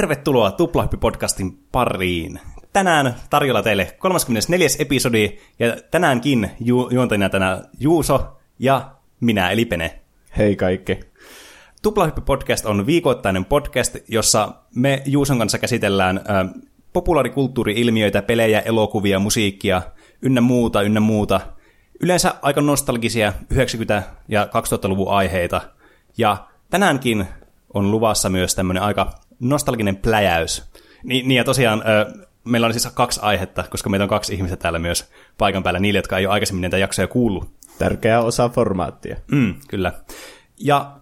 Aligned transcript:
Tervetuloa 0.00 0.50
Tuplahyppi-podcastin 0.50 1.58
pariin. 1.72 2.40
Tänään 2.72 3.14
tarjolla 3.30 3.62
teille 3.62 3.94
34. 3.98 4.68
episodi, 4.78 5.38
ja 5.58 5.76
tänäänkin 5.90 6.50
ju- 6.60 6.88
juontajana 6.90 7.28
tänään 7.28 7.64
Juuso 7.80 8.40
ja 8.58 8.90
minä, 9.20 9.50
eli 9.50 9.64
Pene. 9.64 10.00
Hei 10.36 10.56
kaikki. 10.56 11.00
Tuplahyppi-podcast 11.82 12.66
on 12.66 12.86
viikoittainen 12.86 13.44
podcast, 13.44 13.96
jossa 14.08 14.52
me 14.74 15.02
Juuson 15.06 15.38
kanssa 15.38 15.58
käsitellään 15.58 16.18
ö, 16.18 16.60
populaarikulttuuri-ilmiöitä, 16.92 18.22
pelejä, 18.22 18.60
elokuvia, 18.60 19.18
musiikkia, 19.18 19.82
ynnä 20.22 20.40
muuta, 20.40 20.82
ynnä 20.82 21.00
muuta. 21.00 21.40
Yleensä 22.00 22.34
aika 22.42 22.60
nostalgisia 22.60 23.32
90- 23.54 24.02
ja 24.28 24.44
2000-luvun 24.44 25.10
aiheita. 25.10 25.60
Ja 26.18 26.36
tänäänkin 26.70 27.26
on 27.74 27.90
luvassa 27.90 28.30
myös 28.30 28.54
tämmöinen 28.54 28.82
aika 28.82 29.12
nostalginen 29.40 29.96
pläjäys. 29.96 30.70
Ni, 31.04 31.22
niin 31.22 31.36
ja 31.36 31.44
tosiaan 31.44 31.82
ö, 31.86 32.26
meillä 32.44 32.66
on 32.66 32.72
siis 32.72 32.86
kaksi 32.94 33.20
aihetta, 33.22 33.64
koska 33.70 33.90
meitä 33.90 34.04
on 34.04 34.08
kaksi 34.08 34.34
ihmistä 34.34 34.56
täällä 34.56 34.78
myös 34.78 35.10
paikan 35.38 35.62
päällä, 35.62 35.80
niille, 35.80 35.98
jotka 35.98 36.18
ei 36.18 36.26
ole 36.26 36.32
aikaisemmin 36.32 36.60
näitä 36.60 36.78
jaksoja 36.78 37.08
kuullut. 37.08 37.50
Tärkeä 37.78 38.20
osa 38.20 38.48
formaattia. 38.48 39.16
Mm, 39.30 39.54
kyllä. 39.68 39.92
Ja 40.58 40.96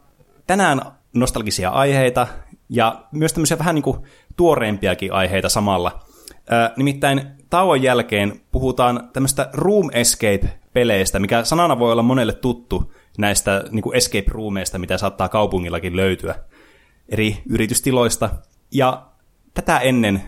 tänään 0.46 0.80
nostalgisia 1.14 1.70
aiheita 1.70 2.26
ja 2.68 3.04
myös 3.12 3.32
tämmöisiä 3.32 3.58
vähän 3.58 3.74
niin 3.74 3.82
kuin 3.82 3.98
tuoreempiakin 4.36 5.12
aiheita 5.12 5.48
samalla. 5.48 6.00
Ö, 6.30 6.70
nimittäin 6.76 7.22
tauon 7.50 7.82
jälkeen 7.82 8.40
puhutaan 8.52 9.10
tämmöistä 9.12 9.50
Room 9.52 9.90
Escape-peleistä, 9.92 11.18
mikä 11.18 11.44
sanana 11.44 11.78
voi 11.78 11.92
olla 11.92 12.02
monelle 12.02 12.32
tuttu 12.32 12.92
näistä 13.18 13.64
niin 13.70 13.82
kuin 13.82 13.96
escape 13.96 14.26
roomeista, 14.28 14.78
mitä 14.78 14.98
saattaa 14.98 15.28
kaupungillakin 15.28 15.96
löytyä 15.96 16.34
eri 17.08 17.42
yritystiloista. 17.50 18.30
Ja 18.70 19.06
tätä 19.54 19.78
ennen 19.78 20.22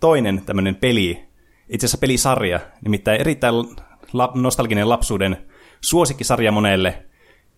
toinen 0.00 0.42
tämmöinen 0.46 0.76
peli, 0.76 1.24
itse 1.68 1.84
asiassa 1.84 1.98
pelisarja, 1.98 2.60
nimittäin 2.84 3.20
erittäin 3.20 3.54
la- 4.12 4.32
nostalginen 4.34 4.88
lapsuuden 4.88 5.36
suosikkisarja 5.80 6.52
monelle, 6.52 7.04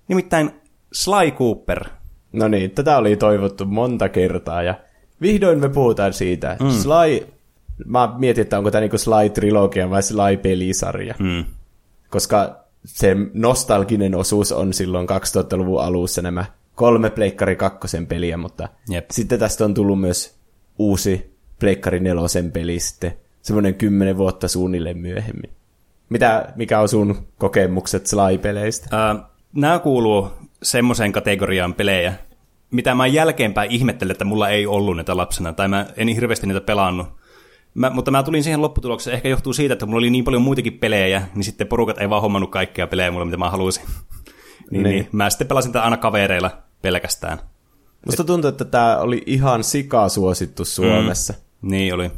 nimittäin 0.08 0.50
Sly 0.92 1.30
Cooper. 1.30 1.84
No 2.32 2.48
niin, 2.48 2.70
tätä 2.70 2.98
oli 2.98 3.16
toivottu 3.16 3.64
monta 3.64 4.08
kertaa 4.08 4.62
ja 4.62 4.74
vihdoin 5.20 5.58
me 5.58 5.68
puhutaan 5.68 6.12
siitä. 6.12 6.56
Mm. 6.60 6.70
Sly, 6.70 7.26
mä 7.84 8.14
mietin, 8.18 8.42
että 8.42 8.58
onko 8.58 8.70
tämä 8.70 8.80
niinku 8.80 8.96
Sly-trilogia 8.96 9.90
vai 9.90 10.02
Sly-pelisarja. 10.02 11.14
Mm. 11.18 11.44
Koska 12.10 12.64
se 12.84 13.16
nostalginen 13.34 14.14
osuus 14.14 14.52
on 14.52 14.72
silloin 14.72 15.08
2000-luvun 15.08 15.82
alussa 15.82 16.22
nämä 16.22 16.44
kolme 16.74 17.10
Pleikkari 17.10 17.56
kakkosen 17.56 18.06
peliä, 18.06 18.36
mutta 18.36 18.68
Jep. 18.88 19.10
sitten 19.10 19.38
tästä 19.38 19.64
on 19.64 19.74
tullut 19.74 20.00
myös 20.00 20.34
uusi 20.78 21.34
Pleikkari 21.58 22.00
nelosen 22.00 22.52
peli 22.52 22.80
sitten 22.80 23.12
semmoinen 23.42 23.74
kymmenen 23.74 24.16
vuotta 24.16 24.48
suunnilleen 24.48 24.98
myöhemmin. 24.98 25.50
Mitä, 26.08 26.52
mikä 26.56 26.80
on 26.80 26.88
sun 26.88 27.26
kokemukset 27.38 28.06
Sly-peleistä? 28.06 28.88
Ää, 28.90 29.16
nämä 29.52 29.78
kuuluu 29.78 30.28
semmoiseen 30.62 31.12
kategoriaan 31.12 31.74
pelejä, 31.74 32.14
mitä 32.70 32.94
mä 32.94 33.06
jälkeenpäin 33.06 33.70
ihmettelen, 33.70 34.12
että 34.12 34.24
mulla 34.24 34.48
ei 34.48 34.66
ollut 34.66 34.96
näitä 34.96 35.16
lapsena, 35.16 35.52
tai 35.52 35.68
mä 35.68 35.86
en 35.96 36.08
hirveästi 36.08 36.46
niitä 36.46 36.60
pelannut. 36.60 37.06
Mä, 37.74 37.90
mutta 37.90 38.10
mä 38.10 38.22
tulin 38.22 38.42
siihen 38.42 38.62
lopputulokseen, 38.62 39.14
ehkä 39.14 39.28
johtuu 39.28 39.52
siitä, 39.52 39.72
että 39.72 39.86
mulla 39.86 39.98
oli 39.98 40.10
niin 40.10 40.24
paljon 40.24 40.42
muitakin 40.42 40.78
pelejä, 40.78 41.22
niin 41.34 41.44
sitten 41.44 41.66
porukat 41.66 41.98
ei 41.98 42.10
vaan 42.10 42.22
hommannut 42.22 42.50
kaikkia 42.50 42.86
pelejä 42.86 43.10
mulle, 43.10 43.24
mitä 43.24 43.36
mä 43.36 43.50
halusin. 43.50 43.84
niin, 44.70 44.82
niin. 44.82 44.82
niin, 44.82 45.08
mä 45.12 45.30
sitten 45.30 45.48
pelasin 45.48 45.72
tätä 45.72 45.84
aina 45.84 45.96
kavereilla 45.96 46.63
pelkästään. 46.84 47.38
Musta 48.06 48.24
tuntuu, 48.24 48.48
että 48.48 48.64
tämä 48.64 48.98
oli 48.98 49.22
ihan 49.26 49.64
sikasuosittu 49.64 50.64
Suomessa. 50.64 51.32
Mm. 51.32 51.70
Niin 51.70 51.94
oli. 51.94 52.10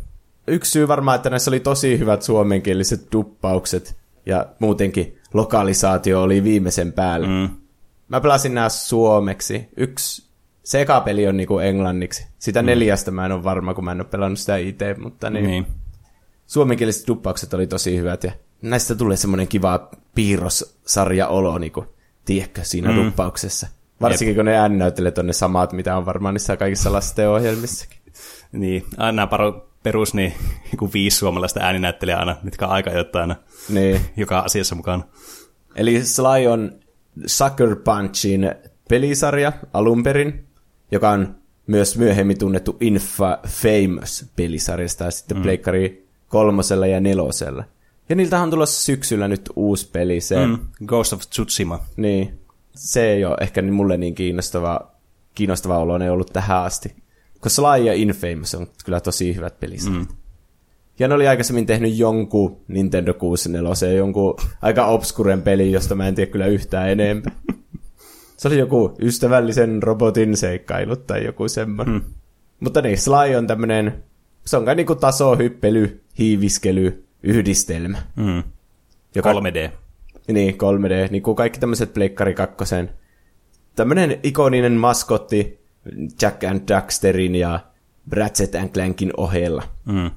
Yksi 0.47 0.71
syy 0.71 0.89
varmaan, 0.89 1.17
että 1.17 1.31
näissä 1.31 1.51
oli 1.51 1.61
tosi 1.61 1.99
hyvät 1.99 2.23
suomenkieliset 2.23 3.07
duppaukset 3.13 3.97
ja 4.27 4.47
muutenkin 4.59 5.19
lokalisaatio 5.35 6.23
oli 6.23 6.45
viimeisen 6.45 6.93
päällä. 6.93 7.27
Mm. 7.27 7.57
Mä 8.09 8.21
pelasin 8.21 8.55
nämä 8.55 8.69
suomeksi. 8.69 9.69
Yksi 9.77 10.27
sekapeli 10.63 11.29
on 11.29 11.37
niinku 11.37 11.59
englanniksi. 11.59 12.27
Sitä 12.39 12.63
mm. 12.63 12.67
neljästä 12.67 13.11
mä 13.11 13.27
en 13.27 13.33
ole 13.33 13.45
varma, 13.45 13.75
kun 13.75 13.85
mä 13.85 13.93
en 13.93 14.01
ole 14.01 14.09
pelannut 14.11 14.39
sitä 14.39 14.57
itse, 14.57 14.95
mutta 14.99 15.31
niin. 15.31 15.47
Niin. 15.47 15.67
Suomenkieliset 16.47 17.07
duppaukset 17.07 17.55
oli 17.55 17.67
tosi 17.67 17.97
hyvät 17.97 18.25
ja 18.25 18.33
näistä 18.63 18.95
tulee 18.95 19.17
semmoinen 19.17 19.49
kiva 19.49 19.91
piirrossarja-olo, 20.15 21.59
niinku, 21.59 21.85
tiedätkö, 22.25 22.65
siinä 22.65 22.91
mm. 22.91 22.97
duppauksessa. 22.97 23.67
Varsinkin 24.01 24.37
kun 24.37 24.45
ne 24.45 24.57
ääninäyttelijät 24.57 25.19
on 25.19 25.27
ne 25.27 25.33
samat, 25.33 25.73
mitä 25.73 25.97
on 25.97 26.07
varmaan 26.07 26.35
niissä 26.35 26.57
kaikissa 26.57 26.93
lastenohjelmissakin. 26.93 27.99
Niin, 28.53 28.85
aina 28.97 29.27
paro, 29.27 29.69
perus 29.83 30.15
niin, 30.15 30.33
joku 30.73 30.91
viisi 30.93 31.17
suomalaista 31.17 31.61
ääninäyttelijää 31.61 32.19
aina, 32.21 32.37
mitkä 32.43 32.67
on 32.67 32.73
aika 32.73 32.91
jotain 32.91 33.23
aina 33.31 33.37
Niin. 33.69 34.01
joka 34.17 34.39
asiassa 34.39 34.75
mukaan. 34.75 35.05
Eli 35.77 36.05
Sly 36.05 36.47
on 36.51 36.73
Sucker 37.27 37.77
Punchin 37.77 38.55
pelisarja 38.89 39.53
alun 39.73 40.03
perin, 40.03 40.47
joka 40.93 41.11
on 41.11 41.37
myös 41.67 41.99
myöhemmin 41.99 42.39
tunnettu 42.39 42.77
Infa 42.81 43.39
Famous 43.47 44.25
pelisarjasta 44.37 45.05
ja 45.05 45.11
sitten 45.11 45.37
mm. 45.37 45.43
Pleikkari 45.43 46.07
kolmosella 46.29 46.87
ja 46.87 47.01
nelosella. 47.01 47.65
Ja 48.09 48.17
niiltähän 48.17 48.45
on 48.45 48.51
tulossa 48.51 48.85
syksyllä 48.85 49.29
nyt 49.29 49.51
uusi 49.57 49.89
peli, 49.93 50.21
se. 50.21 50.47
Mm. 50.47 50.59
Ghost 50.87 51.13
of 51.13 51.21
Tsushima. 51.31 51.81
niin, 51.97 52.39
se 52.77 53.13
ei 53.13 53.25
ole 53.25 53.37
ehkä 53.41 53.63
mulle 53.63 53.97
niin 53.97 54.15
kiinnostava, 54.15 54.93
kiinnostava 55.35 55.79
olo 55.79 55.99
ei 55.99 56.11
ollut 56.11 56.33
tähän 56.33 56.63
asti. 56.63 56.95
Koska 57.41 57.49
Sly 57.49 57.85
ja 57.85 57.93
Infamous 57.93 58.55
on 58.55 58.67
kyllä 58.85 59.01
tosi 59.01 59.37
hyvät 59.37 59.61
pelisarjat. 59.61 60.09
Mm. 60.09 60.17
Ja 60.99 61.09
ne 61.09 61.15
oli 61.15 61.29
aikaisemmin 61.29 61.67
tehnyt 61.67 61.99
jonkun 61.99 62.61
Nintendo 62.69 63.15
64, 63.15 63.93
jonkun 63.93 64.37
aika 64.63 64.87
obskuren 64.87 65.43
peli, 65.43 65.73
josta 65.73 65.95
mä 65.95 66.09
en 66.09 66.15
tiedä 66.15 66.31
kyllä 66.31 66.47
yhtään 66.47 66.91
enempää. 66.91 67.33
Se 68.37 68.49
oli 68.49 68.59
joku 68.59 68.97
ystävällisen 69.03 69.83
robotin 69.83 70.37
seikkailut 70.37 71.07
tai 71.07 71.25
joku 71.25 71.49
semmoinen. 71.49 72.01
Hmm. 72.01 72.15
Mutta 72.61 72.83
niin, 72.83 72.99
Sly 72.99 73.35
on 73.39 73.47
tämmönen, 73.47 74.05
se 74.47 74.57
on 74.57 74.65
kai 74.65 74.75
niinku 74.75 74.95
tasohyppely, 74.95 76.05
hiiviskely, 76.19 77.05
yhdistelmä. 77.23 77.99
Mm. 78.17 78.43
Joka, 79.15 79.33
3D. 79.33 79.71
Niin, 80.33 80.55
3D, 80.55 81.11
niin 81.11 81.23
kuin 81.23 81.37
kaikki 81.37 81.61
tämmöiset 81.61 81.95
Pleikkari 81.95 82.35
kakkosen. 82.35 82.91
Tämmönen 83.77 84.21
ikoninen 84.23 84.73
maskotti 84.73 85.61
Jack 86.23 86.45
and 86.45 86.69
Daxterin 86.69 87.35
ja 87.35 87.61
Ratchet 88.13 88.55
and 88.55 88.69
Clankin 88.69 89.13
ohella. 89.17 89.63
Mm. 89.85 90.11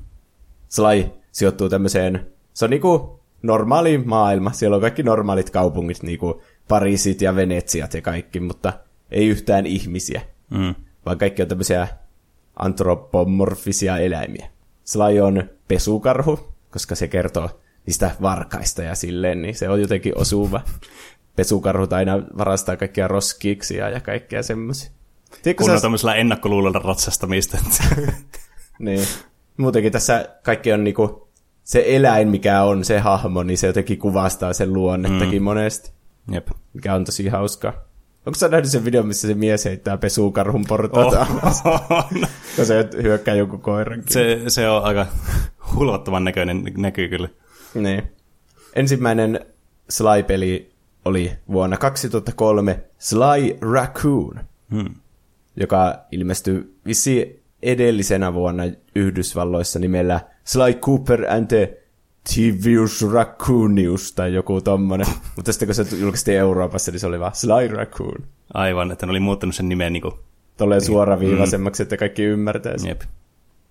Sly 0.70 1.06
sijoittuu 1.32 1.70
tämmöiseen, 1.70 2.28
se 2.54 2.66
on 2.66 2.72
niinku 2.72 3.20
normaali 3.44 3.98
maailma, 3.98 4.52
siellä 4.52 4.76
on 4.76 4.82
kaikki 4.82 5.04
normaalit 5.04 5.50
kaupungit, 5.50 6.04
niinku 6.04 6.42
Pariisit 6.68 7.22
ja 7.22 7.36
Venetsiat 7.36 7.94
ja 7.94 8.02
kaikki, 8.02 8.40
mutta 8.40 8.74
ei 9.12 9.28
yhtään 9.28 9.66
ihmisiä, 9.66 10.22
Mm. 10.50 10.76
vaan 11.06 11.18
kaikki 11.18 11.42
on 11.42 11.48
tämmöisiä 11.48 11.88
antropomorfisia 12.56 13.98
eläimiä. 13.98 14.48
Sly 14.84 15.20
on 15.20 15.50
pesukarhu, 15.68 16.40
koska 16.72 16.96
se 16.96 17.08
kertoo 17.08 17.59
niistä 17.86 18.12
varkaista 18.22 18.84
ja 18.84 18.96
silleen, 18.96 19.42
niin 19.42 19.56
se 19.56 19.70
on 19.70 19.82
jotenkin 19.82 20.18
osuva. 20.18 20.62
Pesukarhut 21.36 21.94
aina 21.94 22.20
varastaa 22.38 22.78
kaikkia 22.78 23.08
roskiiksia 23.08 23.90
ja 23.90 24.00
kaikkea 24.00 24.44
semmoisia. 24.44 24.92
Kun 25.58 25.70
on 25.70 25.78
sä- 25.78 25.82
tämmöisellä 25.82 26.16
ennakkoluulolla 26.16 26.80
ratsastamista. 26.80 27.58
Niin. 28.80 29.08
Muutenkin 29.58 29.92
tässä 29.92 30.30
kaikki 30.44 30.74
on 30.74 30.84
niinku, 30.84 31.30
se 31.64 31.84
eläin, 31.88 32.28
mikä 32.28 32.64
on 32.64 32.86
se 32.86 33.00
hahmo, 33.00 33.44
niin 33.44 33.58
se 33.58 33.68
jotenkin 33.68 34.00
kuvastaa 34.00 34.54
sen 34.54 34.74
luonnettakin 34.74 35.42
mm. 35.42 35.44
monesti, 35.44 35.92
Jep. 36.32 36.48
mikä 36.74 36.96
on 36.96 37.06
tosi 37.06 37.28
hauskaa. 37.28 37.74
Onko 38.26 38.36
sä 38.36 38.48
nähnyt 38.48 38.72
sen 38.72 38.86
videon, 38.86 39.08
missä 39.08 39.28
se 39.28 39.34
mies 39.34 39.66
heittää 39.66 39.98
pesukarhun 39.98 40.66
portaita, 40.68 41.20
oh. 41.20 42.10
kun 42.56 42.66
se 42.66 42.90
hyökkää 43.04 43.36
jonkun 43.36 43.62
koiran? 43.62 44.04
se, 44.10 44.44
se 44.48 44.70
on 44.70 44.84
aika 44.84 45.06
hulvattoman 45.76 46.24
näköinen, 46.24 46.64
näkyy 46.78 47.08
kyllä. 47.08 47.30
Niin. 47.74 48.04
Ensimmäinen 48.76 49.40
Sly-peli 49.90 50.72
oli 51.06 51.32
vuonna 51.52 51.78
2003 51.78 52.84
Sly 52.98 53.58
Raccoon, 53.74 54.40
Hmm. 54.72 54.96
joka 55.56 55.96
ilmestyi 56.12 56.76
vissi 56.86 57.44
edellisenä 57.64 58.34
vuonna 58.34 58.64
Yhdysvalloissa 58.96 59.80
nimellä 59.80 60.20
Sly 60.44 60.74
Cooper 60.74 61.26
and 61.32 61.48
the 61.48 61.78
Tivius 62.36 63.06
Raccoonius 63.12 64.12
tai 64.14 64.34
joku 64.34 64.62
tommonen. 64.62 65.08
Mutta 65.36 65.54
sitten 65.54 65.68
kun 65.68 65.76
se 65.76 65.96
julkaistiin 65.96 66.38
Euroopassa, 66.38 66.92
niin 66.92 67.00
se 67.00 67.08
oli 67.08 67.20
vaan 67.20 67.36
Sly 67.36 67.68
Raccoon. 67.68 68.24
Aivan, 68.54 68.92
että 68.92 69.06
ne 69.06 69.10
oli 69.10 69.20
muuttanut 69.20 69.56
sen 69.56 69.70
nimen 69.70 69.94
niin 69.94 70.02
kuin, 70.02 70.14
Tolleen 70.58 70.82
suoraviivaisemmaksi, 70.82 71.84
että 71.84 71.98
kaikki 71.98 72.24
ymmärtää 72.24 72.78
sen. 72.78 72.88
jep. 72.90 73.02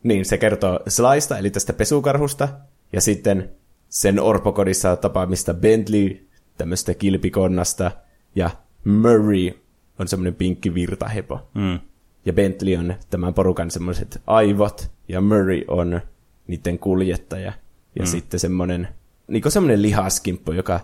Niin, 0.03 0.25
se 0.25 0.39
kertoo 0.39 0.81
Slysta, 0.89 1.39
eli 1.39 1.51
tästä 1.51 1.73
pesukarhusta, 1.73 2.49
ja 2.93 3.01
sitten 3.01 3.51
sen 3.89 4.21
orpokodissa 4.21 4.97
tapaamista 4.97 5.55
Bentley, 5.55 6.29
tämmöistä 6.59 6.95
kilpikonnasta, 6.95 7.91
ja 8.35 8.51
Murray 8.85 9.51
on 9.99 10.09
semmoinen 10.09 10.35
pinkki 10.35 10.75
virtahepo. 10.75 11.49
Mm. 11.55 11.79
ja 12.25 12.33
Bentley 12.33 12.77
on 12.77 12.95
tämän 13.11 13.35
porukan 13.35 13.71
semmoiset 13.71 14.23
aivot, 14.27 14.91
ja 15.09 15.21
Murray 15.21 15.63
on 15.69 16.01
niiden 16.47 16.79
kuljettaja. 16.79 17.53
Ja 17.97 18.03
mm. 18.03 18.07
sitten 18.07 18.41
semmoinen, 18.41 18.89
niin 19.29 19.53
semmoinen 19.53 19.83
lihaskimppu, 19.83 20.53
joka 20.53 20.81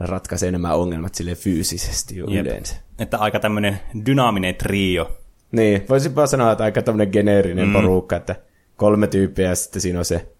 ratkaisee 0.00 0.50
nämä 0.50 0.74
ongelmat 0.74 1.14
sille 1.14 1.34
fyysisesti 1.34 2.16
Jep. 2.16 2.46
yleensä. 2.46 2.76
Että 2.98 3.18
aika 3.18 3.40
tämmöinen 3.40 3.80
dynaaminen 4.06 4.54
trio. 4.54 5.16
Niin, 5.52 5.84
voisinpa 5.88 6.26
sanoa, 6.26 6.52
että 6.52 6.64
aika 6.64 6.82
tämmöinen 6.82 7.12
geneerinen 7.12 7.66
mm. 7.66 7.72
porukka, 7.72 8.16
että 8.16 8.36
kolme 8.76 9.06
tyyppiä 9.06 9.48
ja 9.48 9.54
sitten 9.54 9.82
siinä 9.82 9.98
on 9.98 10.04
se 10.04 10.33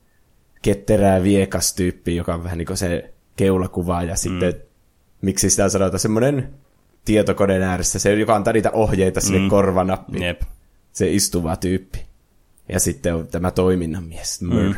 ketterää 0.64 1.22
viekas 1.22 1.75
tyyppi, 1.75 2.16
joka 2.16 2.34
on 2.34 2.44
vähän 2.44 2.58
niin 2.58 2.66
kuin 2.66 2.76
se 2.76 3.14
keulakuva 3.37 4.02
ja 4.02 4.16
sitten, 4.16 4.52
mm. 4.52 4.61
miksi 5.22 5.50
sitä 5.50 5.69
sanotaan, 5.69 6.00
semmoinen 6.00 6.55
tietokoneen 7.05 7.62
ääressä, 7.62 7.99
se, 7.99 8.14
joka 8.14 8.37
antaa 8.37 8.52
niitä 8.52 8.70
ohjeita 8.70 9.20
sinne 9.20 9.38
mm. 9.38 9.49
korvanappiin. 9.49 10.22
Jep. 10.22 10.43
Se 10.93 11.11
istuva 11.11 11.56
tyyppi. 11.56 12.06
Ja 12.69 12.81
sitten 12.81 13.14
on 13.14 13.26
tämä 13.26 13.50
toiminnan 13.50 14.05
mies, 14.05 14.43
Murray. 14.43 14.69
Mm. 14.69 14.75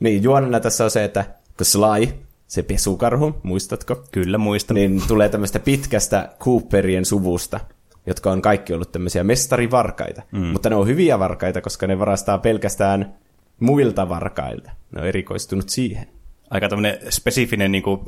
Niin, 0.00 0.22
juonena 0.22 0.60
tässä 0.60 0.84
on 0.84 0.90
se, 0.90 1.04
että 1.04 1.24
kun 1.56 1.66
Sly, 1.66 2.08
se 2.46 2.62
pesukarhu, 2.62 3.34
muistatko? 3.42 4.04
Kyllä, 4.12 4.38
muistan. 4.38 4.74
Niin 4.74 5.02
tulee 5.08 5.28
tämmöistä 5.28 5.58
pitkästä 5.58 6.28
Cooperien 6.40 7.04
suvusta, 7.04 7.60
jotka 8.06 8.30
on 8.30 8.42
kaikki 8.42 8.74
ollut 8.74 8.92
tämmöisiä 8.92 9.24
mestarivarkaita. 9.24 10.22
Mm. 10.32 10.46
Mutta 10.46 10.70
ne 10.70 10.76
on 10.76 10.86
hyviä 10.86 11.18
varkaita, 11.18 11.60
koska 11.60 11.86
ne 11.86 11.98
varastaa 11.98 12.38
pelkästään 12.38 13.14
muilta 13.62 14.08
varkailta. 14.08 14.70
Ne 14.90 15.00
on 15.00 15.06
erikoistunut 15.06 15.68
siihen. 15.68 16.06
Aika 16.50 16.68
tämmöinen 16.68 16.98
spesifinen 17.10 17.72
niin 17.72 17.82
kuin, 17.82 18.00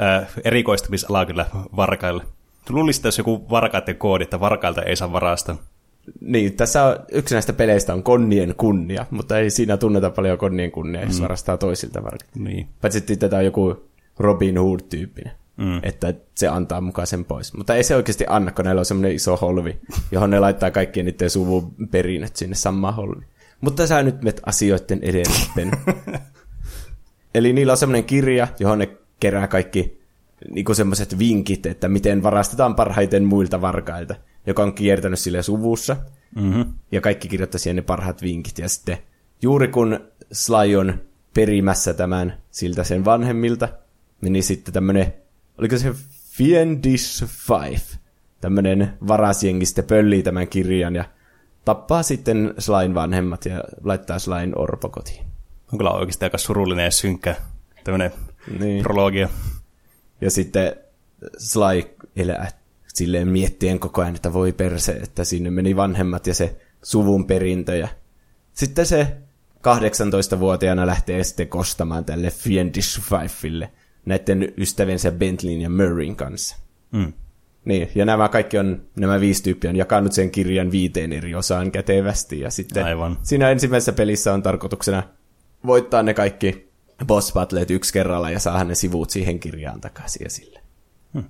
äh, 0.00 0.28
erikoistumisala 0.44 1.26
kyllä 1.26 1.46
varkaille. 1.76 2.24
Luulisin, 2.68 3.00
että 3.00 3.08
jos 3.08 3.18
joku 3.18 3.50
varkaiden 3.50 3.96
koodi, 3.96 4.24
että 4.24 4.40
varkailta 4.40 4.82
ei 4.82 4.96
saa 4.96 5.12
varastaa. 5.12 5.56
Niin, 6.20 6.56
tässä 6.56 6.84
on, 6.84 6.96
yksi 7.12 7.34
näistä 7.34 7.52
peleistä 7.52 7.94
on 7.94 8.02
konnien 8.02 8.54
kunnia, 8.56 9.06
mutta 9.10 9.38
ei 9.38 9.50
siinä 9.50 9.76
tunneta 9.76 10.10
paljon 10.10 10.38
konnien 10.38 10.70
kunnia, 10.70 11.02
jos 11.04 11.18
mm. 11.18 11.22
varastaa 11.22 11.56
toisilta 11.56 12.02
varkailta. 12.04 12.38
Niin. 12.38 12.68
Paitsi 12.80 13.16
tätä 13.16 13.36
on 13.36 13.44
joku 13.44 13.84
Robin 14.18 14.58
Hood-tyyppinen. 14.58 15.32
Mm. 15.56 15.80
Että 15.82 16.14
se 16.34 16.48
antaa 16.48 16.80
mukaan 16.80 17.06
sen 17.06 17.24
pois. 17.24 17.54
Mutta 17.54 17.74
ei 17.74 17.84
se 17.84 17.96
oikeasti 17.96 18.24
anna, 18.28 18.52
kun 18.52 18.64
näillä 18.64 18.78
on 18.78 18.84
semmoinen 18.84 19.14
iso 19.14 19.36
holvi, 19.36 19.80
johon 20.10 20.30
ne 20.30 20.40
laittaa 20.40 20.70
kaikkien 20.70 21.06
niiden 21.06 21.30
suvun 21.30 21.74
perinnöt 21.90 22.36
sinne 22.36 22.54
samaan 22.54 22.94
holvi. 22.94 23.24
Mutta 23.62 23.86
sä 23.86 24.02
nyt 24.02 24.22
met 24.22 24.40
asioiden 24.46 24.98
edelleen. 25.02 25.70
Eli 27.34 27.52
niillä 27.52 27.72
on 27.72 27.76
semmoinen 27.76 28.04
kirja, 28.04 28.48
johon 28.58 28.78
ne 28.78 28.96
kerää 29.20 29.48
kaikki 29.48 30.02
niin 30.50 30.76
semmoiset 30.76 31.18
vinkit, 31.18 31.66
että 31.66 31.88
miten 31.88 32.22
varastetaan 32.22 32.74
parhaiten 32.74 33.24
muilta 33.24 33.60
varkailta, 33.60 34.14
joka 34.46 34.62
on 34.62 34.74
kiertänyt 34.74 35.18
sille 35.18 35.42
suvussa. 35.42 35.96
Mm-hmm. 36.36 36.72
Ja 36.92 37.00
kaikki 37.00 37.28
kirjoittaa 37.28 37.58
siihen 37.58 37.76
ne 37.76 37.82
parhaat 37.82 38.22
vinkit. 38.22 38.58
Ja 38.58 38.68
sitten 38.68 38.98
juuri 39.42 39.68
kun 39.68 40.00
Sly 40.32 40.76
on 40.76 40.94
perimässä 41.34 41.94
tämän 41.94 42.38
siltä 42.50 42.84
sen 42.84 43.04
vanhemmilta, 43.04 43.68
niin 44.20 44.42
sitten 44.42 44.74
tämmöinen, 44.74 45.14
oliko 45.58 45.78
se 45.78 45.94
Fiendish 46.36 47.24
Five, 47.26 47.98
tämmöinen 48.40 48.92
varasjengi 49.08 49.66
sitten 49.66 49.84
pöllii 49.84 50.22
tämän 50.22 50.48
kirjan 50.48 50.94
ja 50.94 51.04
tappaa 51.64 52.02
sitten 52.02 52.54
Slain 52.58 52.94
vanhemmat 52.94 53.44
ja 53.44 53.64
laittaa 53.84 54.18
Slain 54.18 54.58
orpokotiin. 54.58 55.26
On 55.72 55.78
kyllä 55.78 55.90
oikeasti 55.90 56.24
aika 56.24 56.38
surullinen 56.38 56.84
ja 56.84 56.90
synkkä 56.90 57.36
tämmöinen 57.84 58.12
niin. 58.58 58.82
prologia. 58.82 59.28
Ja 60.20 60.30
sitten 60.30 60.76
Sly 61.38 61.96
elää 62.16 62.48
silleen 62.88 63.28
miettien 63.28 63.78
koko 63.78 64.02
ajan, 64.02 64.14
että 64.14 64.32
voi 64.32 64.52
perse, 64.52 64.92
että 64.92 65.24
sinne 65.24 65.50
meni 65.50 65.76
vanhemmat 65.76 66.26
ja 66.26 66.34
se 66.34 66.56
suvun 66.82 67.26
perintö. 67.26 67.76
Ja 67.76 67.88
sitten 68.52 68.86
se 68.86 69.16
18-vuotiaana 69.58 70.86
lähtee 70.86 71.24
sitten 71.24 71.48
kostamaan 71.48 72.04
tälle 72.04 72.30
Fiendish 72.30 73.00
Fifelle 73.00 73.72
näiden 74.04 74.52
ystäviensä 74.56 75.12
Bentleyn 75.12 75.60
ja 75.60 75.70
Murrayn 75.70 76.16
kanssa. 76.16 76.56
Mm. 76.92 77.12
Niin, 77.64 77.88
ja 77.94 78.04
nämä 78.04 78.28
kaikki 78.28 78.58
on, 78.58 78.82
nämä 78.96 79.20
viisi 79.20 79.42
tyyppiä 79.42 79.70
on 79.70 79.76
jakanut 79.76 80.12
sen 80.12 80.30
kirjan 80.30 80.70
viiteen 80.70 81.12
eri 81.12 81.34
osaan 81.34 81.70
kätevästi. 81.70 82.40
Ja 82.40 82.50
sitten 82.50 82.84
Aivan. 82.84 83.18
siinä 83.22 83.50
ensimmäisessä 83.50 83.92
pelissä 83.92 84.32
on 84.32 84.42
tarkoituksena 84.42 85.02
voittaa 85.66 86.02
ne 86.02 86.14
kaikki 86.14 86.72
boss 87.06 87.32
battlet 87.32 87.70
yksi 87.70 87.92
kerralla 87.92 88.30
ja 88.30 88.40
saada 88.40 88.64
ne 88.64 88.74
sivut 88.74 89.10
siihen 89.10 89.40
kirjaan 89.40 89.80
takaisin 89.80 90.26
esille. 90.26 90.60
Hmm. 91.14 91.24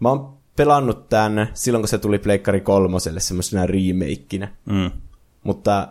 Mä 0.00 0.08
oon 0.08 0.36
pelannut 0.56 1.08
tämän 1.08 1.48
silloin, 1.54 1.82
kun 1.82 1.88
se 1.88 1.98
tuli 1.98 2.18
Pleikkari 2.18 2.60
kolmoselle 2.60 3.20
semmoisena 3.20 3.66
remakeinä. 3.66 4.48
Hmm. 4.70 4.90
Mutta 5.42 5.88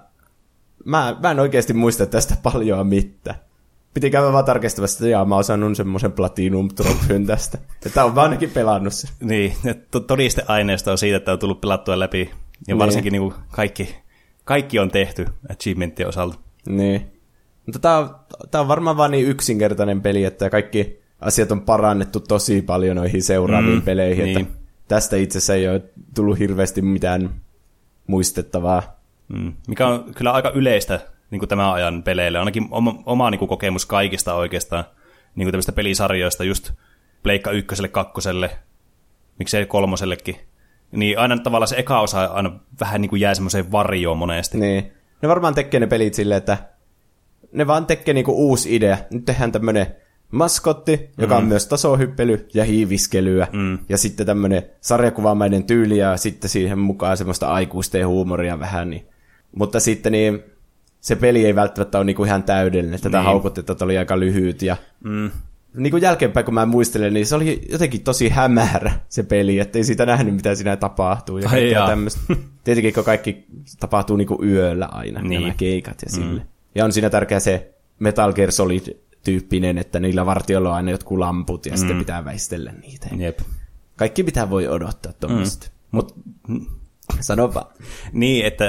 mä, 0.85 1.17
mä 1.21 1.31
en 1.31 1.39
oikeasti 1.39 1.73
muista 1.73 2.05
tästä 2.05 2.37
paljon 2.43 2.87
mitään. 2.87 3.35
Piti 3.95 4.09
käydä 4.09 4.33
vaan 4.33 4.45
tarkistamassa, 4.45 4.97
että 4.97 5.09
jaa, 5.09 5.25
mä 5.25 5.35
oon 5.35 5.43
saanut 5.43 5.77
semmoisen 5.77 6.11
platinum 6.11 6.69
trophy 6.69 7.19
tästä. 7.27 7.57
Että 7.85 8.05
on 8.05 8.15
vaan 8.15 8.25
ainakin 8.25 8.49
pelannut 8.49 8.93
se. 8.93 9.07
Niin, 9.19 9.53
todisteaineisto 10.07 10.91
on 10.91 10.97
siitä, 10.97 11.17
että 11.17 11.31
on 11.31 11.39
tullut 11.39 11.61
pelattua 11.61 11.99
läpi. 11.99 12.19
Ja 12.19 12.29
niin. 12.67 12.79
varsinkin 12.79 13.11
niin. 13.11 13.21
Niin 13.21 13.33
kaikki, 13.51 13.95
kaikki 14.43 14.79
on 14.79 14.91
tehty 14.91 15.25
achievementtien 15.49 16.09
osalta. 16.09 16.37
Niin. 16.69 17.11
Mutta 17.65 17.79
tää 17.79 17.97
on, 17.97 18.15
tää 18.51 18.61
on 18.61 18.67
varmaan 18.67 18.97
vaan 18.97 19.11
niin 19.11 19.27
yksinkertainen 19.27 20.01
peli, 20.01 20.23
että 20.23 20.49
kaikki 20.49 20.99
asiat 21.19 21.51
on 21.51 21.61
parannettu 21.61 22.19
tosi 22.19 22.61
paljon 22.61 22.95
noihin 22.95 23.23
seuraaviin 23.23 23.75
mm, 23.75 23.81
peleihin. 23.81 24.25
Niin. 24.25 24.37
Että 24.37 24.53
tästä 24.87 25.15
itse 25.15 25.37
asiassa 25.37 25.53
ei 25.53 25.69
ole 25.69 25.81
tullut 26.15 26.39
hirveästi 26.39 26.81
mitään 26.81 27.29
muistettavaa. 28.07 28.99
Mm. 29.27 29.53
Mikä 29.67 29.87
on 29.87 30.13
kyllä 30.15 30.31
aika 30.31 30.49
yleistä 30.49 31.14
niin 31.35 31.39
kuin 31.39 31.49
tämän 31.49 31.73
ajan 31.73 32.03
peleille. 32.03 32.39
Ainakin 32.39 32.67
oma, 32.71 32.95
oma 33.05 33.29
niin 33.29 33.39
kuin 33.39 33.49
kokemus 33.49 33.85
kaikista 33.85 34.33
oikeastaan 34.33 34.83
niin 35.35 35.45
kuin 35.45 35.51
tämmöistä 35.51 35.71
pelisarjoista, 35.71 36.43
just 36.43 36.71
Pleikka 37.23 37.51
ykköselle, 37.51 37.87
kakkoselle, 37.87 38.51
miksei 39.39 39.65
kolmosellekin. 39.65 40.35
Niin 40.91 41.19
aina 41.19 41.37
tavallaan 41.37 41.67
se 41.67 41.75
eka 41.77 41.99
osa 41.99 42.25
aina 42.25 42.59
vähän 42.79 43.01
niin 43.01 43.09
kuin 43.09 43.19
jää 43.19 43.33
semmoiseen 43.33 43.71
varjoon 43.71 44.17
monesti. 44.17 44.57
Niin. 44.57 44.91
Ne 45.21 45.29
varmaan 45.29 45.55
tekee 45.55 45.79
ne 45.79 45.87
pelit 45.87 46.13
silleen, 46.13 46.37
että 46.37 46.57
ne 47.51 47.67
vaan 47.67 47.85
tekee 47.85 48.13
niinku 48.13 48.31
uusi 48.31 48.75
idea. 48.75 48.97
Nyt 49.11 49.25
tehdään 49.25 49.51
tämmönen 49.51 49.87
maskotti, 50.31 50.95
mm. 50.95 51.21
joka 51.21 51.37
on 51.37 51.43
mm. 51.43 51.49
myös 51.49 51.67
tasohyppely 51.67 52.47
ja 52.53 52.63
hiiviskelyä. 52.63 53.47
Mm. 53.51 53.77
Ja 53.89 53.97
sitten 53.97 54.25
tämmönen 54.25 54.63
sarjakuvamainen 54.81 55.63
tyyli 55.63 55.97
ja 55.97 56.17
sitten 56.17 56.49
siihen 56.49 56.79
mukaan 56.79 57.17
semmoista 57.17 57.47
aikuisten 57.47 58.07
huumoria 58.07 58.59
vähän. 58.59 58.89
Niin. 58.89 59.05
Mutta 59.55 59.79
sitten 59.79 60.11
niin, 60.11 60.43
se 61.05 61.15
peli 61.15 61.45
ei 61.45 61.55
välttämättä 61.55 61.97
ole 61.97 62.05
niinku 62.05 62.23
ihan 62.23 62.43
täydellinen. 62.43 63.01
Tätä 63.01 63.17
niin. 63.17 63.25
haukutetta 63.25 63.85
oli 63.85 63.97
aika 63.97 64.19
lyhyt 64.19 64.61
ja 64.61 64.77
mm. 65.03 65.31
niin 65.77 65.91
kuin 65.91 66.01
jälkeenpäin, 66.01 66.45
kun 66.45 66.53
mä 66.53 66.65
muistelen, 66.65 67.13
niin 67.13 67.25
se 67.25 67.35
oli 67.35 67.61
jotenkin 67.71 68.03
tosi 68.03 68.29
hämärä 68.29 68.91
se 69.09 69.23
peli, 69.23 69.59
ettei 69.59 69.83
siitä 69.83 70.05
nähnyt, 70.05 70.35
mitä 70.35 70.55
siinä 70.55 70.75
tapahtuu. 70.75 71.37
Ja 71.37 71.87
tämmöistä. 71.87 72.21
Tietenkin, 72.63 72.93
kun 72.93 73.03
kaikki 73.03 73.45
tapahtuu 73.79 74.17
niin 74.17 74.27
kuin 74.27 74.49
yöllä 74.49 74.85
aina, 74.85 75.21
niin. 75.21 75.41
nämä 75.41 75.53
keikat 75.53 76.01
ja 76.01 76.11
sille. 76.11 76.41
Mm. 76.41 76.47
Ja 76.75 76.85
on 76.85 76.91
siinä 76.91 77.09
tärkeä 77.09 77.39
se 77.39 77.73
Metal 77.99 78.33
Gear 78.33 78.51
Solid-tyyppinen, 78.51 79.77
että 79.77 79.99
niillä 79.99 80.25
vartioilla 80.25 80.69
on 80.69 80.75
aina 80.75 80.91
jotkut 80.91 81.19
lamput 81.19 81.65
ja 81.65 81.71
mm. 81.71 81.77
sitten 81.77 81.97
pitää 81.97 82.25
väistellä 82.25 82.71
niitä. 82.81 83.07
Jep. 83.17 83.39
Kaikki 83.95 84.23
pitää 84.23 84.49
voi 84.49 84.67
odottaa 84.67 85.13
tuommoista. 85.13 85.67
Mm. 85.67 85.71
Mutta 85.91 86.13
sanopa. 87.19 87.73
niin, 88.13 88.45
että 88.45 88.65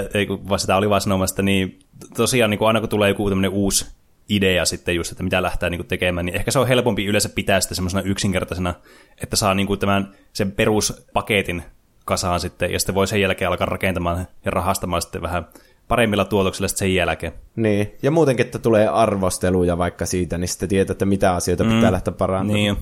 kun 0.46 0.58
sitä 0.58 0.76
oli 0.76 0.90
vaan 0.90 1.00
sanomasta, 1.00 1.42
niin 1.42 1.78
tosiaan 2.16 2.50
niin 2.50 2.58
kuin 2.58 2.66
aina 2.66 2.80
kun 2.80 2.88
tulee 2.88 3.08
joku 3.08 3.28
tämmöinen 3.28 3.50
uusi 3.50 3.86
idea 4.28 4.64
sitten 4.64 4.96
just, 4.96 5.12
että 5.12 5.22
mitä 5.22 5.42
lähtee 5.42 5.70
niin 5.70 5.78
kuin 5.78 5.88
tekemään, 5.88 6.26
niin 6.26 6.36
ehkä 6.36 6.50
se 6.50 6.58
on 6.58 6.68
helpompi 6.68 7.04
yleensä 7.04 7.28
pitää 7.28 7.60
sitä 7.60 7.74
semmoisena 7.74 8.02
yksinkertaisena, 8.02 8.74
että 9.22 9.36
saa 9.36 9.54
niin 9.54 9.66
kuin 9.66 9.78
tämän 9.78 10.14
sen 10.32 10.52
peruspaketin 10.52 11.62
kasaan 12.04 12.40
sitten, 12.40 12.72
ja 12.72 12.78
sitten 12.78 12.94
voi 12.94 13.06
sen 13.06 13.20
jälkeen 13.20 13.48
alkaa 13.48 13.66
rakentamaan 13.66 14.26
ja 14.44 14.50
rahastamaan 14.50 15.02
sitten 15.02 15.22
vähän 15.22 15.46
paremmilla 15.88 16.24
tuotoksilla 16.24 16.68
sen 16.68 16.94
jälkeen. 16.94 17.32
Niin, 17.56 17.94
ja 18.02 18.10
muutenkin, 18.10 18.46
että 18.46 18.58
tulee 18.58 18.88
arvosteluja 18.88 19.78
vaikka 19.78 20.06
siitä, 20.06 20.38
niin 20.38 20.48
sitten 20.48 20.68
tietää, 20.68 20.92
että 20.92 21.06
mitä 21.06 21.34
asioita 21.34 21.64
mm. 21.64 21.70
pitää 21.70 21.92
lähteä 21.92 22.12
parantamaan. 22.12 22.54
Niin. 22.54 22.76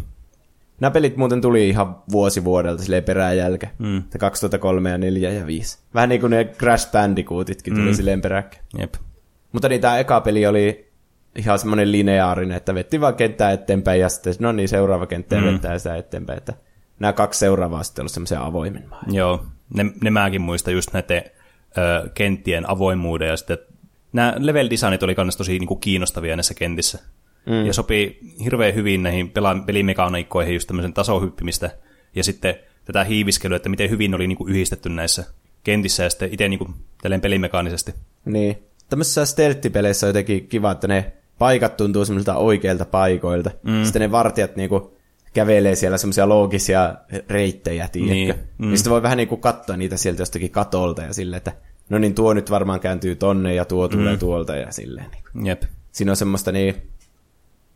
Nämä 0.84 0.92
pelit 0.92 1.16
muuten 1.16 1.40
tuli 1.40 1.68
ihan 1.68 1.96
vuosi 2.12 2.44
vuodelta 2.44 2.82
silleen 2.82 3.04
peräjälkeen. 3.04 3.72
Mm. 3.78 4.02
2003 4.18 4.90
ja 4.90 4.98
4 4.98 5.30
ja 5.30 5.46
5. 5.46 5.78
Vähän 5.94 6.08
niin 6.08 6.20
kuin 6.20 6.30
ne 6.30 6.44
Crash 6.44 6.92
Bandicootitkin 6.92 7.74
tuli 7.74 7.86
mm. 7.86 7.94
silleen 7.94 8.20
peräkkäin. 8.20 8.64
Jep. 8.78 8.94
Mutta 9.52 9.68
niin 9.68 9.80
tämä 9.80 9.98
eka 9.98 10.20
peli 10.20 10.46
oli 10.46 10.92
ihan 11.36 11.58
semmoinen 11.58 11.92
lineaarinen, 11.92 12.56
että 12.56 12.74
vetti 12.74 13.00
vaan 13.00 13.14
kenttää 13.14 13.52
eteenpäin 13.52 14.00
ja 14.00 14.08
sitten 14.08 14.34
no 14.40 14.52
niin, 14.52 14.68
seuraava 14.68 15.06
kenttä 15.06 15.36
mm. 15.36 15.44
vettää 15.44 15.78
sitä 15.78 15.96
eteenpäin. 15.96 16.36
Että 16.36 16.52
nämä 16.98 17.12
kaksi 17.12 17.40
seuraavaa 17.40 17.82
sitten 17.82 18.02
ollut 18.02 18.12
semmoisia 18.12 18.44
avoimen 18.44 18.84
Joo, 19.10 19.46
ne, 19.74 19.86
ne 20.02 20.10
mäkin 20.10 20.42
muistan 20.42 20.74
just 20.74 20.92
näiden 20.92 21.22
ö, 21.78 22.08
kenttien 22.14 22.70
avoimuuden 22.70 23.28
ja 23.28 23.36
sitten 23.36 23.58
nämä 24.12 24.34
level 24.38 24.70
designit 24.70 25.02
oli 25.02 25.14
myös 25.18 25.36
tosi 25.36 25.58
niin 25.58 25.68
kuin, 25.68 25.80
kiinnostavia 25.80 26.36
näissä 26.36 26.54
kentissä. 26.54 26.98
Mm. 27.46 27.66
Ja 27.66 27.72
sopii 27.72 28.18
hirveän 28.44 28.74
hyvin 28.74 29.02
näihin 29.02 29.28
pela- 29.28 29.64
pelimekaniikkoihin 29.66 30.54
just 30.54 30.66
tämmöisen 30.66 30.92
tasohyppimistä 30.92 31.70
ja 32.14 32.24
sitten 32.24 32.54
tätä 32.84 33.04
hiiviskelyä, 33.04 33.56
että 33.56 33.68
miten 33.68 33.90
hyvin 33.90 34.14
oli 34.14 34.28
niin 34.28 34.38
kuin, 34.38 34.50
yhdistetty 34.50 34.88
näissä 34.88 35.24
kentissä 35.64 36.02
ja 36.02 36.10
sitten 36.10 36.32
itse 36.32 36.48
niin 36.48 36.74
tälleen 37.02 37.20
pelimekaanisesti. 37.20 37.94
Niin. 38.24 38.56
Tämmöisissä 38.90 39.26
stelttipeleissä 39.26 40.06
on 40.06 40.08
jotenkin 40.08 40.48
kiva, 40.48 40.70
että 40.70 40.88
ne 40.88 41.12
paikat 41.38 41.76
tuntuu 41.76 42.04
semmoisilta 42.04 42.36
oikeilta 42.36 42.84
paikoilta. 42.84 43.50
Mm. 43.62 43.84
Sitten 43.84 44.02
ne 44.02 44.10
vartijat 44.10 44.56
niinku 44.56 44.96
kävelee 45.34 45.74
siellä 45.74 45.98
semmoisia 45.98 46.28
loogisia 46.28 46.94
reittejä, 47.28 47.88
tiedätkö? 47.88 48.14
Niin. 48.14 48.34
Mm. 48.58 48.70
Ja 48.70 48.76
sitten 48.76 48.90
voi 48.90 49.02
vähän 49.02 49.16
niinku 49.16 49.36
katsoa 49.36 49.76
niitä 49.76 49.96
sieltä 49.96 50.22
jostakin 50.22 50.50
katolta 50.50 51.02
ja 51.02 51.12
silleen, 51.14 51.36
että 51.36 51.52
no 51.88 51.98
niin 51.98 52.14
tuo 52.14 52.34
nyt 52.34 52.50
varmaan 52.50 52.80
kääntyy 52.80 53.16
tonne 53.16 53.54
ja 53.54 53.64
tuo 53.64 53.88
tulee 53.88 54.12
mm. 54.12 54.18
tuolta 54.18 54.56
ja 54.56 54.72
silleen. 54.72 55.06
Niin. 55.34 55.46
Jep. 55.46 55.62
Siinä 55.92 56.12
on 56.12 56.16
semmoista 56.16 56.52
niin, 56.52 56.74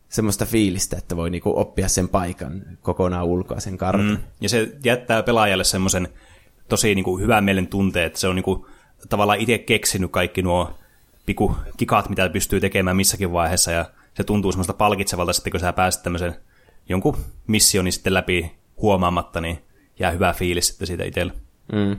semmoista 0.09 0.45
fiilistä, 0.45 0.97
että 0.97 1.15
voi 1.15 1.29
niinku 1.29 1.59
oppia 1.59 1.87
sen 1.87 2.09
paikan 2.09 2.61
kokonaan 2.81 3.25
ulkoa, 3.25 3.59
sen 3.59 3.77
kartan. 3.77 4.09
Mm. 4.09 4.17
Ja 4.41 4.49
se 4.49 4.77
jättää 4.83 5.23
pelaajalle 5.23 5.63
semmoisen 5.63 6.07
tosi 6.69 6.95
niinku 6.95 7.17
hyvän 7.17 7.43
mielen 7.43 7.67
tunteen, 7.67 8.05
että 8.05 8.19
se 8.19 8.27
on 8.27 8.35
niinku 8.35 8.67
tavallaan 9.09 9.39
itse 9.39 9.57
keksinyt 9.57 10.11
kaikki 10.11 10.41
nuo 10.41 10.73
piku 11.25 11.55
kikat, 11.77 12.09
mitä 12.09 12.29
pystyy 12.29 12.59
tekemään 12.59 12.97
missäkin 12.97 13.31
vaiheessa, 13.31 13.71
ja 13.71 13.85
se 14.13 14.23
tuntuu 14.23 14.51
semmoista 14.51 14.73
palkitsevalta 14.73 15.33
sitten, 15.33 15.51
kun 15.51 15.59
sä 15.59 15.73
pääset 15.73 16.03
tämmöisen 16.03 16.35
jonkun 16.89 17.17
missioni 17.47 17.91
sitten 17.91 18.13
läpi 18.13 18.51
huomaamatta, 18.81 19.41
niin 19.41 19.59
jää 19.99 20.11
hyvä 20.11 20.33
fiilis 20.33 20.67
sitten 20.67 20.87
siitä 20.87 21.03
itsellä. 21.03 21.33
Mm. 21.71 21.97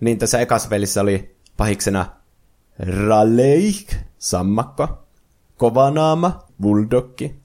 Niin 0.00 0.18
tässä 0.18 0.40
ekassa 0.40 0.68
pelissä 0.68 1.00
oli 1.00 1.36
pahiksena 1.56 2.06
Raleik, 2.78 3.94
sammakko, 4.18 5.06
Kovanaama, 5.56 6.46
Bulldogki, 6.60 7.41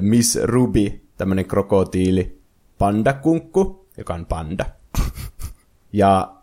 Miss 0.00 0.38
Ruby, 0.42 1.00
tämmönen 1.16 1.44
krokotiili, 1.44 2.38
Pandakunkku, 2.78 3.88
joka 3.98 4.14
on 4.14 4.26
panda. 4.26 4.64
ja 5.92 6.34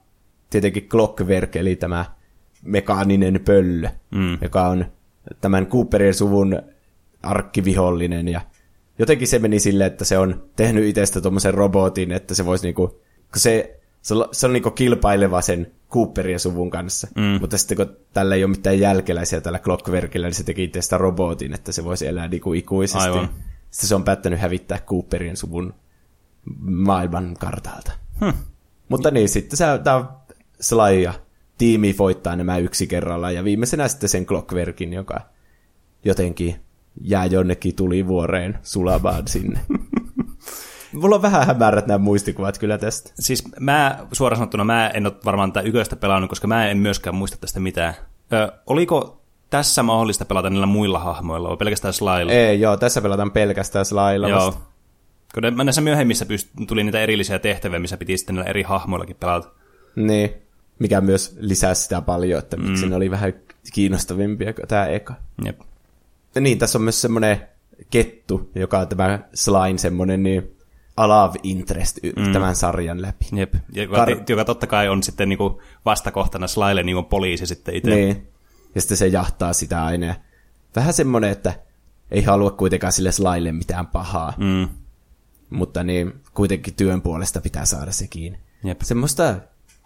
tietenkin 0.50 0.90
Clockwork, 0.90 1.56
eli 1.56 1.76
tämä 1.76 2.06
mekaaninen 2.64 3.42
pöllö, 3.46 3.90
mm. 4.12 4.38
joka 4.42 4.68
on 4.68 4.86
tämän 5.42 5.68
Cooperin 5.68 6.14
suvun 6.14 6.62
arkkivihollinen 7.24 8.28
ja 8.28 8.42
jotenkin 9.00 9.28
se 9.28 9.40
meni 9.40 9.60
silleen, 9.60 9.92
että 9.92 10.06
se 10.06 10.18
on 10.18 10.44
tehnyt 10.56 10.86
itsestä 10.86 11.22
tuommoisen 11.22 11.54
robotin, 11.54 12.12
että 12.12 12.34
se 12.34 12.46
voisi 12.46 12.66
niinku, 12.66 13.02
se, 13.36 13.80
se, 14.02 14.14
on, 14.14 14.26
se 14.32 14.46
on 14.46 14.54
niinku 14.54 14.72
kilpaileva 14.72 15.42
sen 15.42 15.72
Cooperin 15.92 16.40
suvun 16.40 16.70
kanssa, 16.70 17.08
mm. 17.16 17.38
mutta 17.42 17.58
sitten 17.58 17.78
kun 17.78 17.98
tällä 18.14 18.36
ei 18.36 18.44
ole 18.44 18.52
mitään 18.52 18.80
jälkeläisiä 18.80 19.42
tällä 19.42 19.60
Clockworkilla, 19.60 20.28
niin 20.28 20.36
se 20.36 20.44
teki 20.44 20.64
itsestä 20.64 20.98
robotin, 20.98 21.54
että 21.54 21.72
se 21.72 21.84
voisi 21.84 22.08
elää 22.08 22.28
niinku 22.28 22.54
ikuisesti. 22.54 23.10
Aivan. 23.10 23.30
Sitten 23.72 23.90
se 23.90 23.96
on 23.96 24.04
päättänyt 24.04 24.40
hävittää 24.40 24.80
Cooperin 24.80 25.38
suvun 25.38 25.74
maailman 26.62 27.36
kartalta. 27.40 27.92
Hmm. 28.20 28.34
Mutta 28.90 29.12
niin, 29.12 29.30
sitten 29.30 29.58
se, 29.58 29.66
tämä 29.84 30.06
Sly 30.60 31.00
ja 31.04 31.14
tiimi 31.58 31.96
voittaa 31.98 32.36
nämä 32.36 32.58
yksi 32.58 32.88
kerrallaan, 32.88 33.36
ja 33.36 33.44
viimeisenä 33.44 33.88
sitten 33.88 34.10
sen 34.10 34.26
Clockworkin, 34.26 34.94
joka 34.94 35.22
jotenkin 36.06 36.56
jää 37.02 37.26
jonnekin 37.26 37.76
tulivuoreen 37.76 38.60
sulamaan 38.64 39.28
sinne. 39.28 39.60
Mulla 40.94 41.16
on 41.16 41.22
vähän 41.22 41.48
hämärät 41.48 41.88
nämä 41.88 41.98
muistikuvat 41.98 42.58
kyllä 42.58 42.78
tästä. 42.78 43.12
Siis 43.20 43.44
mä 43.60 44.00
suoraan 44.12 44.38
sanottuna 44.38 44.64
mä 44.64 44.90
en 44.90 45.06
ole 45.06 45.14
varmaan 45.26 45.54
tätä 45.54 45.68
yköistä 45.68 45.96
pelannut, 45.96 46.30
koska 46.30 46.48
mä 46.48 46.68
en 46.68 46.78
myöskään 46.78 47.16
muista 47.16 47.38
tästä 47.38 47.60
mitään. 47.60 47.94
Ö, 48.34 48.52
oliko 48.68 49.22
tässä 49.50 49.84
mahdollista 49.84 50.26
pelata 50.26 50.50
niillä 50.50 50.66
muilla 50.66 51.00
hahmoilla 51.00 51.50
vai 51.50 51.58
pelkästään 51.58 51.94
Slylla? 51.94 52.32
Ei, 52.32 52.62
joo, 52.62 52.78
tässä 52.78 53.02
pelataan 53.02 53.32
pelkästään 53.32 53.86
Slylla 53.86 54.30
Joo. 54.30 54.46
Vasta. 54.46 54.62
Kun 55.34 55.66
näissä 55.66 55.82
myöhemmissä 55.82 56.26
pyst- 56.26 56.66
tuli 56.68 56.84
niitä 56.84 57.00
erillisiä 57.02 57.40
tehtäviä, 57.40 57.80
missä 57.80 57.98
piti 57.98 58.18
sitten 58.18 58.36
näillä 58.36 58.50
eri 58.50 58.64
hahmoillakin 58.64 59.16
pelata. 59.20 59.50
Niin, 59.96 60.34
mikä 60.80 61.02
myös 61.02 61.38
lisää 61.40 61.74
sitä 61.74 62.02
paljon, 62.02 62.40
että 62.40 62.58
miksi 62.58 62.84
mm. 62.84 62.90
ne 62.90 62.96
oli 62.96 63.12
vähän 63.12 63.34
kiinnostavimpia 63.74 64.54
kuin 64.54 64.68
tämä 64.68 64.86
eka. 64.86 65.14
Jep. 65.46 65.60
Niin, 66.40 66.60
tässä 66.60 66.78
on 66.78 66.84
myös 66.84 67.02
semmoinen 67.02 67.42
kettu, 67.90 68.50
joka 68.56 68.80
on 68.80 68.88
tämä 68.88 69.20
Slime 69.34 69.78
semmoinen 69.78 70.24
niin 70.24 70.56
love 70.98 71.40
interest 71.44 71.98
mm. 72.16 72.34
tämän 72.34 72.56
sarjan 72.56 73.02
läpi. 73.02 73.26
Jep, 73.36 73.54
joka, 73.74 74.06
Kar- 74.06 74.24
joka 74.30 74.46
totta 74.46 74.68
kai 74.68 74.90
on 74.90 75.04
sitten 75.04 75.30
niinku 75.30 75.62
vastakohtana 75.86 76.48
Slaille 76.48 76.84
niin 76.84 77.06
poliisi 77.06 77.46
sitten 77.46 77.76
itse. 77.76 77.90
Niin, 77.90 78.28
ja 78.76 78.82
sitten 78.82 78.98
se 78.98 79.08
jahtaa 79.08 79.54
sitä 79.54 79.86
aina. 79.86 80.06
Ja 80.06 80.16
vähän 80.76 80.94
semmoinen, 80.94 81.30
että 81.30 81.54
ei 82.12 82.24
halua 82.24 82.52
kuitenkaan 82.52 82.94
sille 82.94 83.12
Slaille 83.12 83.52
mitään 83.52 83.88
pahaa. 83.88 84.34
Mm. 84.38 84.70
Mutta 85.50 85.84
niin, 85.84 86.14
kuitenkin 86.34 86.74
työn 86.74 87.02
puolesta 87.02 87.42
pitää 87.42 87.66
saada 87.66 87.92
se 87.92 88.08
kiinni. 88.08 88.40
Jep. 88.64 88.82
Semmoista, 88.82 89.36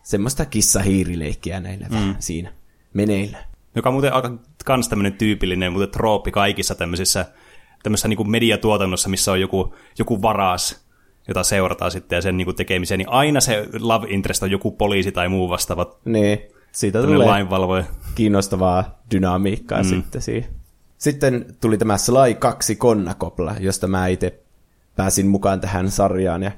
semmoista 0.04 0.46
kissa-hiirileikkiä 0.46 1.60
näillä 1.60 1.88
mm. 1.88 1.96
vähän 1.96 2.16
siinä 2.20 2.54
meneillä. 2.94 3.38
Joka 3.76 3.90
on 3.90 3.94
muuten 3.94 4.14
aika 4.14 4.32
kans 4.66 4.90
tämmöinen 4.90 5.14
tyypillinen 5.14 5.72
muuten 5.72 5.90
trooppi 5.90 6.32
kaikissa 6.32 6.76
tämmöisissä 6.76 7.26
tämmöisessä 7.84 8.08
niin 8.08 8.30
mediatuotannossa, 8.32 9.10
missä 9.10 9.32
on 9.32 9.42
joku, 9.42 9.76
joku 10.00 10.22
varas, 10.22 10.85
jota 11.28 11.44
seurataan 11.44 11.92
sitten 11.92 12.18
ja 12.18 12.22
sen 12.22 12.38
niin 12.38 12.46
kuin 12.46 12.56
tekemiseen, 12.56 12.98
niin 12.98 13.10
aina 13.10 13.42
se 13.42 13.68
love 13.80 14.08
interest 14.10 14.44
on 14.44 14.52
joku 14.52 14.72
poliisi 14.72 15.12
tai 15.12 15.30
muu 15.30 15.50
vastaava. 15.50 15.96
Niin, 16.06 16.40
siitä 16.72 17.02
tulee 17.02 17.18
lainvalvoja. 17.18 17.84
kiinnostavaa 18.16 19.00
dynamiikkaa 19.12 19.84
mm. 19.84 19.90
sitten 19.90 20.22
siihen. 20.22 20.50
Sitten 20.98 21.46
tuli 21.62 21.78
tämä 21.78 21.98
Sly 21.98 22.34
2 22.40 22.76
konnakopla, 22.76 23.56
josta 23.60 23.88
mä 23.88 24.08
itse 24.08 24.40
pääsin 24.96 25.28
mukaan 25.28 25.62
tähän 25.62 25.92
sarjaan. 25.92 26.44
Ja 26.44 26.52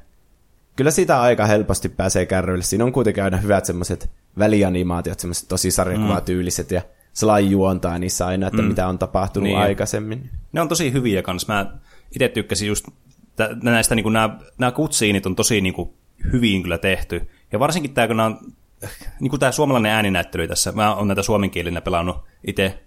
kyllä 0.76 0.92
siitä 0.92 1.22
aika 1.22 1.46
helposti 1.46 1.90
pääsee 1.90 2.26
kärryille. 2.26 2.64
Siinä 2.64 2.84
on 2.84 2.92
kuitenkin 2.92 3.24
aina 3.24 3.38
hyvät 3.38 3.66
semmoiset 3.66 4.10
välianimaatiot, 4.40 5.20
semmoiset 5.20 5.48
tosi 5.48 5.72
sarjakuvatyyliset. 5.72 6.70
Mm. 6.70 6.76
Ja 6.76 6.82
Sly 7.14 7.40
juontaa 7.40 8.00
niissä 8.00 8.28
aina, 8.28 8.48
että 8.48 8.62
mm. 8.62 8.68
mitä 8.68 8.88
on 8.88 9.00
tapahtunut 9.00 9.48
niin. 9.50 9.58
aikaisemmin. 9.58 10.30
Ne 10.52 10.62
on 10.62 10.70
tosi 10.70 10.94
hyviä 10.94 11.22
kans. 11.22 11.48
Mä 11.48 11.72
itse 12.16 12.30
tykkäsin 12.30 12.68
just 12.68 12.88
näistä, 13.64 13.96
niin 13.96 14.14
nämä, 14.14 14.40
nämä 14.58 14.72
kutsiinit 14.72 15.26
on 15.26 15.36
tosi 15.36 15.62
niin 15.62 15.74
kuin, 15.74 15.90
hyvin 16.34 16.64
kyllä 16.64 16.78
tehty. 16.78 17.30
Ja 17.52 17.60
varsinkin 17.60 17.94
tämä, 17.94 18.08
kun 18.08 18.18
nämä 18.18 18.28
on, 18.28 18.40
niin 19.20 19.30
kuin 19.30 19.40
tämä 19.40 19.52
suomalainen 19.52 19.92
ääninäyttely 19.92 20.48
tässä, 20.48 20.72
mä 20.72 20.96
oon 20.96 21.08
näitä 21.08 21.24
suomenkielinä 21.24 21.82
pelannut 21.82 22.18
itse, 22.48 22.80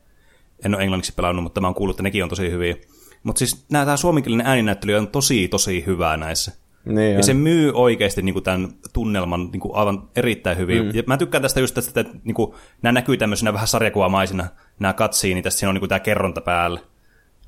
en 0.64 0.74
ole 0.74 0.82
englanniksi 0.82 1.14
pelannut, 1.14 1.42
mutta 1.42 1.60
mä 1.60 1.66
oon 1.66 1.74
kuullut, 1.74 1.94
että 1.94 2.02
nekin 2.02 2.22
on 2.22 2.28
tosi 2.28 2.50
hyviä. 2.50 2.76
Mutta 3.22 3.38
siis 3.38 3.66
nämä, 3.70 3.84
tämä 3.84 3.96
suomenkielinen 3.96 4.46
ääninäyttely 4.46 4.94
on 4.94 5.08
tosi, 5.08 5.48
tosi 5.48 5.86
hyvää 5.86 6.16
näissä. 6.16 6.52
Niin 6.84 7.16
ja 7.16 7.22
se 7.22 7.34
myy 7.34 7.72
oikeasti 7.74 8.22
niin 8.22 8.32
kuin 8.32 8.42
tämän 8.42 8.68
tunnelman 8.92 9.48
niin 9.52 9.60
kuin 9.60 9.74
aivan 9.74 10.08
erittäin 10.16 10.58
hyvin. 10.58 10.84
Mm. 10.84 10.90
Ja 10.94 11.02
mä 11.06 11.16
tykkään 11.16 11.42
tästä 11.42 11.60
just 11.60 11.74
tästä, 11.74 12.00
että 12.00 12.14
niin 12.24 12.34
kuin, 12.34 12.54
nämä 12.82 12.92
näkyy 12.92 13.16
tämmöisinä 13.16 13.52
vähän 13.52 13.68
sarjakuvamaisina, 13.68 14.46
nämä 14.78 14.92
katsiin, 14.92 15.34
niin 15.34 15.42
tässä 15.42 15.58
siinä 15.58 15.68
on 15.68 15.74
niin 15.74 15.80
kuin 15.80 15.88
tämä 15.88 16.00
kerronta 16.00 16.40
päällä. 16.40 16.80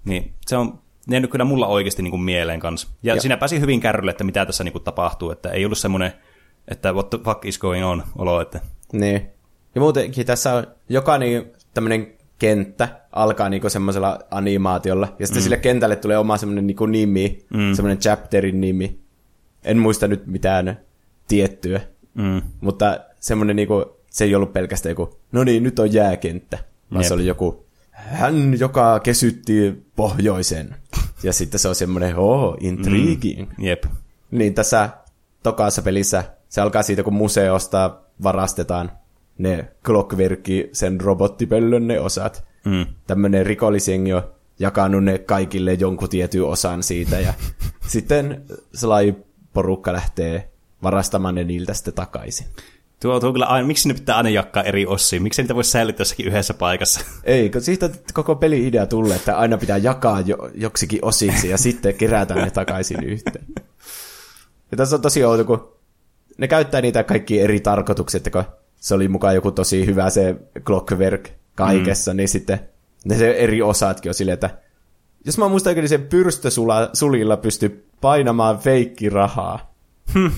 Niin 0.04 0.34
se 0.46 0.56
on 0.56 0.78
ne 1.06 1.20
nyt 1.20 1.30
kyllä 1.30 1.44
mulla 1.44 1.66
oikeasti 1.66 2.02
niin 2.02 2.10
kuin 2.10 2.22
mieleen 2.22 2.60
kanssa. 2.60 2.88
Ja, 3.02 3.14
ja 3.14 3.20
siinä 3.20 3.36
pääsi 3.36 3.60
hyvin 3.60 3.80
kärrylle, 3.80 4.10
että 4.10 4.24
mitä 4.24 4.46
tässä 4.46 4.64
niin 4.64 4.72
kuin 4.72 4.84
tapahtuu, 4.84 5.30
että 5.30 5.50
ei 5.50 5.64
ollut 5.64 5.78
semmoinen, 5.78 6.12
että 6.68 6.92
what 6.92 7.10
the 7.10 7.18
fuck 7.24 7.44
is 7.44 7.58
going 7.58 7.86
on 7.86 8.02
olo. 8.18 8.40
Että... 8.40 8.60
Niin. 8.92 9.30
Ja 9.74 9.80
muutenkin 9.80 10.26
tässä 10.26 10.54
on 10.54 10.66
jokainen 10.88 11.52
tämmöinen 11.74 12.12
kenttä 12.38 13.00
alkaa 13.12 13.48
niinku 13.48 13.70
semmoisella 13.70 14.18
animaatiolla, 14.30 15.16
ja 15.18 15.26
sitten 15.26 15.40
mm. 15.40 15.44
sille 15.44 15.56
kentälle 15.56 15.96
tulee 15.96 16.18
oma 16.18 16.36
semmoinen 16.36 16.66
niinku 16.66 16.86
nimi, 16.86 17.44
mm. 17.54 17.74
semmoinen 17.74 17.98
chapterin 17.98 18.60
nimi. 18.60 18.98
En 19.64 19.78
muista 19.78 20.08
nyt 20.08 20.26
mitään 20.26 20.80
tiettyä, 21.28 21.80
mm. 22.14 22.42
mutta 22.60 23.00
semmoinen 23.20 23.56
niinku, 23.56 23.96
se 24.10 24.24
ei 24.24 24.34
ollut 24.34 24.52
pelkästään 24.52 24.90
joku, 24.90 25.18
no 25.32 25.44
niin, 25.44 25.62
nyt 25.62 25.78
on 25.78 25.92
jääkenttä, 25.92 26.58
vaan 26.92 27.02
Jep. 27.02 27.08
se 27.08 27.14
oli 27.14 27.26
joku, 27.26 27.66
hän, 27.92 28.58
joka 28.58 29.00
kesytti 29.00 29.86
pohjoisen. 29.96 30.76
Ja 31.22 31.32
sitten 31.32 31.60
se 31.60 31.68
on 31.68 31.74
semmoinen, 31.74 32.16
oh, 32.16 32.56
intriguing. 32.60 33.50
Mm, 33.58 33.64
jep. 33.64 33.84
Niin 34.30 34.54
tässä 34.54 34.90
tokaassa 35.42 35.82
pelissä 35.82 36.24
se 36.48 36.60
alkaa 36.60 36.82
siitä, 36.82 37.02
kun 37.02 37.14
museosta 37.14 37.96
varastetaan 38.22 38.92
ne 39.38 39.68
Clockworki, 39.84 40.68
sen 40.72 41.00
robottipöllön 41.00 41.86
ne 41.86 42.00
osat. 42.00 42.44
Mm. 42.64 42.86
Tämmöinen 43.06 43.46
rikollisjengi 43.46 44.12
on 44.12 44.22
jakanut 44.58 45.04
ne 45.04 45.18
kaikille 45.18 45.74
jonkun 45.74 46.08
tietyn 46.08 46.44
osan 46.44 46.82
siitä, 46.82 47.20
ja 47.20 47.34
sitten 47.92 48.42
Sly-porukka 48.74 49.92
lähtee 49.92 50.50
varastamaan 50.82 51.34
ne 51.34 51.44
niiltä 51.44 51.74
sitten 51.74 51.94
takaisin. 51.94 52.46
Tuo, 53.02 53.20
tuo 53.20 53.32
kyllä 53.32 53.46
aina, 53.46 53.66
miksi 53.66 53.88
ne 53.88 53.94
pitää 53.94 54.16
aina 54.16 54.28
jakaa 54.28 54.62
eri 54.62 54.86
osiin? 54.86 55.22
Miksi 55.22 55.42
niitä 55.42 55.54
voisi 55.54 55.70
säilyttää 55.70 56.00
jossakin 56.00 56.26
yhdessä 56.26 56.54
paikassa? 56.54 57.00
Ei, 57.24 57.50
kun 57.50 57.60
siitä 57.60 57.90
koko 58.14 58.34
peli-idea 58.34 58.86
tulee, 58.86 59.16
että 59.16 59.38
aina 59.38 59.58
pitää 59.58 59.76
jakaa 59.76 60.20
jo, 60.20 60.50
joksikin 60.54 60.98
osiksi 61.02 61.48
ja 61.48 61.58
sitten 61.58 61.94
kerätä 61.94 62.34
ne 62.34 62.50
takaisin 62.50 63.04
yhteen. 63.04 63.46
Ja 64.70 64.76
tässä 64.76 64.96
on 64.96 65.02
tosi 65.02 65.24
outo, 65.24 65.44
kun 65.44 65.72
ne 66.38 66.48
käyttää 66.48 66.80
niitä 66.80 67.04
kaikki 67.04 67.40
eri 67.40 67.60
tarkoituksia, 67.60 68.18
että 68.18 68.30
kun 68.30 68.44
se 68.76 68.94
oli 68.94 69.08
mukaan 69.08 69.34
joku 69.34 69.50
tosi 69.50 69.86
hyvä 69.86 70.10
se 70.10 70.36
clockwork 70.64 71.28
kaikessa, 71.54 72.12
mm. 72.12 72.16
niin 72.16 72.28
sitten 72.28 72.60
ne 73.04 73.18
se 73.18 73.30
eri 73.30 73.62
osatkin 73.62 74.10
on 74.10 74.14
silleen, 74.14 74.34
että 74.34 74.50
jos 75.24 75.38
mä 75.38 75.48
muistan, 75.48 75.74
niin 75.74 75.88
sen 75.88 76.02
pyrstösulilla 76.02 77.36
pystyy 77.36 77.88
painamaan 78.00 78.58
feikkirahaa. 78.58 79.74
Hmm. 80.14 80.32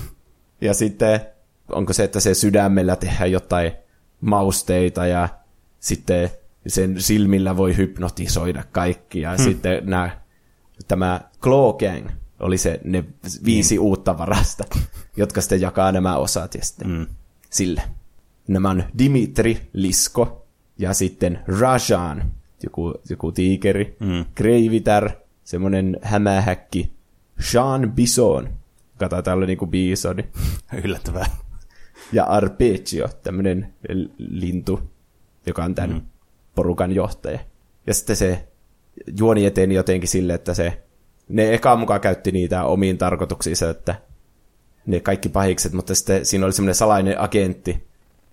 Ja 0.61 0.73
sitten 0.73 1.34
onko 1.69 1.93
se, 1.93 2.03
että 2.03 2.19
se 2.19 2.33
sydämellä 2.33 2.95
tehdään 2.95 3.31
jotain 3.31 3.71
mausteita 4.21 5.07
ja 5.07 5.29
sitten 5.79 6.29
sen 6.67 7.01
silmillä 7.01 7.57
voi 7.57 7.77
hypnotisoida 7.77 8.63
kaikki. 8.71 9.21
Ja 9.21 9.29
hmm. 9.35 9.43
sitten 9.43 9.81
nämä, 9.85 10.17
tämä 10.87 11.21
Claw 11.41 11.75
Gang 11.75 12.09
oli 12.39 12.57
se 12.57 12.79
ne 12.83 13.03
viisi 13.45 13.75
hmm. 13.75 13.85
uutta 13.85 14.17
varasta, 14.17 14.63
jotka 15.17 15.41
sitten 15.41 15.61
jakaa 15.61 15.91
nämä 15.91 16.17
osat 16.17 16.55
ja 16.55 16.65
sitten 16.65 16.87
hmm. 16.87 17.07
sille. 17.49 17.81
Nämä 18.47 18.69
on 18.69 18.83
Dimitri 18.97 19.69
Lisko 19.73 20.45
ja 20.77 20.93
sitten 20.93 21.39
Rajan, 21.47 22.31
joku, 22.63 22.93
joku 23.09 23.31
tiikeri, 23.31 23.97
mm. 23.99 24.25
Kreivitar, 24.35 25.09
semmoinen 25.43 25.97
hämähäkki, 26.01 26.91
Sean 27.39 27.91
Bison, 27.91 28.49
joka 28.93 29.21
täällä 29.21 29.33
olla 29.33 29.45
niinku 29.45 29.67
bisoni. 29.67 30.25
Yllättävää. 30.83 31.25
Ja 32.11 32.23
Arpeggio, 32.23 33.07
tämmöinen 33.23 33.73
lintu, 34.17 34.79
joka 35.45 35.63
on 35.63 35.75
tämän 35.75 35.91
mm. 35.91 36.01
porukan 36.55 36.91
johtaja. 36.91 37.39
Ja 37.87 37.93
sitten 37.93 38.15
se 38.15 38.47
juoni 39.19 39.45
eteni 39.45 39.75
jotenkin 39.75 40.09
sille, 40.09 40.33
että 40.33 40.53
se, 40.53 40.83
ne 41.29 41.53
eka 41.53 41.75
mukaan 41.75 42.01
käytti 42.01 42.31
niitä 42.31 42.63
omiin 42.63 42.97
tarkoituksiinsa, 42.97 43.69
että 43.69 43.95
ne 44.85 44.99
kaikki 44.99 45.29
pahikset, 45.29 45.73
mutta 45.73 45.95
sitten 45.95 46.25
siinä 46.25 46.45
oli 46.45 46.53
semmoinen 46.53 46.75
salainen 46.75 47.21
agentti, 47.21 47.87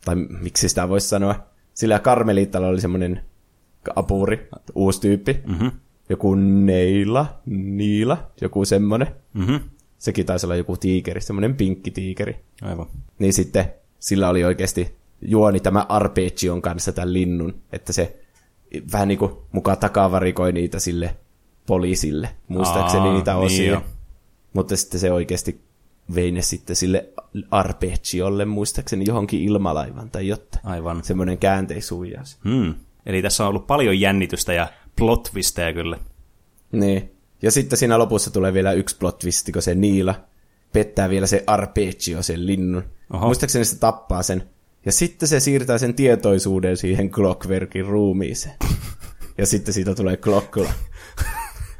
tai 0.04 0.16
miksi 0.16 0.68
sitä 0.68 0.88
voisi 0.88 1.08
sanoa, 1.08 1.46
sillä 1.74 1.98
Karmeliittalla 1.98 2.68
oli 2.68 2.80
semmoinen 2.80 3.20
apuri, 3.96 4.48
uusi 4.74 5.00
tyyppi, 5.00 5.40
mm-hmm. 5.46 5.70
joku 6.08 6.34
Neila, 6.34 7.40
Niila, 7.46 8.30
joku 8.40 8.64
semmoinen. 8.64 9.08
Mm-hmm. 9.34 9.60
Sekin 10.02 10.26
taisi 10.26 10.46
olla 10.46 10.56
joku 10.56 10.76
tiikeri, 10.76 11.20
semmoinen 11.20 11.54
pinkki 11.54 11.90
tiikeri. 11.90 12.36
Aivan. 12.62 12.86
Niin 13.18 13.32
sitten 13.32 13.72
sillä 13.98 14.28
oli 14.28 14.44
oikeasti 14.44 14.94
juoni 15.20 15.60
tämä 15.60 15.86
Arpeggion 15.88 16.62
kanssa 16.62 16.92
tämän 16.92 17.12
linnun, 17.12 17.54
että 17.72 17.92
se 17.92 18.20
vähän 18.92 19.08
niin 19.08 19.18
kuin 19.18 19.32
mukaan 19.52 19.78
takavarikoi 19.78 20.52
niitä 20.52 20.78
sille 20.78 21.16
poliisille, 21.66 22.28
muistaakseni 22.48 23.08
Aa, 23.08 23.14
niitä 23.14 23.36
osia. 23.36 23.78
Niin 23.78 23.90
Mutta 24.52 24.76
sitten 24.76 25.00
se 25.00 25.12
oikeasti 25.12 25.60
vei 26.14 26.32
ne 26.32 26.42
sitten 26.42 26.76
sille 26.76 27.08
Arpeggiolle, 27.50 28.44
muistaakseni 28.44 29.04
johonkin 29.08 29.42
ilmalaivan 29.42 30.10
tai 30.10 30.28
jotain. 30.28 30.66
Aivan. 30.66 31.04
Semmoinen 31.04 31.38
käänteisuijaus. 31.38 32.38
Hmm. 32.44 32.74
Eli 33.06 33.22
tässä 33.22 33.44
on 33.44 33.48
ollut 33.48 33.66
paljon 33.66 34.00
jännitystä 34.00 34.52
ja 34.52 34.68
plot 34.96 35.32
kyllä. 35.74 35.98
Niin. 36.72 37.11
Ja 37.42 37.50
sitten 37.50 37.78
siinä 37.78 37.98
lopussa 37.98 38.30
tulee 38.30 38.52
vielä 38.52 38.72
yksi 38.72 38.96
plot 38.98 39.18
twist, 39.18 39.48
kun 39.52 39.62
se 39.62 39.74
Niila 39.74 40.14
pettää 40.72 41.10
vielä 41.10 41.26
se 41.26 41.44
Arpeggio, 41.46 42.22
sen 42.22 42.46
linnun. 42.46 42.84
Oho. 43.12 43.26
Muistaakseni 43.26 43.64
se 43.64 43.78
tappaa 43.78 44.22
sen. 44.22 44.42
Ja 44.86 44.92
sitten 44.92 45.28
se 45.28 45.40
siirtää 45.40 45.78
sen 45.78 45.94
tietoisuuden 45.94 46.76
siihen 46.76 47.10
Clockwerkin 47.10 47.86
ruumiiseen. 47.86 48.56
ja 49.38 49.46
sitten 49.46 49.74
siitä 49.74 49.94
tulee 49.94 50.16
Clockla. 50.16 50.68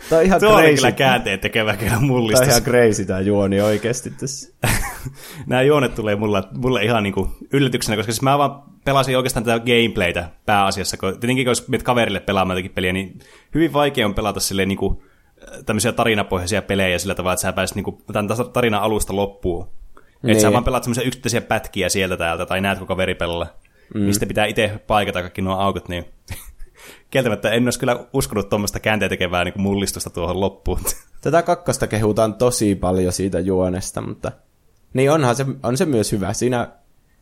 Tämä 0.08 0.20
on 0.20 0.26
ihan 0.26 0.40
Tuo 0.40 0.56
crazy. 0.56 0.74
kyllä 0.74 0.92
käänteen 0.92 1.40
tekevä 1.40 1.76
kyllä 1.76 1.98
mullistus. 2.00 2.46
Tämä 2.46 2.56
on 2.56 2.62
ihan 2.62 2.72
crazy 2.72 3.04
tämä 3.04 3.20
juoni 3.20 3.60
oikeasti 3.60 4.10
tässä. 4.10 4.54
Nämä 5.46 5.62
juonet 5.62 5.94
tulee 5.94 6.16
mulle, 6.16 6.42
mulle 6.56 6.84
ihan 6.84 7.02
niin 7.02 7.14
kuin 7.14 7.28
yllätyksenä, 7.52 7.96
koska 7.96 8.12
siis 8.12 8.22
mä 8.22 8.38
vaan 8.38 8.62
pelasin 8.84 9.16
oikeastaan 9.16 9.44
tätä 9.44 9.64
gameplaytä 9.64 10.30
pääasiassa, 10.46 10.96
kun 10.96 11.20
tietenkin 11.20 11.46
jos 11.46 11.68
menet 11.68 11.82
kaverille 11.82 12.20
pelaamaan 12.20 12.58
jotakin 12.58 12.74
peliä, 12.74 12.92
niin 12.92 13.18
hyvin 13.54 13.72
vaikea 13.72 14.06
on 14.06 14.14
pelata 14.14 14.40
silleen 14.40 14.68
niin 14.68 14.78
kuin, 14.78 14.98
äh, 15.02 15.11
tämmöisiä 15.66 15.92
tarinapohjaisia 15.92 16.62
pelejä 16.62 16.98
sillä 16.98 17.14
tavalla, 17.14 17.32
että 17.32 17.42
sä 17.42 17.52
pääset 17.52 17.76
niin 17.76 17.84
kuin, 17.84 17.98
tämän 18.12 18.28
tarinan 18.52 18.82
alusta 18.82 19.16
loppuun. 19.16 19.68
Niin. 20.22 20.30
Että 20.30 20.42
sä 20.42 20.52
vaan 20.52 20.64
pelaat 20.64 20.84
semmoisia 20.84 21.04
yksittäisiä 21.04 21.40
pätkiä 21.40 21.88
sieltä 21.88 22.16
täältä, 22.16 22.46
tai 22.46 22.60
näet 22.60 22.78
koko 22.78 22.94
kaveri 22.94 23.14
pelalla. 23.14 23.46
Mm. 23.94 24.00
Niin 24.00 24.14
sitten 24.14 24.28
pitää 24.28 24.46
itse 24.46 24.80
paikata 24.86 25.20
kaikki 25.20 25.42
nuo 25.42 25.56
aukot, 25.56 25.88
niin 25.88 26.04
kieltämättä 27.10 27.50
en 27.50 27.64
olisi 27.64 27.78
kyllä 27.78 28.06
uskonut 28.12 28.48
tuommoista 28.48 28.80
käänteen 28.80 29.08
tekevää 29.08 29.44
niin 29.44 29.54
mullistusta 29.56 30.10
tuohon 30.10 30.40
loppuun. 30.40 30.80
Tätä 31.22 31.42
kakkosta 31.42 31.86
kehutaan 31.86 32.34
tosi 32.34 32.74
paljon 32.74 33.12
siitä 33.12 33.40
juonesta, 33.40 34.00
mutta 34.00 34.32
niin 34.94 35.10
onhan 35.10 35.36
se, 35.36 35.46
on 35.62 35.76
se 35.76 35.84
myös 35.84 36.12
hyvä. 36.12 36.32
Siinä 36.32 36.68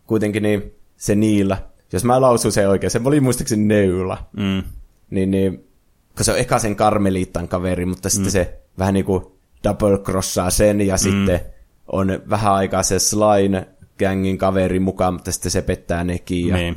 kuitenkin 0.06 0.42
niin 0.42 0.74
se 0.96 1.14
niillä, 1.14 1.58
jos 1.92 2.04
mä 2.04 2.20
lausun 2.20 2.52
se 2.52 2.68
oikein, 2.68 2.90
se 2.90 3.00
oli 3.04 3.20
muistaakseni 3.20 3.64
neula, 3.64 4.28
mm. 4.36 4.62
niin, 5.10 5.30
niin 5.30 5.69
kun 6.16 6.24
se 6.24 6.32
on 6.32 6.38
eka 6.38 6.58
sen 6.58 6.76
karmeliittan 6.76 7.48
kaveri, 7.48 7.86
mutta 7.86 8.08
mm. 8.08 8.10
sitten 8.10 8.32
se 8.32 8.58
vähän 8.78 8.94
niin 8.94 9.04
kuin 9.04 9.24
double 9.64 9.98
crossaa 9.98 10.50
sen 10.50 10.80
ja 10.80 10.94
mm. 10.94 10.98
sitten 10.98 11.40
on 11.86 12.22
vähän 12.30 12.52
aikaa 12.52 12.82
se 12.82 12.98
Slime 12.98 13.68
gangin 13.98 14.38
kaveri 14.38 14.80
mukaan, 14.80 15.14
mutta 15.14 15.32
sitten 15.32 15.50
se 15.50 15.62
pettää 15.62 16.04
nekin 16.04 16.48
ja 16.48 16.56
niin 16.56 16.76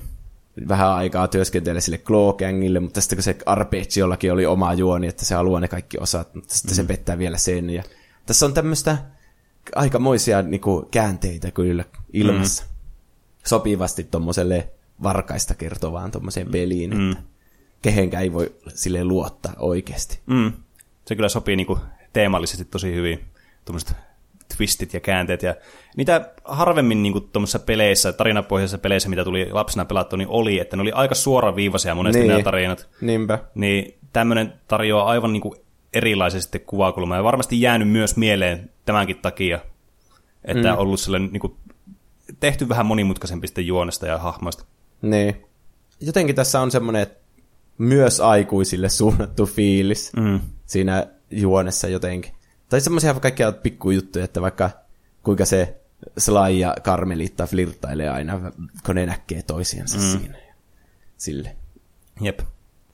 vähän 0.68 0.90
aikaa 0.90 1.28
työskentelee 1.28 1.82
sille 1.82 1.98
Claw-gängille, 1.98 2.80
mutta 2.80 3.02
sitten 3.02 3.18
kun 3.18 3.24
se 3.24 3.38
Arpeggiollakin 3.46 4.34
oli 4.34 4.46
oma 4.46 4.74
juoni, 4.74 5.08
että 5.08 5.26
se 5.26 5.36
haluaa 5.36 5.60
ne 5.60 5.68
kaikki 5.68 5.98
osat, 6.00 6.36
mutta 6.36 6.54
sitten 6.54 6.74
mm. 6.74 6.76
se 6.76 6.84
pettää 6.84 7.18
vielä 7.18 7.38
sen. 7.38 7.70
Ja 7.70 7.84
tässä 8.26 8.46
on 8.46 8.54
tämmöistä 8.54 8.98
aikamoisia 9.76 10.42
niin 10.42 10.62
kuin, 10.62 10.86
käänteitä 10.92 11.52
kyllä 11.52 11.86
ilmassa. 12.14 12.64
Mm. 12.64 12.70
Sopivasti 13.46 14.04
tuommoiselle 14.04 14.70
varkaista 15.04 15.54
kertovaan 15.56 16.12
tuommoiseen 16.12 16.52
peliin, 16.52 16.98
mm. 16.98 17.12
että 17.12 17.24
kehenkään 17.84 18.24
ei 18.24 18.34
voi 18.34 18.56
sille 18.68 19.04
luottaa 19.04 19.54
oikeasti. 19.60 20.20
Mm. 20.26 20.54
Se 21.06 21.16
kyllä 21.16 21.30
sopii 21.30 21.56
niin 21.56 21.68
kuin, 21.68 21.80
teemallisesti 22.14 22.66
tosi 22.66 22.94
hyvin, 22.94 23.26
tuommoiset 23.66 23.96
twistit 24.58 24.94
ja 24.94 25.00
käänteet. 25.00 25.44
Ja 25.44 25.56
niitä 25.98 26.30
harvemmin 26.44 27.04
niin 27.04 27.30
tuommoisissa 27.32 27.60
peleissä, 27.60 28.14
tarinapohjaisissa 28.14 28.78
peleissä, 28.78 29.10
mitä 29.10 29.24
tuli 29.24 29.48
lapsena 29.52 29.86
pelattu, 29.86 30.16
niin 30.16 30.28
oli, 30.28 30.60
että 30.60 30.76
ne 30.76 30.82
oli 30.82 30.92
aika 30.92 31.16
suoraviivaisia 31.16 31.96
monesti 31.96 32.20
niin. 32.20 32.30
nämä 32.30 32.44
tarinat. 32.44 32.90
Niinpä. 33.02 33.40
Niin 33.56 33.98
tämmöinen 34.14 34.54
tarjoaa 34.68 35.06
aivan 35.06 35.34
niin 35.34 35.42
kuin 35.42 35.60
erilaisesti 35.94 36.60
kuvakulmaa. 36.60 37.18
Ja 37.18 37.24
varmasti 37.24 37.62
jäänyt 37.62 37.90
myös 37.90 38.18
mieleen 38.18 38.70
tämänkin 38.86 39.18
takia, 39.18 39.60
että 40.46 40.68
mm. 40.68 40.74
on 40.74 40.80
ollut 40.80 41.00
sellainen 41.00 41.30
niin 41.32 41.42
kuin, 41.42 41.56
tehty 42.40 42.70
vähän 42.70 42.86
monimutkaisempi 42.86 43.48
sitten 43.48 43.68
juonesta 43.68 44.08
ja 44.08 44.18
hahmoista. 44.18 44.66
Niin. 45.02 45.46
Jotenkin 46.00 46.36
tässä 46.36 46.62
on 46.62 46.72
semmoinen 46.72 47.08
myös 47.78 48.20
aikuisille 48.20 48.90
suunnattu 48.90 49.46
fiilis 49.46 50.12
mm. 50.18 50.40
siinä 50.66 51.08
juonessa 51.32 51.88
jotenkin. 51.88 52.34
Tai 52.70 52.82
semmoisia 52.82 53.14
kaikkia 53.14 53.52
pikkujuttuja, 53.52 54.26
että 54.26 54.42
vaikka 54.42 54.70
kuinka 55.24 55.46
se 55.46 55.82
Sly 56.18 56.58
ja 56.60 56.76
Carmelita 56.82 57.48
flirttailee 57.48 58.10
aina, 58.10 58.52
kun 58.86 58.96
ne 58.96 59.06
näkee 59.06 59.42
toisiansa 59.42 59.98
mm. 59.98 60.04
siinä. 60.04 60.38
Sille. 61.18 61.56
Jep. 62.22 62.40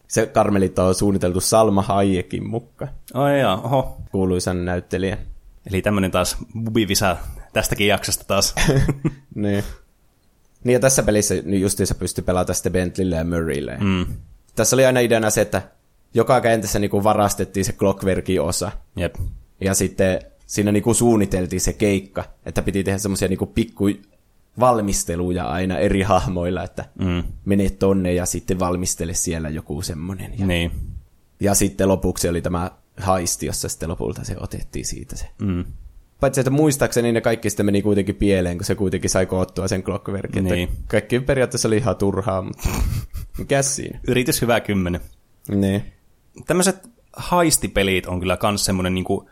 Se 0.08 0.26
Carmelita 0.34 0.84
on 0.84 0.96
suunniteltu 0.96 1.42
Salma 1.42 1.82
Hayekin 1.82 2.50
mukaan. 2.50 2.92
Ai 3.14 3.40
jaa, 3.40 3.62
oho. 3.62 4.02
Kuuluisan 4.12 4.66
näyttelijän. 4.66 5.18
Eli 5.66 5.82
tämmöinen 5.82 6.12
taas 6.12 6.38
bubivisa 6.64 7.18
tästäkin 7.54 7.88
jaksosta 7.88 8.24
taas. 8.24 8.56
niin. 9.36 9.64
Niin 10.64 10.74
ja 10.74 10.80
tässä 10.80 11.04
pelissä 11.04 11.36
justiinsa 11.36 11.96
pystyi 11.96 12.24
pelaamaan 12.24 12.56
sitten 12.56 12.72
Bentleylle 12.72 13.16
ja 13.16 13.24
Murraylle. 13.24 13.78
Mm. 13.80 14.06
Tässä 14.60 14.76
oli 14.76 14.86
aina 14.86 15.00
ideana 15.00 15.30
se, 15.30 15.42
että 15.42 15.62
joka 16.14 16.42
kentässä 16.42 16.80
niin 16.80 17.04
varastettiin 17.04 17.66
se 17.66 17.74
Clockwerkin 17.74 18.42
osa. 18.42 18.72
Jep. 18.96 19.16
Ja 19.62 19.74
sitten 19.74 20.20
siinä 20.46 20.72
niinku 20.72 20.94
suunniteltiin 20.94 21.62
se 21.62 21.74
keikka, 21.74 22.24
että 22.46 22.62
piti 22.62 22.84
tehdä 22.84 22.98
semmoisia 22.98 23.28
niinku 23.28 23.46
pikku 23.46 23.86
valmisteluja 24.60 25.46
aina 25.46 25.78
eri 25.78 26.02
hahmoilla, 26.02 26.64
että 26.64 26.86
mm. 27.00 27.24
mene 27.46 27.70
tonne 27.70 28.14
ja 28.14 28.26
sitten 28.26 28.60
valmistele 28.60 29.14
siellä 29.14 29.50
joku 29.50 29.82
semmoinen. 29.82 30.40
Ja, 30.40 30.48
niin. 30.48 30.72
ja 31.40 31.54
sitten 31.56 31.88
lopuksi 31.88 32.30
oli 32.30 32.42
tämä 32.42 32.72
haisti, 32.98 33.46
jossa 33.46 33.70
sitten 33.70 33.90
lopulta 33.90 34.24
se 34.24 34.36
otettiin 34.40 34.86
siitä 34.86 35.16
se. 35.16 35.28
Mm. 35.42 35.66
Paitsi, 36.20 36.42
että 36.42 36.52
muistaakseni 36.52 37.12
ne 37.12 37.22
kaikki 37.22 37.50
sitten 37.50 37.66
meni 37.66 37.82
kuitenkin 37.82 38.16
pieleen, 38.16 38.58
kun 38.58 38.66
se 38.66 38.76
kuitenkin 38.76 39.10
sai 39.10 39.26
koottua 39.26 39.68
sen 39.68 39.84
Clockwerkin. 39.84 40.44
Niin. 40.44 40.70
Kaikki 40.88 41.20
periaatteessa 41.20 41.68
oli 41.68 41.78
ihan 41.78 41.96
turhaa, 41.96 42.42
mutta 42.42 42.70
mikä 43.38 43.62
siinä? 43.62 44.00
Yritys 44.08 44.42
hyvä 44.42 44.60
kymmenen. 44.60 45.02
Niin. 45.48 45.94
Tämmöiset 46.48 46.90
haistipelit 47.14 48.06
on 48.06 48.20
kyllä 48.20 48.38
myös 48.44 48.66
semmoinen 48.66 48.94
niinku, 48.94 49.30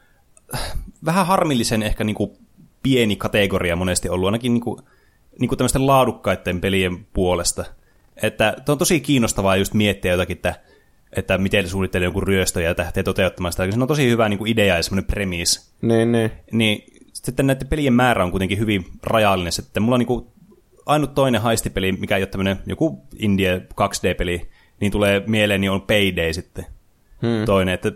vähän 1.05 1.27
harmillisen 1.27 1.83
ehkä 1.83 2.03
niin 2.03 2.15
kuin 2.15 2.31
pieni 2.83 3.15
kategoria 3.15 3.75
monesti 3.75 4.09
ollut, 4.09 4.27
ainakin 4.27 4.53
niin 4.53 4.61
kuin, 4.61 4.79
niin 5.39 5.49
kuin 5.49 5.57
tämmöisten 5.57 5.87
laadukkaiden 5.87 6.61
pelien 6.61 7.05
puolesta. 7.13 7.65
Että 8.21 8.55
on 8.69 8.77
tosi 8.77 8.99
kiinnostavaa 8.99 9.55
just 9.55 9.73
miettiä 9.73 10.11
jotakin, 10.11 10.35
että, 10.35 10.55
että 11.17 11.37
miten 11.37 11.69
suunnittelee 11.69 12.05
jonkun 12.05 12.23
ryöstö 12.23 12.61
ja 12.61 12.75
lähtee 12.77 13.03
toteuttamaan 13.03 13.51
sitä. 13.51 13.71
Se 13.71 13.81
on 13.81 13.87
tosi 13.87 14.09
hyvä 14.09 14.29
niin 14.29 14.37
kuin 14.37 14.51
idea 14.51 14.75
ja 14.75 14.83
semmoinen 14.83 15.07
premis. 15.07 15.73
Niin, 15.81 16.11
niin. 16.11 16.31
Niin 16.51 16.83
sitten 17.13 17.47
näiden 17.47 17.67
pelien 17.67 17.93
määrä 17.93 18.23
on 18.23 18.31
kuitenkin 18.31 18.59
hyvin 18.59 18.85
rajallinen. 19.03 19.51
Sitten 19.51 19.83
mulla 19.83 19.95
on 19.95 19.99
niin 19.99 20.07
kuin 20.07 20.25
ainut 20.85 21.13
toinen 21.15 21.41
haistipeli, 21.41 21.91
mikä 21.91 22.17
ei 22.17 22.21
ole 22.23 22.27
tämmöinen 22.27 22.57
joku 22.65 23.01
Indie 23.19 23.61
2D-peli, 23.81 24.49
niin 24.79 24.91
tulee 24.91 25.23
mieleen, 25.27 25.61
niin 25.61 25.71
on 25.71 25.81
Payday 25.81 26.33
sitten. 26.33 26.65
Hmm. 27.21 27.45
Toinen, 27.45 27.73
että 27.73 27.91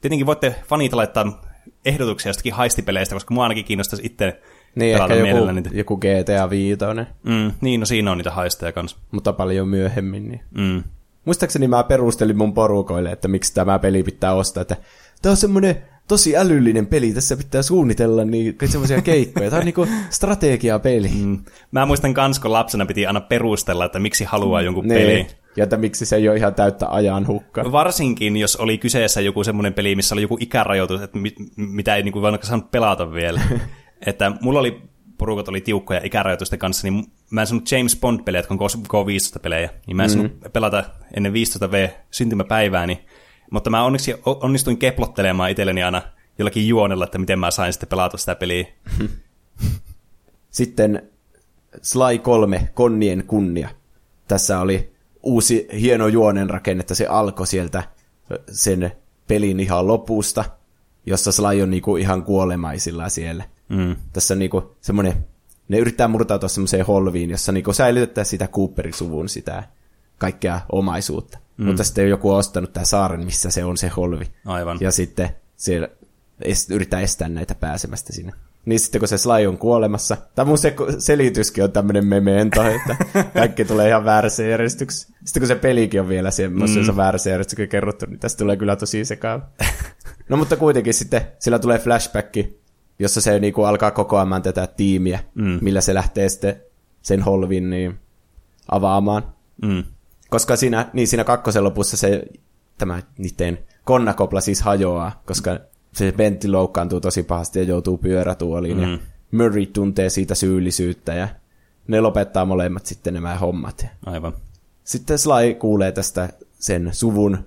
tietenkin 0.00 0.26
voitte 0.26 0.54
fanit 0.68 0.92
laittaa 0.92 1.42
ehdotuksia 1.84 2.30
jostakin 2.30 2.52
haistipeleistä, 2.52 3.14
koska 3.14 3.34
mua 3.34 3.42
ainakin 3.42 3.64
kiinnostaisi 3.64 4.06
itse 4.06 4.40
Niin, 4.74 4.96
pelata 4.96 5.14
ehkä 5.14 5.28
joku, 5.28 5.52
niitä. 5.52 5.70
joku 5.72 5.96
GTA 5.96 6.50
5, 6.50 6.78
Mm, 7.22 7.52
niin, 7.60 7.80
no 7.80 7.86
siinä 7.86 8.10
on 8.10 8.18
niitä 8.18 8.30
haisteja 8.30 8.72
kanssa. 8.72 8.96
mutta 9.10 9.32
paljon 9.32 9.68
myöhemmin. 9.68 10.28
Niin. 10.28 10.40
Mm. 10.50 10.82
Muistaakseni 11.24 11.68
mä 11.68 11.82
perustelin 11.82 12.36
mun 12.38 12.54
porukoille, 12.54 13.12
että 13.12 13.28
miksi 13.28 13.54
tämä 13.54 13.78
peli 13.78 14.02
pitää 14.02 14.34
ostaa, 14.34 14.60
että 14.60 14.76
tämä 15.22 15.30
on 15.30 15.36
semmoinen 15.36 15.82
tosi 16.08 16.36
älyllinen 16.36 16.86
peli, 16.86 17.12
tässä 17.12 17.36
pitää 17.36 17.62
suunnitella 17.62 18.24
niin 18.24 18.56
semmoisia 18.64 19.02
keikkoja. 19.02 19.50
Tämä 19.50 19.60
on 19.60 19.64
niinku 19.64 19.86
strategiapeli. 20.10 21.08
Mm. 21.08 21.38
Mä 21.70 21.86
muistan 21.86 22.14
kans, 22.14 22.38
kun 22.38 22.52
lapsena 22.52 22.86
piti 22.86 23.06
aina 23.06 23.20
perustella, 23.20 23.84
että 23.84 23.98
miksi 23.98 24.24
haluaa 24.24 24.62
jonkun 24.62 24.88
Niin. 24.88 25.00
peli. 25.00 25.26
Ja 25.56 25.64
että 25.64 25.76
miksi 25.76 26.06
se 26.06 26.16
ei 26.16 26.28
ole 26.28 26.36
ihan 26.36 26.54
täyttä 26.54 26.88
ajan 26.88 27.26
hukkaa. 27.26 27.72
Varsinkin, 27.72 28.36
jos 28.36 28.56
oli 28.56 28.78
kyseessä 28.78 29.20
joku 29.20 29.44
semmoinen 29.44 29.74
peli, 29.74 29.96
missä 29.96 30.14
oli 30.14 30.22
joku 30.22 30.36
ikärajoitus, 30.40 31.02
että 31.02 31.18
mit, 31.18 31.34
mitä 31.56 31.96
ei 31.96 32.02
niinku 32.02 32.22
vaan 32.22 32.38
saanut 32.42 32.70
pelata 32.70 33.12
vielä. 33.12 33.40
että 34.06 34.32
mulla 34.40 34.60
oli 34.60 34.82
porukat 35.18 35.48
oli 35.48 35.60
tiukkoja 35.60 36.00
ikärajoitusten 36.04 36.58
kanssa, 36.58 36.88
niin 36.88 37.04
mä 37.30 37.40
en 37.40 37.46
saanut 37.46 37.72
James 37.72 37.96
Bond-pelejä, 38.00 38.38
jotka 38.38 38.54
on 38.54 38.60
K15-pelejä, 38.60 39.70
niin 39.86 39.96
mä 39.96 40.04
en 40.04 40.10
saanut 40.10 40.32
pelata 40.52 40.84
ennen 41.16 41.32
15V 41.32 41.90
syntymäpäivääni. 42.10 43.04
Mutta 43.50 43.70
mä 43.70 43.84
onneksi 43.84 44.14
onnistuin 44.24 44.78
keplottelemaan 44.78 45.50
itselleni 45.50 45.82
aina 45.82 46.02
jollakin 46.38 46.68
juonella, 46.68 47.04
että 47.04 47.18
miten 47.18 47.38
mä 47.38 47.50
sain 47.50 47.72
sitten 47.72 47.88
pelata 47.88 48.16
sitä 48.16 48.34
peliä. 48.34 48.66
Sitten 50.50 51.10
Sly 51.82 52.18
3, 52.22 52.68
Konnien 52.74 53.24
kunnia. 53.26 53.68
Tässä 54.28 54.60
oli 54.60 54.92
uusi 55.22 55.68
hieno 55.80 56.08
juonen 56.08 56.50
rakenne, 56.50 56.80
että 56.80 56.94
se 56.94 57.06
alkoi 57.06 57.46
sieltä 57.46 57.82
sen 58.52 58.92
pelin 59.26 59.60
ihan 59.60 59.86
lopusta, 59.86 60.44
jossa 61.06 61.32
Sly 61.32 61.62
on 61.62 61.70
niinku 61.70 61.96
ihan 61.96 62.22
kuolemaisilla 62.22 63.08
siellä. 63.08 63.44
Mm. 63.68 63.96
Tässä 64.12 64.34
on 64.34 64.38
niinku 64.38 64.76
semmoinen, 64.80 65.26
ne 65.68 65.78
yrittää 65.78 66.08
murtautua 66.08 66.48
semmoiseen 66.48 66.86
holviin, 66.86 67.30
jossa 67.30 67.52
niinku 67.52 67.72
säilytetään 67.72 68.24
sitä 68.24 68.48
Cooperin-suvun 68.48 69.28
sitä 69.28 69.62
kaikkea 70.18 70.60
omaisuutta. 70.72 71.38
Mm. 71.56 71.66
Mutta 71.66 71.84
sitten 71.84 72.08
joku 72.08 72.30
on 72.30 72.38
ostanut 72.38 72.72
tämän 72.72 72.86
saaren, 72.86 73.24
missä 73.24 73.50
se 73.50 73.64
on 73.64 73.76
se 73.76 73.88
holvi. 73.88 74.24
Aivan. 74.46 74.78
Ja 74.80 74.90
sitten 74.90 75.30
siellä 75.56 75.88
est, 76.42 76.70
yrittää 76.70 77.00
estää 77.00 77.28
näitä 77.28 77.54
pääsemästä 77.54 78.12
sinne. 78.12 78.32
Niin 78.64 78.80
sitten 78.80 78.98
kun 78.98 79.08
se 79.08 79.18
Sly 79.18 79.46
on 79.46 79.58
kuolemassa, 79.58 80.16
tai 80.34 80.44
mun 80.44 80.58
se, 80.58 80.74
selityskin 80.98 81.64
on 81.64 81.72
tämmöinen 81.72 82.06
memento, 82.06 82.62
että 82.62 82.96
kaikki 83.34 83.64
tulee 83.64 83.88
ihan 83.88 84.04
väärässä 84.04 84.42
järjestyksessä. 84.42 85.08
Sitten 85.24 85.40
kun 85.40 85.46
se 85.46 85.54
pelikin 85.54 86.00
on 86.00 86.08
vielä 86.08 86.30
semmoisessa 86.30 86.92
mm. 86.92 86.96
väärässä 86.96 87.30
järjestyksessä 87.30 87.70
kerrottu, 87.70 88.06
niin 88.06 88.18
tästä 88.18 88.38
tulee 88.38 88.56
kyllä 88.56 88.76
tosi 88.76 89.04
sekaava. 89.04 89.42
no 90.28 90.36
mutta 90.36 90.56
kuitenkin 90.56 90.94
sitten 90.94 91.22
sillä 91.38 91.58
tulee 91.58 91.78
flashbacki, 91.78 92.57
jossa 92.98 93.20
se 93.20 93.40
niinku 93.40 93.64
alkaa 93.64 93.90
kokoamaan 93.90 94.42
tätä 94.42 94.66
tiimiä, 94.66 95.20
mm. 95.34 95.58
millä 95.60 95.80
se 95.80 95.94
lähtee 95.94 96.28
sitten 96.28 96.56
sen 97.02 97.22
holvin 97.22 97.70
niin 97.70 97.98
avaamaan. 98.70 99.22
Mm. 99.62 99.84
Koska 100.30 100.56
siinä, 100.56 100.90
niin 100.92 101.08
siinä 101.08 101.24
kakkosen 101.24 101.64
lopussa 101.64 101.96
se, 101.96 102.22
tämä 102.78 103.02
niiden 103.18 103.58
konnakopla 103.84 104.40
siis 104.40 104.62
hajoaa, 104.62 105.22
koska 105.26 105.58
se 105.92 106.12
Bentley 106.12 106.52
loukkaantuu 106.52 107.00
tosi 107.00 107.22
pahasti 107.22 107.58
ja 107.58 107.64
joutuu 107.64 107.98
pyörätuoliin, 107.98 108.76
mm. 108.76 108.82
ja 108.82 108.98
Murray 109.32 109.66
tuntee 109.66 110.10
siitä 110.10 110.34
syyllisyyttä, 110.34 111.14
ja 111.14 111.28
ne 111.88 112.00
lopettaa 112.00 112.44
molemmat 112.44 112.86
sitten 112.86 113.14
nämä 113.14 113.36
hommat. 113.36 113.86
Aivan. 114.06 114.34
Sitten 114.84 115.18
Sly 115.18 115.54
kuulee 115.58 115.92
tästä 115.92 116.28
sen 116.58 116.90
suvun 116.92 117.38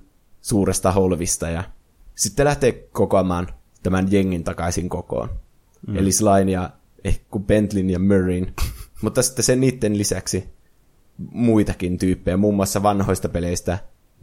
suuresta 0.41 0.91
holvista, 0.91 1.49
ja 1.49 1.63
sitten 2.15 2.45
lähtee 2.45 2.71
kokoamaan 2.71 3.47
tämän 3.83 4.11
jengin 4.11 4.43
takaisin 4.43 4.89
kokoon. 4.89 5.29
Mm. 5.87 5.97
Eli 5.97 6.11
Slyn 6.11 6.49
ja 6.49 6.69
ehkä 7.03 7.39
Bentleyn 7.39 7.89
ja 7.89 7.99
Murrayn. 7.99 8.53
Mutta 9.01 9.21
sitten 9.21 9.45
sen 9.45 9.59
niiden 9.59 9.97
lisäksi 9.97 10.49
muitakin 11.31 11.97
tyyppejä, 11.97 12.37
muun 12.37 12.55
muassa 12.55 12.83
vanhoista 12.83 13.29
peleistä 13.29 13.79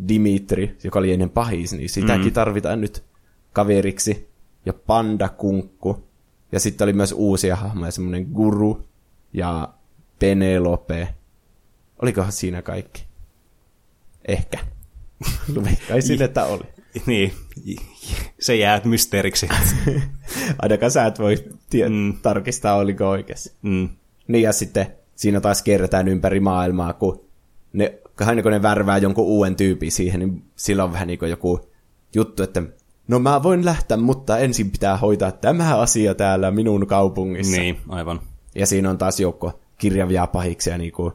Dimitri, 0.09 0.77
joka 0.85 0.99
oli 0.99 1.13
ennen 1.13 1.31
pahis, 1.31 1.73
niin 1.73 1.89
sitäkin 1.89 2.27
mm. 2.27 2.33
tarvitaan 2.33 2.81
nyt 2.81 3.05
kaveriksi. 3.53 4.29
Ja 4.67 4.73
Panda 4.73 5.29
Kunkku. 5.29 6.09
Ja 6.53 6.61
sitten 6.61 6.85
oli 6.85 6.93
myös 6.93 7.13
uusia 7.13 7.57
hahmoja, 7.57 7.91
semmoinen 7.91 8.29
Guru 8.33 8.89
ja 9.33 9.75
Penelope. 10.19 11.15
Olikohan 12.03 12.33
siinä 12.33 12.63
kaikki? 12.63 13.07
Ehkä. 14.29 14.59
Veikkaisin, 15.65 16.23
että 16.23 16.45
oli. 16.45 16.65
Niin, 17.07 17.33
se 18.41 18.57
jää 18.57 18.81
mysteeriksi. 18.85 19.49
Ainakaan 20.63 20.93
sä 20.93 21.07
et 21.07 21.19
voi 21.19 21.37
tie- 21.71 21.89
mm. 21.89 22.19
tarkistaa, 22.23 22.75
oliko 22.77 23.09
oikeassa. 23.09 23.53
Mm. 23.63 23.89
Niin 24.29 24.43
ja 24.43 24.53
sitten 24.53 24.87
siinä 25.17 25.41
taas 25.41 25.63
kierretään 25.63 26.09
ympäri 26.09 26.41
maailmaa, 26.41 26.93
kun 26.93 27.25
ne, 27.73 27.99
aina 28.27 28.43
kun 28.43 28.53
ne 28.53 28.63
värvää 28.63 28.99
jonkun 28.99 29.25
uuden 29.25 29.57
tyypin 29.57 29.93
siihen, 29.93 30.21
niin 30.21 30.43
sillä 30.57 30.85
on 30.85 30.93
vähän 30.93 31.07
niin 31.07 31.19
kuin 31.19 31.31
joku 31.31 31.71
juttu, 32.15 32.43
että 32.43 32.63
no 33.09 33.19
mä 33.19 33.43
voin 33.43 33.65
lähteä, 33.65 33.97
mutta 33.97 34.39
ensin 34.39 34.71
pitää 34.71 34.97
hoitaa 34.97 35.33
tämä 35.33 35.79
asia 35.79 36.15
täällä 36.15 36.51
minun 36.51 36.87
kaupungissa. 36.87 37.57
Niin, 37.57 37.79
aivan. 37.89 38.21
Ja 38.55 38.67
siinä 38.67 38.91
on 38.91 38.99
taas 38.99 39.21
joukko 39.21 39.61
kirjavia 39.79 40.27
pahiksia, 40.27 40.79
niin 40.79 40.93
kuin 40.93 41.13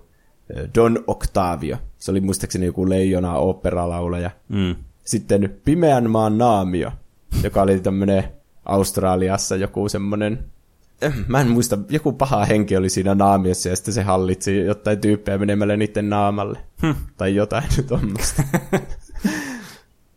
Don 0.75 1.03
Octavio. 1.07 1.77
Se 1.97 2.11
oli 2.11 2.21
muistaakseni 2.21 2.65
joku 2.65 2.89
leijona 2.89 3.35
oopperalaulaja. 3.35 4.31
Mm. 4.49 4.75
Sitten 5.03 5.59
Pimeän 5.65 6.09
maan 6.09 6.37
naamio, 6.37 6.91
joka 7.43 7.61
oli 7.61 7.79
tämmönen 7.79 8.23
Australiassa 8.65 9.55
joku 9.55 9.89
semmonen 9.89 10.45
eh, 11.01 11.13
mä 11.27 11.41
en 11.41 11.47
muista, 11.47 11.77
joku 11.89 12.13
paha 12.13 12.45
henki 12.45 12.77
oli 12.77 12.89
siinä 12.89 13.15
naamiossa 13.15 13.69
ja 13.69 13.75
sitten 13.75 13.93
se 13.93 14.03
hallitsi 14.03 14.57
jotain 14.57 15.01
tyyppejä 15.01 15.37
menemällä 15.37 15.77
niiden 15.77 16.09
naamalle. 16.09 16.59
Hm. 16.81 16.91
Tai 17.17 17.35
jotain 17.35 17.63
tuommoista. 17.87 18.43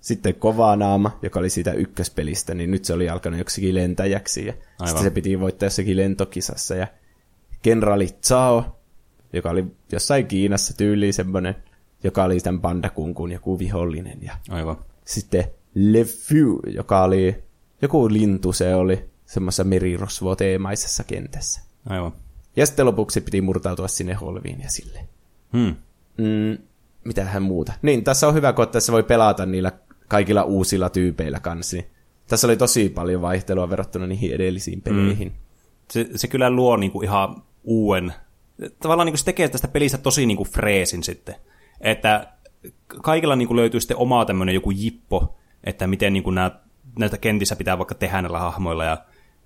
sitten 0.01 0.35
kova 0.35 0.77
naama, 0.77 1.19
joka 1.23 1.39
oli 1.39 1.51
siitä 1.51 1.73
ykköspelistä, 1.73 2.55
niin 2.55 2.71
nyt 2.71 2.85
se 2.85 2.93
oli 2.93 3.09
alkanut 3.09 3.39
joksikin 3.39 3.75
lentäjäksi 3.75 4.47
ja 4.47 4.53
Aivan. 4.53 4.89
sitten 4.89 5.05
se 5.05 5.11
piti 5.11 5.41
voittaa 5.41 5.67
jossakin 5.67 5.97
lentokisassa. 5.97 6.75
Ja 6.75 6.87
kenraali 7.63 8.09
Zhao, 8.23 8.79
joka 9.33 9.51
oli 9.51 9.65
jossain 9.93 10.27
Kiinassa 10.27 10.77
tyyliin 10.77 11.15
semmoinen, 11.15 11.57
joka 12.05 12.25
oli 12.25 12.41
tämän 12.41 12.61
pandakunkun 12.61 13.33
joku 13.33 13.59
vihollinen. 13.59 14.19
Ja 14.23 14.37
Aivan. 14.49 14.77
sitten 15.05 15.45
Le 15.75 16.05
Fou, 16.05 16.61
joka 16.67 17.03
oli 17.03 17.45
joku 17.83 18.09
lintu, 18.13 18.53
se 18.53 18.75
oli 18.75 19.11
semmoisessa 19.27 19.65
merirosvo-teemaisessa 19.65 21.05
kentässä. 21.05 21.61
Aivan. 21.89 22.13
Ja 22.57 22.67
sitten 22.67 22.87
lopuksi 22.87 23.21
piti 23.21 23.41
murtautua 23.41 23.89
sinne 23.89 24.15
holviin 24.15 24.61
ja 24.61 24.71
sille. 24.71 25.01
Hmm. 25.53 25.75
Mm, 26.19 26.59
mitähän 27.05 27.43
muuta. 27.43 27.73
Niin, 27.83 28.05
tässä 28.05 28.29
on 28.29 28.35
hyvä, 28.35 28.53
kun 28.53 28.69
tässä 28.69 28.93
voi 28.93 29.03
pelata 29.03 29.47
niillä 29.47 29.73
kaikilla 30.09 30.43
uusilla 30.43 30.91
tyypeillä 30.91 31.41
kanssa. 31.41 31.77
Tässä 32.27 32.47
oli 32.47 32.57
tosi 32.57 32.89
paljon 32.89 33.23
vaihtelua 33.23 33.71
verrattuna 33.71 34.07
niihin 34.07 34.33
edellisiin 34.33 34.83
peleihin. 34.83 35.29
Mm. 35.29 35.35
Se, 35.91 36.09
se 36.15 36.29
kyllä 36.29 36.51
luo 36.51 36.77
niinku 36.77 37.03
ihan 37.03 37.43
uuden... 37.65 38.13
Tavallaan 38.79 39.07
niinku 39.07 39.17
se 39.17 39.25
tekee 39.25 39.49
tästä 39.49 39.69
pelistä 39.69 39.99
tosi 39.99 40.27
niinku 40.27 40.45
freesin 40.45 41.03
sitten. 41.03 41.35
Että 41.81 42.27
kaikilla 42.87 43.37
niinku 43.37 43.57
löytyy 43.57 43.81
sitten 43.81 43.97
oma 43.97 44.25
tämmöinen 44.25 44.55
joku 44.55 44.71
jippo, 44.71 45.37
että 45.65 45.87
miten 45.87 46.13
niinku 46.13 46.31
nää, 46.31 46.61
näitä 46.99 47.19
kentissä 47.19 47.57
pitää 47.57 47.79
vaikka 47.79 47.95
tehdä 47.95 48.23
näillä 48.23 48.39
hahmoilla. 48.39 48.85
Ja 48.85 48.99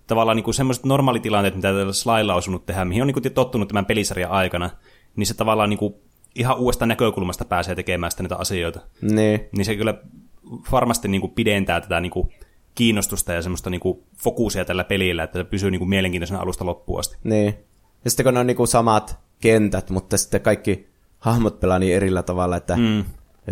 tavallaan 0.07 0.37
niinku 0.37 0.53
semmoiset 0.53 0.85
normaalitilanteet, 0.85 1.55
mitä 1.55 1.69
tällä 1.69 1.93
Slylla 1.93 2.33
on 2.33 2.39
osunut 2.39 2.67
tehdä, 2.67 2.85
mihin 2.85 3.03
on 3.03 3.07
niinku 3.07 3.21
tottunut 3.35 3.69
tämän 3.69 3.87
pelisarjan 3.87 4.31
aikana, 4.31 4.71
niin 5.17 5.27
se 5.27 5.35
tavallaan 5.35 5.71
niinku 5.71 6.03
ihan 6.35 6.59
uudesta 6.59 6.87
näkökulmasta 6.87 7.45
pääsee 7.45 7.75
tekemään 7.75 8.11
sitä 8.11 8.23
niitä 8.23 8.37
asioita. 8.37 8.81
Niin. 9.03 9.41
Niin 9.57 9.65
se 9.65 9.77
kyllä 9.77 9.95
varmasti 10.73 11.09
niinku 11.09 11.29
pidentää 11.29 11.81
tätä 11.81 12.01
niinku 12.01 12.33
kiinnostusta 12.75 13.33
ja 13.33 13.43
semmoista 13.43 13.71
niinku 13.71 14.05
fokusia 14.17 14.65
tällä 14.65 14.85
pelillä, 14.85 15.23
että 15.23 15.39
se 15.39 15.45
pysyy 15.45 15.71
niinku 15.71 15.87
mielenkiintoisena 15.87 16.41
alusta 16.41 16.67
loppuun 16.67 17.01
asti. 17.01 17.17
Niin. 17.25 17.55
Ja 18.05 18.11
sitten 18.11 18.25
kun 18.25 18.35
ne 18.35 18.41
on 18.41 18.47
niinku 18.47 18.67
samat 18.67 19.19
kentät, 19.41 19.91
mutta 19.91 20.19
sitten 20.19 20.41
kaikki 20.41 20.90
hahmot 21.21 21.61
pelaa 21.61 21.79
niin 21.79 21.97
erillä 21.97 22.23
tavalla, 22.23 22.57
että 22.57 22.77
mm. 22.77 23.05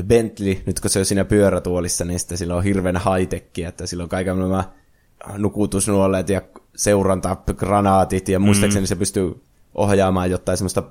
Bentley, 0.02 0.56
nyt 0.66 0.80
kun 0.80 0.90
se 0.90 0.98
on 0.98 1.04
siinä 1.04 1.24
pyörätuolissa, 1.24 2.04
niin 2.04 2.18
sitten 2.18 2.38
sillä 2.38 2.56
on 2.56 2.64
hirveän 2.64 2.96
high 2.96 3.66
että 3.68 3.86
sillä 3.86 4.02
on 4.02 4.08
kaiken 4.08 4.38
nämä 4.38 4.64
nukutusnuolet 5.36 6.28
ja 6.28 6.42
seurantagranaatit, 6.76 8.28
ja 8.28 8.38
muistaakseni 8.38 8.84
mm. 8.84 8.86
se 8.86 8.96
pystyy 8.96 9.42
ohjaamaan 9.74 10.30
jotain 10.30 10.58
semmoista 10.58 10.82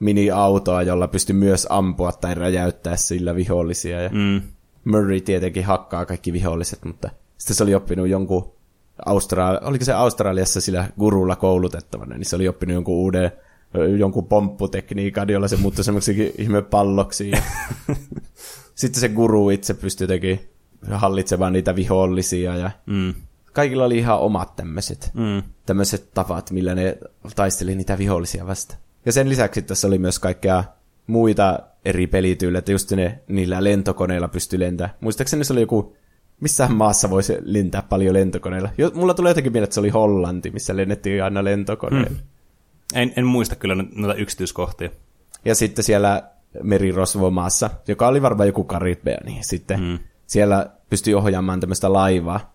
mini-autoa, 0.00 0.82
jolla 0.82 1.08
pystyy 1.08 1.36
myös 1.36 1.66
ampua 1.70 2.12
tai 2.12 2.34
räjäyttää 2.34 2.96
sillä 2.96 3.34
vihollisia. 3.34 4.02
Ja 4.02 4.10
Mm. 4.12 4.42
Murray 4.84 5.20
tietenkin 5.20 5.64
hakkaa 5.64 6.06
kaikki 6.06 6.32
viholliset, 6.32 6.84
mutta 6.84 7.10
sitten 7.38 7.56
se 7.56 7.62
oli 7.62 7.74
oppinut 7.74 8.08
jonkun 8.08 8.52
Australia, 9.06 9.60
oliko 9.64 9.84
se 9.84 9.92
Australiassa 9.92 10.60
sillä 10.60 10.88
gurulla 10.98 11.36
koulutettavana, 11.36 12.16
niin 12.16 12.26
se 12.26 12.36
oli 12.36 12.48
oppinut 12.48 12.74
jonkun 12.74 12.94
uuden 12.94 13.32
jonkun 13.98 14.26
pompputekniikan, 14.26 15.28
jolla 15.30 15.48
se 15.48 15.56
muuttui 15.56 15.84
semmoiseksi 15.84 16.34
ihme 16.38 16.62
palloksi. 16.62 17.30
Sitten 18.74 19.00
se 19.00 19.08
guru 19.08 19.50
itse 19.50 19.74
pystyi 19.74 20.04
jotenkin 20.04 20.40
hallitsemaan 20.90 21.52
niitä 21.52 21.76
vihollisia 21.76 22.56
ja 22.56 22.70
Mm. 22.86 23.14
kaikilla 23.52 23.84
oli 23.84 23.98
ihan 23.98 24.18
omat 24.20 24.56
tämmöiset, 24.56 25.10
Mm. 25.14 25.42
tämmöiset 25.66 26.08
tavat, 26.14 26.50
millä 26.50 26.74
ne 26.74 26.98
taisteli 27.36 27.74
niitä 27.74 27.98
vihollisia 27.98 28.46
vastaan. 28.46 28.80
Ja 29.06 29.12
sen 29.12 29.28
lisäksi 29.28 29.62
tässä 29.62 29.86
oli 29.86 29.98
myös 29.98 30.18
kaikkea 30.18 30.64
muita 31.06 31.58
eri 31.84 32.06
pelityylejä, 32.06 32.58
että 32.58 32.72
just 32.72 32.90
ne 32.92 33.20
niillä 33.28 33.64
lentokoneilla 33.64 34.28
pystyi 34.28 34.58
lentämään. 34.58 34.94
Muistaakseni 35.00 35.44
se 35.44 35.52
oli 35.52 35.60
joku, 35.60 35.96
missään 36.40 36.74
maassa 36.74 37.10
voisi 37.10 37.36
lentää 37.42 37.82
paljon 37.82 38.14
lentokoneilla. 38.14 38.70
Jo, 38.78 38.90
mulla 38.94 39.14
tulee 39.14 39.30
jotenkin 39.30 39.52
mieleen, 39.52 39.64
että 39.64 39.74
se 39.74 39.80
oli 39.80 39.88
Hollanti, 39.88 40.50
missä 40.50 40.76
lennettiin 40.76 41.24
aina 41.24 41.44
lentokoneilla. 41.44 42.08
Hmm. 42.08 42.18
En, 42.94 43.12
en 43.16 43.26
muista 43.26 43.56
kyllä 43.56 43.74
no- 43.74 43.84
noita 43.94 44.14
yksityiskohtia. 44.20 44.90
Ja 45.44 45.54
sitten 45.54 45.84
siellä 45.84 46.22
merirosvomaassa, 46.62 47.70
joka 47.88 48.08
oli 48.08 48.22
varmaan 48.22 48.46
joku 48.46 48.64
Karibea, 48.64 49.18
niin 49.24 49.44
sitten 49.44 49.80
Mm. 49.80 49.98
siellä 50.26 50.66
pystyi 50.90 51.14
ohjaamaan 51.14 51.60
tämmöistä 51.60 51.92
laivaa 51.92 52.54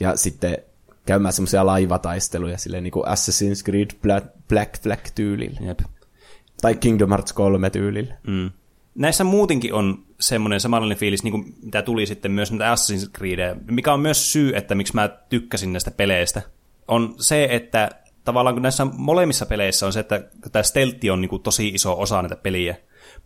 ja 0.00 0.16
sitten 0.16 0.58
käymään 1.06 1.32
semmoisia 1.32 1.66
laivataisteluja 1.66 2.58
silleen 2.58 2.82
niin 2.82 2.92
kuin 2.92 3.06
Assassin's 3.06 3.64
Creed 3.64 3.90
Black, 4.02 4.26
Black 4.48 4.82
Flag 4.82 5.00
tyylillä. 5.14 5.60
Jep. 5.66 5.80
Tai 6.60 6.74
Kingdom 6.74 7.08
Hearts 7.10 7.32
3 7.32 7.70
tyylillä. 7.70 8.14
Mm. 8.26 8.50
Näissä 8.94 9.24
muutenkin 9.24 9.74
on 9.74 10.04
semmoinen 10.20 10.60
samanlainen 10.60 10.98
fiilis, 10.98 11.22
niin 11.22 11.32
kuin 11.32 11.54
mitä 11.62 11.82
tuli 11.82 12.06
sitten 12.06 12.32
myös 12.32 12.52
näitä 12.52 12.74
Assassin's 12.74 13.10
Creedejä, 13.18 13.56
mikä 13.70 13.92
on 13.92 14.00
myös 14.00 14.32
syy, 14.32 14.52
että 14.56 14.74
miksi 14.74 14.94
mä 14.94 15.08
tykkäsin 15.08 15.72
näistä 15.72 15.90
peleistä, 15.90 16.42
on 16.88 17.14
se, 17.18 17.48
että 17.50 17.90
tavallaan 18.24 18.54
kun 18.54 18.62
näissä 18.62 18.84
molemmissa 18.84 19.46
peleissä 19.46 19.86
on 19.86 19.92
se, 19.92 20.00
että 20.00 20.22
tämä 20.52 20.62
stealth 20.62 21.10
on 21.12 21.20
niin 21.20 21.28
kuin 21.28 21.42
tosi 21.42 21.68
iso 21.68 22.00
osa 22.00 22.22
näitä 22.22 22.36
peliä, 22.36 22.76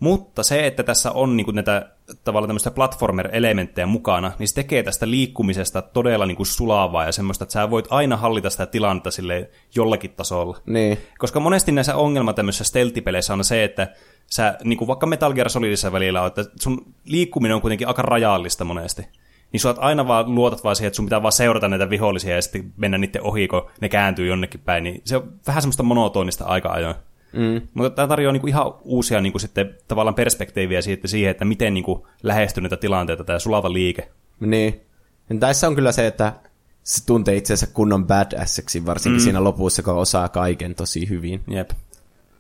mutta 0.01 0.43
se, 0.43 0.67
että 0.67 0.83
tässä 0.83 1.11
on 1.11 1.37
niin 1.37 1.45
kuin 1.45 1.55
näitä 1.55 1.91
tavallaan 2.25 2.49
tämmöistä 2.49 2.71
platformer-elementtejä 2.71 3.87
mukana, 3.87 4.33
niin 4.39 4.49
se 4.49 4.55
tekee 4.55 4.83
tästä 4.83 5.11
liikkumisesta 5.11 5.83
todella 5.83 6.27
niin 6.27 6.37
kuin 6.37 6.47
sulavaa 6.47 7.05
ja 7.05 7.13
semmoista, 7.13 7.45
että 7.45 7.53
sä 7.53 7.71
voit 7.71 7.87
aina 7.91 8.17
hallita 8.17 8.51
sitä 8.51 8.67
tilannetta 8.67 9.11
sille 9.11 9.51
jollakin 9.75 10.11
tasolla. 10.11 10.59
Niin. 10.67 10.99
Koska 11.19 11.41
monesti 11.41 11.73
näissä 11.73 11.97
ongelma 11.97 12.33
tämmöisissä 12.33 12.65
stealth-peleissä 12.65 13.33
on 13.33 13.45
se, 13.45 13.65
että 13.65 13.89
sä, 14.27 14.59
niin 14.65 14.79
kuin 14.79 14.89
vaikka 14.89 15.07
Metal 15.07 15.33
Gear 15.33 15.51
Solidissa 15.51 15.93
välillä 15.93 16.21
on, 16.21 16.27
että 16.27 16.45
sun 16.61 16.95
liikkuminen 17.05 17.55
on 17.55 17.61
kuitenkin 17.61 17.89
aika 17.89 18.03
rajallista 18.03 18.65
monesti. 18.65 19.07
Niin 19.53 19.61
sä 19.61 19.69
oot 19.69 19.79
aina 19.81 20.09
vaan 20.09 20.35
luotat 20.35 20.65
vaan 20.65 20.77
siihen, 20.77 20.87
että 20.87 20.97
sun 20.97 21.07
pitää 21.07 21.23
vaan 21.23 21.33
seurata 21.33 21.69
näitä 21.69 21.91
vihollisia 21.91 22.35
ja 22.35 22.43
sitten 22.43 22.73
mennä 22.77 22.99
niiden 22.99 23.23
ohi, 23.23 23.49
kun 23.49 23.71
ne 23.81 23.89
kääntyy 23.89 24.27
jonnekin 24.27 24.61
päin. 24.61 24.85
Niin 24.85 25.03
se 25.05 25.17
on 25.17 25.33
vähän 25.47 25.63
semmoista 25.63 25.83
monotonista 25.83 26.45
aika 26.45 26.69
ajoin. 26.69 26.95
Mm. 27.33 27.69
Mutta 27.75 27.91
tämä 27.91 28.09
tarjoaa 28.09 28.33
niinku 28.33 28.47
ihan 28.47 28.75
uusia 28.83 29.21
niinku 29.21 29.39
sitten, 29.39 29.75
tavallaan 29.89 30.15
perspektiiviä 30.15 30.83
siitä, 30.83 31.09
siihen, 31.09 31.31
että 31.31 31.45
miten 31.45 31.75
niinku 31.75 32.07
lähestyy 32.23 32.61
näitä 32.63 32.77
tilanteita, 32.77 33.25
tämä 33.25 33.39
sulava 33.39 33.73
liike. 33.73 34.09
Niin. 34.41 34.81
Ja 35.31 35.37
tässä 35.41 35.69
on 35.69 35.75
kyllä 35.75 35.93
se, 35.93 36.07
että 36.07 36.33
se 36.83 37.07
tuntee 37.07 37.37
itsensä 37.37 37.67
kunnon 37.67 38.07
badasseksi, 38.07 38.87
varsinkin 38.87 39.21
mm. 39.21 39.25
siinä 39.25 39.45
lopussa, 39.45 39.83
kun 39.83 39.95
osaa 39.95 40.29
kaiken 40.29 40.75
tosi 40.75 41.09
hyvin. 41.09 41.41
Jep. 41.49 41.71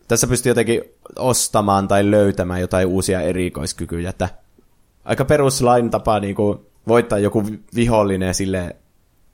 Tässä 0.09 0.27
pystyy 0.27 0.51
jotenkin 0.51 0.83
ostamaan 1.17 1.89
tai 1.89 2.11
löytämään 2.11 2.61
jotain 2.61 2.87
uusia 2.87 3.21
erikoiskykyjä, 3.21 4.11
että 4.11 4.29
aika 5.05 5.25
peruslain 5.25 5.91
tapa 5.91 6.21
niin 6.21 6.35
kuin, 6.35 6.59
voittaa 6.89 7.19
joku 7.19 7.47
vi- 7.47 7.61
vihollinen 7.75 8.35
sille, 8.35 8.77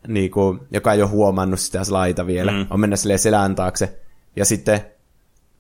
niin 0.09 0.31
kuin, 0.31 0.61
joka 0.71 0.93
ei 0.93 1.03
ole 1.03 1.11
huomannut 1.11 1.61
sitä 1.61 1.85
slaita 1.85 2.27
vielä, 2.27 2.53
Mm. 2.53 2.67
on 2.71 2.81
mennä 2.81 2.97
sille 2.97 3.19
selän 3.19 3.55
taakse, 3.55 3.99
ja 4.37 4.45
sitten 4.45 4.81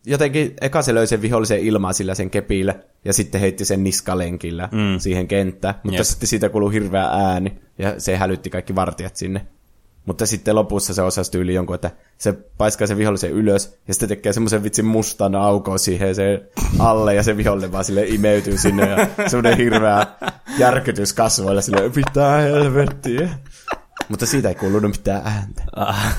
jotenkin 0.07 0.55
eka 0.61 0.83
se 0.83 0.95
löi 0.95 1.07
sen 1.07 1.23
vihollisen 1.23 1.61
ilmaa 1.61 1.93
sillä 1.93 2.15
sen 2.15 2.31
kepillä, 2.31 2.75
ja 3.05 3.13
sitten 3.13 3.41
heitti 3.41 3.65
sen 3.65 3.85
niskalenkillä 3.85 4.69
Mm. 4.73 4.79
mm. 4.79 4.99
siihen 4.99 5.29
kenttään, 5.29 5.75
mutta 5.83 5.97
Jep. 6.01 6.07
sitten 6.07 6.29
siitä 6.29 6.49
kuului 6.49 6.73
hirveä 6.73 7.05
ääni, 7.05 7.53
ja 7.79 8.01
se 8.01 8.17
hälytti 8.17 8.51
kaikki 8.51 8.75
vartijat 8.75 9.17
sinne. 9.17 9.47
Mutta 10.07 10.27
sitten 10.27 10.55
lopussa 10.55 10.95
se 10.95 11.03
osasi 11.03 11.31
tyyli 11.31 11.55
jonkun, 11.55 11.75
että 11.75 11.91
se 12.19 12.33
paiskaa 12.33 12.87
sen 12.87 12.99
vihollisen 12.99 13.31
ylös, 13.33 13.79
ja 13.89 13.95
sitten 13.95 14.09
tekee 14.09 14.33
semmoisen 14.33 14.63
vitsin 14.63 14.85
mustan 14.85 15.35
aukon 15.35 15.79
siihen 15.79 16.15
se 16.15 16.43
alle, 16.79 17.15
ja 17.15 17.23
se 17.23 17.37
vihollinen 17.37 17.73
vaan 17.73 17.85
sille 17.85 18.07
imeytyy 18.07 18.59
sinne, 18.59 18.89
ja 18.91 19.29
semmoinen 19.29 19.57
hirveä 19.57 20.07
järkytys 20.59 21.13
kasvoilla 21.13 21.61
sille, 21.61 21.91
mitä 21.97 22.31
helvettiä. 22.37 23.29
Mutta 24.09 24.27
siitä 24.27 24.49
ei 24.49 24.55
kuulunut 24.55 24.91
mitään 24.97 25.23
ääntä. 25.25 25.63
Ah, 25.77 26.17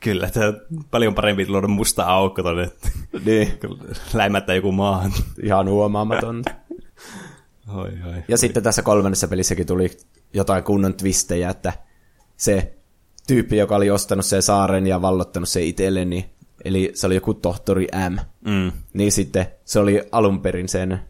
kyllä, 0.00 0.30
tämä 0.30 0.46
on 0.46 0.60
paljon 0.90 1.14
parempi 1.14 1.48
luoda 1.48 1.68
musta 1.68 2.02
aukko 2.04 2.42
tuonne, 2.42 2.70
Niin, 3.24 3.52
läimättä 4.12 4.54
joku 4.54 4.72
maahan. 4.72 5.12
ihan 5.42 5.68
huomaamatonta. 5.68 6.50
Oi, 7.74 7.88
oi. 8.06 8.22
Ja 8.28 8.38
sitten 8.38 8.62
tässä 8.62 8.82
kolmannessa 8.82 9.28
pelissäkin 9.28 9.66
tuli 9.66 9.90
jotain 10.34 10.64
kunnon 10.64 10.94
twistejä, 10.94 11.50
että 11.50 11.72
se 12.36 12.74
tyyppi, 13.26 13.56
joka 13.56 13.76
oli 13.76 13.90
ostanut 13.90 14.26
sen 14.26 14.42
saaren 14.42 14.86
ja 14.86 15.02
vallottanut 15.02 15.48
sen 15.48 15.62
itselle, 15.62 16.04
niin, 16.04 16.24
eli 16.64 16.90
se 16.94 17.06
oli 17.06 17.14
joku 17.14 17.34
tohtori 17.34 17.86
M, 18.10 18.16
Mm. 18.50 18.72
niin 18.92 19.12
sitten 19.12 19.46
se 19.64 19.78
oli 19.78 20.02
alun 20.12 20.40
perin 20.42 20.68
sen 20.68 21.00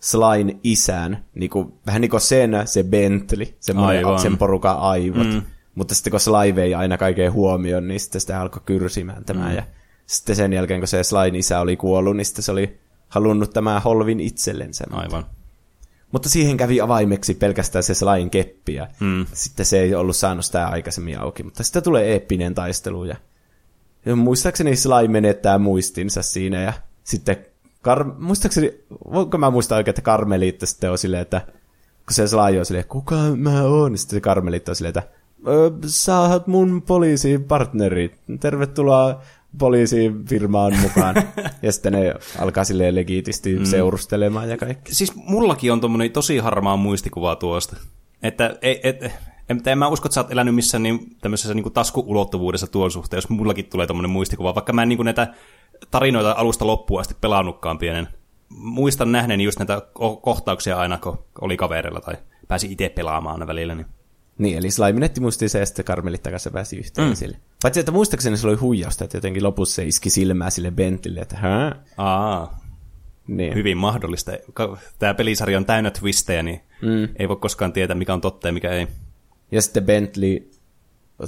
Slain 0.00 0.60
isän, 0.64 1.24
niin 1.34 1.50
kuin, 1.50 1.72
vähän 1.86 2.00
niin 2.00 2.10
kuin 2.10 2.20
sen, 2.20 2.50
se 2.64 2.82
Bentley, 2.84 3.46
semmoinen, 3.60 4.06
Aivan. 4.06 4.20
sen 4.20 4.38
porukan 4.38 4.78
aivot. 4.78 5.26
Mm. 5.26 5.32
Mm. 5.34 5.42
Mutta 5.74 5.94
sitten 5.94 6.10
kun 6.10 6.20
Sly 6.20 6.54
vei 6.54 6.74
aina 6.74 6.98
kaiken 6.98 7.32
huomioon, 7.32 7.88
niin 7.88 8.00
sitten 8.00 8.20
sitä 8.20 8.40
alkoi 8.40 8.62
kyrsimään 8.66 9.24
tämä. 9.24 9.48
Mm. 9.48 9.54
Ja 9.54 9.62
sitten 10.06 10.36
sen 10.36 10.52
jälkeen, 10.52 10.80
kun 10.80 10.88
se 10.88 11.02
Slain 11.02 11.34
isä 11.34 11.60
oli 11.60 11.76
kuollut, 11.76 12.16
niin 12.16 12.24
sitten 12.24 12.42
se 12.42 12.52
oli 12.52 12.78
halunnut 13.08 13.50
tämä 13.52 13.80
holvin 13.80 14.20
itsellensä. 14.20 14.84
Aivan. 14.90 15.26
Mutta 16.12 16.28
siihen 16.28 16.56
kävi 16.56 16.80
avaimeksi 16.80 17.34
pelkästään 17.34 17.82
se 17.82 17.94
Slain 17.94 18.30
keppi, 18.30 18.74
ja 18.74 18.88
Mm. 19.00 19.26
sitten 19.32 19.66
se 19.66 19.80
ei 19.80 19.94
ollut 19.94 20.16
saanut 20.16 20.44
sitä 20.44 20.66
aikaisemmin 20.66 21.18
auki. 21.20 21.42
Mutta 21.42 21.62
sitten 21.62 21.82
tulee 21.82 22.12
eeppinen 22.12 22.54
taistelu, 22.54 23.04
ja, 23.04 23.16
ja 24.06 24.16
muistaakseni 24.16 24.76
Sly 24.76 25.08
menettää 25.08 25.58
muistinsa 25.58 26.22
siinä, 26.22 26.62
ja 26.62 26.72
sitten, 27.04 27.36
Kar- 27.88 28.14
muistaakseni, 28.18 28.72
voinko 29.12 29.38
mä 29.38 29.50
muistaa 29.50 29.76
oikein, 29.78 29.92
että 29.92 30.02
Karmeliitta 30.02 30.66
sitten 30.66 30.90
on 30.90 30.98
silleen, 30.98 31.22
että 31.22 31.40
kun 32.06 32.14
se 32.14 32.26
Sly 32.26 32.58
on 32.58 32.66
silleen, 32.66 32.88
kuka 32.88 33.16
mä 33.36 33.62
oon, 33.62 33.92
niin 33.92 33.98
sitten 33.98 34.16
se 34.16 34.20
Karmeliitta 34.20 34.72
on 34.72 34.76
silleen, 34.76 34.98
että 34.98 35.08
"Ö, 35.46 35.70
sä 35.86 36.18
oot 36.20 36.46
mun 36.46 36.82
poliisipartneri, 36.82 38.14
tervetuloa 38.40 39.20
poliisifirmaan 39.58 40.72
mukaan. 40.82 41.14
ja 41.62 41.72
sitten 41.72 41.92
ne 41.92 42.14
alkaa 42.38 42.64
silleen 42.64 42.94
legitisti 42.94 43.58
mm. 43.58 43.64
seurustelemaan 43.64 44.50
ja 44.50 44.56
kaikki. 44.56 44.94
Siis 44.94 45.14
mullakin 45.16 45.72
on 45.72 45.80
tommonen 45.80 46.10
tosi 46.12 46.38
harmaa 46.38 46.76
muistikuva 46.76 47.36
tuosta. 47.36 47.76
Että 48.22 48.56
ei, 48.62 48.80
et, 48.82 49.02
en, 49.48 49.60
en 49.66 49.78
mä 49.78 49.88
usko, 49.88 50.06
että 50.06 50.14
sä 50.14 50.20
oot 50.20 50.32
elänyt 50.32 50.54
missään 50.54 50.82
niin, 50.82 51.16
tämmöisessä 51.20 51.54
niin 51.54 51.72
taskuulottuvuudessa 51.72 52.66
tuon 52.66 52.90
suhteen, 52.90 53.18
jos 53.18 53.28
mullakin 53.28 53.64
tulee 53.64 53.86
tommonen 53.86 54.10
muistikuva, 54.10 54.54
vaikka 54.54 54.72
mä 54.72 54.82
en 54.82 54.88
niin 54.88 55.04
näitä 55.04 55.34
tarinoita 55.90 56.32
alusta 56.32 56.66
loppuun 56.66 57.00
asti 57.00 57.14
pelannutkaan 57.20 57.78
pienen. 57.78 58.08
Muistan 58.48 59.12
nähneeni 59.12 59.44
just 59.44 59.58
näitä 59.58 59.78
ko- 59.78 60.20
kohtauksia 60.20 60.76
aina, 60.78 60.98
kun 60.98 61.18
oli 61.40 61.56
kaverilla 61.56 62.00
tai 62.00 62.14
pääsi 62.48 62.72
itse 62.72 62.88
pelaamaan 62.88 63.34
aina 63.34 63.46
välillä. 63.46 63.74
Niin. 63.74 63.86
Niin, 64.38 64.58
eli 64.58 64.70
Sly 64.70 64.92
menetti 64.92 65.20
muistiin 65.20 65.50
se, 65.50 65.58
ja 65.58 65.66
sitten 65.66 65.84
Karmelitta 65.84 66.30
kanssa 66.30 66.50
pääsi 66.50 66.76
yhteen 66.76 67.08
mm. 67.08 67.14
sille. 67.14 67.36
Paitsi, 67.62 67.80
että 67.80 67.92
muistaakseni 67.92 68.36
se 68.36 68.46
oli 68.48 68.56
huijausta, 68.56 69.04
että 69.04 69.16
jotenkin 69.16 69.42
lopussa 69.42 69.74
se 69.74 69.84
iski 69.84 70.10
silmää 70.10 70.50
sille 70.50 70.70
Bentlille, 70.70 71.20
että 71.20 71.36
hää? 71.36 71.82
Aa, 71.96 72.60
Niin. 73.26 73.54
hyvin 73.54 73.76
mahdollista. 73.78 74.32
Tämä 74.98 75.14
pelisarja 75.14 75.58
on 75.58 75.64
täynnä 75.64 75.90
twistejä, 75.90 76.42
niin 76.42 76.60
mm. 76.82 77.08
ei 77.18 77.28
voi 77.28 77.36
koskaan 77.36 77.72
tietää, 77.72 77.96
mikä 77.96 78.12
on 78.14 78.20
totta 78.20 78.48
ja 78.48 78.52
mikä 78.52 78.70
ei. 78.70 78.86
Ja 79.52 79.62
sitten 79.62 79.84
Bentley 79.84 80.50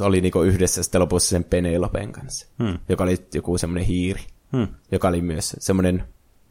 oli 0.00 0.20
niinku 0.20 0.42
yhdessä 0.42 0.82
sitten 0.82 1.00
lopussa 1.00 1.28
sen 1.28 1.44
Penelopen 1.44 2.12
kanssa, 2.12 2.46
Hmm. 2.58 2.78
joka 2.88 3.04
oli 3.04 3.16
joku 3.34 3.58
semmoinen 3.58 3.84
hiiri, 3.86 4.20
Hmm. 4.56 4.68
joka 4.92 5.08
oli 5.08 5.20
myös 5.20 5.56
semmoinen, 5.58 6.02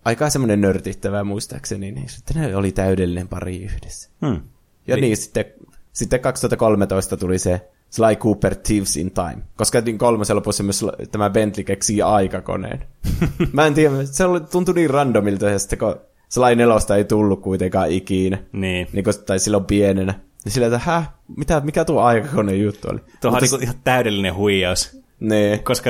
aika 0.05 0.29
semmoinen 0.29 0.61
nörtittävä 0.61 1.23
muistaakseni, 1.23 1.91
niin 1.91 2.09
sitten 2.09 2.41
ne 2.41 2.55
oli 2.55 2.71
täydellinen 2.71 3.27
pari 3.27 3.63
yhdessä. 3.63 4.09
Hmm. 4.25 4.41
Ja 4.87 4.95
niin, 4.95 5.01
niin 5.01 5.17
sitten, 5.17 5.45
sitten 5.93 6.19
2013 6.19 7.17
tuli 7.17 7.39
se 7.39 7.69
Sly 7.89 8.15
Cooper 8.15 8.55
Thieves 8.55 8.97
in 8.97 9.11
Time, 9.11 9.37
koska 9.55 9.81
niin 9.81 9.97
kolmosen 9.97 10.35
lopussa 10.35 10.63
myös 10.63 10.85
tämä 11.11 11.29
Bentley 11.29 11.63
keksii 11.63 12.01
aikakoneen. 12.01 12.83
Mä 13.53 13.65
en 13.67 13.73
tiedä, 13.73 14.05
se 14.05 14.25
oli, 14.25 14.41
tuntui 14.41 14.73
niin 14.75 14.89
randomilta, 14.89 15.49
ja 15.49 15.59
sitten 15.59 15.79
kun 15.79 15.95
Sly 16.29 16.55
nelosta 16.55 16.95
ei 16.95 17.05
tullut 17.05 17.41
kuitenkaan 17.41 17.91
ikinä, 17.91 18.37
Niin. 18.51 18.87
niin 18.93 19.03
kun, 19.03 19.13
tai 19.25 19.39
silloin 19.39 19.65
pienenä, 19.65 20.13
niin 20.45 20.51
sillä, 20.51 20.67
että 20.67 20.79
häh, 20.79 21.09
mitä, 21.37 21.61
mikä 21.65 21.85
tuo 21.85 22.01
aikakone 22.01 22.55
juttu 22.55 22.87
oli? 22.91 22.99
Tuohan 22.99 23.13
on 23.23 23.31
Mutta 23.31 23.45
niinku 23.45 23.57
ihan 23.63 23.75
täydellinen 23.83 24.35
huijaus, 24.35 25.01
niin, 25.19 25.63
koska 25.63 25.89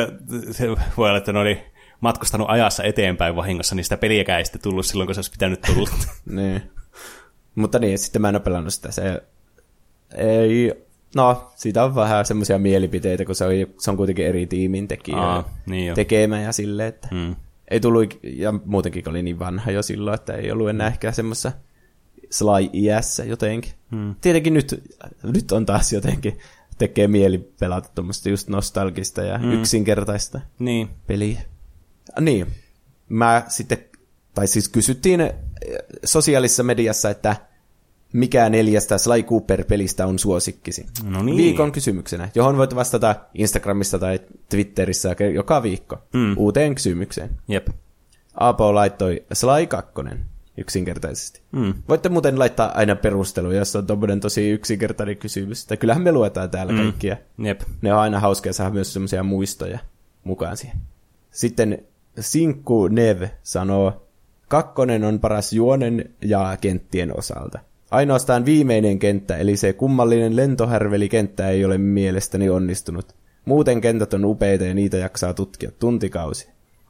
se 0.52 0.70
voi 0.98 1.10
olla, 1.10 1.18
että 1.18 1.34
ne 1.34 1.40
oli 1.40 1.60
matkustanut 2.02 2.50
ajassa 2.50 2.84
eteenpäin 2.84 3.36
vahingossa, 3.36 3.76
niin 3.76 3.84
sitä 3.84 3.98
peliäkään 3.98 4.40
ei 4.40 4.46
sitten 4.46 4.62
tullut 4.62 4.86
silloin, 4.86 5.08
kun 5.08 5.16
se 5.16 5.20
olisi 5.20 5.32
pitänyt 5.32 5.62
tulla. 5.62 5.90
niin. 6.26 6.62
Mutta 7.56 7.80
niin, 7.80 8.00
sitten 8.00 8.22
mä 8.22 8.30
en 8.30 8.36
ole 8.36 8.42
pelannut 8.44 8.74
sitä. 8.74 8.92
Se 8.92 9.24
ei, 10.16 10.74
no, 11.16 11.52
siitä 11.56 11.84
on 11.84 11.96
vähän 11.96 12.26
semmoisia 12.26 12.60
mielipiteitä, 12.60 13.26
kun 13.26 13.36
se 13.36 13.46
on, 13.46 13.52
se 13.80 13.92
on 13.92 13.98
kuitenkin 13.98 14.26
eri 14.28 14.48
tiimin 14.48 14.88
tekijä, 14.88 15.18
Aa, 15.18 15.50
niin 15.66 15.88
jo. 15.88 15.96
tekemä 15.96 16.42
ja 16.42 16.52
silleen, 16.52 16.90
että 16.90 17.08
Hmm. 17.12 17.36
ei 17.72 17.80
tullut, 17.80 18.20
ja 18.24 18.52
muutenkin 18.66 19.10
oli 19.10 19.24
niin 19.24 19.40
vanha 19.40 19.72
jo 19.72 19.82
silloin, 19.84 20.16
että 20.16 20.34
ei 20.34 20.52
ollut 20.52 20.70
enää 20.70 20.88
ehkä 20.88 21.12
semmoisessa 21.12 21.52
Sly 22.30 22.70
iässä 22.74 23.24
jotenkin. 23.24 23.72
Hmm. 23.92 24.16
Tietenkin 24.22 24.54
nyt, 24.54 24.84
nyt 25.24 25.52
on 25.52 25.66
taas 25.66 25.94
jotenkin 25.94 26.38
tekee 26.78 27.08
mieli 27.08 27.38
pelata 27.60 27.90
tuommoista 27.96 28.30
just 28.30 28.48
nostalgista 28.48 29.22
ja 29.22 29.38
mm. 29.38 29.52
yksinkertaista 29.52 30.42
Niin. 30.60 30.90
peliä. 31.08 31.42
Niin, 32.20 32.48
mä 33.10 33.44
sitten, 33.48 33.78
tai 34.34 34.48
siis 34.48 34.70
kysyttiin 34.70 35.22
eh, 35.22 35.34
sosiaalisessa 36.06 36.64
mediassa, 36.64 37.10
että 37.10 37.36
mikä 38.14 38.50
neljästä 38.50 38.98
Sly 38.98 39.24
Cooper-pelistä 39.24 40.08
on 40.08 40.20
suosikkisi. 40.20 40.86
No 41.04 41.24
niin. 41.24 41.38
Viikon 41.38 41.72
kysymyksenä, 41.72 42.30
johon 42.36 42.58
voit 42.58 42.76
vastata 42.76 43.16
Instagramissa 43.34 44.00
tai 44.00 44.20
Twitterissä 44.50 45.16
joka 45.34 45.64
viikko 45.64 45.98
mm. 46.14 46.38
uuteen 46.38 46.76
kysymykseen. 46.76 47.30
Jep. 47.48 47.68
Aapo 48.40 48.76
laittoi 48.76 49.26
Sly 49.34 49.68
2 49.68 49.92
yksinkertaisesti. 50.58 51.42
Mm. 51.52 51.74
Voitte 51.90 52.10
muuten 52.10 52.40
laittaa 52.40 52.72
aina 52.76 52.96
perusteluja, 52.96 53.60
jos 53.60 53.76
on 53.76 53.88
tommonen 53.88 54.20
tosi 54.20 54.50
yksinkertainen 54.50 55.18
kysymys. 55.18 55.66
Tai 55.66 55.78
kyllähän 55.78 56.04
me 56.04 56.12
luetaan 56.12 56.50
täällä 56.50 56.74
mm. 56.74 56.80
kaikkia. 56.80 57.18
Jep. 57.38 57.62
Ne 57.82 57.94
on 57.94 58.00
aina 58.00 58.20
hauskaa 58.20 58.54
saada 58.54 58.72
myös 58.72 58.94
semmoisia 58.94 59.24
muistoja 59.24 59.80
mukaan 60.24 60.58
siihen. 60.58 60.78
Sitten 61.32 61.84
Sinkku 62.20 62.88
Nev 62.88 63.24
sanoo, 63.44 64.08
kakkonen 64.48 65.04
on 65.04 65.20
paras 65.20 65.54
juonen 65.54 66.10
ja 66.22 66.58
kenttien 66.62 67.18
osalta. 67.18 67.60
Ainoastaan 67.92 68.46
viimeinen 68.46 69.00
kenttä, 69.00 69.38
eli 69.38 69.58
se 69.58 69.74
kummallinen 69.74 70.36
lentohärvelikenttä 70.36 71.50
ei 71.50 71.66
ole 71.66 71.78
mielestäni 71.78 72.50
onnistunut. 72.50 73.16
Muuten 73.46 73.82
kentät 73.82 74.14
on 74.14 74.26
upeita 74.26 74.66
ja 74.66 74.74
niitä 74.74 74.98
jaksaa 74.98 75.34
tutkia 75.34 75.72
tuntikausi. 75.80 76.50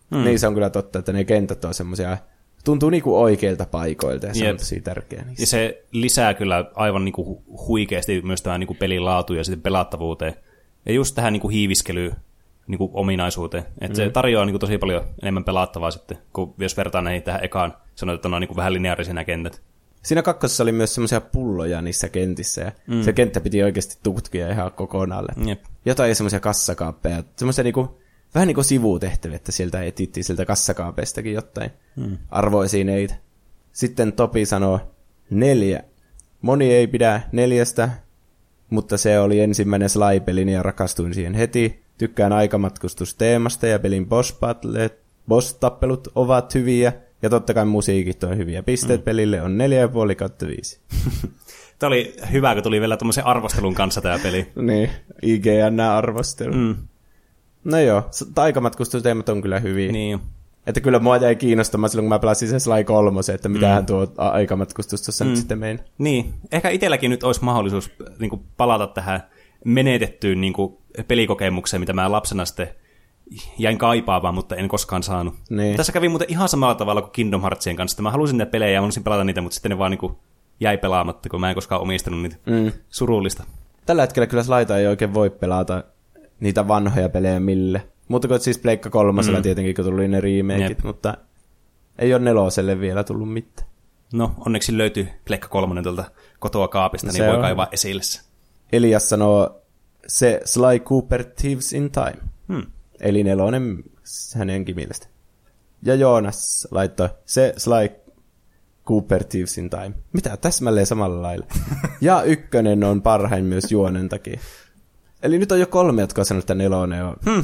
Mm. 0.10 0.24
Niin 0.24 0.40
se 0.40 0.48
on 0.48 0.54
kyllä 0.54 0.70
totta, 0.70 1.00
että 1.00 1.14
ne 1.14 1.24
kentät 1.24 1.66
on 1.66 1.74
semmoisia, 1.74 2.18
tuntuu 2.64 2.90
niinku 2.90 3.22
oikeilta 3.22 3.66
paikoilta 3.66 4.28
ja 4.28 4.34
se 4.34 4.46
Jep. 4.46 4.52
on 4.52 4.58
tosi 4.58 4.82
tärkeä 4.82 5.24
niissä. 5.26 5.44
Ja 5.44 5.48
se 5.48 5.84
lisää 5.92 6.34
kyllä 6.34 6.66
aivan 6.74 7.06
niinku 7.06 7.44
huikeasti 7.68 8.22
myös 8.22 8.42
tähän 8.42 8.60
niinku 8.60 8.74
pelin 8.74 9.06
laatuun 9.06 9.38
ja 9.38 9.44
sitten 9.44 9.62
pelattavuuteen. 9.62 10.34
Ja 10.86 10.94
just 10.94 11.16
tähän 11.16 11.34
niinku 11.34 11.50
hiiviskelyyn 11.50 12.16
niinku 12.68 12.92
ominaisuuteen. 12.94 13.66
Että 13.82 13.96
se 13.96 14.10
tarjoaa 14.10 14.46
niinku 14.46 14.60
tosi 14.60 14.78
paljon 14.78 15.04
enemmän 15.22 15.44
pelattavaa 15.44 15.92
sitten, 15.92 16.18
kun 16.34 16.54
jos 16.58 16.78
vertaa 16.78 17.02
näihin 17.02 17.24
tähän 17.24 17.44
ekaan, 17.44 17.74
sanoit, 17.96 18.16
että 18.16 18.30
ne 18.30 18.36
on 18.36 18.42
niinku 18.42 18.56
vähän 18.56 18.74
lineaarisia 18.74 19.14
nämä 19.14 19.26
kentät. 19.26 19.62
Siinä 20.04 20.22
kakkosessa 20.22 20.64
oli 20.64 20.72
myös 20.72 20.96
semmoisia 20.96 21.22
pulloja 21.22 21.82
niissä 21.82 22.10
kentissä 22.10 22.62
ja 22.62 22.72
mm. 22.88 23.04
se 23.04 23.14
kenttä 23.14 23.42
piti 23.42 23.64
oikeasti 23.64 23.98
tutkia 24.04 24.50
ihan 24.50 24.72
kokonaan. 24.72 25.26
läpi. 25.30 25.50
Jep. 25.50 25.64
Jotain 25.86 26.16
semmoisia 26.16 26.40
kassakaappeja, 26.40 27.24
semmoisia 27.36 27.64
niinku, 27.64 28.02
vähän 28.36 28.48
niin 28.48 28.56
kuin 28.56 28.66
sivutehtäviä, 28.66 29.36
että 29.36 29.52
sieltä 29.52 29.84
etittiin 29.84 30.24
sieltä 30.24 30.46
kassakaapeistakin 30.46 31.34
jotain 31.34 31.72
mm. 31.96 32.18
arvoesineitä. 32.30 33.16
Sitten 33.72 34.14
Topi 34.14 34.46
sanoo 34.46 34.80
neljä. 35.30 35.84
Moni 36.42 36.74
ei 36.74 36.88
pidä 36.88 37.22
neljästä, 37.32 37.90
mutta 38.70 38.98
se 38.98 39.20
oli 39.20 39.40
ensimmäinen 39.40 39.90
Sly-pelini 39.90 40.54
ja 40.54 40.64
rakastuin 40.64 41.14
siihen 41.14 41.34
heti. 41.34 41.81
Tykkään 42.02 42.34
aikamatkustusteemasta 42.34 43.68
ja 43.68 43.80
pelin 43.80 44.08
boss, 44.08 44.40
battle, 44.40 44.90
boss-tappelut 45.28 46.08
ovat 46.16 46.56
hyviä. 46.56 46.94
Ja 47.22 47.30
totta 47.30 47.54
kai 47.54 47.66
musiikit 47.66 48.24
on 48.24 48.38
hyviä. 48.38 48.64
Pisteet 48.64 49.02
mm. 49.02 49.04
pelille 49.04 49.42
on 49.42 49.58
4,5 50.10 50.16
kautta 50.16 50.48
5. 50.48 50.80
Tämä 51.80 51.88
oli 51.88 52.16
hyvä, 52.32 52.54
kun 52.54 52.64
tuli 52.64 52.80
vielä 52.80 52.98
tuommoisen 52.98 53.26
arvostelun 53.26 53.74
kanssa 53.74 54.02
tämä 54.02 54.20
peli. 54.24 54.48
niin, 54.68 54.90
IGN-arvostelu. 55.22 56.54
Mm. 56.54 56.76
No 57.64 57.80
joo, 57.80 58.04
s- 58.12 58.32
aikamatkustusteemat 58.36 59.30
on 59.30 59.42
kyllä 59.42 59.60
hyviä. 59.60 59.92
Niin. 59.92 60.20
Että 60.68 60.82
kyllä 60.82 61.00
mua 61.00 61.18
jäi 61.18 61.36
kiinnostamaan 61.36 61.90
silloin, 61.90 62.06
kun 62.06 62.16
mä 62.16 62.20
pelasin 62.20 62.50
se 62.50 62.60
Sly 62.60 62.84
3, 62.84 63.20
että 63.34 63.50
mitähän 63.50 63.86
tuo 63.86 64.08
a- 64.18 64.30
aikamatkustus 64.30 65.02
tuossa 65.02 65.24
mm. 65.26 65.30
nyt 65.30 65.40
sitten 65.40 65.60
mein. 65.60 65.80
Niin, 65.98 66.34
ehkä 66.52 66.70
itselläkin 66.70 67.12
nyt 67.12 67.24
olisi 67.24 67.44
mahdollisuus 67.44 67.92
niin 68.20 68.30
kuin 68.30 68.42
palata 68.58 68.88
tähän 68.88 69.24
menetettyyn 69.66 70.42
niin 70.42 70.54
kuin 70.54 70.81
pelikokemukseen, 71.08 71.82
mitä 71.82 71.94
mä 71.94 72.12
lapsena 72.12 72.46
sitten 72.46 72.70
jäin 73.58 73.78
kaipaamaan, 73.78 74.36
mutta 74.36 74.56
en 74.56 74.68
koskaan 74.68 75.04
saanut. 75.04 75.36
Niin. 75.50 75.78
Tässä 75.78 75.92
kävi 75.92 76.10
muuten 76.10 76.32
ihan 76.32 76.50
samalla 76.50 76.76
tavalla 76.76 77.02
kuin 77.02 77.12
Kingdom 77.12 77.42
Heartsien 77.42 77.76
kanssa, 77.76 77.96
että 77.96 78.02
mä 78.02 78.12
halusin 78.12 78.38
niitä 78.38 78.52
pelejä 78.52 78.72
ja 78.72 78.82
halusin 78.82 79.04
pelata 79.04 79.24
niitä, 79.24 79.42
mutta 79.42 79.54
sitten 79.56 79.70
ne 79.70 79.78
vaan 79.78 79.92
niin 79.92 80.12
jäi 80.60 80.78
pelaamatta, 80.78 81.30
kun 81.30 81.40
mä 81.40 81.50
en 81.50 81.56
koskaan 81.56 81.82
omistanut 81.82 82.22
niitä. 82.22 82.36
Mm. 82.46 82.72
Surullista. 82.90 83.44
Tällä 83.86 84.02
hetkellä 84.02 84.28
kyllä 84.28 84.44
Slyta 84.44 84.78
ei 84.78 84.88
oikein 84.88 85.14
voi 85.14 85.30
pelata 85.30 85.84
niitä 86.40 86.68
vanhoja 86.68 87.10
pelejä 87.10 87.40
mille. 87.40 87.88
Mutta 88.08 88.28
kun 88.28 88.40
siis 88.40 88.58
Pleikka 88.58 88.90
kolmosella 88.90 89.40
mm. 89.40 89.44
tietenkin, 89.44 89.76
kun 89.76 89.86
tuli 89.86 90.08
ne 90.08 90.22
remakeit, 90.22 90.70
Jep. 90.70 90.84
mutta 90.84 91.18
ei 92.00 92.14
ole 92.14 92.22
neloselle 92.22 92.80
vielä 92.80 93.04
tullut 93.04 93.34
mitään. 93.34 93.68
No, 94.14 94.32
onneksi 94.46 94.78
löytyy 94.78 95.08
Pleikka 95.26 95.48
kolmonen 95.48 95.84
tuolta 95.84 96.04
kotoa 96.40 96.68
kaapista, 96.68 97.08
No 97.08 97.14
niin 97.14 97.26
voi 97.26 97.36
on. 97.36 97.42
kaivaa 97.42 97.68
esille 97.72 98.04
se. 98.04 98.22
Elias 98.74 99.10
sanoo, 99.10 99.61
se 100.08 100.42
Sly 100.46 100.80
Cooper 100.80 101.24
Thieves 101.24 101.74
in 101.74 101.92
Time. 101.92 102.18
Hmm. 102.48 102.72
Eli 103.00 103.24
nelonen 103.24 103.84
hänenkin 104.36 104.76
mielestä. 104.76 105.08
Ja 105.84 105.96
Joonas 105.96 106.68
laittoi, 106.72 107.10
se 107.26 107.54
Sly 107.58 107.90
Cooper 108.86 109.24
Thieves 109.24 109.58
in 109.58 109.70
Time. 109.70 109.92
Mitä? 110.14 110.38
Täsmälleen 110.38 110.86
samalla 110.86 111.22
lailla. 111.22 111.46
ja 112.02 112.24
ykkönen 112.24 112.84
on 112.84 113.02
parhain 113.02 113.46
myös 113.46 113.72
juonen 113.72 114.10
takia. 114.10 114.40
Eli 115.24 115.40
nyt 115.40 115.52
on 115.52 115.60
jo 115.60 115.68
kolme, 115.68 116.02
jotka 116.02 116.22
on 116.22 116.26
sanonut, 116.26 116.44
että 116.44 116.56
nelonen 116.56 117.06
on 117.06 117.16
hmm. 117.26 117.44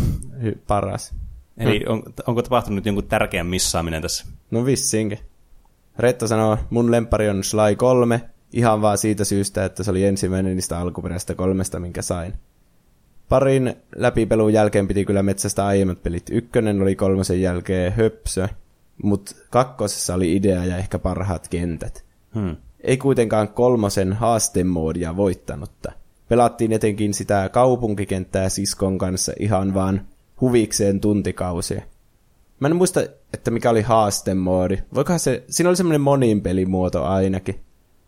paras. 0.68 1.14
Eli 1.58 1.86
on, 1.88 2.04
onko 2.28 2.42
tapahtunut 2.42 2.86
jonkun 2.86 3.08
tärkeän 3.08 3.48
missaaminen 3.48 4.02
tässä? 4.02 4.26
No 4.52 4.66
vissiinkin. 4.66 5.20
Retta 6.00 6.28
sanoo, 6.28 6.58
mun 6.70 6.92
lempari 6.92 7.30
on 7.30 7.44
Sly 7.44 7.76
3, 7.76 8.22
ihan 8.54 8.82
vaan 8.82 8.98
siitä 8.98 9.24
syystä, 9.24 9.66
että 9.66 9.84
se 9.84 9.92
oli 9.92 10.04
ensimmäinen 10.04 10.56
niistä 10.56 10.80
alkuperäistä 10.80 11.36
kolmesta, 11.36 11.80
minkä 11.80 12.02
sain. 12.02 12.34
Parin 13.30 13.76
läpipelun 13.96 14.54
jälkeen 14.54 14.88
piti 14.88 15.06
kyllä 15.06 15.24
metsästä 15.24 15.66
aiemmat 15.66 16.04
pelit. 16.04 16.30
Ykkönen 16.32 16.82
oli 16.82 16.96
kolmosen 16.96 17.42
jälkeen 17.42 17.94
höpsö, 17.94 18.48
mutta 19.04 19.36
kakkosessa 19.50 20.14
oli 20.14 20.36
idea 20.36 20.66
ja 20.66 20.78
ehkä 20.78 21.00
parhaat 21.00 21.48
kentät. 21.48 22.06
Hmm. 22.36 22.56
Ei 22.82 22.98
kuitenkaan 22.98 23.48
kolmosen 23.48 24.14
haastemoodia 24.14 25.16
voittanutta. 25.16 25.92
Pelattiin 26.30 26.74
etenkin 26.74 27.14
sitä 27.14 27.50
kaupunkikenttää 27.50 28.50
siskon 28.50 28.98
kanssa 28.98 29.34
ihan 29.40 29.74
vaan 29.74 30.02
huvikseen 30.42 31.00
tuntikausia. 31.00 31.82
Mä 32.60 32.68
en 32.68 32.76
muista, 32.76 33.02
että 33.34 33.52
mikä 33.52 33.70
oli 33.70 33.82
haastemoodi. 33.82 34.78
Voikohan 34.94 35.20
se, 35.20 35.44
siinä 35.50 35.70
oli 35.70 35.78
semmoinen 35.78 36.02
monin 36.02 36.42
pelimuoto 36.42 37.04
ainakin. 37.04 37.60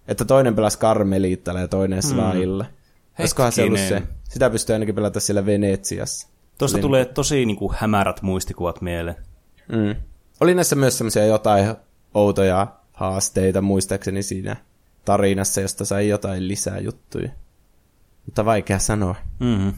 Että 0.08 0.25
toinen 0.25 0.55
pelasi 0.55 0.79
Karmeliittalla 0.79 1.60
ja 1.60 1.67
toinen 1.67 2.03
Slailla. 2.03 2.63
Mm. 2.63 2.78
Olisikohan 3.19 3.51
se 3.51 3.63
ollut 3.63 3.79
se? 3.79 4.03
Sitä 4.29 4.49
pystyy 4.49 4.73
ainakin 4.73 4.95
pelata 4.95 5.19
siellä 5.19 5.45
Venetsiassa. 5.45 6.27
Tuosta 6.58 6.77
Oli- 6.77 6.82
tulee 6.82 7.05
tosi 7.05 7.45
niin 7.45 7.58
kuin, 7.58 7.75
hämärät 7.77 8.21
muistikuvat 8.21 8.82
mieleen. 8.82 9.17
Mm. 9.71 9.95
Oli 10.39 10.55
näissä 10.55 10.75
myös 10.75 10.97
semmoisia 10.97 11.25
jotain 11.25 11.75
outoja 12.13 12.67
haasteita 12.93 13.62
muistaakseni 13.62 14.23
siinä 14.23 14.55
tarinassa, 15.05 15.62
josta 15.62 15.86
sai 15.86 16.08
jotain 16.08 16.47
lisää 16.47 16.79
juttuja. 16.79 17.29
Mutta 18.25 18.45
vaikea 18.45 18.79
sanoa. 18.79 19.15
Mm-hmm. 19.39 19.73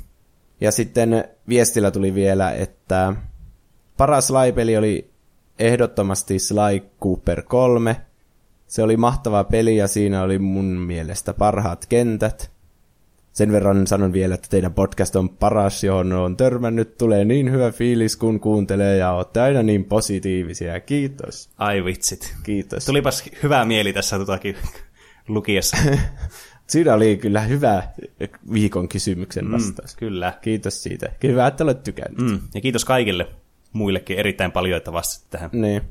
Ja 0.62 0.72
sitten 0.72 1.24
viestillä 1.50 1.92
tuli 1.92 2.14
vielä, 2.14 2.52
että 2.52 3.14
paras 3.98 4.28
Sly-peli 4.28 4.78
oli 4.78 5.12
ehdottomasti 5.60 6.40
Sly 6.40 6.90
Cooper 7.04 7.42
3. 7.42 8.02
Se 8.68 8.84
oli 8.84 8.98
mahtava 8.98 9.44
peli 9.44 9.78
ja 9.78 9.88
siinä 9.88 10.24
oli 10.24 10.40
mun 10.40 10.66
mielestä 10.66 11.34
parhaat 11.34 11.86
kentät. 11.86 12.52
Sen 13.34 13.52
verran 13.52 13.88
sanon 13.88 14.14
vielä, 14.14 14.36
että 14.36 14.48
teidän 14.50 14.74
podcast 14.74 15.16
on 15.16 15.30
paras, 15.30 15.84
johon 15.84 16.14
on 16.14 16.38
törmännyt. 16.38 16.98
Tulee 16.98 17.26
niin 17.26 17.52
hyvä 17.52 17.72
fiilis, 17.72 18.18
kun 18.18 18.40
kuuntelee 18.40 18.98
ja 18.98 19.12
olette 19.12 19.42
aina 19.42 19.64
niin 19.64 19.86
positiivisia. 19.86 20.80
Kiitos. 20.80 21.50
Ai 21.58 21.86
vitsit. 21.86 22.36
Kiitos. 22.44 22.86
Tulipas 22.86 23.24
hyvä 23.44 23.66
mieli 23.66 23.94
tässä 23.94 24.18
totakin 24.18 24.56
lukiessa. 25.28 25.78
Siinä 26.68 26.94
oli 26.94 27.18
kyllä 27.18 27.42
hyvä 27.42 27.84
viikon 28.54 28.88
kysymyksen 28.88 29.52
vastaus. 29.52 29.96
Mm, 29.96 30.00
kyllä. 30.00 30.34
Kiitos 30.42 30.84
siitä. 30.84 31.12
Hyvä, 31.24 31.48
että 31.48 31.64
olet 31.64 31.84
tykännyt. 31.84 32.32
Mm. 32.32 32.40
Ja 32.54 32.62
kiitos 32.62 32.86
kaikille 32.86 33.28
muillekin 33.74 34.18
erittäin 34.18 34.52
paljon, 34.52 34.78
että 34.78 34.94
vastasit 34.94 35.30
tähän. 35.30 35.50
Niin. 35.54 35.82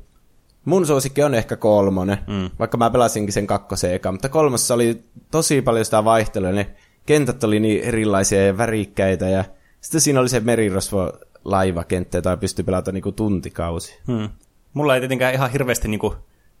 Mun 0.65 0.85
suosikki 0.85 1.23
on 1.23 1.35
ehkä 1.35 1.55
kolmonen, 1.55 2.17
mm. 2.27 2.49
vaikka 2.59 2.77
mä 2.77 2.89
pelasinkin 2.89 3.33
sen 3.33 3.47
kakkosen 3.47 3.93
eka, 3.93 4.11
mutta 4.11 4.29
kolmossa 4.29 4.73
oli 4.73 5.03
tosi 5.31 5.61
paljon 5.61 5.85
sitä 5.85 6.03
vaihtelua. 6.03 6.51
Ne 6.51 6.75
kentät 7.05 7.43
oli 7.43 7.59
niin 7.59 7.83
erilaisia 7.83 8.45
ja 8.45 8.57
värikkäitä 8.57 9.29
ja 9.29 9.43
sitten 9.81 10.01
siinä 10.01 10.19
oli 10.19 10.29
se 10.29 10.39
merirosvo 10.39 11.13
laivakenttä, 11.45 12.17
jota 12.17 12.37
pystyi 12.37 12.65
pelata 12.65 12.91
niinku 12.91 13.11
tuntikausi. 13.11 13.99
Hmm. 14.07 14.29
Mulla 14.73 14.95
ei 14.95 15.01
tietenkään 15.01 15.33
ihan 15.33 15.51
hirveästi 15.51 15.87
niin 15.87 15.99
kuin, 15.99 16.13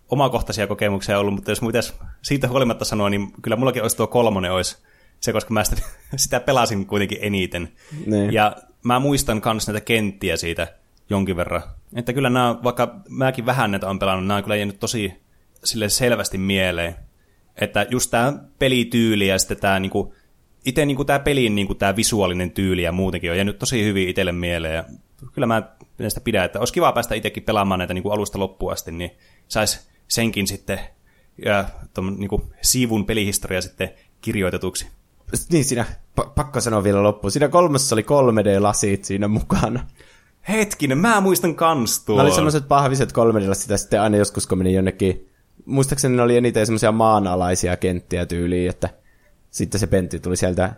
omakohtaisia 0.09 0.67
kokemuksia 0.67 1.19
ollut, 1.19 1.33
mutta 1.33 1.51
jos 1.51 1.61
pitäisi 1.61 1.93
siitä 2.21 2.47
huolimatta 2.47 2.85
sanoa, 2.85 3.09
niin 3.09 3.31
kyllä 3.41 3.57
mullakin 3.57 3.81
olisi 3.81 3.97
tuo 3.97 4.07
kolmonen 4.07 4.51
olisi 4.51 4.77
se, 5.19 5.33
koska 5.33 5.53
mä 5.53 5.63
sitä, 5.63 5.81
sitä 6.15 6.39
pelasin 6.39 6.85
kuitenkin 6.85 7.17
eniten. 7.21 7.69
Niin. 8.05 8.33
Ja 8.33 8.55
mä 8.83 8.99
muistan 8.99 9.41
myös 9.45 9.67
näitä 9.67 9.81
kenttiä 9.81 10.37
siitä 10.37 10.67
jonkin 11.09 11.35
verran. 11.35 11.61
Että 11.95 12.13
kyllä 12.13 12.29
nämä, 12.29 12.55
vaikka 12.63 12.95
mäkin 13.09 13.45
vähän 13.45 13.71
näitä 13.71 13.89
on 13.89 13.99
pelannut, 13.99 14.27
nämä 14.27 14.37
on 14.37 14.43
kyllä 14.43 14.55
jäänyt 14.55 14.79
tosi 14.79 15.13
sille 15.63 15.89
selvästi 15.89 16.37
mieleen. 16.37 16.95
Että 17.55 17.85
just 17.89 18.11
tämä 18.11 18.33
pelityyli 18.59 19.27
ja 19.27 19.39
sitten 19.39 19.57
tämä 19.57 19.79
niinku, 19.79 20.13
itse 20.65 20.85
niin 20.85 21.05
tämä 21.05 21.19
pelin 21.19 21.55
niin 21.55 21.77
tämä 21.77 21.95
visuaalinen 21.95 22.51
tyyli 22.51 22.83
ja 22.83 22.91
muutenkin 22.91 23.31
on 23.31 23.37
jäänyt 23.37 23.59
tosi 23.59 23.83
hyvin 23.83 24.09
itselle 24.09 24.31
mieleen. 24.31 24.75
Ja 24.75 24.83
kyllä 25.33 25.45
mä 25.45 25.63
sitä 26.07 26.21
pidän, 26.21 26.45
että 26.45 26.59
olisi 26.59 26.73
kiva 26.73 26.91
päästä 26.91 27.15
itsekin 27.15 27.43
pelaamaan 27.43 27.77
näitä 27.77 27.93
niin 27.93 28.03
kuin 28.03 28.13
alusta 28.13 28.39
loppuun 28.39 28.71
asti, 28.71 28.91
niin 28.91 29.11
saisi 29.47 29.79
senkin 30.07 30.47
sitten 30.47 30.79
ja 31.45 31.65
ton, 31.93 32.15
niin 32.19 32.29
kuin 32.29 32.41
siivun 32.61 33.05
pelihistoria 33.05 33.61
sitten 33.61 33.89
kirjoitetuksi. 34.21 34.87
Niin, 35.51 35.65
siinä 35.65 35.85
pakko 36.35 36.61
sanoa 36.61 36.83
vielä 36.83 37.03
loppuun. 37.03 37.31
Siinä 37.31 37.47
kolmessa 37.47 37.95
oli 37.95 38.01
3D-lasit 38.01 39.03
siinä 39.03 39.27
mukana. 39.27 39.87
Hetkinen, 40.49 40.97
mä 40.97 41.21
muistan 41.21 41.55
kans 41.55 42.05
tuo. 42.05 42.15
Ne 42.15 42.21
oli 42.21 42.31
semmoiset 42.31 42.67
pahviset 42.67 43.11
3D-lasit, 43.11 43.77
sitten 43.77 44.01
aina 44.01 44.17
joskus 44.17 44.47
kun 44.47 44.57
meni 44.57 44.73
jonnekin, 44.73 45.29
muistaakseni 45.65 46.15
ne 46.15 46.21
oli 46.21 46.37
eniten 46.37 46.65
semmoisia 46.65 46.91
maanalaisia 46.91 47.77
kenttiä 47.77 48.25
tyyliin, 48.25 48.69
että 48.69 48.89
sitten 49.51 49.79
se 49.79 49.87
Pentti 49.87 50.19
tuli 50.19 50.35
sieltä 50.35 50.73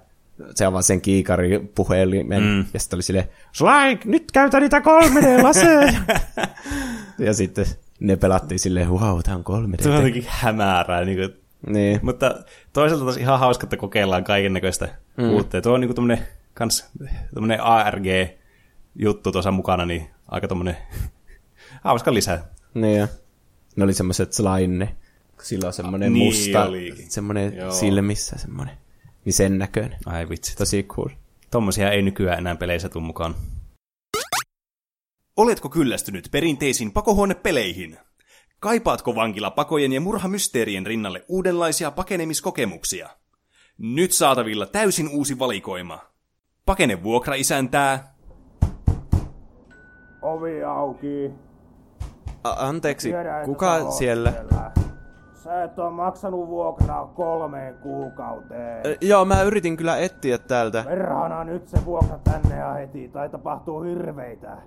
se 0.55 0.65
avasi 0.65 0.87
sen 0.87 1.01
kiikari 1.01 1.59
puhelimen, 1.75 2.43
mm. 2.43 2.65
ja 2.73 2.79
sitten 2.79 2.97
oli 2.97 3.03
silleen, 3.03 3.29
Slike, 3.51 4.09
nyt 4.09 4.31
käytä 4.31 4.59
niitä 4.59 4.79
3D-laseja! 4.79 6.17
ja 7.25 7.33
sitten 7.33 7.65
ne 7.99 8.15
pelattiin 8.15 8.59
silleen, 8.59 8.89
wow, 8.89 9.19
tää 9.23 9.35
on 9.35 9.43
3D. 9.43 9.83
Se 9.83 9.89
on 9.89 9.95
jotenkin 9.95 10.25
hämärää. 10.27 11.05
Niin, 11.05 11.17
kuin, 11.17 11.43
niin. 11.73 11.99
Mutta 12.03 12.35
toisaalta 12.73 13.05
taas 13.05 13.17
ihan 13.17 13.39
hauska, 13.39 13.65
että 13.65 13.77
kokeillaan 13.77 14.23
kaiken 14.23 14.53
näköistä 14.53 14.89
mm. 15.17 15.29
uutta. 15.29 15.57
Ja 15.57 15.61
tuo 15.61 15.73
on 15.73 15.81
niin 15.81 15.95
tämmöinen 15.95 16.27
kans, 16.53 16.91
ARG-juttu 17.61 19.31
tuossa 19.31 19.51
mukana, 19.51 19.85
niin 19.85 20.09
aika 20.27 20.47
tommonen 20.47 20.77
hauska 21.83 22.13
lisää. 22.13 22.43
Niin 22.73 22.99
ja. 22.99 23.07
Ne 23.75 23.83
oli 23.83 23.93
semmoiset 23.93 24.33
slime, 24.33 24.95
sillä 25.43 25.67
on 25.67 25.73
semmoinen 25.73 26.13
niin 26.13 26.25
musta, 26.25 26.65
olikin. 26.65 27.11
semmoinen 27.11 27.55
Joo. 27.55 27.71
silmissä 27.71 28.35
semmoinen. 28.39 28.77
Niin 29.25 29.33
sen 29.33 29.57
näköinen. 29.57 29.99
Ai 30.05 30.29
vitsi. 30.29 30.55
Tosi 30.57 30.83
cool. 30.83 31.09
Tommosia 31.51 31.91
ei 31.91 32.01
nykyään 32.01 32.37
enää 32.37 32.55
peleissä 32.55 32.89
tule 32.89 33.03
mukaan. 33.03 33.35
Oletko 35.37 35.69
kyllästynyt 35.69 36.27
perinteisiin 36.31 36.91
pakohuonepeleihin? 36.91 37.97
Kaipaatko 38.59 39.15
vankilapakojen 39.15 39.93
ja 39.93 40.01
murhamysteerien 40.01 40.85
rinnalle 40.85 41.25
uudenlaisia 41.27 41.91
pakenemiskokemuksia? 41.91 43.09
Nyt 43.77 44.11
saatavilla 44.11 44.65
täysin 44.65 45.09
uusi 45.09 45.39
valikoima. 45.39 45.99
Pakene 46.65 47.03
vuokraisäntää. 47.03 48.15
Ovi 50.21 50.63
auki. 50.63 51.31
A- 52.43 52.67
anteeksi, 52.67 53.11
kuka 53.45 53.91
siellä? 53.91 54.31
siellä? 54.31 54.82
Sä 55.43 55.63
et 55.63 55.79
oo 55.79 55.89
maksanut 55.89 56.47
vuokraa 56.47 57.07
kolmeen 57.07 57.75
kuukauteen. 57.75 58.87
E, 58.87 58.97
joo, 59.01 59.25
mä 59.25 59.41
yritin 59.41 59.77
kyllä 59.77 59.97
etsiä 59.97 60.37
täältä. 60.37 60.83
Perhana 60.83 61.43
nyt 61.43 61.67
se 61.67 61.85
vuokra 61.85 62.19
tänne 62.23 62.55
ja 62.57 62.73
heti, 62.73 63.09
tai 63.09 63.29
tapahtuu 63.29 63.81
hirveitä. 63.81 64.57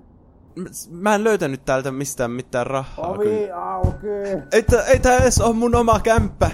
Mä 0.91 1.15
en 1.15 1.25
löytänyt 1.25 1.65
täältä 1.65 1.91
mistään 1.91 2.31
mitään 2.31 2.67
rahaa. 2.67 3.09
Ovi 3.09 3.25
kyllä. 3.25 3.73
auki. 3.75 4.07
Ei, 4.53 4.63
t- 4.63 4.89
ei 4.89 4.99
tää 4.99 5.19
edes 5.19 5.41
ole 5.41 5.55
mun 5.55 5.75
oma 5.75 6.01
kämppä. 6.01 6.51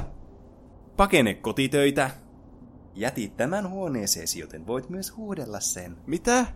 Pakene 0.97 1.35
kotitöitä. 1.35 2.11
Jätit 2.95 3.37
tämän 3.37 3.71
huoneeseesi, 3.71 4.41
joten 4.41 4.67
voit 4.67 4.91
myös 4.91 5.17
huudella 5.17 5.61
sen. 5.61 5.97
Mitä? 6.07 6.47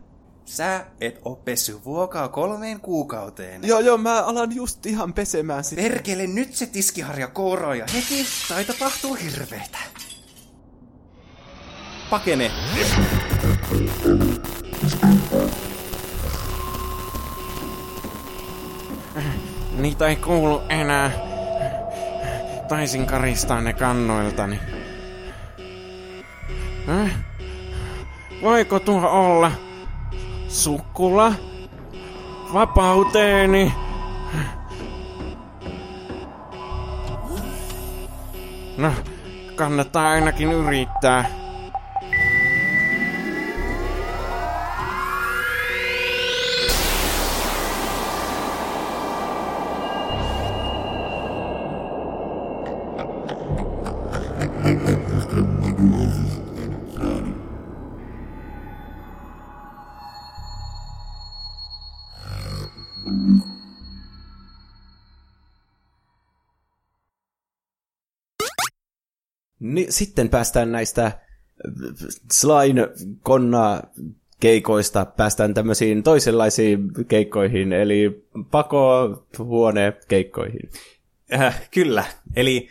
Sä 0.46 0.86
et 1.00 1.20
oo 1.24 1.36
pessy 1.36 1.84
vuokaa 1.84 2.28
kolmeen 2.28 2.80
kuukauteen. 2.80 3.64
Joo, 3.64 3.80
joo, 3.80 3.98
mä 3.98 4.22
alan 4.22 4.56
just 4.56 4.86
ihan 4.86 5.12
pesemään 5.12 5.64
sitä. 5.64 5.82
Perkele, 5.82 6.26
nyt 6.26 6.54
se 6.54 6.66
tiskiharja 6.66 7.28
kouroo 7.28 7.74
ja 7.74 7.86
heti 7.94 8.26
tai 8.48 8.64
tapahtuu 8.64 9.14
hirveetä. 9.14 9.78
Pakene. 12.10 12.50
Niitä 19.72 20.08
ei 20.08 20.16
kuulu 20.16 20.62
enää. 20.68 21.10
Taisin 22.68 23.06
karistaa 23.06 23.60
ne 23.60 23.72
kannoiltani. 23.72 24.60
Äh? 26.88 27.10
Voiko 28.42 28.80
tuo 28.80 29.10
olla? 29.10 29.65
Sukkula? 30.48 31.32
Vapauteeni! 32.54 33.72
No, 38.76 38.92
kannattaa 39.56 40.08
ainakin 40.10 40.52
yrittää. 40.52 41.45
Niin, 69.74 69.92
sitten 69.92 70.28
päästään 70.28 70.72
näistä 70.72 71.12
Slain 72.32 72.76
konna 73.22 73.82
keikoista 74.40 75.04
päästään 75.04 75.54
tämmöisiin 75.54 76.02
toisenlaisiin 76.02 76.90
keikkoihin, 77.08 77.72
eli 77.72 78.26
pakohuone 78.50 79.92
keikkoihin. 80.08 80.70
Äh, 81.34 81.68
kyllä, 81.70 82.04
eli 82.36 82.68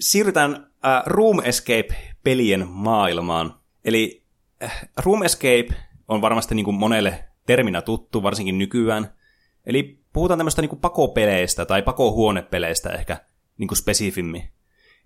siirrytään 0.00 0.66
äh, 0.84 1.02
Room 1.06 1.40
Escape-pelien 1.44 2.68
maailmaan. 2.68 3.54
Eli 3.84 4.22
äh, 4.62 4.88
Room 5.04 5.22
Escape 5.22 5.68
on 6.08 6.20
varmasti 6.20 6.54
niin 6.54 6.64
kuin 6.64 6.76
monelle 6.76 7.24
terminä 7.46 7.82
tuttu, 7.82 8.22
varsinkin 8.22 8.58
nykyään. 8.58 9.14
Eli 9.66 10.00
puhutaan 10.12 10.38
tämmöistä 10.38 10.62
niin 10.62 10.68
kuin 10.68 10.80
pakopeleistä 10.80 11.64
tai 11.64 11.82
pakohuonepeleistä 11.82 12.90
ehkä 12.90 13.16
niin 13.58 13.68
kuin 13.68 13.78
spesifimmin. 13.78 14.48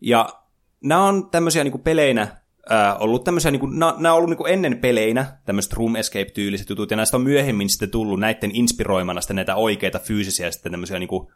Ja 0.00 0.43
nämä 0.80 1.04
on 1.04 1.30
tämmöisiä 1.30 1.64
niin 1.64 1.72
kuin 1.72 1.82
peleinä 1.82 2.36
ää, 2.68 2.96
ollut 2.96 3.24
tämmöisiä, 3.24 3.50
niin 3.50 3.60
kuin, 3.60 3.78
nämä, 3.78 4.12
on 4.12 4.16
ollut 4.16 4.30
niin 4.30 4.38
kuin 4.38 4.52
ennen 4.52 4.78
peleinä 4.78 5.38
tämmöiset 5.44 5.72
room 5.72 5.96
escape-tyyliset 5.96 6.70
jutut, 6.70 6.90
ja 6.90 6.96
näistä 6.96 7.16
on 7.16 7.22
myöhemmin 7.22 7.70
sitten 7.70 7.90
tullut 7.90 8.20
näiden 8.20 8.50
inspiroimana 8.56 9.20
sitten 9.20 9.36
näitä 9.36 9.54
oikeita 9.54 9.98
fyysisiä 9.98 10.50
sitten 10.50 10.72
tämmöisiä 10.72 10.98
niin 10.98 11.08
kuin, 11.08 11.28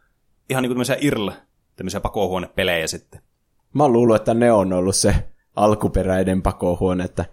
ihan 0.50 0.62
niin 0.62 0.68
kuin 0.68 0.74
tämmöisiä 0.74 0.96
IRL, 1.00 1.30
tämmöisiä 1.76 2.00
pakohuonepelejä 2.00 2.86
sitten. 2.86 3.20
Mä 3.72 3.88
luullut, 3.88 4.16
että 4.16 4.34
ne 4.34 4.52
on 4.52 4.72
ollut 4.72 4.96
se 4.96 5.14
alkuperäinen 5.56 6.42
pakohuone, 6.42 7.04
että 7.04 7.24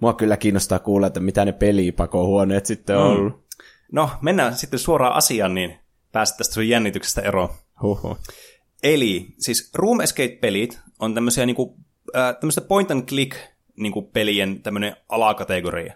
mua 0.00 0.12
kyllä 0.12 0.36
kiinnostaa 0.36 0.78
kuulla, 0.78 1.06
että 1.06 1.20
mitä 1.20 1.44
ne 1.44 1.52
pelipakohuoneet 1.52 2.66
sitten 2.66 2.98
on 2.98 3.10
mm. 3.10 3.16
ollut. 3.16 3.44
No, 3.92 4.10
mennään 4.20 4.56
sitten 4.56 4.78
suoraan 4.78 5.14
asiaan, 5.14 5.54
niin 5.54 5.78
pääset 6.12 6.36
tästä 6.36 6.54
sun 6.54 6.68
jännityksestä 6.68 7.20
eroon. 7.20 7.48
Huhhuh. 7.82 8.18
Eli 8.82 9.34
siis 9.38 9.70
Room 9.74 10.00
Escape-pelit 10.00 10.80
on 10.98 11.14
tämmöisiä 11.14 11.46
niinku, 11.46 11.76
äh, 12.16 12.36
tämmöistä 12.40 12.60
point 12.60 12.90
and 12.90 13.08
click 13.08 13.36
niinku, 13.76 14.02
pelien 14.02 14.62
tämmöinen 14.62 14.96
alakategoria. 15.08 15.94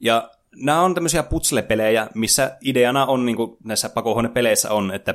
Ja 0.00 0.30
nämä 0.56 0.82
on 0.82 0.94
tämmöisiä 0.94 1.22
putslepelejä, 1.22 2.08
missä 2.14 2.56
ideana 2.60 3.06
on 3.06 3.26
niinku, 3.26 3.58
näissä 3.64 3.88
pakohuonepeleissä 3.88 4.70
on, 4.70 4.94
että 4.94 5.14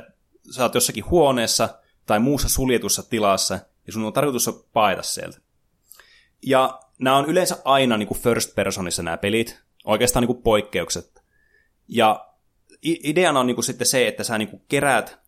sä 0.50 0.62
oot 0.62 0.74
jossakin 0.74 1.10
huoneessa 1.10 1.68
tai 2.06 2.20
muussa 2.20 2.48
suljetussa 2.48 3.02
tilassa, 3.02 3.58
ja 3.86 3.92
sun 3.92 4.04
on 4.04 4.12
tarkoitus 4.12 4.66
paeta 4.72 5.02
sieltä. 5.02 5.38
Ja 6.42 6.80
nämä 6.98 7.16
on 7.16 7.26
yleensä 7.26 7.58
aina 7.64 7.96
niinku 7.96 8.14
first 8.14 8.54
personissa 8.54 9.02
nämä 9.02 9.16
pelit, 9.16 9.62
oikeastaan 9.84 10.22
niinku 10.22 10.42
poikkeukset. 10.42 11.22
Ja 11.88 12.28
ideana 12.82 13.40
on 13.40 13.46
niinku 13.46 13.62
sitten 13.62 13.86
se, 13.86 14.08
että 14.08 14.24
sä 14.24 14.38
niinku 14.38 14.62
keräät 14.68 15.21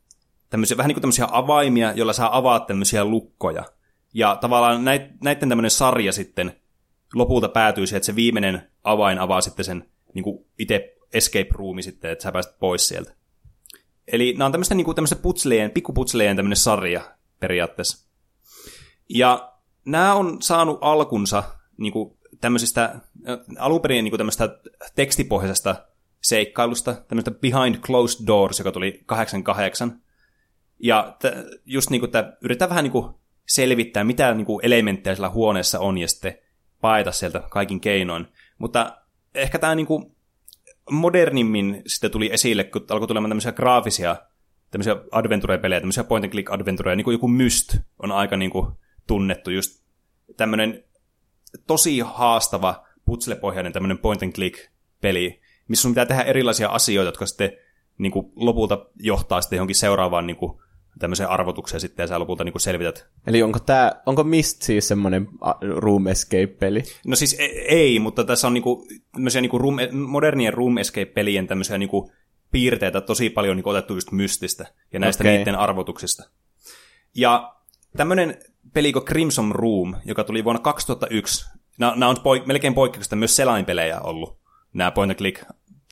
tämmöisiä, 0.55 0.77
vähän 0.77 0.89
niin 0.89 0.95
kuin 0.95 1.03
tämmöisiä 1.03 1.29
avaimia, 1.31 1.93
joilla 1.93 2.13
saa 2.13 2.37
avaat 2.37 2.67
tämmöisiä 2.67 3.05
lukkoja. 3.05 3.65
Ja 4.13 4.37
tavallaan 4.37 4.85
näiden 4.85 5.49
tämmöinen 5.49 5.71
sarja 5.71 6.13
sitten 6.13 6.61
lopulta 7.15 7.49
päätyy 7.49 7.87
siihen, 7.87 7.97
että 7.97 8.07
se 8.07 8.17
viimeinen 8.17 8.71
avain 8.85 9.19
avaa 9.19 9.41
sitten 9.41 9.65
sen 9.65 9.91
niin 10.15 10.23
kuin 10.23 10.47
itse 10.59 10.97
escape 11.13 11.49
roomi 11.51 11.83
sitten, 11.83 12.11
että 12.11 12.23
sä 12.23 12.33
pääset 12.33 12.59
pois 12.59 12.89
sieltä. 12.89 13.15
Eli 14.13 14.33
nämä 14.33 14.47
on 14.47 14.53
tämmöistä 14.53 14.75
niin 14.75 14.85
kuin 14.85 14.95
tämmöistä 14.95 15.17
putsleen, 15.17 15.71
pikkuputsleen 15.71 16.37
tämmöinen 16.37 16.57
sarja 16.57 17.17
periaatteessa. 17.41 18.09
Ja 19.09 19.53
nämä 19.85 20.15
on 20.15 20.43
saanut 20.43 20.79
alkunsa 20.81 21.43
niin 21.77 21.93
kuin 21.93 22.19
tämmöisistä, 22.41 23.01
alun 23.59 23.81
perin 23.81 24.05
niin 24.05 24.17
tämmöistä 24.17 24.59
tekstipohjaisesta 24.95 25.77
seikkailusta, 26.23 26.95
tämmöistä 26.95 27.31
Behind 27.31 27.77
Closed 27.77 28.27
Doors, 28.27 28.59
joka 28.59 28.73
tuli 28.73 29.03
88. 29.07 30.04
Ja 30.85 31.16
t- 31.18 31.61
just 31.66 31.91
niin 31.91 32.01
kuin, 32.01 32.09
että 32.09 32.37
yritetään 32.41 32.68
vähän 32.68 32.85
niin 32.85 32.93
kuin 32.93 33.14
selvittää, 33.47 34.05
mitä 34.05 34.35
niin 34.35 34.47
kuin 34.47 34.66
elementtejä 34.66 35.14
sillä 35.14 35.30
huoneessa 35.30 35.80
on, 35.80 35.99
ja 35.99 36.09
sitten 36.09 36.39
paeta 36.80 37.12
sieltä 37.12 37.41
kaikin 37.51 37.80
keinoin. 37.80 38.26
Mutta 38.59 38.97
ehkä 39.35 39.59
tämä 39.59 39.74
niinku 39.74 40.16
modernimmin 40.91 41.82
sitten 41.87 42.11
tuli 42.11 42.30
esille, 42.32 42.64
kun 42.64 42.85
alkoi 42.91 43.09
tulemaan 43.09 43.30
tämmöisiä 43.30 43.53
graafisia 43.53 44.16
tämmöisiä 44.70 44.97
adventure-pelejä, 45.11 45.80
tämmöisiä 45.80 46.05
point 46.05 46.24
and 46.24 46.32
click 46.32 46.53
adventureja, 46.53 46.97
niin 46.97 47.05
kuin 47.05 47.14
joku 47.14 47.28
Myst 47.28 47.76
on 48.03 48.12
aika 48.12 48.37
niin 48.37 48.51
kuin 48.51 48.66
tunnettu, 49.07 49.51
just 49.51 49.85
tämmöinen 50.37 50.85
tosi 51.66 52.01
haastava 52.01 52.87
putslepohjainen 53.05 53.72
tämmöinen 53.72 53.99
point 53.99 54.22
and 54.22 54.32
click 54.32 54.70
peli, 55.01 55.41
missä 55.68 55.82
sun 55.82 55.91
pitää 55.91 56.07
tehdä 56.07 56.22
erilaisia 56.22 56.68
asioita, 56.68 57.09
jotka 57.09 57.26
sitten 57.26 57.53
niin 57.99 58.12
kuin 58.12 58.32
lopulta 58.37 58.87
johtaa 58.95 59.41
sitten 59.41 59.57
johonkin 59.57 59.76
seuraavaan 59.76 60.26
niin 60.26 60.37
kuin, 60.37 60.61
tämmöiseen 60.99 61.28
arvotukseen 61.28 61.80
sitten, 61.80 62.05
ja 62.05 62.07
sä 62.07 62.18
lopulta 62.18 62.45
niin 62.45 62.61
selvität. 62.61 63.07
Eli 63.26 63.42
onko, 63.42 63.59
tää, 63.59 64.03
onko 64.07 64.24
Mist 64.24 64.62
siis 64.62 64.88
semmoinen 64.88 65.28
room 65.76 66.07
escape-peli? 66.07 66.82
No 67.07 67.16
siis 67.16 67.36
ei, 67.38 67.61
ei 67.68 67.99
mutta 67.99 68.24
tässä 68.24 68.47
on 68.47 68.55
niin 68.55 68.62
kuin, 68.62 68.88
tämmöisiä 69.12 69.40
niin 69.40 69.51
kuin 69.51 69.61
room, 69.61 69.76
modernien 69.92 70.55
room 70.55 70.78
escape-pelien 70.78 71.47
tämmöisiä 71.47 71.78
niin 71.78 71.88
kuin 71.88 72.11
piirteitä 72.51 73.01
tosi 73.01 73.30
paljon 73.30 73.57
niin 73.57 73.68
otettu 73.68 73.95
just 73.95 74.12
mystistä 74.12 74.66
ja 74.92 75.01
näistä 75.01 75.22
okay. 75.22 75.36
niiden 75.36 75.57
arvotuksista. 75.57 76.30
Ja 77.14 77.55
tämmöinen 77.97 78.38
peli 78.74 78.92
kuin 78.92 79.05
Crimson 79.05 79.53
Room, 79.53 79.95
joka 80.05 80.24
tuli 80.24 80.45
vuonna 80.45 80.62
2001, 80.62 81.47
nämä 81.78 82.09
on 82.09 82.16
poik- 82.16 82.47
melkein 82.47 82.74
poikkeuksista 82.74 83.16
myös 83.16 83.36
selainpelejä 83.36 84.01
ollut, 84.01 84.38
nämä 84.72 84.90
point 84.90 85.11
and 85.11 85.18
click 85.18 85.45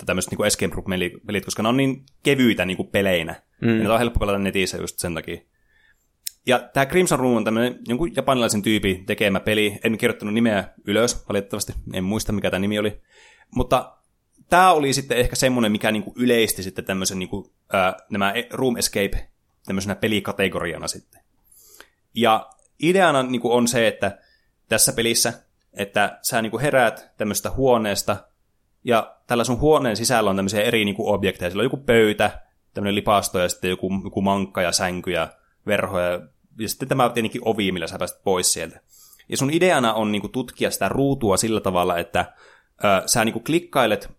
tämmöiset 0.07 0.31
niin 0.31 0.47
escape 0.47 0.75
room 0.75 0.85
pelit, 1.27 1.45
koska 1.45 1.63
ne 1.63 1.69
on 1.69 1.77
niin 1.77 2.05
kevyitä 2.23 2.65
niin 2.65 2.77
kuin 2.77 2.89
peleinä. 2.89 3.43
Mm. 3.61 3.69
Ja 3.69 3.85
ne 3.85 3.91
on 3.91 3.99
helppo 3.99 4.21
pelata 4.21 4.39
netissä 4.39 4.77
just 4.77 4.99
sen 4.99 5.15
takia. 5.15 5.41
Ja 6.47 6.59
tämä 6.73 6.87
Crimson 6.87 7.19
Room 7.19 7.37
on 7.37 7.45
tämmöinen 7.45 7.79
jonkun 7.89 8.17
japanilaisen 8.17 8.63
tyypin 8.63 9.07
tekemä 9.07 9.41
peli. 9.41 9.79
En 9.85 9.99
kirjoittanut 9.99 10.35
nimeä 10.35 10.65
ylös, 10.85 11.29
valitettavasti. 11.29 11.73
En 11.93 12.05
muista, 12.05 12.33
mikä 12.33 12.51
tämä 12.51 12.61
nimi 12.61 12.79
oli. 12.79 13.01
Mutta 13.55 13.97
tämä 14.51 14.73
oli 14.73 14.93
sitten 14.93 15.19
ehkä 15.19 15.37
semmoinen, 15.37 15.73
mikä 15.73 15.91
niinku 15.93 16.13
yleisti 16.17 16.63
sitten 16.63 16.85
tämmöisen 16.85 17.19
niinku, 17.19 17.53
ää, 17.73 17.97
nämä 18.11 18.33
e- 18.33 18.49
Room 18.51 18.77
Escape 18.77 19.29
tämmöisenä 19.67 19.95
pelikategoriana 19.95 20.89
sitten. 20.89 21.21
Ja 22.15 22.51
ideana 22.83 23.23
niinku 23.23 23.53
on 23.53 23.69
se, 23.69 23.89
että 23.89 24.19
tässä 24.69 24.93
pelissä, 24.93 25.33
että 25.73 26.19
sä 26.23 26.43
niinku 26.43 26.59
heräät 26.59 27.11
tämmöistä 27.17 27.51
huoneesta, 27.51 28.29
ja 28.85 29.17
tällä 29.27 29.45
sun 29.45 29.61
huoneen 29.61 29.97
sisällä 29.97 30.31
on 30.31 30.37
tämmöisiä 30.37 30.63
eri 30.63 30.85
niinku 30.85 31.13
objekteja. 31.13 31.51
Sillä 31.51 31.61
on 31.61 31.67
joku 31.67 31.77
pöytä, 31.77 32.41
tämmöinen 32.75 32.95
lipasto 32.95 33.39
ja 33.39 33.49
sitten 33.49 33.71
joku, 33.71 33.91
joku 34.05 34.21
mankka 34.21 34.63
ja 34.63 34.73
sänky 34.73 35.11
ja 35.11 35.29
verhoja. 35.67 36.21
Ja 36.59 36.69
sitten 36.69 36.89
tämä 36.89 37.09
tietenkin 37.09 37.43
ovi, 37.45 37.73
millä 37.73 37.87
sä 37.87 37.99
pääset 37.99 38.25
pois 38.25 38.53
sieltä. 38.53 38.81
Ja 39.29 39.37
sun 39.37 39.51
ideana 39.53 39.95
on 39.95 40.13
niinku 40.13 40.29
tutkia 40.29 40.71
sitä 40.71 40.89
ruutua 40.89 41.37
sillä 41.37 41.61
tavalla, 41.61 41.99
että 41.99 42.33
ö, 42.85 43.09
sä 43.09 43.25
niinku 43.25 43.41
klikkailet 43.41 44.11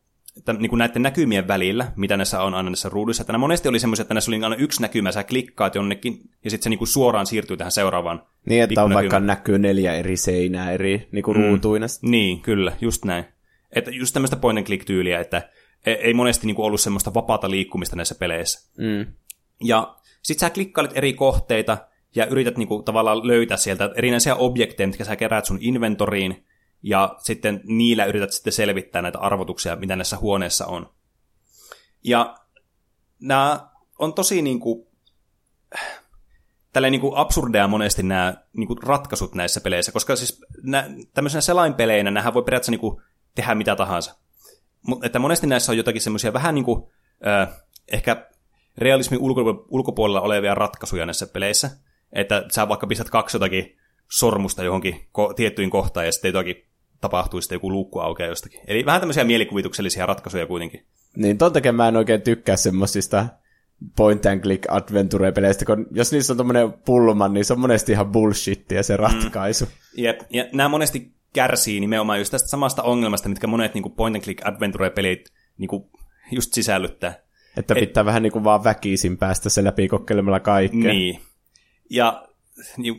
tämän, 0.45 0.61
niin 0.61 0.69
kuin 0.69 0.77
näiden 0.77 1.01
näkymien 1.01 1.47
välillä, 1.47 1.91
mitä 1.95 2.17
näissä 2.17 2.41
on 2.41 2.53
aina 2.53 2.69
näissä 2.69 2.89
ruuduissa. 2.89 3.23
Että 3.23 3.33
nämä 3.33 3.41
monesti 3.41 3.69
oli 3.69 3.79
semmoisia, 3.79 4.01
että 4.01 4.13
näissä 4.13 4.31
oli 4.31 4.43
aina 4.43 4.55
yksi 4.55 4.81
näkymä, 4.81 5.11
sä 5.11 5.23
klikkaat 5.23 5.75
jonnekin, 5.75 6.29
ja 6.43 6.49
sitten 6.49 6.63
se 6.63 6.69
niin 6.69 6.77
kuin 6.77 6.87
suoraan 6.87 7.25
siirtyy 7.25 7.57
tähän 7.57 7.71
seuraavaan. 7.71 8.23
Niin, 8.45 8.63
että 8.63 8.83
on 8.83 8.93
vaikka 8.93 9.19
näkyy 9.19 9.59
neljä 9.59 9.93
eri 9.93 10.17
seinää 10.17 10.71
eri 10.71 11.07
niin 11.11 11.23
kuin 11.23 11.37
mm. 11.37 11.43
ruutuina. 11.43 11.85
Niin, 12.01 12.41
kyllä, 12.41 12.71
just 12.81 13.05
näin. 13.05 13.25
Että 13.75 13.91
just 13.91 14.13
tämmöistä 14.13 14.35
point 14.35 14.57
and 14.57 14.67
click 14.67 14.85
tyyliä, 14.85 15.19
että 15.19 15.49
e- 15.85 15.91
ei 15.91 16.13
monesti 16.13 16.47
niin 16.47 16.55
kuin 16.55 16.65
ollut 16.65 16.81
semmoista 16.81 17.13
vapaata 17.13 17.49
liikkumista 17.49 17.95
näissä 17.95 18.15
peleissä. 18.15 18.71
Mm. 18.77 19.13
Ja 19.63 19.95
sit 20.21 20.39
sä 20.39 20.49
klikkailet 20.49 20.91
eri 20.95 21.13
kohteita, 21.13 21.77
ja 22.15 22.25
yrität 22.25 22.57
niin 22.57 22.67
kuin, 22.67 22.85
tavallaan 22.85 23.27
löytää 23.27 23.57
sieltä 23.57 23.89
erinäisiä 23.95 24.35
objekteja, 24.35 24.87
mitkä 24.87 25.03
sä 25.03 25.15
keräät 25.15 25.45
sun 25.45 25.57
inventoriin, 25.61 26.45
ja 26.83 27.15
sitten 27.19 27.61
niillä 27.63 28.05
yrität 28.05 28.31
sitten 28.31 28.53
selvittää 28.53 29.01
näitä 29.01 29.19
arvotuksia, 29.19 29.75
mitä 29.75 29.95
näissä 29.95 30.17
huoneissa 30.17 30.65
on. 30.65 30.93
Ja 32.03 32.37
nämä 33.19 33.69
on 33.99 34.13
tosi 34.13 34.41
niin 34.41 34.59
kuin, 34.59 34.87
niin 36.89 37.01
kuin 37.01 37.17
absurdeja 37.17 37.67
monesti 37.67 38.03
nämä 38.03 38.33
niin 38.53 38.67
kuin 38.67 38.83
ratkaisut 38.83 39.35
näissä 39.35 39.61
peleissä, 39.61 39.91
koska 39.91 40.15
siis 40.15 40.41
nää, 40.63 40.89
tämmöisenä 41.13 41.41
selainpeleinä 41.41 42.11
nämähän 42.11 42.33
voi 42.33 42.43
periaatteessa 42.43 42.71
niin 42.71 42.79
kuin 42.79 43.01
tehdä 43.35 43.55
mitä 43.55 43.75
tahansa. 43.75 44.15
Että 45.03 45.19
monesti 45.19 45.47
näissä 45.47 45.71
on 45.71 45.77
jotakin 45.77 46.01
semmoisia 46.01 46.33
vähän 46.33 46.55
niin 46.55 46.65
kuin, 46.65 46.83
äh, 47.27 47.49
ehkä 47.91 48.29
realismin 48.77 49.19
ulko- 49.19 49.65
ulkopuolella 49.69 50.21
olevia 50.21 50.55
ratkaisuja 50.55 51.05
näissä 51.05 51.27
peleissä, 51.27 51.71
että 52.13 52.45
sä 52.51 52.67
vaikka 52.67 52.87
pistät 52.87 53.09
kaksi 53.09 53.35
jotakin 53.35 53.77
sormusta 54.11 54.63
johonkin 54.63 54.93
ko- 54.93 55.33
tiettyihin 55.35 55.69
kohtaan 55.69 56.05
ja 56.05 56.11
sitten 56.11 56.29
jotakin 56.29 56.55
tapahtuu 57.01 57.41
sitten 57.41 57.55
joku 57.55 57.71
luukku 57.71 57.99
aukeaa 57.99 58.29
jostakin. 58.29 58.59
Eli 58.67 58.85
vähän 58.85 59.01
tämmöisiä 59.01 59.23
mielikuvituksellisia 59.23 60.05
ratkaisuja 60.05 60.47
kuitenkin. 60.47 60.85
Niin, 61.15 61.37
ton 61.37 61.53
takia 61.53 61.73
mä 61.73 61.87
en 61.87 61.97
oikein 61.97 62.21
tykkää 62.21 62.55
semmosista 62.55 63.25
point 63.95 64.25
and 64.25 64.41
click 64.41 64.65
adventure-peleistä, 64.71 65.65
kun 65.65 65.87
jos 65.91 66.11
niissä 66.11 66.33
on 66.33 66.37
tommonen 66.37 66.73
pulma, 66.73 67.27
niin 67.27 67.45
se 67.45 67.53
on 67.53 67.59
monesti 67.59 67.91
ihan 67.91 68.11
bullshittia 68.11 68.83
se 68.83 68.97
ratkaisu. 68.97 69.65
Mm. 69.65 69.71
Jep, 69.97 70.21
ja 70.29 70.45
nämä 70.53 70.69
monesti 70.69 71.13
kärsii 71.33 71.79
nimenomaan 71.79 72.19
just 72.19 72.31
tästä 72.31 72.49
samasta 72.49 72.83
ongelmasta, 72.83 73.29
mitkä 73.29 73.47
monet 73.47 73.73
niin 73.73 73.91
point 73.91 74.15
and 74.15 74.23
click 74.23 74.47
adventure-pelit 74.47 75.33
niin 75.57 75.69
just 76.31 76.53
sisällyttää. 76.53 77.23
Että 77.57 77.75
pitää 77.75 78.01
Et, 78.01 78.05
vähän 78.05 78.23
niin 78.23 78.33
kuin 78.33 78.43
vaan 78.43 78.63
väkisin 78.63 79.17
päästä 79.17 79.49
se 79.49 79.63
läpi 79.63 79.87
kokeilemalla 79.87 80.39
kaikkea. 80.39 80.93
Niin. 80.93 81.19
Ja 81.89 82.27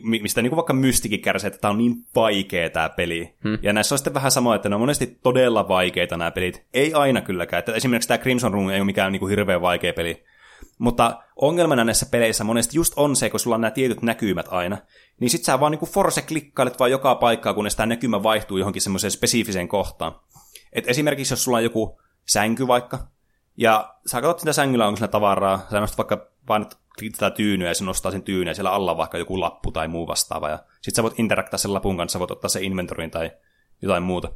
mistä 0.03 0.41
niin 0.41 0.49
kuin 0.49 0.57
vaikka 0.57 0.73
mystikin 0.73 1.21
kärsii, 1.21 1.47
että 1.47 1.59
tämä 1.59 1.71
on 1.71 1.77
niin 1.77 1.95
vaikea 2.15 2.69
tämä 2.69 2.89
peli. 2.89 3.35
Hmm. 3.43 3.57
Ja 3.61 3.73
näissä 3.73 3.95
on 3.95 3.99
sitten 3.99 4.13
vähän 4.13 4.31
sama, 4.31 4.55
että 4.55 4.69
ne 4.69 4.75
on 4.75 4.81
monesti 4.81 5.19
todella 5.23 5.67
vaikeita 5.67 6.17
nämä 6.17 6.31
pelit. 6.31 6.65
Ei 6.73 6.93
aina 6.93 7.21
kylläkään. 7.21 7.59
Että 7.59 7.73
esimerkiksi 7.73 8.07
tämä 8.07 8.17
Crimson 8.17 8.53
Room 8.53 8.69
ei 8.69 8.79
ole 8.79 8.85
mikään 8.85 9.11
niin 9.11 9.19
kuin 9.19 9.29
hirveän 9.29 9.61
vaikea 9.61 9.93
peli. 9.93 10.23
Mutta 10.77 11.23
ongelmana 11.35 11.83
näissä 11.83 12.05
peleissä 12.11 12.43
monesti 12.43 12.77
just 12.77 12.93
on 12.95 13.15
se, 13.15 13.29
kun 13.29 13.39
sulla 13.39 13.55
on 13.55 13.61
nämä 13.61 13.71
tietyt 13.71 14.01
näkymät 14.01 14.45
aina, 14.49 14.77
niin 15.19 15.29
sit 15.29 15.43
sä 15.43 15.59
vaan 15.59 15.71
niin 15.71 15.79
kuin 15.79 15.91
force 15.91 16.21
klikkailet 16.21 16.79
vaan 16.79 16.91
joka 16.91 17.15
paikkaa, 17.15 17.53
kunnes 17.53 17.75
tämä 17.75 17.87
näkymä 17.87 18.23
vaihtuu 18.23 18.57
johonkin 18.57 18.81
semmoiseen 18.81 19.11
spesifiseen 19.11 19.67
kohtaan. 19.67 20.19
Et 20.73 20.83
esimerkiksi 20.87 21.33
jos 21.33 21.43
sulla 21.43 21.57
on 21.57 21.63
joku 21.63 22.01
sänky 22.25 22.67
vaikka, 22.67 23.07
ja 23.57 23.95
sä 24.05 24.21
katsot 24.21 24.39
sitä 24.39 24.53
sängyllä, 24.53 24.87
onko 24.87 24.97
siinä 24.97 25.07
tavaraa, 25.07 25.67
sä 25.71 25.79
nostat 25.79 25.97
vaikka 25.97 26.27
vaan 26.47 26.65
tätä 27.11 27.31
tyynyä 27.31 27.67
ja 27.67 27.73
se 27.73 27.83
nostaa 27.83 28.11
sen 28.11 28.23
tyynyä 28.23 28.51
ja 28.51 28.55
siellä 28.55 28.71
alla 28.71 28.97
vaikka 28.97 29.17
joku 29.17 29.39
lappu 29.39 29.71
tai 29.71 29.87
muu 29.87 30.07
vastaava. 30.07 30.49
Ja 30.49 30.59
sit 30.81 30.95
sä 30.95 31.03
voit 31.03 31.19
interaktaa 31.19 31.57
sen 31.57 31.73
lapun 31.73 31.97
kanssa, 31.97 32.19
voit 32.19 32.31
ottaa 32.31 32.49
sen 32.49 32.63
inventoriin 32.63 33.11
tai 33.11 33.31
jotain 33.81 34.03
muuta. 34.03 34.31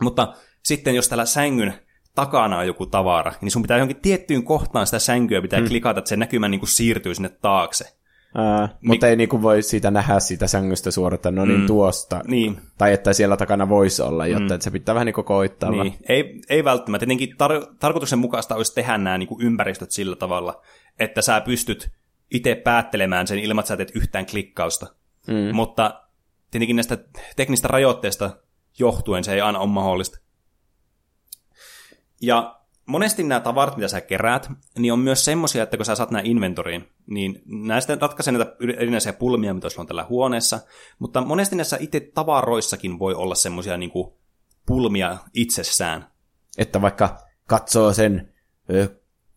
Mutta 0.00 0.34
sitten 0.62 0.94
jos 0.94 1.08
tällä 1.08 1.26
sängyn 1.26 1.74
takana 2.14 2.58
on 2.58 2.66
joku 2.66 2.86
tavara, 2.86 3.32
niin 3.40 3.50
sun 3.50 3.62
pitää 3.62 3.76
johonkin 3.76 4.00
tiettyyn 4.00 4.44
kohtaan 4.44 4.86
sitä 4.86 4.98
sänkyä 4.98 5.42
pitää 5.42 5.58
hmm. 5.58 5.68
klikata, 5.68 5.98
että 5.98 6.08
se 6.08 6.16
näkymä 6.16 6.48
niin 6.48 6.60
kuin 6.60 6.68
siirtyy 6.68 7.14
sinne 7.14 7.28
taakse. 7.28 7.96
Ää, 8.34 8.68
mutta 8.84 9.08
ei 9.08 9.16
niinku 9.16 9.42
voi 9.42 9.62
siitä 9.62 9.90
nähdä 9.90 10.20
sitä 10.20 10.46
sängystä 10.46 10.90
suorata, 10.90 11.30
no 11.30 11.44
niin 11.44 11.60
mm. 11.60 11.66
tuosta. 11.66 12.20
Niin. 12.28 12.60
Tai 12.78 12.92
että 12.92 13.12
siellä 13.12 13.36
takana 13.36 13.68
voisi 13.68 14.02
olla, 14.02 14.26
jotta 14.26 14.54
mm. 14.54 14.60
se 14.60 14.70
pitää 14.70 14.94
vähän 14.94 15.06
niinku 15.06 15.22
koittaa. 15.22 15.70
Niin. 15.70 15.94
Ei, 16.08 16.40
ei 16.48 16.64
välttämättä. 16.64 17.06
Tietenkin 17.06 17.36
tar- 17.36 17.74
tarkoituksen 17.78 18.18
mukaista 18.18 18.54
olisi 18.54 18.74
tehdä 18.74 18.98
nämä 18.98 19.18
niinku 19.18 19.38
ympäristöt 19.40 19.90
sillä 19.90 20.16
tavalla, 20.16 20.62
että 20.98 21.22
sä 21.22 21.40
pystyt 21.40 21.90
itse 22.30 22.54
päättelemään 22.54 23.26
sen 23.26 23.38
ilman, 23.38 23.62
että 23.62 23.68
sä 23.68 23.76
teet 23.76 23.92
yhtään 23.94 24.26
klikkausta. 24.26 24.86
Mm. 25.26 25.56
Mutta 25.56 26.00
tietenkin 26.50 26.76
näistä 26.76 26.98
teknistä 27.36 27.68
rajoitteista 27.68 28.36
johtuen 28.78 29.24
se 29.24 29.34
ei 29.34 29.40
aina 29.40 29.58
ole 29.58 29.70
mahdollista. 29.70 30.18
Ja 32.20 32.60
monesti 32.86 33.22
nämä 33.22 33.40
tavarat, 33.40 33.76
mitä 33.76 33.88
sä 33.88 34.00
keräät, 34.00 34.50
niin 34.78 34.92
on 34.92 34.98
myös 34.98 35.24
semmoisia, 35.24 35.62
että 35.62 35.76
kun 35.76 35.86
sä 35.86 35.94
saat 35.94 36.10
nämä 36.10 36.22
inventoriin, 36.24 36.88
niin 37.06 37.42
näistä 37.46 37.98
ratkaisee 38.00 38.32
näitä 38.32 38.56
erinäisiä 38.60 39.12
pulmia, 39.12 39.54
mitä 39.54 39.68
sulla 39.68 39.82
on 39.82 39.86
tällä 39.86 40.06
huoneessa, 40.08 40.60
mutta 40.98 41.20
monesti 41.20 41.56
näissä 41.56 41.76
itse 41.80 42.00
tavaroissakin 42.00 42.98
voi 42.98 43.14
olla 43.14 43.34
semmoisia 43.34 43.76
niin 43.76 43.90
pulmia 44.66 45.18
itsessään. 45.34 46.06
Että 46.58 46.82
vaikka 46.82 47.18
katsoo 47.46 47.92
sen 47.92 48.32
ö, 48.70 48.88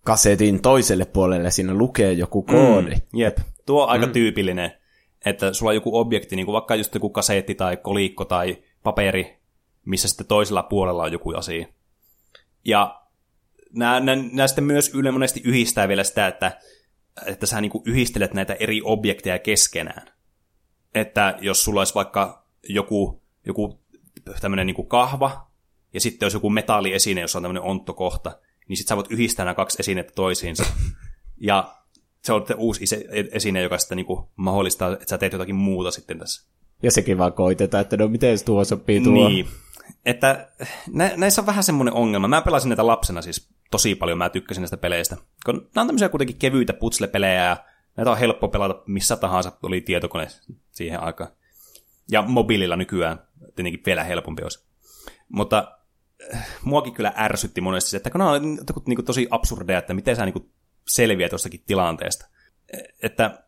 kasetin 0.03 0.61
toiselle 0.61 1.05
puolelle, 1.05 1.51
siinä 1.51 1.73
lukee 1.73 2.13
joku 2.13 2.43
koodi. 2.43 2.95
Mm, 2.95 3.19
jep, 3.19 3.37
tuo 3.65 3.83
on 3.83 3.89
aika 3.89 4.05
mm. 4.05 4.11
tyypillinen, 4.11 4.71
että 5.25 5.53
sulla 5.53 5.69
on 5.69 5.75
joku 5.75 5.97
objekti, 5.97 6.35
niin 6.35 6.45
kuin 6.45 6.53
vaikka 6.53 6.75
just 6.75 6.93
joku 6.93 7.09
kasetti 7.09 7.55
tai 7.55 7.77
kolikko 7.77 8.25
tai 8.25 8.63
paperi, 8.83 9.39
missä 9.85 10.07
sitten 10.07 10.27
toisella 10.27 10.63
puolella 10.63 11.03
on 11.03 11.11
joku 11.11 11.33
asia. 11.33 11.67
Ja 12.65 13.06
nämä, 13.73 13.99
nämä, 13.99 14.23
nämä 14.31 14.47
sitten 14.47 14.63
myös 14.63 14.91
yle 14.93 15.11
monesti 15.11 15.41
yhdistää 15.43 15.87
vielä 15.87 16.03
sitä, 16.03 16.27
että, 16.27 16.59
että 17.25 17.45
sä 17.45 17.61
niin 17.61 17.71
yhdistelet 17.85 18.33
näitä 18.33 18.53
eri 18.53 18.81
objekteja 18.83 19.39
keskenään. 19.39 20.07
Että 20.95 21.37
jos 21.41 21.63
sulla 21.63 21.81
olisi 21.81 21.95
vaikka 21.95 22.47
joku, 22.69 23.21
joku 23.45 23.81
tämmöinen 24.41 24.67
niin 24.67 24.87
kahva, 24.87 25.51
ja 25.93 26.01
sitten 26.01 26.25
olisi 26.25 26.37
joku 26.37 26.49
metalliesine, 26.49 27.21
jossa 27.21 27.39
on 27.39 27.43
tämmöinen 27.43 27.63
onttokohta, 27.63 28.39
niin 28.67 28.77
sitten 28.77 28.89
sä 28.89 28.95
voit 28.95 29.11
yhdistää 29.11 29.45
nämä 29.45 29.55
kaksi 29.55 29.77
esinettä 29.79 30.13
toisiinsa. 30.15 30.63
Ja 31.37 31.75
se 32.23 32.33
on 32.33 32.45
uusi 32.57 32.85
esine, 33.31 33.61
joka 33.61 33.77
sitten 33.77 33.95
niin 33.95 34.05
mahdollistaa, 34.35 34.93
että 34.93 35.05
sä 35.09 35.17
teet 35.17 35.33
jotakin 35.33 35.55
muuta 35.55 35.91
sitten 35.91 36.19
tässä. 36.19 36.47
Ja 36.83 36.91
sekin 36.91 37.17
vaan 37.17 37.33
koitetaan, 37.33 37.81
että 37.81 37.97
no 37.97 38.07
miten 38.07 38.45
tuo 38.45 38.65
sopii 38.65 39.01
tuo. 39.01 39.29
Niin. 39.29 39.47
Että 40.05 40.49
nä- 40.93 41.13
näissä 41.15 41.41
on 41.41 41.45
vähän 41.45 41.63
semmoinen 41.63 41.93
ongelma. 41.93 42.27
Mä 42.27 42.41
pelasin 42.41 42.69
näitä 42.69 42.87
lapsena 42.87 43.21
siis 43.21 43.49
tosi 43.71 43.95
paljon, 43.95 44.17
mä 44.17 44.29
tykkäsin 44.29 44.61
näistä 44.61 44.77
peleistä. 44.77 45.17
Kun 45.45 45.55
nämä 45.55 45.81
on 45.81 45.87
tämmöisiä 45.87 46.09
kuitenkin 46.09 46.37
kevyitä 46.37 46.73
putsle-pelejä 46.73 47.45
ja 47.45 47.57
näitä 47.97 48.11
on 48.11 48.17
helppo 48.17 48.47
pelata 48.47 48.83
missä 48.87 49.15
tahansa, 49.15 49.51
oli 49.63 49.81
tietokone 49.81 50.27
siihen 50.71 51.03
aikaan. 51.03 51.29
Ja 52.11 52.21
mobiililla 52.21 52.75
nykyään 52.75 53.19
tietenkin 53.55 53.83
vielä 53.85 54.03
helpompi 54.03 54.43
olisi. 54.43 54.67
Mutta 55.29 55.77
äh, 56.35 56.47
muakin 56.63 56.93
kyllä 56.93 57.13
ärsytti 57.17 57.61
monesti 57.61 57.89
se, 57.89 57.97
että 57.97 58.09
kun 58.09 58.19
nämä 58.19 58.31
on 58.31 58.57
niin 58.85 59.05
tosi 59.05 59.27
absurdeja, 59.31 59.79
että 59.79 59.93
miten 59.93 60.15
sä 60.15 60.25
niin 60.25 60.51
selviät 60.87 61.31
jostakin 61.31 61.63
tilanteesta. 61.65 62.25
Että 63.03 63.43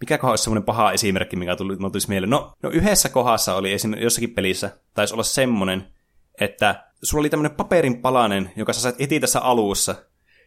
mikä 0.00 0.18
olisi 0.22 0.44
semmoinen 0.44 0.64
paha 0.64 0.92
esimerkki, 0.92 1.36
mikä 1.36 1.56
tuli, 1.56 1.76
tuli 1.76 2.08
mieleen? 2.08 2.30
No, 2.30 2.52
no 2.62 2.70
yhdessä 2.70 3.08
kohdassa 3.08 3.54
oli 3.54 3.72
esimerkiksi 3.72 4.04
jossakin 4.04 4.34
pelissä, 4.34 4.78
taisi 4.94 5.14
olla 5.14 5.22
semmoinen, 5.22 5.92
että 6.40 6.84
sulla 7.04 7.22
oli 7.22 7.30
tämmöinen 7.30 7.56
paperin 7.56 8.02
palanen, 8.02 8.50
joka 8.56 8.72
sä 8.72 8.80
sait 8.80 8.96
eti 8.98 9.20
tässä 9.20 9.40
alussa, 9.40 9.94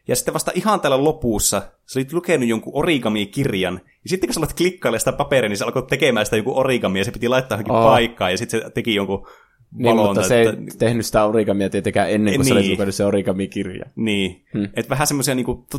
ja 0.08 0.16
sitten 0.16 0.34
vasta 0.34 0.52
ihan 0.56 0.82
täällä 0.82 1.04
lopussa 1.04 1.62
sä 1.86 2.00
olit 2.00 2.14
lukenut 2.14 2.50
jonkun 2.50 2.74
origami-kirjan, 2.76 3.82
ja 3.86 4.10
sitten 4.10 4.28
kun 4.28 4.34
sä 4.34 4.40
olet 4.40 4.54
klikkailla 4.54 5.00
sitä 5.00 5.12
paperia, 5.12 5.50
niin 5.50 5.58
sä 5.58 5.66
alkoi 5.66 5.84
tekemään 5.90 6.26
sitä 6.26 6.38
joku 6.38 6.58
origami, 6.58 7.00
ja 7.00 7.06
se 7.06 7.12
piti 7.12 7.30
laittaa 7.30 7.56
johonkin 7.56 7.76
oh. 7.76 7.84
paikkaan, 7.84 8.32
ja 8.32 8.38
sitten 8.38 8.62
se 8.62 8.70
teki 8.70 8.96
jonkun 8.96 9.28
niin, 9.72 9.96
mutta 9.96 10.24
se 10.24 10.40
ei 10.40 10.48
että... 10.48 10.62
tehnyt 10.80 11.06
sitä 11.06 11.26
origamia 11.26 11.70
tietenkään 11.70 12.12
ennen 12.12 12.34
kuin 12.34 12.46
niin. 12.46 12.54
sä 12.54 12.60
olit 12.60 12.70
lukenut 12.70 12.96
se 12.96 13.06
origami-kirja. 13.06 13.86
Niin, 13.96 14.46
hmm. 14.54 14.66
että 14.66 14.90
vähän 14.90 15.08
semmoisia 15.08 15.36
niinku, 15.36 15.66
to, 15.72 15.78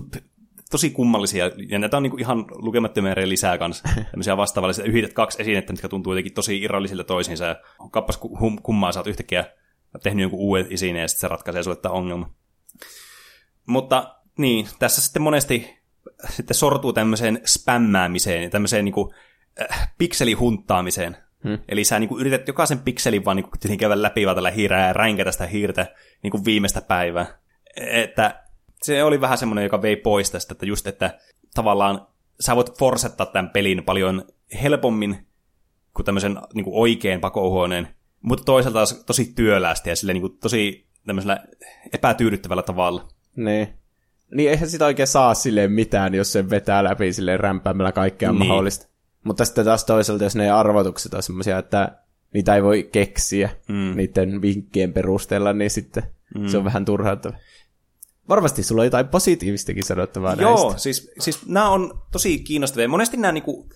tosi 0.70 0.90
kummallisia, 0.90 1.50
ja 1.68 1.78
näitä 1.78 1.96
on 1.96 2.02
niinku 2.02 2.16
ihan 2.16 2.44
lukemattomia 2.50 3.14
lisää 3.24 3.58
kanssa, 3.58 3.88
tämmöisiä 4.10 4.36
vastaavallisia, 4.36 4.84
yhdet 4.84 5.12
kaksi 5.12 5.42
esinettä, 5.42 5.72
mitkä 5.72 5.88
tuntuu 5.88 6.12
jotenkin 6.12 6.34
tosi 6.34 6.62
irrallisilta 6.62 7.04
toisiinsa, 7.04 7.44
ja 7.44 7.56
kappas 7.90 8.20
kummaa 8.62 8.92
sä 8.92 9.00
oot 9.00 9.06
yhtäkkiä 9.06 9.44
tehnyt 10.02 10.22
jonkun 10.22 10.40
uuden 10.40 10.66
esineen, 10.70 11.02
ja 11.02 11.08
sitten 11.08 11.20
se 11.20 11.28
ratkaisee 11.28 11.62
sulle 11.62 11.76
tämä 11.76 11.92
ongelma. 11.92 12.30
Mutta 13.66 14.14
niin, 14.38 14.68
tässä 14.78 15.02
sitten 15.02 15.22
monesti 15.22 15.78
sitten 16.30 16.54
sortuu 16.54 16.92
tämmöiseen 16.92 17.40
spämmäämiseen 17.46 18.42
ja 18.42 18.50
tämmöiseen 18.50 18.84
niin 18.84 18.92
kuin, 18.92 19.14
äh, 19.60 19.92
pikselihunttaamiseen. 19.98 21.16
Hmm. 21.44 21.58
Eli 21.68 21.84
sä 21.84 21.98
niin 21.98 22.08
kuin, 22.08 22.20
yrität 22.20 22.48
jokaisen 22.48 22.78
pikselin 22.78 23.24
vaan 23.24 23.36
niin 23.36 23.78
käydä 23.78 24.02
läpi 24.02 24.26
vaan 24.26 24.36
tällä 24.36 24.50
hiirää 24.50 24.86
ja 24.86 24.92
ränkätä 24.92 25.32
sitä 25.32 25.46
hiirtä 25.46 25.86
niin 26.22 26.30
kuin 26.30 26.44
viimeistä 26.44 26.80
päivää. 26.80 27.38
Että 27.76 28.44
se 28.82 29.04
oli 29.04 29.20
vähän 29.20 29.38
semmoinen, 29.38 29.64
joka 29.64 29.82
vei 29.82 29.96
pois 29.96 30.30
tästä, 30.30 30.52
että 30.52 30.66
just, 30.66 30.86
että 30.86 31.18
tavallaan 31.54 32.06
sä 32.40 32.56
voit 32.56 32.78
forsettaa 32.78 33.26
tämän 33.26 33.50
pelin 33.50 33.84
paljon 33.84 34.24
helpommin 34.62 35.26
kuin 35.94 36.06
tämmöisen 36.06 36.38
niin 36.54 36.64
kuin 36.64 36.76
oikein 36.76 37.20
pakohuoneen, 37.20 37.88
mutta 38.22 38.44
toisaalta 38.44 38.76
taas 38.76 39.04
tosi 39.06 39.32
työläästi 39.34 39.90
ja 39.90 39.96
sille 39.96 40.12
niin 40.12 40.20
kuin 40.20 40.38
tosi 40.38 40.86
tämmöisellä 41.06 41.44
epätyydyttävällä 41.92 42.62
tavalla. 42.62 43.08
Niin. 43.36 43.68
Niin 44.34 44.50
eihän 44.50 44.70
sitä 44.70 44.86
oikein 44.86 45.06
saa 45.06 45.34
silleen 45.34 45.72
mitään, 45.72 46.14
jos 46.14 46.32
se 46.32 46.50
vetää 46.50 46.84
läpi 46.84 47.12
silleen 47.12 47.40
rämpäämällä 47.40 47.92
kaikkea 47.92 48.32
niin. 48.32 48.46
mahdollista. 48.46 48.88
Mutta 49.24 49.44
sitten 49.44 49.64
taas 49.64 49.84
toisaalta, 49.84 50.24
jos 50.24 50.36
ne 50.36 50.50
arvotukset 50.50 51.14
on 51.14 51.22
semmoisia, 51.22 51.58
että 51.58 51.98
niitä 52.34 52.54
ei 52.54 52.62
voi 52.62 52.88
keksiä 52.92 53.50
mm. 53.68 53.96
niiden 53.96 54.42
vinkkien 54.42 54.92
perusteella, 54.92 55.52
niin 55.52 55.70
sitten 55.70 56.02
mm. 56.38 56.46
se 56.46 56.58
on 56.58 56.64
vähän 56.64 56.84
turhauttava. 56.84 57.36
Varmasti 58.28 58.62
sulla 58.62 58.82
on 58.82 58.86
jotain 58.86 59.08
positiivistakin 59.08 59.84
sanottavaa 59.84 60.34
Joo, 60.34 60.62
näistä. 60.62 60.80
siis, 60.82 61.12
siis 61.18 61.46
nämä 61.46 61.68
on 61.68 62.02
tosi 62.12 62.38
kiinnostavia. 62.38 62.88
Monesti 62.88 63.16
nämä, 63.16 63.32
niinku, 63.32 63.68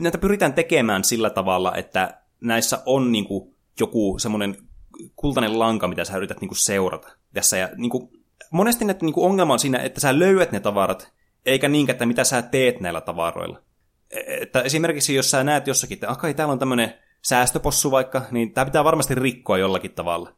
näitä 0.00 0.18
pyritään 0.18 0.54
tekemään 0.54 1.04
sillä 1.04 1.30
tavalla, 1.30 1.74
että 1.74 2.20
näissä 2.40 2.82
on 2.86 3.12
niinku, 3.12 3.54
joku 3.80 4.18
semmoinen 4.18 4.56
kultainen 5.16 5.58
lanka, 5.58 5.88
mitä 5.88 6.04
sä 6.04 6.16
yrität 6.16 6.40
niinku, 6.40 6.54
seurata. 6.54 7.08
Tässä 7.34 7.56
ja 7.56 7.68
niinku, 7.76 8.12
monesti 8.50 8.84
näitä 8.84 9.04
niin 9.04 9.14
ongelma 9.16 9.52
on 9.52 9.58
siinä, 9.58 9.78
että 9.78 10.00
sä 10.00 10.18
löydät 10.18 10.52
ne 10.52 10.60
tavarat, 10.60 11.12
eikä 11.46 11.68
niinkään, 11.68 11.94
että 11.94 12.06
mitä 12.06 12.24
sä 12.24 12.42
teet 12.42 12.80
näillä 12.80 13.00
tavaroilla. 13.00 13.62
E, 14.10 14.20
että 14.42 14.60
esimerkiksi 14.60 15.14
jos 15.14 15.30
sä 15.30 15.44
näet 15.44 15.66
jossakin, 15.66 15.96
että 15.96 16.10
akai, 16.10 16.34
täällä 16.34 16.52
on 16.52 16.58
tämmöinen 16.58 16.94
säästöpossu 17.22 17.90
vaikka, 17.90 18.22
niin 18.30 18.52
tämä 18.52 18.64
pitää 18.64 18.84
varmasti 18.84 19.14
rikkoa 19.14 19.58
jollakin 19.58 19.92
tavalla. 19.92 20.32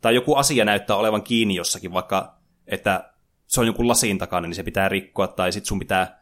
Tai 0.00 0.14
joku 0.14 0.34
asia 0.34 0.64
näyttää 0.64 0.96
olevan 0.96 1.22
kiinni 1.22 1.54
jossakin, 1.54 1.92
vaikka 1.92 2.38
että 2.66 3.12
se 3.46 3.60
on 3.60 3.66
joku 3.66 3.88
lasin 3.88 4.18
takana, 4.18 4.46
niin 4.46 4.54
se 4.54 4.62
pitää 4.62 4.88
rikkoa, 4.88 5.26
tai 5.26 5.52
sit 5.52 5.64
sun 5.64 5.78
pitää 5.78 6.20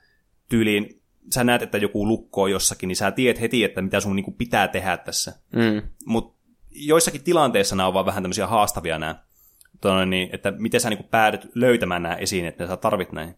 tyyliin, 0.49 1.03
sä 1.35 1.45
näet, 1.45 1.63
että 1.63 1.79
joku 1.79 2.09
lukkoo 2.09 2.47
jossakin, 2.47 2.89
niin 2.89 2.97
sä 2.97 3.11
tiedät 3.11 3.41
heti, 3.41 3.65
että 3.65 3.83
mitä 3.83 4.01
sun 4.01 4.17
niinku 4.17 4.31
pitää 4.31 4.69
tehdä 4.69 4.97
tässä. 4.97 5.33
Mm. 5.53 5.83
Mutta 6.07 6.40
joissakin 6.71 7.25
tilanteissa 7.25 7.77
nämä 7.77 7.87
on 7.87 7.95
vaan 7.95 8.07
vähän 8.07 8.23
tämmöisiä 8.23 8.47
haastavia 8.47 8.99
nämä 8.99 9.15
tuonne, 9.81 10.07
niin, 10.07 10.31
että 10.33 10.51
miten 10.51 10.81
sä 10.81 10.91
niin 10.91 11.05
päädyt 11.05 11.49
löytämään 11.55 12.03
nämä 12.03 12.15
esineet, 12.15 12.55
että 12.55 12.67
sä 12.67 12.77
tarvit 12.77 13.13
näin. 13.13 13.35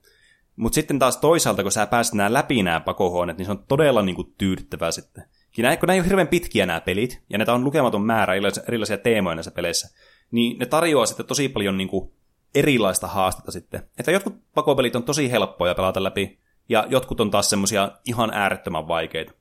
Mutta 0.57 0.75
sitten 0.75 0.99
taas 0.99 1.17
toisaalta, 1.17 1.63
kun 1.63 1.73
sä 1.73 1.87
pääset 1.87 2.15
nämä 2.15 2.33
läpi 2.33 2.63
nämä 2.63 2.81
pakohuoneet, 2.81 3.39
niin 3.39 3.47
se 3.47 3.53
on 3.53 3.65
todella 3.69 4.03
niin 4.03 4.17
kuin, 4.17 4.35
tyydyttävää 4.39 4.91
sitten. 4.91 5.25
Ja 5.57 5.63
näin, 5.63 5.79
kun 5.79 5.87
nämä 5.87 5.95
ei 5.95 6.01
ole 6.01 6.07
hirveän 6.07 6.29
pitkiä 6.29 6.67
nämä 6.67 6.81
pelit, 6.81 7.23
ja 7.31 7.39
näitä 7.39 7.53
on 7.53 7.65
lukematon 7.65 8.03
määrä 8.03 8.35
erilaisia 8.69 8.99
teemoja 8.99 9.35
näissä 9.35 9.51
peleissä, 9.51 9.89
niin 10.31 10.59
ne 10.59 10.67
tarjoaa 10.67 11.07
sitten 11.07 11.27
tosi 11.27 11.49
paljon 11.49 11.79
niin 11.79 11.89
kuin, 11.89 12.13
erilaista 12.55 13.07
haastetta 13.07 13.53
sitten. 13.53 13.83
Että 13.99 14.11
jotkut 14.11 14.35
pakopelit 14.55 14.97
on 14.97 15.03
tosi 15.03 15.31
helppoja 15.31 15.75
pelata 15.75 16.03
läpi, 16.03 16.39
ja 16.69 16.87
jotkut 16.89 17.21
on 17.21 17.31
taas 17.31 17.51
semmoisia 17.51 17.91
ihan 18.05 18.31
äärettömän 18.35 18.89
vaikeita. 18.89 19.33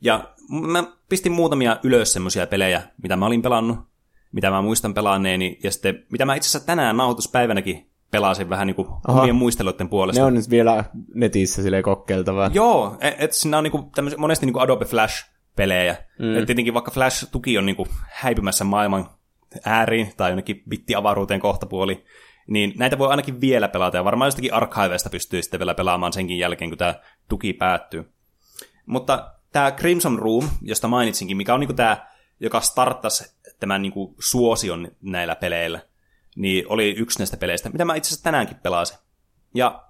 Ja, 0.00 0.34
mä 0.50 0.84
pistin 1.08 1.32
muutamia 1.32 1.76
ylös 1.82 2.12
semmoisia 2.12 2.46
pelejä, 2.46 2.82
mitä 3.02 3.16
mä 3.16 3.26
olin 3.26 3.42
pelannut, 3.42 3.78
mitä 4.32 4.50
mä 4.50 4.62
muistan 4.62 4.94
pelanneeni, 4.94 5.58
ja 5.64 5.70
sitten 5.70 6.06
mitä 6.12 6.24
mä 6.24 6.34
itse 6.34 6.48
asiassa 6.48 6.66
tänään 6.66 6.96
nauhoituspäivänäkin 6.96 7.90
pelasin 8.10 8.50
vähän 8.50 8.66
niin 8.66 8.74
kuin 8.74 8.88
omien 9.08 9.34
muisteluiden 9.34 9.88
puolesta. 9.88 10.20
Ne 10.20 10.26
on 10.26 10.34
nyt 10.34 10.50
vielä 10.50 10.84
netissä 11.14 11.62
silleen 11.62 11.82
kokkeiltavaa. 11.82 12.50
Joo, 12.54 12.96
et, 13.00 13.14
et 13.18 13.32
siinä 13.32 13.58
on 13.58 13.64
niin 13.64 13.72
kuin 13.72 13.84
monesti 14.16 14.46
niin 14.46 14.52
kuin 14.52 14.62
Adobe 14.62 14.84
Flash-pelejä. 14.84 15.96
Mm. 16.18 16.36
Et 16.36 16.46
tietenkin 16.46 16.74
vaikka 16.74 16.90
Flash-tuki 16.90 17.58
on 17.58 17.66
niin 17.66 17.76
kuin 17.76 17.88
häipymässä 18.12 18.64
maailman 18.64 19.10
ääriin 19.64 20.12
tai 20.16 20.30
jonnekin 20.30 20.62
bittiavaruuteen 20.68 21.40
kohtapuoli, 21.40 22.04
niin 22.46 22.72
näitä 22.76 22.98
voi 22.98 23.08
ainakin 23.08 23.40
vielä 23.40 23.68
pelata, 23.68 23.96
ja 23.96 24.04
varmaan 24.04 24.26
jostakin 24.26 24.54
archiveista 24.54 25.10
pystyy 25.10 25.42
sitten 25.42 25.60
vielä 25.60 25.74
pelaamaan 25.74 26.12
senkin 26.12 26.38
jälkeen, 26.38 26.70
kun 26.70 26.78
tämä 26.78 26.94
tuki 27.28 27.52
päättyy. 27.52 28.12
Mutta 28.86 29.34
tämä 29.52 29.72
Crimson 29.72 30.18
Room, 30.18 30.48
josta 30.62 30.88
mainitsinkin, 30.88 31.36
mikä 31.36 31.54
on 31.54 31.60
niin 31.60 31.68
kuin 31.68 31.76
tämä, 31.76 32.06
joka 32.40 32.60
starttasi 32.60 33.34
tämän 33.60 33.82
niin 33.82 33.92
kuin 33.92 34.14
suosion 34.18 34.88
näillä 35.02 35.36
peleillä, 35.36 35.80
niin 36.36 36.64
oli 36.68 36.94
yksi 36.98 37.18
näistä 37.18 37.36
peleistä, 37.36 37.70
mitä 37.70 37.84
mä 37.84 37.94
itse 37.94 38.08
asiassa 38.08 38.24
tänäänkin 38.24 38.56
pelasin. 38.62 38.98
Ja 39.54 39.84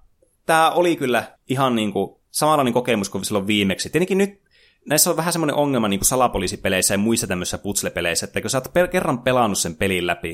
tämä 0.45 0.71
oli 0.71 0.95
kyllä 0.95 1.23
ihan 1.49 1.75
niin 1.75 1.93
kuin 1.93 2.15
samanlainen 2.31 2.73
kokemus 2.73 3.09
kuin 3.09 3.25
silloin 3.25 3.47
viimeksi. 3.47 3.89
Tietenkin 3.89 4.17
nyt 4.17 4.41
näissä 4.85 5.09
on 5.09 5.17
vähän 5.17 5.33
semmoinen 5.33 5.55
ongelma 5.55 5.87
niin 5.87 5.99
kuin 5.99 6.07
salapoliisipeleissä 6.07 6.93
ja 6.93 6.97
muissa 6.97 7.27
tämmöisissä 7.27 7.57
putslepeleissä, 7.57 8.25
että 8.25 8.41
kun 8.41 8.49
sä 8.49 8.57
oot 8.57 8.73
per- 8.73 8.87
kerran 8.87 9.19
pelannut 9.21 9.57
sen 9.57 9.75
pelin 9.75 10.07
läpi, 10.07 10.29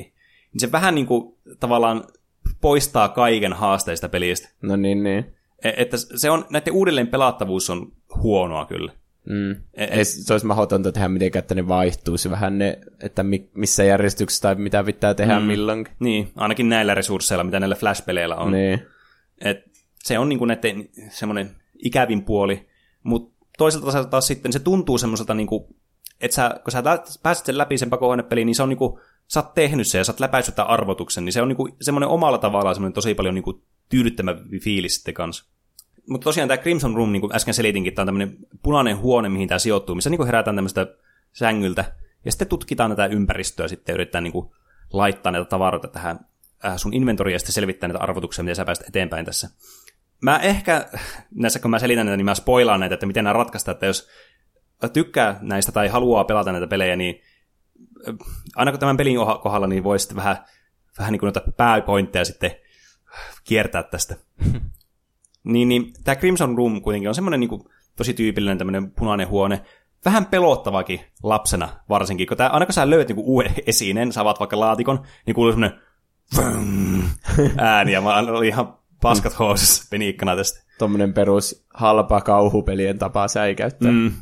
niin 0.52 0.60
se 0.60 0.72
vähän 0.72 0.94
niin 0.94 1.06
kuin 1.06 1.34
tavallaan 1.60 2.04
poistaa 2.60 3.08
kaiken 3.08 3.52
haasteista 3.52 4.08
pelistä. 4.08 4.48
No 4.62 4.76
niin, 4.76 5.02
niin. 5.02 5.34
E- 5.64 5.72
että 5.76 5.96
se 5.96 6.30
on, 6.30 6.44
näiden 6.50 6.72
uudelleen 6.72 7.08
pelattavuus 7.08 7.70
on 7.70 7.92
huonoa 8.22 8.66
kyllä. 8.66 8.92
Mm. 9.26 9.56
Et, 9.74 10.08
se 10.08 10.34
olisi 10.34 10.46
mahdotonta 10.46 10.92
tehdä 10.92 11.08
mitenkään, 11.08 11.40
että 11.40 11.54
ne 11.54 11.68
vaihtuisi 11.68 12.30
vähän 12.30 12.58
ne, 12.58 12.78
että 13.00 13.22
mi, 13.22 13.50
missä 13.54 13.84
järjestyksessä 13.84 14.42
tai 14.42 14.54
mitä 14.54 14.84
pitää 14.84 15.14
tehdä 15.14 15.40
mm. 15.40 15.46
milloinkin. 15.46 15.94
Niin, 16.00 16.32
ainakin 16.36 16.68
näillä 16.68 16.94
resursseilla, 16.94 17.44
mitä 17.44 17.60
näillä 17.60 17.76
Flash-peleillä 17.76 18.36
on. 18.36 18.52
Niin. 18.52 18.80
Et 19.40 19.64
se 20.04 20.18
on 20.18 20.28
niinku 20.28 20.44
näiden 20.44 20.88
semmoinen 21.08 21.50
ikävin 21.84 22.22
puoli, 22.22 22.68
mutta 23.02 23.36
toisaalta 23.58 24.04
taas 24.04 24.26
sitten 24.26 24.52
se 24.52 24.58
tuntuu 24.58 24.98
semmoiselta, 24.98 25.34
niinku, 25.34 25.76
että 26.20 26.34
sä, 26.34 26.60
kun 26.64 26.72
sä 26.72 26.82
pääset 27.22 27.46
sen 27.46 27.58
läpi 27.58 27.78
sen 27.78 27.90
pakohuonepeliin, 27.90 28.46
niin 28.46 28.54
se 28.54 28.62
on 28.62 28.68
niinku, 28.68 29.00
sä 29.28 29.40
oot 29.40 29.54
tehnyt 29.54 29.86
sen 29.86 29.98
ja 29.98 30.04
sä 30.04 30.12
oot 30.12 30.20
läpäissyt 30.20 30.54
tämän 30.54 30.70
arvotuksen, 30.70 31.24
niin 31.24 31.32
se 31.32 31.42
on 31.42 31.48
niinku 31.48 31.68
semmoinen 31.80 32.08
omalla 32.08 32.38
tavallaan 32.38 32.74
semmoinen 32.74 32.94
tosi 32.94 33.14
paljon 33.14 33.34
niinku 33.34 33.62
tyydyttävä 33.88 34.36
fiilis 34.62 34.94
sitten 34.94 35.14
kanssa 35.14 35.55
mutta 36.08 36.24
tosiaan 36.24 36.48
tämä 36.48 36.58
Crimson 36.58 36.96
Room, 36.96 37.12
niin 37.12 37.20
kuin 37.20 37.36
äsken 37.36 37.54
selitinkin, 37.54 37.94
tämä 37.94 38.02
on 38.02 38.06
tämmöinen 38.06 38.36
punainen 38.62 38.98
huone, 38.98 39.28
mihin 39.28 39.48
tämä 39.48 39.58
sijoittuu, 39.58 39.94
missä 39.94 40.10
niin 40.10 40.18
kuin 40.18 40.26
herätään 40.26 40.56
tämmöistä 40.56 40.86
sängyltä, 41.32 41.84
ja 42.24 42.32
sitten 42.32 42.48
tutkitaan 42.48 42.90
tätä 42.90 43.06
ympäristöä 43.06 43.68
sitten 43.68 43.94
yritetään 43.94 44.24
niin 44.24 44.32
kuin 44.32 44.50
laittaa 44.92 45.32
näitä 45.32 45.48
tavaroita 45.48 45.88
tähän 45.88 46.20
äh, 46.64 46.76
sun 46.76 46.94
inventoriin 46.94 47.32
ja 47.32 47.38
sitten 47.38 47.52
selvittää 47.52 47.88
näitä 47.88 48.02
arvotuksia, 48.02 48.44
miten 48.44 48.56
sä 48.56 48.64
pääset 48.64 48.88
eteenpäin 48.88 49.26
tässä. 49.26 49.50
Mä 50.22 50.38
ehkä, 50.38 50.88
näissä 51.34 51.58
kun 51.58 51.70
mä 51.70 51.78
selitän 51.78 52.06
näitä, 52.06 52.16
niin 52.16 52.24
mä 52.24 52.34
spoilaan 52.34 52.80
näitä, 52.80 52.94
että 52.94 53.06
miten 53.06 53.24
nämä 53.24 53.32
ratkaista, 53.32 53.70
että 53.70 53.86
jos 53.86 54.08
tykkää 54.92 55.38
näistä 55.40 55.72
tai 55.72 55.88
haluaa 55.88 56.24
pelata 56.24 56.52
näitä 56.52 56.66
pelejä, 56.66 56.96
niin 56.96 57.22
äh, 58.08 58.14
aina 58.56 58.70
kun 58.70 58.80
tämän 58.80 58.96
pelin 58.96 59.16
kohdalla, 59.42 59.66
niin 59.66 59.84
voi 59.84 59.98
sitten 59.98 60.16
vähän, 60.16 60.36
vähän 60.98 61.12
niin 61.12 61.20
kuin 61.20 61.26
noita 61.26 61.52
pääpointteja 61.56 62.24
sitten 62.24 62.50
kiertää 63.44 63.82
tästä. 63.82 64.16
Niin, 65.46 65.68
niin 65.68 65.92
tämä 66.04 66.16
Crimson 66.16 66.58
Room 66.58 66.82
kuitenkin 66.82 67.08
on 67.08 67.14
semmoinen 67.14 67.40
niin 67.40 67.48
kuin, 67.48 67.62
tosi 67.96 68.14
tyypillinen 68.14 68.58
tämmöinen 68.58 68.90
punainen 68.90 69.28
huone. 69.28 69.62
vähän 70.04 70.26
pelottavakin 70.26 71.00
lapsena 71.22 71.68
varsinkin, 71.88 72.26
kun 72.26 72.36
tää, 72.36 72.48
aina 72.48 72.66
kun 72.66 72.72
sä 72.72 72.90
löydät 72.90 73.08
niinku 73.08 73.34
uuden 73.34 73.54
esineen, 73.66 74.12
sä 74.12 74.20
avaat 74.20 74.40
vaikka 74.40 74.60
laatikon, 74.60 75.02
niin 75.26 75.34
kuuluu 75.34 75.52
semmoinen 75.52 75.80
ääni, 77.58 77.92
ja 77.92 78.00
mä 78.00 78.16
olin 78.16 78.48
ihan 78.48 78.78
paskat 79.02 79.38
housussa 79.38 79.84
peniikkana 79.90 80.36
tästä. 80.36 80.66
Tuommoinen 80.78 81.14
perus 81.14 81.66
halpa 81.74 82.20
kauhupelien 82.20 82.98
tapa 82.98 83.28
säikäyttää. 83.28 83.92
Mm. 83.92 84.12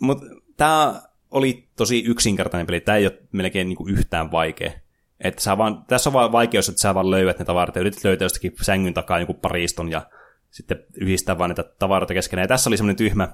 Mutta 0.00 0.26
tämä 0.56 1.02
oli 1.30 1.68
tosi 1.76 2.04
yksinkertainen 2.06 2.66
peli, 2.66 2.80
tämä 2.80 2.96
ei 2.96 3.06
ole 3.06 3.18
melkein 3.32 3.68
niinku 3.68 3.88
yhtään 3.88 4.30
vaikea. 4.30 4.70
Että 5.20 5.42
sä 5.42 5.58
vaan, 5.58 5.84
tässä 5.86 6.10
on 6.10 6.14
vaan 6.14 6.32
vaikeus, 6.32 6.68
että 6.68 6.80
sä 6.80 6.94
vaan 6.94 7.10
löydät 7.10 7.38
ne 7.38 7.44
tavarat 7.44 7.74
ja 7.74 7.80
yrität 7.80 8.04
löytää 8.04 8.24
jostakin 8.24 8.52
sängyn 8.62 8.94
takaa 8.94 9.20
joku 9.20 9.34
pariston 9.34 9.90
ja 9.90 10.06
sitten 10.50 10.84
yhdistää 11.00 11.38
vaan 11.38 11.50
niitä 11.50 11.64
tavaroita 11.78 12.14
keskenään. 12.14 12.44
Ja 12.44 12.48
tässä 12.48 12.70
oli 12.70 12.76
semmoinen 12.76 12.96
tyhmä 12.96 13.28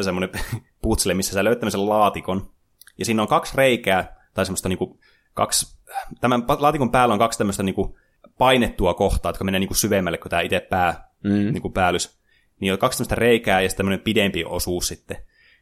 semmoinen 0.00 0.30
putsle, 0.82 1.14
missä 1.14 1.32
sä 1.32 1.44
löytät 1.44 1.60
tämmöisen 1.60 1.88
laatikon. 1.88 2.50
Ja 2.98 3.04
siinä 3.04 3.22
on 3.22 3.28
kaksi 3.28 3.56
reikää, 3.56 4.16
tai 4.34 4.46
semmoista 4.46 4.68
niinku 4.68 5.00
kaksi, 5.34 5.78
tämän 6.20 6.44
laatikon 6.58 6.90
päällä 6.90 7.12
on 7.12 7.18
kaksi 7.18 7.38
tämmöistä 7.38 7.62
niinku 7.62 7.98
painettua 8.38 8.94
kohtaa, 8.94 9.30
jotka 9.30 9.44
menee 9.44 9.60
niinku 9.60 9.74
syvemmälle 9.74 10.18
kuin 10.18 10.30
tämä 10.30 10.42
itse 10.42 10.60
pää, 10.60 11.10
mm. 11.24 11.52
niinku 11.52 11.70
päällys. 11.70 12.18
Niin 12.60 12.72
on 12.72 12.78
kaksi 12.78 12.98
tämmöistä 12.98 13.14
reikää 13.14 13.60
ja 13.60 13.68
sitten 13.68 13.76
tämmöinen 13.76 14.04
pidempi 14.04 14.44
osuus 14.44 14.88
sitten. 14.88 15.16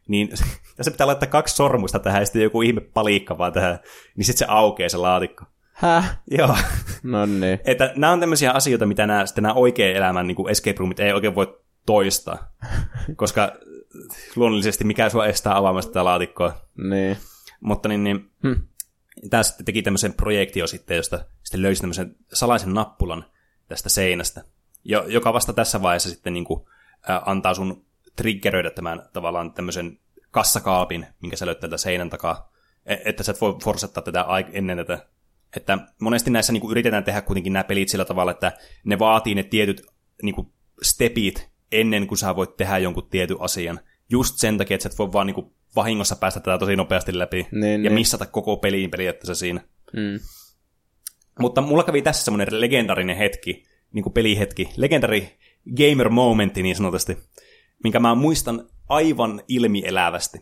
Niin 0.09 0.29
tässä 0.77 0.91
pitää 0.91 1.07
laittaa 1.07 1.29
kaksi 1.29 1.57
sormusta 1.57 1.99
tähän 1.99 2.23
ja 2.23 2.27
sitten 2.27 2.43
joku 2.43 2.63
ihme 2.63 2.81
palikka 2.81 3.39
vaan 3.39 3.53
tähän, 3.53 3.79
niin 4.17 4.25
sitten 4.25 4.39
se 4.39 4.53
aukeaa 4.53 4.89
se 4.89 4.97
laatikko. 4.97 5.45
Häh? 5.75 6.19
Joo. 6.31 6.57
No 7.03 7.27
niin. 7.27 7.61
Että 7.65 7.93
nämä 7.97 8.13
on 8.13 8.21
tämmöisiä 8.21 8.53
asioita, 8.53 8.87
mitä 8.87 9.07
nämä, 9.07 9.27
sitten 9.27 9.43
nämä 9.43 9.55
oikean 9.55 9.97
elämän 9.97 10.27
niin 10.27 10.37
kuin 10.37 10.51
escape 10.51 10.79
roomit 10.79 11.01
ei 11.01 11.13
oikein 11.13 11.35
voi 11.35 11.61
toistaa. 11.87 12.53
Koska 13.17 13.53
luonnollisesti 14.37 14.85
mikä 14.85 15.09
sua 15.09 15.27
estää 15.27 15.57
avaamasta 15.57 15.91
tätä 15.91 16.05
laatikkoa. 16.05 16.53
Niin. 16.77 17.17
Mutta 17.61 17.89
niin, 17.89 18.05
niin 18.05 18.31
hmm. 18.43 18.57
tämä 19.31 19.43
sitten 19.43 19.67
teki 19.67 19.83
tämmöisen 19.83 20.13
projektio 20.13 20.67
sitten, 20.67 20.97
josta 20.97 21.25
sitten 21.43 21.63
löysi 21.63 21.81
tämmöisen 21.81 22.17
salaisen 22.33 22.75
nappulan 22.75 23.25
tästä 23.69 23.89
seinästä, 23.89 24.45
jo, 24.85 25.05
joka 25.09 25.33
vasta 25.33 25.53
tässä 25.53 25.83
vaiheessa 25.83 26.11
sitten 26.11 26.33
niin 26.33 26.45
kuin, 26.45 26.65
ä, 27.11 27.23
antaa 27.27 27.55
sun 27.55 27.85
triggeröidä 28.17 28.71
tämän 28.71 29.03
tavallaan 29.13 29.53
tämmöisen 29.53 29.99
kassakaapin, 30.31 31.07
minkä 31.23 31.37
sä 31.37 31.47
löyt 31.47 31.61
tältä 31.61 31.77
seinän 31.77 32.11
takaa, 32.11 32.53
e, 32.87 32.97
että 33.05 33.23
sä 33.23 33.33
et 33.33 33.41
voi 33.41 33.57
forsettaa 33.65 34.03
tätä 34.03 34.27
ennen 34.53 34.77
tätä 34.77 35.07
että 35.57 35.79
monesti 36.01 36.31
näissä 36.31 36.53
niin 36.53 36.61
kuin 36.61 36.71
yritetään 36.71 37.05
tehdä 37.05 37.21
kuitenkin 37.21 37.53
nämä 37.53 37.65
pelit 37.65 37.89
sillä 37.89 38.05
tavalla, 38.05 38.31
että 38.31 38.53
ne 38.85 38.99
vaatii 38.99 39.35
ne 39.35 39.43
tietyt 39.43 39.83
niin 40.23 40.35
kuin 40.35 40.53
stepit 40.83 41.51
ennen 41.73 42.07
kuin 42.07 42.19
sä 42.19 42.37
voit 42.37 42.57
tehdä 42.57 42.79
jonkun 42.79 43.09
tietyn 43.11 43.37
asian. 43.41 43.81
Just 44.11 44.35
sen 44.37 44.59
takia, 44.59 44.75
että 44.75 44.83
sä 44.83 44.89
et 44.93 44.99
voi 44.99 45.13
vaan 45.13 45.27
niin 45.27 45.35
kuin 45.35 45.53
vahingossa 45.77 46.17
päästä 46.17 46.41
tätä 46.41 46.59
tosi 46.59 46.77
nopeasti 46.77 47.19
läpi 47.19 47.47
niin, 47.53 47.85
ja 47.85 47.91
niin. 47.91 47.93
missata 47.93 48.27
koko 48.27 48.57
peliin 48.57 48.91
periaatteessa 48.91 49.35
siinä. 49.35 49.61
Mm. 49.93 50.21
Mutta 51.39 51.61
mulla 51.61 51.85
kävi 51.85 52.03
tässä 52.03 52.25
semmoinen 52.25 52.61
legendarinen 52.61 53.17
hetki, 53.17 53.65
niin 53.93 54.03
kuin 54.03 54.13
pelihetki, 54.13 54.69
legendari 54.77 55.39
gamer 55.77 56.09
momentti 56.09 56.63
niin 56.63 56.77
sanotusti, 56.77 57.19
minkä 57.85 58.01
mä 58.01 58.15
muistan 58.15 58.69
aivan 58.89 59.43
ilmielävästi. 59.49 60.39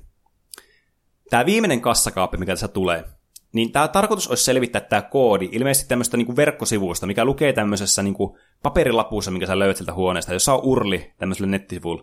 Tämä 1.30 1.46
viimeinen 1.46 1.80
kassakaappi, 1.80 2.36
mikä 2.36 2.52
tässä 2.52 2.68
tulee, 2.68 3.04
niin 3.52 3.72
tämä 3.72 3.88
tarkoitus 3.88 4.28
olisi 4.28 4.44
selvittää 4.44 4.80
tämä 4.80 5.02
koodi 5.02 5.48
ilmeisesti 5.52 5.88
tämmöistä 5.88 6.16
niin 6.16 6.36
verkkosivuista, 6.36 7.06
mikä 7.06 7.24
lukee 7.24 7.52
tämmöisessä 7.52 8.02
niin 8.02 8.14
kuin 8.14 8.38
paperilapussa, 8.62 9.30
minkä 9.30 9.46
sä 9.46 9.58
löydät 9.58 9.76
sieltä 9.76 9.92
huoneesta, 9.92 10.32
jossa 10.32 10.54
on 10.54 10.60
urli 10.62 11.12
tämmöiselle 11.18 11.50
nettisivulle. 11.50 12.02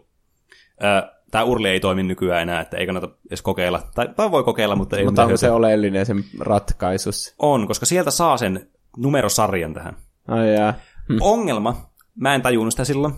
tämä 1.32 1.44
urli 1.44 1.70
ei 1.70 1.80
toimi 1.80 2.04
nykyään 2.04 2.42
enää, 2.42 2.62
että 2.62 2.78
ei 2.78 2.86
kannata 2.86 3.10
edes 3.28 3.42
kokeilla. 3.42 3.84
Tai, 3.96 4.10
tai 4.16 4.32
voi 4.32 4.44
kokeilla, 4.44 4.76
mutta 4.76 4.98
ei 4.98 5.06
Mutta 5.06 5.24
onko 5.24 5.38
se 5.38 5.52
oleellinen 5.52 6.06
sen 6.06 6.24
ratkaisussa? 6.40 7.36
On, 7.40 7.68
koska 7.68 7.86
sieltä 7.86 8.12
saa 8.12 8.38
sen 8.38 8.70
numerosarjan 8.98 9.74
tähän. 9.74 9.98
Ai 10.28 10.54
jää. 10.54 10.80
Hm. 11.10 11.18
Ongelma, 11.22 11.90
mä 12.16 12.36
en 12.36 12.42
tajunnut 12.42 12.74
sitä 12.74 12.86
silloin. 12.86 13.14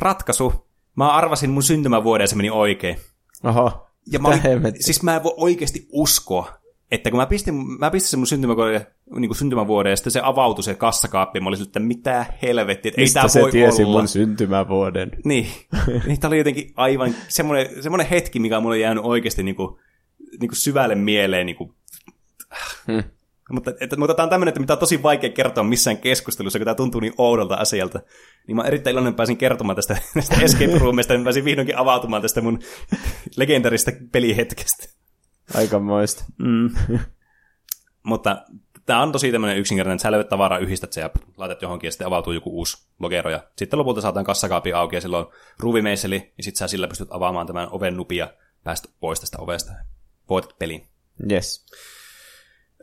Ratkaisu, 0.00 0.66
mä 0.96 1.10
arvasin 1.10 1.50
mun 1.50 1.62
syntymävuoden 1.62 2.24
ja 2.24 2.28
se 2.28 2.36
meni 2.36 2.50
oikein. 2.50 2.96
Oho, 3.44 3.86
ja 4.12 4.18
mä 4.18 4.28
olin, 4.28 4.40
siis 4.80 5.02
mä 5.02 5.16
en 5.16 5.22
voi 5.22 5.34
oikeasti 5.36 5.88
uskoa, 5.92 6.52
että 6.90 7.10
kun 7.10 7.20
mä 7.20 7.26
pistin, 7.26 7.54
mä 7.54 7.90
pistin 7.90 8.10
sen 8.10 8.18
mun 8.18 8.26
syntymävuoden, 8.26 8.86
niin 9.10 9.28
kuin 9.28 9.36
syntymävuoden 9.36 9.90
ja 9.90 9.96
sitten 9.96 10.10
se 10.10 10.20
avautui 10.22 10.64
se 10.64 10.74
kassakaappi, 10.74 11.40
mä 11.40 11.48
olisin, 11.48 11.66
että 11.66 11.80
mitä 11.80 12.26
helvettiä, 12.42 12.88
että 12.88 13.00
ei 13.00 13.08
tää 13.14 13.28
se 13.28 13.40
voi 13.40 13.50
tiesi 13.50 13.84
olla. 13.84 13.98
mun 13.98 14.08
syntymävuoden? 14.08 15.10
Niin, 15.24 15.46
niin 16.06 16.20
tää 16.20 16.28
oli 16.28 16.38
jotenkin 16.38 16.72
aivan 16.76 17.14
semmoinen, 17.28 17.82
semmoinen 17.82 18.06
hetki, 18.06 18.38
mikä 18.38 18.60
mulle 18.60 18.74
on 18.74 18.80
jäänyt 18.80 19.04
oikeasti 19.04 19.42
niin 19.42 19.56
kuin, 19.56 19.78
niin 20.40 20.48
kuin 20.48 20.56
syvälle 20.56 20.94
mieleen. 20.94 21.46
Niin 21.46 21.56
kuin, 21.56 21.74
hmm. 22.86 23.02
Mutta, 23.50 23.72
että, 23.80 23.96
mutta 23.96 24.14
tämä 24.14 24.24
on 24.24 24.30
tämmöinen, 24.30 24.48
että 24.48 24.60
mitä 24.60 24.72
on 24.72 24.78
tosi 24.78 25.02
vaikea 25.02 25.30
kertoa 25.30 25.64
missään 25.64 25.98
keskustelussa, 25.98 26.58
kun 26.58 26.64
tämä 26.64 26.74
tuntuu 26.74 27.00
niin 27.00 27.14
oudolta 27.18 27.54
asialta. 27.54 28.00
Niin 28.46 28.56
mä 28.56 28.62
erittäin 28.62 28.94
iloinen 28.94 29.14
pääsin 29.14 29.36
kertomaan 29.36 29.76
tästä, 29.76 29.96
tästä 30.14 30.36
escape 30.40 30.78
roomista, 30.78 31.14
ja 31.14 31.24
pääsin 31.24 31.44
vihdoinkin 31.44 31.78
avautumaan 31.78 32.22
tästä 32.22 32.40
mun 32.40 32.58
legendarista 33.36 33.92
pelihetkestä. 34.12 34.96
Aikamoista. 35.54 36.24
Mm. 36.38 36.70
Mutta 38.02 38.36
tämä 38.86 39.02
on 39.02 39.12
tosi 39.12 39.32
tämmöinen 39.32 39.58
yksinkertainen, 39.58 39.94
että 39.94 40.02
sä 40.02 40.10
löydät 40.10 40.28
tavaraa, 40.28 40.58
yhdistät 40.58 40.92
se 40.92 41.00
ja 41.00 41.10
laitat 41.36 41.62
johonkin 41.62 41.88
ja 41.88 41.92
sitten 41.92 42.06
avautuu 42.06 42.32
joku 42.32 42.50
uusi 42.50 42.86
logero. 42.98 43.30
Ja 43.30 43.44
sitten 43.56 43.78
lopulta 43.78 44.00
saataan 44.00 44.24
kassakaapi 44.24 44.72
auki 44.72 44.96
ja 44.96 45.00
silloin 45.00 45.26
ruuvimeisseli, 45.58 46.32
ja 46.36 46.42
sitten 46.42 46.58
sä 46.58 46.68
sillä 46.68 46.88
pystyt 46.88 47.08
avaamaan 47.10 47.46
tämän 47.46 47.68
oven 47.70 47.96
nupia 47.96 48.28
päästä 48.64 48.88
pois 49.00 49.20
tästä 49.20 49.38
ovesta. 49.40 49.72
Voitat 50.28 50.58
pelin. 50.58 50.86
Yes. 51.30 51.66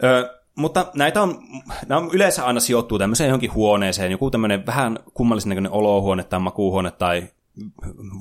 Ö, 0.03 0.39
mutta 0.55 0.91
näitä 0.93 1.21
on, 1.21 1.37
nämä 1.87 2.01
on 2.01 2.09
yleensä 2.13 2.45
aina 2.45 2.59
sijoittuu 2.59 2.99
tämmöiseen 2.99 3.27
johonkin 3.27 3.53
huoneeseen, 3.53 4.11
joku 4.11 4.31
tämmöinen 4.31 4.65
vähän 4.65 4.99
kummallisen 5.13 5.49
näköinen 5.49 5.71
olohuone 5.71 6.23
tai 6.23 6.39
makuuhuone 6.39 6.91
tai 6.91 7.27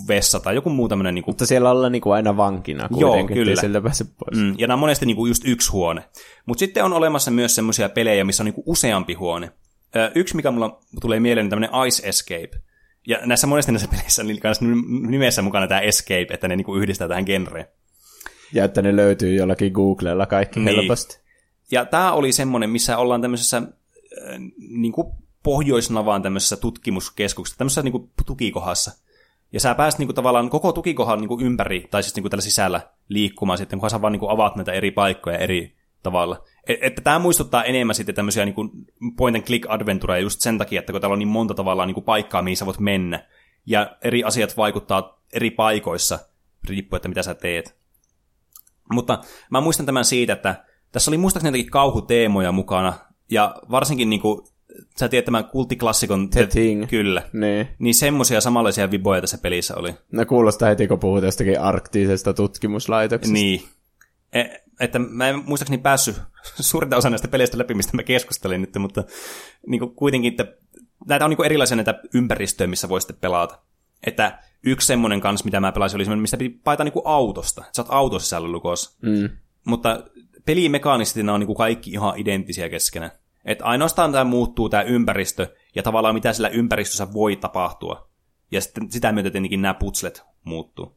vessa 0.09 0.41
tai 0.41 0.55
joku 0.55 0.70
muu 0.70 0.89
tämmöinen... 0.89 1.14
Niin 1.14 1.24
kuin... 1.24 1.33
Mutta 1.33 1.47
siellä 1.47 1.70
ollaan 1.70 1.93
niin 1.93 2.03
kuin 2.03 2.14
aina 2.14 2.37
vankina 2.37 2.89
kuitenkin, 2.89 3.37
Joo, 3.37 3.45
kyllä. 3.45 3.61
sieltä 3.61 3.80
pääse 3.80 4.05
pois. 4.05 4.39
Mm, 4.39 4.55
ja 4.59 4.66
nämä 4.66 4.74
on 4.74 4.80
monesti 4.80 5.07
niin 5.07 5.16
kuin 5.16 5.30
just 5.30 5.43
yksi 5.47 5.70
huone. 5.70 6.05
Mutta 6.47 6.59
sitten 6.59 6.85
on 6.85 6.93
olemassa 6.93 7.30
myös 7.30 7.55
semmoisia 7.55 7.89
pelejä, 7.89 8.24
missä 8.24 8.43
on 8.43 8.45
niin 8.45 8.55
kuin 8.55 8.64
useampi 8.66 9.14
huone. 9.14 9.53
Ö, 9.97 10.11
yksi, 10.14 10.37
mikä 10.37 10.51
mulla 10.51 10.80
tulee 11.01 11.20
mieleen, 11.20 11.47
on 11.47 11.51
tämmöinen 11.51 11.87
Ice 11.87 12.09
Escape. 12.09 12.51
Ja 13.07 13.18
näissä 13.26 13.47
monesti 13.47 13.72
näissä 13.72 13.89
peleissä 13.89 14.22
on 14.22 14.85
nimessä 15.11 15.43
mukana 15.43 15.66
tämä 15.66 15.80
Escape, 15.80 16.26
että 16.30 16.49
ne 16.49 16.57
niin 16.57 16.64
kuin 16.64 16.83
yhdistää 16.83 17.09
tähän 17.09 17.24
genreen. 17.24 17.66
Ja 18.53 18.64
että 18.64 18.83
ne 18.83 18.97
löytyy 18.97 19.35
jollakin 19.35 19.72
Googlella 19.72 20.26
kaikki 20.26 20.61
niin. 20.61 20.76
helposti. 20.76 21.20
Ja 21.70 21.85
tämä 21.85 22.12
oli 22.12 22.33
semmoinen, 22.33 22.70
missä 22.70 22.99
ollaan 22.99 23.22
tämmöisessä 23.22 23.57
äh, 23.57 23.64
niin 24.59 24.93
kuin 24.93 25.12
Pohjoisnavaan 25.43 26.22
tämmöisessä 26.22 26.57
tutkimuskeskuksessa, 26.57 27.59
tämmöisessä 27.59 27.83
niin 27.83 27.93
kuin 27.93 28.11
tukikohassa. 28.26 28.93
Ja 29.53 29.61
sä 29.61 29.74
pääset 29.74 29.98
niin 29.98 30.07
kuin, 30.07 30.16
tavallaan 30.16 30.50
koko 30.50 30.72
tukikohan 30.72 31.20
niin 31.20 31.28
kuin, 31.28 31.46
ympäri, 31.46 31.88
tai 31.90 32.03
siis 32.03 32.14
niin 32.14 32.22
kuin, 32.22 32.30
tällä 32.30 32.42
sisällä 32.42 32.80
liikkumaan 33.09 33.59
sitten, 33.59 33.80
kun 33.80 33.90
sä 33.90 34.03
vaan 34.03 34.12
niin 34.12 34.20
kuin, 34.20 34.30
avaat 34.30 34.57
näitä 34.57 34.72
eri 34.72 34.90
paikkoja 34.90 35.38
eri 35.38 35.76
tavalla. 36.03 36.44
Et, 36.68 36.78
että 36.82 37.03
tämä 37.03 37.18
muistuttaa 37.18 37.64
enemmän 37.64 37.94
sitten 37.94 38.14
tämmöisiä 38.14 38.44
niin 38.44 38.55
kuin 38.55 38.70
point 39.16 39.36
and 39.36 39.44
click 39.44 39.66
adventureja 39.68 40.22
just 40.22 40.40
sen 40.40 40.59
takia, 40.59 40.80
että 40.80 40.92
kun 40.92 41.00
täällä 41.00 41.12
on 41.12 41.18
niin 41.18 41.28
monta 41.28 41.55
tavallaan 41.55 41.86
niin 41.86 41.94
kuin 41.94 42.05
paikkaa, 42.05 42.42
mihin 42.42 42.57
sä 42.57 42.66
voit 42.66 42.78
mennä, 42.78 43.26
ja 43.66 43.96
eri 44.05 44.24
asiat 44.24 44.57
vaikuttaa 44.57 45.22
eri 45.32 45.50
paikoissa, 45.50 46.18
riippuen, 46.68 46.98
että 46.98 47.09
mitä 47.09 47.22
sä 47.22 47.34
teet. 47.34 47.76
Mutta 48.92 49.18
mä 49.50 49.61
muistan 49.61 49.86
tämän 49.86 50.05
siitä, 50.05 50.32
että 50.32 50.64
tässä 50.92 51.11
oli 51.11 51.18
muistaakseni 51.18 51.48
jotenkin 51.48 51.70
kauhuteemoja 51.70 52.53
mukana, 52.53 52.92
ja 53.30 53.55
varsinkin 53.70 54.11
niin 54.11 54.20
sä 54.99 55.09
tiedät 55.09 55.25
tämän 55.25 55.45
kulttiklassikon... 55.45 56.31
The 56.31 56.47
Thing. 56.47 56.89
Kyllä. 56.89 57.23
Niin. 57.33 57.68
Niin 57.79 57.95
semmoisia 57.95 58.41
samanlaisia 58.41 58.91
viboja 58.91 59.20
tässä 59.20 59.39
pelissä 59.39 59.75
oli. 59.77 59.95
No 60.12 60.27
kuulostaa 60.27 60.68
heti, 60.68 60.89
kun 60.89 60.99
puhut 60.99 61.25
jostakin 61.25 61.61
arktisesta 61.61 62.35
tutkimuslaitoksesta. 62.35 63.33
Niin. 63.33 63.62
E, 64.33 64.45
että 64.81 64.99
mä 64.99 65.29
en 65.29 65.43
muistaakseni 65.45 65.79
päässyt 65.79 66.16
suurinta 66.61 66.97
osa 66.97 67.11
näistä 67.11 67.29
peleistä 67.29 67.59
läpi, 67.59 67.75
mistä 67.75 67.97
mä 67.97 68.03
keskustelin 68.03 68.61
nyt, 68.61 68.77
mutta 68.79 69.05
niin 69.66 69.79
kuin 69.79 69.95
kuitenkin, 69.95 70.31
että 70.31 70.55
näitä 71.09 71.25
on 71.25 71.31
niin 71.31 71.37
kuin 71.37 71.47
erilaisia 71.47 71.77
näitä 71.77 72.01
ympäristöjä, 72.14 72.68
missä 72.68 72.89
voi 72.89 73.01
sitten 73.01 73.16
pelata. 73.20 73.59
Että 74.07 74.39
yksi 74.64 74.87
semmoinen 74.87 75.20
kanssa, 75.20 75.45
mitä 75.45 75.61
mä 75.61 75.73
pelasin, 75.73 75.97
oli 75.97 76.05
semmoinen, 76.05 76.23
mistä 76.23 76.37
piti 76.37 76.61
paita 76.64 76.85
niin 76.85 76.93
kuin 76.93 77.07
autosta. 77.07 77.64
Sä 77.73 77.83
oot 77.83 77.89
autosisällä 77.91 78.49
lukossa. 78.49 78.99
Mm. 79.03 79.29
Mutta 79.64 80.05
pelimekaanisesti 80.45 81.23
nämä 81.23 81.35
on 81.35 81.41
niin 81.41 81.47
kuin 81.47 81.57
kaikki 81.57 81.91
ihan 81.91 82.18
identtisiä 82.18 82.68
keskenään. 82.68 83.11
Että 83.45 83.64
ainoastaan 83.64 84.12
tämä 84.12 84.24
muuttuu 84.24 84.68
tämä 84.68 84.82
ympäristö 84.82 85.57
ja 85.74 85.82
tavallaan 85.82 86.14
mitä 86.14 86.32
sillä 86.32 86.49
ympäristössä 86.49 87.12
voi 87.12 87.36
tapahtua. 87.36 88.09
Ja 88.51 88.61
sitten 88.61 88.90
sitä 88.90 89.12
myötä 89.12 89.30
tietenkin 89.30 89.62
nämä 89.62 89.74
putslet 89.74 90.22
muuttuu. 90.45 90.97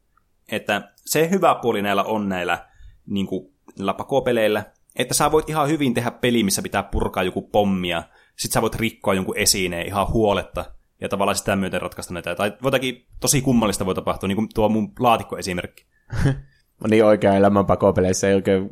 Että 0.51 0.93
se 0.95 1.29
hyvä 1.29 1.55
puoli 1.55 1.81
näillä 1.81 2.03
on 2.03 2.29
näillä, 2.29 2.67
niin 3.05 3.27
kuin, 3.27 3.53
näillä 3.77 3.93
pakopeleillä, 3.93 4.63
että 4.95 5.13
sä 5.13 5.31
voit 5.31 5.49
ihan 5.49 5.67
hyvin 5.67 5.93
tehdä 5.93 6.11
peli, 6.11 6.43
missä 6.43 6.61
pitää 6.61 6.83
purkaa 6.83 7.23
joku 7.23 7.41
pommia, 7.41 8.03
sit 8.35 8.51
sä 8.51 8.61
voit 8.61 8.75
rikkoa 8.75 9.13
jonkun 9.13 9.37
esineen 9.37 9.87
ihan 9.87 10.07
huoletta, 10.09 10.65
ja 11.01 11.09
tavallaan 11.09 11.35
sitä 11.35 11.55
myöten 11.55 11.81
ratkaista 11.81 12.13
näitä. 12.13 12.35
Tai 12.35 12.53
jotakin 12.63 13.05
tosi 13.19 13.41
kummallista 13.41 13.85
voi 13.85 13.95
tapahtua, 13.95 14.27
niin 14.27 14.35
kuin 14.35 14.49
tuo 14.53 14.69
mun 14.69 14.91
laatikkoesimerkki. 14.99 15.85
Niin 16.89 17.05
oikea 17.05 17.35
elämän 17.35 17.65
pakopeleissä 17.65 18.29
ei 18.29 18.35
oikein 18.35 18.69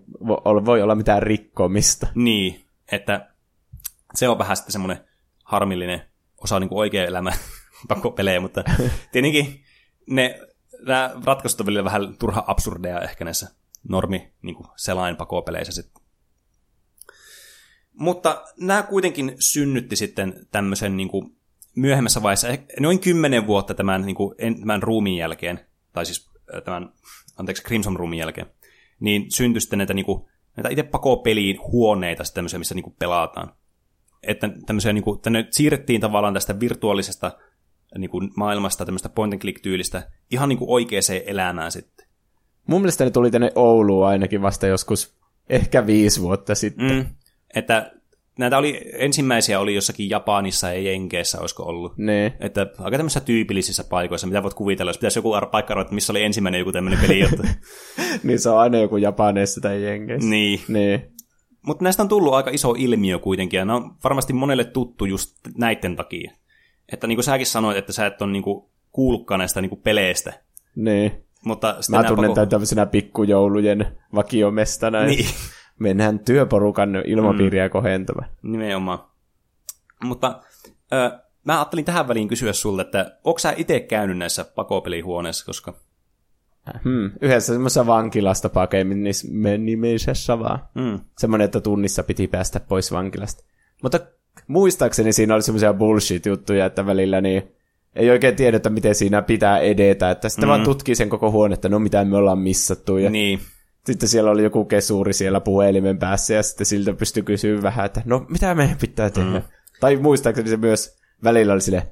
voi 0.65 0.81
olla 0.81 0.95
mitään 0.95 1.23
rikkomista. 1.23 2.07
Niin, 2.15 2.65
että 2.91 3.32
se 4.15 4.29
on 4.29 4.37
vähän 4.37 4.57
sitten 4.57 4.71
semmoinen 4.71 5.07
harmillinen 5.43 6.01
osa 6.37 6.59
niin 6.59 6.69
oikea 6.71 7.05
elämä 7.05 7.31
pakopelejä, 7.87 8.39
mutta 8.39 8.63
tietenkin 9.11 9.63
ne, 10.07 10.39
nämä 10.85 11.11
ratkaisut 11.25 11.59
on 11.59 11.65
vielä 11.65 11.83
vähän 11.83 12.17
turha 12.17 12.43
absurdeja 12.47 13.01
ehkä 13.01 13.25
näissä 13.25 13.49
normi 13.89 14.33
niin 14.41 14.55
selain 14.75 15.15
pakopeleissä 15.15 15.73
sitten. 15.73 16.03
Mutta 17.93 18.43
nämä 18.59 18.83
kuitenkin 18.83 19.35
synnytti 19.39 19.95
sitten 19.95 20.47
tämmöisen 20.51 20.97
niin 20.97 21.09
kuin 21.09 21.37
myöhemmässä 21.75 22.23
vaiheessa, 22.23 22.47
ehkä 22.47 22.73
noin 22.79 22.99
kymmenen 22.99 23.47
vuotta 23.47 23.73
tämän, 23.73 24.01
niin 24.01 24.15
kuin, 24.15 24.35
tämän 24.59 24.83
ruumiin 24.83 25.17
jälkeen, 25.17 25.59
tai 25.93 26.05
siis 26.05 26.31
tämän, 26.65 26.93
anteeksi, 27.37 27.63
Crimson 27.63 27.95
Roomin 27.95 28.19
jälkeen, 28.19 28.47
niin 28.99 29.31
syntyi 29.31 29.61
sitten 29.61 29.77
näitä, 29.77 29.93
niin 29.93 30.05
kuin, 30.05 30.29
näitä 30.57 30.69
itse 30.69 30.83
pakopeliin 30.83 31.59
huoneita, 31.59 32.23
sitten 32.23 32.35
tämmöisiä, 32.35 32.59
missä 32.59 32.75
niin 32.75 32.83
kuin 32.83 32.95
pelataan. 32.99 33.55
Että 34.27 34.49
tämmöisiä, 34.65 34.93
niin 34.93 35.03
kuin, 35.03 35.19
tänne 35.19 35.47
siirrettiin 35.51 36.01
tavallaan 36.01 36.33
tästä 36.33 36.59
virtuaalisesta 36.59 37.31
niin 37.97 38.09
kuin 38.09 38.31
maailmasta, 38.37 38.85
tämmöistä 38.85 39.09
point 39.09 39.33
and 39.33 39.41
click-tyylistä, 39.41 40.03
ihan 40.31 40.49
niin 40.49 40.59
kuin 40.59 40.69
oikeaan 40.69 41.03
elämään 41.25 41.71
sitten. 41.71 42.07
Mun 42.67 42.81
mielestä 42.81 43.03
ne 43.03 43.11
tuli 43.11 43.31
tänne 43.31 43.51
Ouluun 43.55 44.07
ainakin 44.07 44.41
vasta 44.41 44.67
joskus 44.67 45.17
ehkä 45.49 45.87
viisi 45.87 46.21
vuotta 46.21 46.55
sitten. 46.55 46.91
Mm. 46.91 47.05
Että 47.55 47.91
näitä 48.39 48.57
oli, 48.57 48.81
ensimmäisiä 48.93 49.59
oli 49.59 49.75
jossakin 49.75 50.09
Japanissa 50.09 50.67
ja 50.67 50.79
Jenkeissä, 50.79 51.39
olisiko 51.39 51.63
ollut. 51.63 51.97
Ne. 51.97 52.33
Että 52.39 52.67
aika 52.79 52.97
tämmöisissä 52.97 53.19
tyypillisissä 53.19 53.83
paikoissa, 53.83 54.27
mitä 54.27 54.43
voit 54.43 54.53
kuvitella, 54.53 54.89
jos 54.89 54.97
pitäisi 54.97 55.19
joku 55.19 55.33
paikka 55.51 55.81
että 55.81 55.95
missä 55.95 56.13
oli 56.13 56.23
ensimmäinen 56.23 56.59
joku 56.59 56.71
tämmöinen 56.71 56.99
pelijuttu. 56.99 57.43
niin 58.23 58.39
se 58.39 58.49
on 58.49 58.59
aina 58.59 58.77
joku 58.77 58.97
Japaneissa 58.97 59.61
tai 59.61 59.83
Jenkeissä. 59.83 60.29
niin. 60.29 60.61
Niin. 60.67 61.12
Mutta 61.65 61.83
näistä 61.83 62.03
on 62.03 62.09
tullut 62.09 62.33
aika 62.33 62.49
iso 62.49 62.75
ilmiö 62.77 63.19
kuitenkin, 63.19 63.57
ja 63.57 63.65
ne 63.65 63.73
on 63.73 63.95
varmasti 64.03 64.33
monelle 64.33 64.63
tuttu 64.63 65.05
just 65.05 65.37
näiden 65.57 65.95
takia. 65.95 66.31
Että 66.91 67.07
niin 67.07 67.15
kuin 67.15 67.23
säkin 67.23 67.47
sanoit, 67.47 67.77
että 67.77 67.93
sä 67.93 68.05
et 68.05 68.21
ole 68.21 68.31
niin 68.31 68.43
kuin 68.43 68.65
kuullutkaan 68.91 69.39
näistä 69.39 69.61
niin 69.61 69.69
kuin 69.69 69.81
peleistä. 69.81 70.33
Niin. 70.75 71.23
Mutta 71.45 71.75
Mä 71.89 72.03
tunnen 72.03 72.29
pako- 72.29 72.35
tämän 72.35 72.49
tämmöisenä 72.49 72.85
pikkujoulujen 72.85 73.97
vakiomestana. 74.15 75.03
Niin. 75.03 75.25
Mennään 75.79 76.19
työporukan 76.19 76.95
ilmapiiriä 77.05 77.67
mm. 77.67 77.71
kohentamaan. 77.71 78.29
Nimenomaan. 78.41 78.99
Mutta 80.03 80.41
ö, 80.93 81.19
mä 81.43 81.57
ajattelin 81.57 81.85
tähän 81.85 82.07
väliin 82.07 82.27
kysyä 82.27 82.53
sulta, 82.53 82.81
että 82.81 83.17
onko 83.23 83.39
sä 83.39 83.53
itse 83.57 83.79
käynyt 83.79 84.17
näissä 84.17 84.43
pakopelihuoneissa, 84.43 85.45
koska... 85.45 85.73
Hmm. 86.83 87.11
Yhdessä 87.21 87.53
semmoisessa 87.53 87.85
vankilasta 87.85 88.49
nimisessä 89.57 90.39
vaan. 90.39 90.59
Mm. 90.75 90.99
Semmoinen, 91.17 91.45
että 91.45 91.61
tunnissa 91.61 92.03
piti 92.03 92.27
päästä 92.27 92.59
pois 92.59 92.91
vankilasta. 92.91 93.43
Mutta 93.83 93.99
muistaakseni 94.47 95.13
siinä 95.13 95.35
oli 95.35 95.41
semmoisia 95.41 95.73
bullshit-juttuja, 95.73 96.65
että 96.65 96.85
välillä 96.85 97.21
niin 97.21 97.43
ei 97.95 98.09
oikein 98.09 98.35
tiedetä, 98.35 98.69
miten 98.69 98.95
siinä 98.95 99.21
pitää 99.21 99.59
edetä. 99.59 100.11
Että 100.11 100.29
sitten 100.29 100.45
mm. 100.45 100.49
vaan 100.49 100.63
tutkii 100.63 100.95
sen 100.95 101.09
koko 101.09 101.31
huone, 101.31 101.53
että 101.53 101.69
no 101.69 101.79
mitä 101.79 102.05
me 102.05 102.17
ollaan 102.17 102.39
missattu. 102.39 102.97
Ja 102.97 103.09
Niin. 103.09 103.39
sitten 103.85 104.09
siellä 104.09 104.31
oli 104.31 104.43
joku 104.43 104.65
kesuri 104.65 105.13
siellä 105.13 105.39
puhelimen 105.39 105.97
päässä 105.97 106.33
ja 106.33 106.43
sitten 106.43 106.65
siltä 106.65 106.93
pystyi 106.93 107.23
kysyä 107.23 107.61
vähän, 107.61 107.85
että 107.85 108.01
no 108.05 108.25
mitä 108.29 108.55
meidän 108.55 108.77
pitää 108.77 109.09
tehdä. 109.09 109.29
Mm. 109.29 109.41
Tai 109.79 109.95
muistaakseni 109.95 110.49
se 110.49 110.57
myös 110.57 110.97
välillä 111.23 111.53
oli 111.53 111.61
sille, 111.61 111.87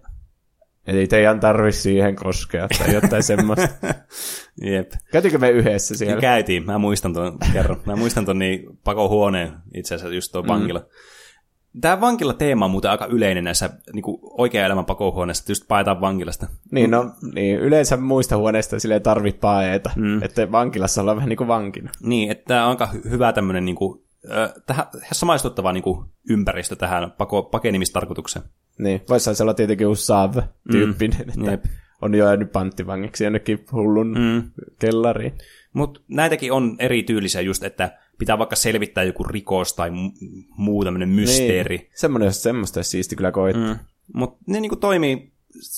ei 0.87 1.07
teidän 1.07 1.39
tarvi 1.39 1.71
siihen 1.71 2.15
koskea 2.15 2.67
tai 2.77 2.93
jotain 2.93 3.23
semmoista. 3.23 3.67
Jep. 4.71 4.91
Käytiinkö 5.11 5.37
me 5.37 5.49
yhdessä 5.49 5.97
siellä? 5.97 6.21
Käytiin, 6.21 6.65
mä 6.65 6.77
muistan 6.77 7.13
tuon 7.13 7.37
kerran. 7.53 7.81
Mä 7.85 7.95
muistan 7.95 8.25
tuon 8.25 8.39
niin 8.39 8.79
pakohuoneen 8.83 9.53
itse 9.73 9.95
asiassa, 9.95 10.15
just 10.15 10.31
tuo 10.31 10.47
vankila. 10.47 10.79
Mm. 10.79 10.85
Tämä 11.81 12.01
vankila-teema 12.01 12.65
on 12.65 12.71
muuten 12.71 12.91
aika 12.91 13.05
yleinen 13.05 13.43
näissä 13.43 13.69
niin 13.93 14.03
oikean 14.21 14.65
elämän 14.65 14.85
pakohuoneissa, 14.85 15.41
että 15.41 15.51
just 15.51 15.67
paetaan 15.67 16.01
vankilasta. 16.01 16.47
Niin, 16.71 16.91
no, 16.91 17.11
niin, 17.33 17.59
yleensä 17.59 17.97
muista 17.97 18.37
huoneista 18.37 18.79
sille 18.79 18.93
ei 18.93 18.99
tarvitse 18.99 19.39
paeta, 19.39 19.89
mm. 19.95 20.23
että 20.23 20.51
vankilassa 20.51 21.01
ollaan 21.01 21.17
vähän 21.17 21.29
niin 21.29 21.37
kuin 21.37 21.47
vankina. 21.47 21.91
Niin, 22.03 22.31
että 22.31 22.43
tämä 22.47 22.63
on 22.63 22.69
aika 22.69 22.89
hy- 22.93 23.09
hyvä 23.09 23.33
tämmöinen 23.33 23.65
niin 23.65 23.75
kuin, 23.75 24.03
äh, 24.31 24.53
tähän, 24.65 24.85
samaistuttava 25.11 25.73
niin 25.73 25.83
kuin, 25.83 26.05
ympäristö 26.29 26.75
tähän 26.75 27.11
pako, 27.11 27.43
pakenemistarkoitukseen. 27.43 28.45
Niin, 28.79 29.01
voisi 29.09 29.43
olla 29.43 29.53
tietenkin 29.53 29.87
uusi 29.87 30.05
Sav-tyyppinen, 30.05 31.25
mm. 31.25 31.29
että 31.29 31.51
Jep. 31.51 31.63
on 32.01 32.15
jo 32.15 32.25
jäänyt 32.25 32.51
panttivangiksi 32.51 33.23
jonnekin 33.23 33.65
hullun 33.71 34.17
mm. 34.19 34.63
kellariin. 34.79 35.33
Mutta 35.73 35.99
näitäkin 36.07 36.51
on 36.51 36.75
erityylisiä 36.79 37.41
just, 37.41 37.63
että 37.63 37.97
pitää 38.17 38.37
vaikka 38.37 38.55
selvittää 38.55 39.03
joku 39.03 39.23
rikos 39.23 39.73
tai 39.73 39.89
mu- 39.89 40.45
muu 40.57 40.83
tämmöinen 40.83 41.09
mysteeri. 41.09 41.77
Niin. 41.77 41.89
Semmoinen, 41.93 42.33
semmoista 42.33 42.77
olisi 42.77 42.89
siisti 42.89 43.15
kyllä 43.15 43.31
koittaa. 43.31 43.73
Mm. 43.73 43.79
Mutta 44.13 44.43
ne 44.47 44.59
niinku 44.59 44.75
toimii 44.75 45.31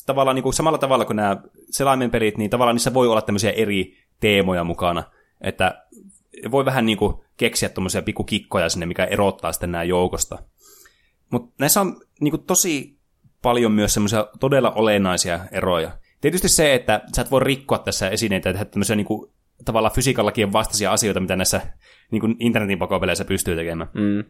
tavallaan 0.06 0.36
niinku 0.36 0.52
samalla 0.52 0.78
tavalla 0.78 1.06
kuin 1.06 1.16
nämä 1.16 1.38
selaimen 1.70 2.12
pelit, 2.12 2.38
niin 2.38 2.50
tavallaan 2.50 2.76
niissä 2.76 2.94
voi 2.94 3.08
olla 3.08 3.22
tämmöisiä 3.22 3.52
eri 3.52 3.98
teemoja 4.20 4.64
mukana. 4.64 5.04
Että 5.41 5.86
voi 6.52 6.66
vähän 6.66 6.86
niinku 6.86 7.24
keksiä 7.38 7.70
tuommoisia 7.70 8.02
pikkukikkoja 8.02 8.70
sinne, 8.70 8.86
mikä 8.86 9.06
erottaa 9.06 9.52
sitten 9.52 9.72
nämä 9.72 9.84
joukosta. 9.84 10.44
Mutta 11.30 11.56
näissä 11.60 11.82
on 11.82 12.02
niinku 12.24 12.38
tosi 12.38 12.97
paljon 13.41 13.71
myös 13.71 13.93
semmoisia 13.93 14.28
todella 14.39 14.71
olennaisia 14.71 15.39
eroja. 15.51 15.91
Tietysti 16.21 16.49
se, 16.49 16.74
että 16.74 17.01
sä 17.15 17.21
et 17.21 17.32
voi 17.32 17.39
rikkoa 17.43 17.78
tässä 17.78 18.09
esineitä 18.09 18.49
ja 18.49 18.53
tehdä 18.53 18.65
tämmöisiä 18.65 18.95
niinku, 18.95 19.34
tavallaan 19.65 19.95
fysiikalakien 19.95 20.53
vastaisia 20.53 20.91
asioita, 20.91 21.19
mitä 21.19 21.36
näissä 21.36 21.61
niinku 22.11 22.28
internetin 22.39 22.80
pakopeleissä 22.80 23.26
pystyy 23.26 23.55
tekemään. 23.55 23.89
Mm. 23.93 24.24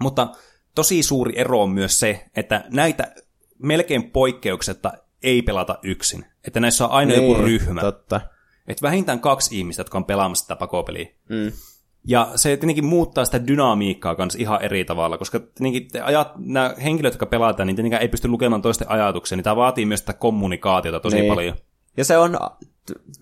Mutta 0.00 0.28
tosi 0.74 1.02
suuri 1.02 1.32
ero 1.36 1.62
on 1.62 1.70
myös 1.70 2.00
se, 2.00 2.24
että 2.36 2.64
näitä 2.70 3.14
melkein 3.58 4.10
poikkeuksetta 4.10 4.92
ei 5.22 5.42
pelata 5.42 5.78
yksin. 5.82 6.24
Että 6.46 6.60
näissä 6.60 6.84
on 6.84 6.90
aina 6.90 7.12
niin, 7.12 7.28
joku 7.28 7.42
ryhmä. 7.42 7.80
Totta. 7.80 8.20
Että 8.68 8.82
vähintään 8.82 9.20
kaksi 9.20 9.58
ihmistä, 9.58 9.80
jotka 9.80 9.98
on 9.98 10.04
pelaamassa 10.04 10.46
tätä 10.46 10.58
pakopeliä. 10.58 11.08
Mm. 11.28 11.52
Ja 12.08 12.28
se 12.34 12.48
tietenkin 12.48 12.84
muuttaa 12.84 13.24
sitä 13.24 13.46
dynamiikkaa 13.46 14.14
kanssa 14.14 14.38
ihan 14.38 14.62
eri 14.62 14.84
tavalla, 14.84 15.18
koska 15.18 15.40
tietenkin 15.40 15.88
ajat, 16.02 16.32
nämä 16.36 16.74
henkilöt, 16.82 17.12
jotka 17.12 17.26
pelataan, 17.26 17.66
niin 17.66 17.76
tietenkään 17.76 18.02
ei 18.02 18.08
pysty 18.08 18.28
lukemaan 18.28 18.62
toisten 18.62 18.90
ajatuksia, 18.90 19.36
niin 19.36 19.44
tämä 19.44 19.56
vaatii 19.56 19.86
myös 19.86 20.00
sitä 20.00 20.12
kommunikaatiota 20.12 21.00
tosi 21.00 21.16
Niin. 21.16 21.34
paljon. 21.34 21.56
Ja 21.96 22.04
se 22.04 22.18
on, 22.18 22.38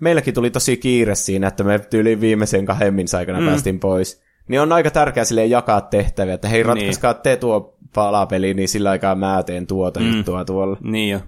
meilläkin 0.00 0.34
tuli 0.34 0.50
tosi 0.50 0.76
kiire 0.76 1.14
siinä, 1.14 1.48
että 1.48 1.64
me 1.64 1.78
tyyliin 1.78 2.20
viimeisen 2.20 2.66
kahden 2.66 2.94
minuutin 2.94 3.18
aikana 3.18 3.40
mm. 3.40 3.46
päästiin 3.46 3.80
pois. 3.80 4.22
Niin 4.48 4.60
on 4.60 4.72
aika 4.72 4.90
tärkeää 4.90 5.24
silleen 5.24 5.50
jakaa 5.50 5.80
tehtäviä, 5.80 6.34
että 6.34 6.48
hei 6.48 6.62
ratkaiskaa 6.62 7.14
te 7.14 7.36
tuo 7.36 7.78
palapeli, 7.94 8.54
niin 8.54 8.68
sillä 8.68 8.90
aikaa 8.90 9.14
mä 9.14 9.42
teen 9.42 9.66
tuota 9.66 10.00
mm. 10.00 10.16
juttua 10.16 10.44
tuolla. 10.44 10.76
Niin 10.80 11.10
jo. 11.10 11.20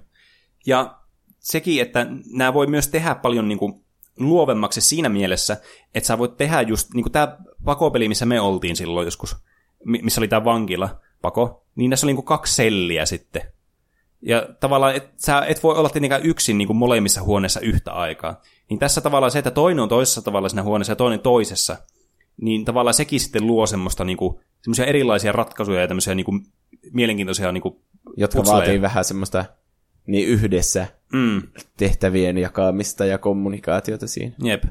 Ja 0.65 0.95
sekin, 1.39 1.81
että 1.81 2.07
nämä 2.33 2.53
voi 2.53 2.67
myös 2.67 2.87
tehdä 2.87 3.15
paljon 3.15 3.47
niin 3.47 3.59
kuin 3.59 3.73
luovemmaksi 4.19 4.81
siinä 4.81 5.09
mielessä, 5.09 5.57
että 5.95 6.07
sä 6.07 6.17
voit 6.17 6.37
tehdä 6.37 6.61
just, 6.61 6.93
niin 6.93 7.03
kuin 7.03 7.11
tämä 7.11 7.37
pakopeli, 7.65 8.07
missä 8.07 8.25
me 8.25 8.41
oltiin 8.41 8.75
silloin 8.75 9.05
joskus, 9.05 9.35
mi- 9.85 10.01
missä 10.01 10.21
oli 10.21 10.27
tämä 10.27 10.45
vankila 10.45 10.99
pako, 11.21 11.65
niin 11.75 11.89
tässä 11.89 12.05
oli 12.05 12.09
niin 12.09 12.15
kuin 12.17 12.25
kaksi 12.25 12.55
selliä 12.55 13.05
sitten. 13.05 13.41
Ja 14.21 14.47
tavallaan, 14.59 14.95
et, 14.95 15.09
sä 15.15 15.41
et 15.47 15.63
voi 15.63 15.75
olla 15.75 15.89
tietenkään 15.89 16.25
yksin 16.25 16.57
niin 16.57 16.67
kuin 16.67 16.77
molemmissa 16.77 17.21
huoneissa 17.21 17.59
yhtä 17.59 17.91
aikaa. 17.91 18.41
Niin 18.69 18.79
tässä 18.79 19.01
tavallaan 19.01 19.31
se, 19.31 19.39
että 19.39 19.51
toinen 19.51 19.79
on 19.83 19.89
toisessa 19.89 20.21
tavalla 20.21 20.49
siinä 20.49 20.63
huoneessa 20.63 20.91
ja 20.91 20.95
toinen 20.95 21.19
toisessa, 21.19 21.77
niin 22.41 22.65
tavallaan 22.65 22.93
sekin 22.93 23.19
sitten 23.19 23.47
luo 23.47 23.65
semmoista 23.65 24.05
niin 24.05 24.17
kuin, 24.17 24.39
semmoisia 24.61 24.85
erilaisia 24.85 25.31
ratkaisuja 25.31 25.81
ja 25.81 25.87
tämmöisiä 25.87 26.15
niin 26.15 26.25
kuin, 26.25 26.41
mielenkiintoisia 26.93 27.51
niin 27.51 27.61
kuin, 27.61 27.75
Jotka 28.17 28.37
putsleja. 28.37 28.57
vaatii 28.57 28.81
vähän 28.81 29.05
semmoista 29.05 29.45
niin 30.07 30.27
yhdessä 30.27 30.87
mm, 31.13 31.41
tehtävien 31.77 32.37
jakamista 32.37 33.05
ja 33.05 33.17
kommunikaatiota 33.17 34.07
siinä. 34.07 34.35
Jep. 34.43 34.63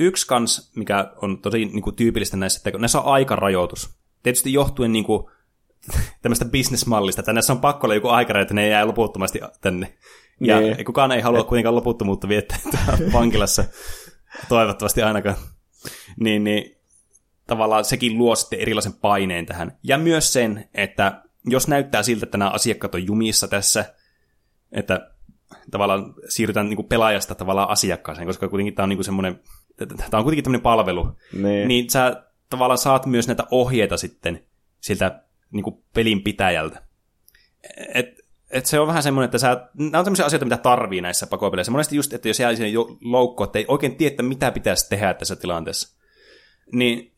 Yksi 0.00 0.26
kans, 0.26 0.72
mikä 0.76 1.12
on 1.22 1.38
tosi 1.38 1.64
niin 1.64 1.82
kuin, 1.82 1.96
tyypillistä 1.96 2.36
näissä, 2.36 2.60
että 2.68 2.78
näissä 2.78 3.00
on 3.00 3.12
aikarajoitus. 3.12 3.90
Tietysti 4.22 4.52
johtuen 4.52 4.92
niin 4.92 5.04
kuin, 5.04 5.24
tämmöistä 6.22 6.44
bisnesmallista, 6.44 7.20
että 7.20 7.32
näissä 7.32 7.52
on 7.52 7.60
pakko 7.60 7.86
olla 7.86 7.94
joku 7.94 8.08
aikarajoitus, 8.08 8.50
että 8.50 8.54
ne 8.54 8.68
jää 8.68 8.86
loputtomasti 8.86 9.40
tänne. 9.60 9.94
Ja 10.40 10.60
Niin. 10.60 10.84
kukaan 10.84 11.12
ei 11.12 11.20
halua 11.20 11.44
kuitenkaan 11.44 11.74
loputtomuutta 11.74 12.28
viettää 12.28 12.58
vankilassa, 13.12 13.64
toivottavasti 14.48 15.02
ainakaan. 15.02 15.36
Niin, 16.20 16.44
niin 16.44 16.76
tavallaan 17.46 17.84
sekin 17.84 18.18
luo 18.18 18.36
sitten 18.36 18.60
erilaisen 18.60 18.92
paineen 18.92 19.46
tähän. 19.46 19.78
Ja 19.82 19.98
myös 19.98 20.32
sen, 20.32 20.68
että 20.74 21.22
jos 21.46 21.68
näyttää 21.68 22.02
siltä, 22.02 22.26
että 22.26 22.38
nämä 22.38 22.50
asiakkaat 22.50 22.94
on 22.94 23.06
jumissa 23.06 23.48
tässä, 23.48 23.94
että 24.72 25.10
tavallaan 25.70 26.14
siirrytään 26.28 26.68
niin 26.68 26.88
pelaajasta 26.88 27.34
tavallaan 27.34 27.70
asiakkaaseen, 27.70 28.26
koska 28.26 28.48
kuitenkin 28.48 28.74
tämä 28.74 28.84
on 28.84 28.88
niin 28.88 29.04
semmoinen, 29.04 29.40
tämä 29.86 30.18
on 30.18 30.22
kuitenkin 30.22 30.44
tämmöinen 30.44 30.62
palvelu, 30.62 31.16
Niin. 31.32 31.68
niin 31.68 31.90
sä 31.90 32.22
tavallaan 32.50 32.78
saat 32.78 33.06
myös 33.06 33.26
näitä 33.26 33.44
ohjeita 33.50 33.96
sitten 33.96 34.44
siltä 34.80 35.22
niin 35.50 35.64
kuin 35.64 35.76
pelin 35.94 36.22
pitäjältä. 36.22 36.82
Et 37.94 38.20
et 38.50 38.66
se 38.66 38.80
on 38.80 38.86
vähän 38.86 39.02
semmoinen, 39.02 39.24
että 39.24 39.38
sä, 39.38 39.68
nämä 39.78 39.98
on 39.98 40.04
sellaisia 40.04 40.26
asioita, 40.26 40.44
mitä 40.46 40.56
tarvii 40.56 41.00
näissä 41.00 41.26
pakopeleissä. 41.26 41.72
Monesti 41.72 41.96
just, 41.96 42.12
että 42.12 42.28
jos 42.28 42.40
jää 42.40 42.54
sinne 42.54 42.68
jo 42.68 42.96
loukko, 43.00 43.44
että 43.44 43.58
ei 43.58 43.64
oikein 43.68 43.96
tiedä, 43.96 44.22
mitä 44.22 44.50
pitäisi 44.50 44.88
tehdä 44.88 45.14
tässä 45.14 45.36
tilanteessa. 45.36 45.96
Niin 46.72 47.14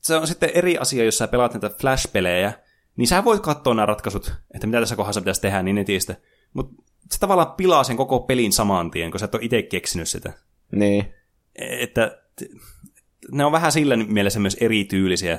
se 0.00 0.16
on 0.16 0.26
sitten 0.26 0.50
eri 0.54 0.78
asia, 0.78 1.04
jos 1.04 1.18
sä 1.18 1.28
pelaat 1.28 1.52
näitä 1.54 1.70
Flash-pelejä, 1.80 2.52
niin 2.96 3.08
sä 3.08 3.24
voit 3.24 3.42
katsoa 3.42 3.74
nämä 3.74 3.86
ratkaisut, 3.86 4.32
että 4.54 4.66
mitä 4.66 4.80
tässä 4.80 4.96
kohdassa 4.96 5.20
pitäisi 5.20 5.40
tehdä 5.40 5.62
niin 5.62 5.76
netistä. 5.76 6.16
Mutta 6.52 6.82
se 7.10 7.20
tavallaan 7.20 7.52
pilaa 7.52 7.84
sen 7.84 7.96
koko 7.96 8.20
pelin 8.20 8.52
saman 8.52 8.90
tien, 8.90 9.10
kun 9.10 9.20
sä 9.20 9.24
et 9.24 9.34
ole 9.34 9.44
itse 9.44 9.62
keksinyt 9.62 10.08
sitä. 10.08 10.32
Niin. 10.72 11.14
Että 11.60 12.18
ne 13.32 13.44
on 13.44 13.52
vähän 13.52 13.72
sillä 13.72 13.96
mielessä 13.96 14.40
myös 14.40 14.56
erityylisiä 14.60 15.38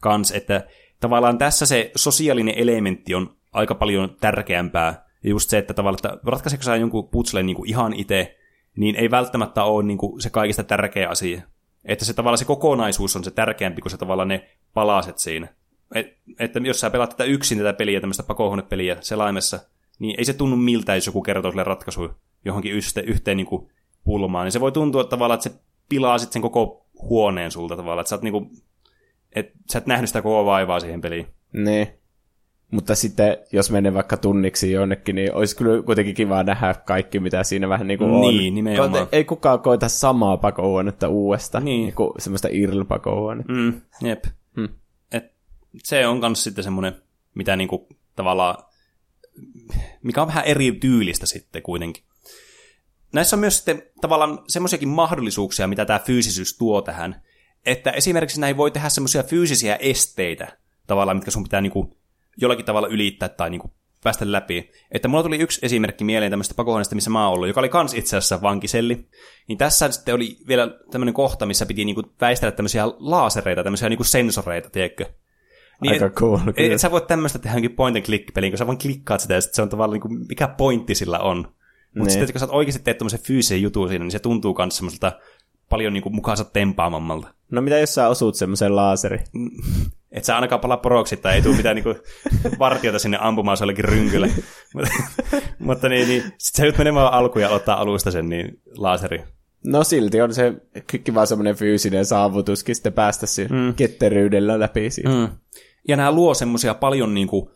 kans, 0.00 0.30
että 0.30 0.66
tavallaan 1.00 1.38
tässä 1.38 1.66
se 1.66 1.90
sosiaalinen 1.96 2.54
elementti 2.58 3.14
on 3.14 3.36
aika 3.52 3.74
paljon 3.74 4.16
tärkeämpää. 4.20 5.08
Ja 5.24 5.30
just 5.30 5.50
se, 5.50 5.58
että 5.58 5.74
tavallaan, 5.74 5.98
että 6.04 6.30
ratkaiseeko 6.30 6.62
sä 6.62 6.76
jonkun 6.76 7.08
putsle 7.08 7.42
niin 7.42 7.56
kuin 7.56 7.68
ihan 7.68 7.92
itse, 7.92 8.38
niin 8.76 8.96
ei 8.96 9.10
välttämättä 9.10 9.64
ole 9.64 9.84
niin 9.84 9.98
kuin 9.98 10.22
se 10.22 10.30
kaikista 10.30 10.64
tärkeä 10.64 11.08
asia. 11.08 11.42
Että 11.84 12.04
se 12.04 12.14
tavallaan 12.14 12.38
se 12.38 12.44
kokonaisuus 12.44 13.16
on 13.16 13.24
se 13.24 13.30
tärkeämpi 13.30 13.82
kuin 13.82 13.90
se 13.90 13.96
tavallaan 13.96 14.28
ne 14.28 14.48
palaset 14.74 15.18
siinä. 15.18 15.48
Et, 15.94 16.06
että 16.38 16.58
jos 16.58 16.80
sä 16.80 16.90
pelaat 16.90 17.10
tätä 17.10 17.24
yksin 17.24 17.58
tätä 17.58 17.72
peliä, 17.72 18.00
tämmöistä 18.00 18.22
pakohuonepeliä 18.22 18.96
selaimessa, 19.00 19.60
niin 19.98 20.14
ei 20.18 20.24
se 20.24 20.32
tunnu 20.32 20.56
miltä, 20.56 20.94
jos 20.94 21.06
joku 21.06 21.22
kertoo 21.22 21.50
sille 21.50 21.64
ratkaisu 21.64 22.10
johonkin 22.44 22.72
yhteen, 22.72 23.08
yhteen 23.08 23.36
niin 23.36 23.46
kuin 23.46 23.70
pulmaan. 24.04 24.44
Niin 24.44 24.52
se 24.52 24.60
voi 24.60 24.72
tuntua 24.72 25.00
että 25.00 25.10
tavallaan, 25.10 25.38
että 25.38 25.48
se 25.48 25.60
pilaa 25.88 26.18
sitten 26.18 26.32
sen 26.32 26.42
koko 26.42 26.86
huoneen 27.02 27.50
sulta 27.50 27.76
tavallaan. 27.76 28.00
Että 28.00 28.08
sä, 28.08 28.14
oot 28.16 28.22
niin 28.22 28.32
kuin, 28.32 28.50
että 29.34 29.52
sä 29.72 29.78
et 29.78 29.86
nähnyt 29.86 30.08
sitä 30.10 30.22
koko 30.22 30.44
vaivaa 30.44 30.80
siihen 30.80 31.00
peliin. 31.00 31.26
Niin. 31.52 31.88
Mutta 32.70 32.94
sitten, 32.94 33.36
jos 33.52 33.70
menee 33.70 33.94
vaikka 33.94 34.16
tunniksi 34.16 34.72
jonnekin, 34.72 35.14
niin 35.14 35.34
olisi 35.34 35.56
kyllä 35.56 35.82
kuitenkin 35.82 36.14
kiva 36.14 36.42
nähdä 36.42 36.74
kaikki, 36.74 37.20
mitä 37.20 37.44
siinä 37.44 37.68
vähän 37.68 37.86
niin 37.86 37.98
kuin 37.98 38.10
on. 38.10 38.20
Niin, 38.20 38.54
nimenomaan. 38.54 39.08
Ei 39.12 39.24
kukaan 39.24 39.60
koita 39.60 39.88
samaa 39.88 40.36
pakohuonetta 40.36 41.08
uudesta, 41.08 41.60
Niin. 41.60 41.82
niin 41.82 41.94
kuin 41.94 42.10
semmoista 42.18 42.48
irl-pakohuonetta. 42.48 43.52
Mm, 43.52 43.80
jep. 44.02 44.24
Hmm. 44.56 44.68
Et 45.12 45.24
se 45.84 46.06
on 46.06 46.20
myös 46.20 46.44
sitten 46.44 46.64
semmoinen, 46.64 46.92
mitä 47.34 47.56
niinku 47.56 47.88
tavallaan, 48.16 48.64
mikä 50.02 50.22
on 50.22 50.28
vähän 50.28 50.44
eri 50.44 50.72
tyylistä 50.72 51.26
sitten 51.26 51.62
kuitenkin. 51.62 52.04
Näissä 53.12 53.36
on 53.36 53.40
myös 53.40 53.56
sitten 53.56 53.82
tavallaan 54.00 54.38
semmoisiakin 54.48 54.88
mahdollisuuksia, 54.88 55.66
mitä 55.66 55.84
tämä 55.84 55.98
fyysisyys 55.98 56.58
tuo 56.58 56.82
tähän, 56.82 57.22
että 57.66 57.90
esimerkiksi 57.90 58.40
näin 58.40 58.56
voi 58.56 58.70
tehdä 58.70 58.88
semmoisia 58.88 59.22
fyysisiä 59.22 59.76
esteitä, 59.76 60.58
tavallaan, 60.86 61.16
mitkä 61.16 61.30
sun 61.30 61.42
pitää 61.42 61.60
niinku 61.60 61.96
jollakin 62.36 62.64
tavalla 62.64 62.88
ylittää 62.88 63.28
tai 63.28 63.50
niinku 63.50 63.72
päästä 64.04 64.32
läpi. 64.32 64.70
Että 64.90 65.08
mulla 65.08 65.22
tuli 65.22 65.38
yksi 65.38 65.60
esimerkki 65.62 66.04
mieleen 66.04 66.32
tämmöistä 66.32 66.54
pakohuoneesta, 66.54 66.94
missä 66.94 67.10
mä 67.10 67.24
oon 67.24 67.34
ollut, 67.34 67.48
joka 67.48 67.60
oli 67.60 67.68
kans 67.68 67.94
itse 67.94 68.16
asiassa 68.16 68.42
vankiselli. 68.42 69.08
Niin 69.48 69.58
tässä 69.58 69.90
sitten 69.90 70.14
oli 70.14 70.36
vielä 70.48 70.68
tämmöinen 70.90 71.14
kohta, 71.14 71.46
missä 71.46 71.66
piti 71.66 71.84
niinku 71.84 72.02
väistellä 72.20 72.52
tämmöisiä 72.52 72.84
laasereita, 72.98 73.64
tämmöisiä 73.64 73.88
niinku 73.88 74.04
sensoreita, 74.04 74.70
tiedätkö? 74.70 75.04
Niin, 75.82 75.92
Aika 75.92 76.10
cool, 76.10 76.38
kyllä. 76.38 76.74
et 76.74 76.80
sä 76.80 76.90
voit 76.90 77.06
tämmöistä 77.06 77.38
tehdä 77.38 77.56
jonkin 77.56 77.76
point 77.76 77.96
and 77.96 78.04
click 78.04 78.34
peliin, 78.34 78.52
kun 78.52 78.58
sä 78.58 78.66
vaan 78.66 78.78
klikkaat 78.78 79.20
sitä 79.20 79.34
ja 79.34 79.40
sit 79.40 79.54
se 79.54 79.62
on 79.62 79.68
tavallaan 79.68 80.00
niinku, 80.00 80.08
mikä 80.28 80.48
pointti 80.48 80.94
sillä 80.94 81.18
on. 81.18 81.54
Mutta 81.94 82.04
Niin. 82.04 82.10
sitten 82.10 82.32
kun 82.32 82.40
sä 82.48 82.54
oikeasti 82.54 82.82
teet 82.82 82.98
tämmöisen 82.98 83.20
fyysisen 83.20 83.62
jutun 83.62 83.88
siinä, 83.88 84.04
niin 84.04 84.12
se 84.12 84.18
tuntuu 84.18 84.54
myös 84.58 84.76
semmoiselta 84.76 85.12
paljon 85.68 85.92
niinku 85.92 86.10
mukaansa 86.10 86.44
tempaamammalta. 86.44 87.28
No 87.50 87.62
mitä 87.62 87.78
jos 87.78 87.94
sä 87.94 88.08
osut 88.08 88.34
semmoisen 88.34 88.76
laaseri? 88.76 89.18
Et 90.12 90.24
sä 90.24 90.34
ainakaan 90.34 90.60
palaa 90.60 90.76
poroksi, 90.76 91.16
tai 91.16 91.34
ei 91.34 91.42
tule 91.42 91.56
mitään 91.56 91.76
niinku 91.76 91.94
vartiota 92.58 92.98
sinne 92.98 93.18
ampumaan 93.20 93.56
se 93.56 93.62
jollekin 93.62 93.84
rynkylle. 93.84 94.30
mutta, 95.58 95.88
niin, 95.88 96.08
niin 96.08 96.22
sit 96.38 96.54
sä 96.54 96.62
joudut 96.62 96.78
menemään 96.78 97.12
alkuun 97.12 97.42
ja 97.42 97.48
aloittaa 97.48 97.80
alusta 97.80 98.10
sen 98.10 98.28
niin 98.28 98.60
laaseri. 98.76 99.24
No 99.64 99.84
silti 99.84 100.20
on 100.20 100.34
se 100.34 100.54
kiva 101.04 101.26
semmoinen 101.26 101.56
fyysinen 101.56 102.06
saavutuskin 102.06 102.74
sitten 102.74 102.92
päästä 102.92 103.26
siinä 103.26 103.56
mm. 103.56 103.74
ketteryydellä 103.74 104.60
läpi 104.60 104.90
siitä. 104.90 105.10
Mm. 105.10 105.16
Mm. 105.16 105.28
Ja 105.88 105.96
nämä 105.96 106.12
luo 106.12 106.34
semmoisia 106.34 106.74
paljon 106.74 107.14
niinku, 107.14 107.50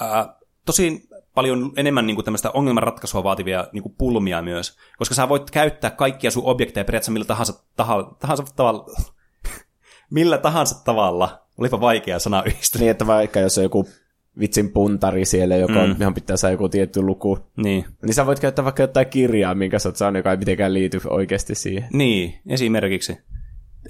ää, 0.00 0.36
tosi 0.66 1.08
paljon 1.34 1.72
enemmän 1.76 2.06
niinku 2.06 2.22
tämmöistä 2.22 2.50
ongelmanratkaisua 2.50 3.24
vaativia 3.24 3.66
niinku 3.72 3.88
pulmia 3.98 4.42
myös, 4.42 4.76
koska 4.98 5.14
sä 5.14 5.28
voit 5.28 5.50
käyttää 5.50 5.90
kaikkia 5.90 6.30
sun 6.30 6.44
objekteja 6.46 6.84
periaatteessa 6.84 7.12
millä 7.12 7.24
tahansa, 7.26 7.64
taha, 7.76 8.16
tahansa 8.20 8.44
tavalla, 8.56 8.86
millä 10.10 10.38
tahansa 10.38 10.84
tavalla, 10.84 11.42
olipa 11.58 11.80
vaikea 11.80 12.18
sana 12.18 12.42
yhdistää. 12.46 12.80
Niin, 12.80 12.90
että 12.90 13.06
vaikka 13.06 13.40
jos 13.40 13.58
on 13.58 13.64
joku 13.64 13.88
vitsin 14.40 14.72
puntari 14.72 15.24
siellä, 15.24 15.56
joka 15.56 15.80
on, 15.80 15.88
Mm. 15.88 15.96
johon 15.98 16.14
pitää 16.14 16.36
saada 16.36 16.52
joku 16.54 16.68
tietty 16.68 17.02
luku, 17.02 17.38
Niin. 17.56 17.84
niin 18.02 18.14
sä 18.14 18.26
voit 18.26 18.40
käyttää 18.40 18.64
vaikka 18.64 18.82
jotain 18.82 19.06
kirjaa, 19.06 19.54
minkä 19.54 19.78
sä 19.78 19.88
oot 19.88 19.96
saanut, 19.96 20.18
joka 20.18 20.30
ei 20.30 20.36
mitenkään 20.36 20.74
liity 20.74 21.00
oikeasti 21.10 21.54
siihen. 21.54 21.88
Niin, 21.92 22.34
esimerkiksi. 22.48 23.18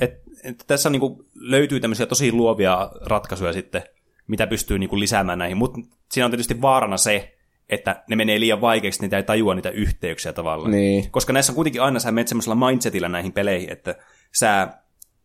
Et, 0.01 0.22
et 0.45 0.64
tässä 0.66 0.88
on 0.88 0.93
niinku, 0.93 1.26
löytyy 1.34 1.80
tämmöisiä 1.80 2.07
tosi 2.07 2.32
luovia 2.32 2.90
ratkaisuja 3.07 3.53
sitten, 3.53 3.82
mitä 4.26 4.46
pystyy 4.46 4.78
niinku 4.78 4.98
lisäämään 4.98 5.38
näihin, 5.38 5.56
mutta 5.56 5.80
siinä 6.12 6.24
on 6.24 6.30
tietysti 6.30 6.60
vaarana 6.62 6.96
se, 6.96 7.34
että 7.68 8.02
ne 8.08 8.16
menee 8.16 8.40
liian 8.40 8.60
vaikeiksi, 8.60 9.00
niitä 9.02 9.16
ei 9.16 9.22
tajua 9.22 9.54
niitä 9.54 9.70
yhteyksiä 9.70 10.32
tavallaan. 10.32 10.70
Niin. 10.70 11.10
Koska 11.10 11.32
näissä 11.32 11.52
on 11.52 11.54
kuitenkin 11.54 11.82
aina 11.82 11.98
sä 11.98 12.12
menet 12.12 12.28
semmoisella 12.28 12.66
mindsetillä 12.66 13.08
näihin 13.08 13.32
peleihin, 13.32 13.72
että 13.72 13.94
sä 14.34 14.68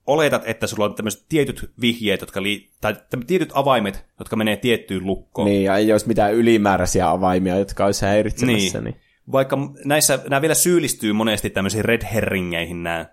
oletat, 0.07 0.41
että 0.45 0.67
sulla 0.67 0.85
on 0.85 0.95
tämmöiset 0.95 1.25
tietyt 1.29 1.71
vihjeet, 1.81 2.21
jotka 2.21 2.41
lii- 2.41 2.69
tai 2.81 2.95
tietyt 3.27 3.51
avaimet, 3.53 4.05
jotka 4.19 4.35
menee 4.35 4.57
tiettyyn 4.57 5.05
lukkoon. 5.05 5.47
Niin, 5.47 5.63
ja 5.63 5.77
ei 5.77 5.91
olisi 5.91 6.07
mitään 6.07 6.33
ylimääräisiä 6.33 7.09
avaimia, 7.09 7.57
jotka 7.57 7.85
olisi 7.85 8.05
häiritsemässä. 8.05 8.81
Niin. 8.81 8.93
Niin. 8.93 9.01
Vaikka 9.31 9.57
näissä, 9.85 10.19
nämä 10.29 10.41
vielä 10.41 10.55
syyllistyy 10.55 11.13
monesti 11.13 11.49
tämmöisiin 11.49 11.85
red 11.85 12.01
herringeihin 12.13 12.83
nämä, 12.83 13.05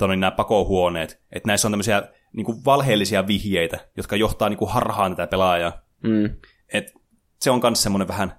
nämä 0.00 0.30
pakohuoneet, 0.30 1.20
että 1.32 1.46
näissä 1.46 1.68
on 1.68 1.72
tämmöisiä 1.72 2.02
niin 2.32 2.46
kuin 2.46 2.64
valheellisia 2.64 3.26
vihjeitä, 3.26 3.88
jotka 3.96 4.16
johtaa 4.16 4.48
niin 4.48 4.58
kuin 4.58 4.70
harhaan 4.70 5.16
tätä 5.16 5.30
pelaajaa. 5.30 5.72
Mm. 6.02 6.36
Et 6.72 6.94
se 7.40 7.50
on 7.50 7.60
myös 7.62 7.82
semmoinen 7.82 8.08
vähän 8.08 8.32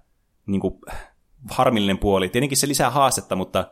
niin 0.46 0.62
kuin, 0.62 0.74
harmillinen 1.50 1.98
puoli. 1.98 2.30
Tietenkin 2.30 2.58
se 2.58 2.68
lisää 2.68 2.90
haastetta, 2.90 3.36
mutta 3.36 3.72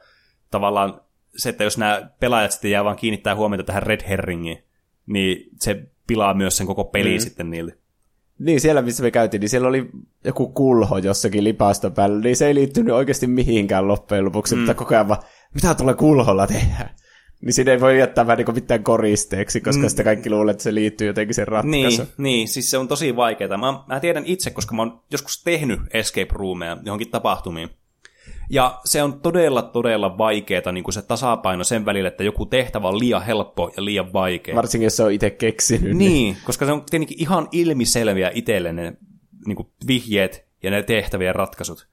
tavallaan 0.52 1.02
se, 1.36 1.50
että 1.50 1.64
jos 1.64 1.78
nämä 1.78 2.10
pelaajat 2.20 2.52
sitten 2.52 2.72
jää 2.72 2.84
vaan 2.84 2.96
kiinnittää 2.96 3.36
huomiota 3.36 3.64
tähän 3.64 3.84
red 3.84 4.02
herringiin, 4.10 4.64
niin 5.06 5.50
se 5.60 5.84
pilaa 6.08 6.34
myös 6.34 6.58
sen 6.58 6.68
koko 6.68 6.84
peli 6.84 7.14
mm. 7.14 7.20
sitten 7.20 7.50
niille. 7.50 7.78
Niin, 8.40 8.62
siellä 8.62 8.82
missä 8.82 9.04
me 9.04 9.12
käytiin, 9.12 9.42
niin 9.42 9.50
siellä 9.50 9.68
oli 9.68 9.90
joku 10.24 10.48
kulho 10.48 10.98
jossakin 10.98 11.44
lipasta 11.44 11.90
päällä, 11.90 12.20
niin 12.20 12.36
se 12.36 12.48
ei 12.48 12.56
liittynyt 12.56 12.96
oikeasti 12.96 13.28
mihinkään 13.28 13.88
loppujen 13.88 14.26
lopuksi, 14.26 14.56
mm. 14.56 14.60
mutta 14.60 14.74
koko 14.74 14.96
ajan 14.96 15.08
vaan, 15.08 15.22
mitä 15.54 15.76
tulee 15.76 15.94
kulholla 15.94 16.48
tehdä? 16.48 16.90
Niin 17.42 17.54
siinä 17.54 17.72
ei 17.72 17.82
voi 17.82 18.00
jättää 18.00 18.28
vähän 18.28 18.38
niin 18.38 18.56
mitään 18.56 18.84
koristeeksi, 18.84 19.62
koska 19.62 19.82
mm. 19.82 19.88
sitten 19.88 20.06
kaikki 20.06 20.30
luulee, 20.30 20.52
että 20.52 20.64
se 20.64 20.74
liittyy 20.74 21.08
jotenkin 21.08 21.36
sen 21.36 21.48
ratkaisu. 21.48 22.02
Niin, 22.02 22.12
niin, 22.18 22.48
siis 22.48 22.72
se 22.72 22.78
on 22.78 22.88
tosi 22.88 23.16
vaikeaa. 23.16 23.58
Mä, 23.58 23.84
mä 23.88 24.00
tiedän 24.00 24.26
itse, 24.26 24.50
koska 24.50 24.76
mä 24.76 24.82
oon 24.82 25.02
joskus 25.12 25.44
tehnyt 25.44 25.80
escape 25.94 26.28
roomeja 26.32 26.78
johonkin 26.86 27.10
tapahtumiin. 27.10 27.70
Ja 28.50 28.80
se 28.86 29.04
on 29.04 29.20
todella, 29.22 29.62
todella 29.62 30.18
vaikeaa 30.18 30.72
niin 30.72 30.84
kuin 30.84 30.94
se 30.94 31.02
tasapaino 31.02 31.64
sen 31.64 31.86
välillä, 31.86 32.08
että 32.08 32.24
joku 32.24 32.46
tehtävä 32.46 32.88
on 32.88 33.00
liian 33.00 33.26
helppo 33.26 33.72
ja 33.78 33.86
liian 33.86 34.14
vaikea. 34.14 34.56
Varsinkin, 34.56 34.86
jos 34.86 34.98
se 34.98 35.04
on 35.04 35.12
itse 35.12 35.30
keksinyt. 35.30 35.98
Niin, 35.98 36.38
koska 36.46 36.66
se 36.66 36.72
on 36.72 36.84
tietenkin 36.90 37.22
ihan 37.22 37.48
ilmiselviä 37.52 38.32
itselle 38.34 38.74
ne 38.74 38.94
niin 39.48 39.56
kuin 39.56 39.68
vihjeet 39.88 40.46
ja 40.64 40.72
ne 40.72 40.84
tehtävien 40.84 41.36
ratkaisut. 41.36 41.88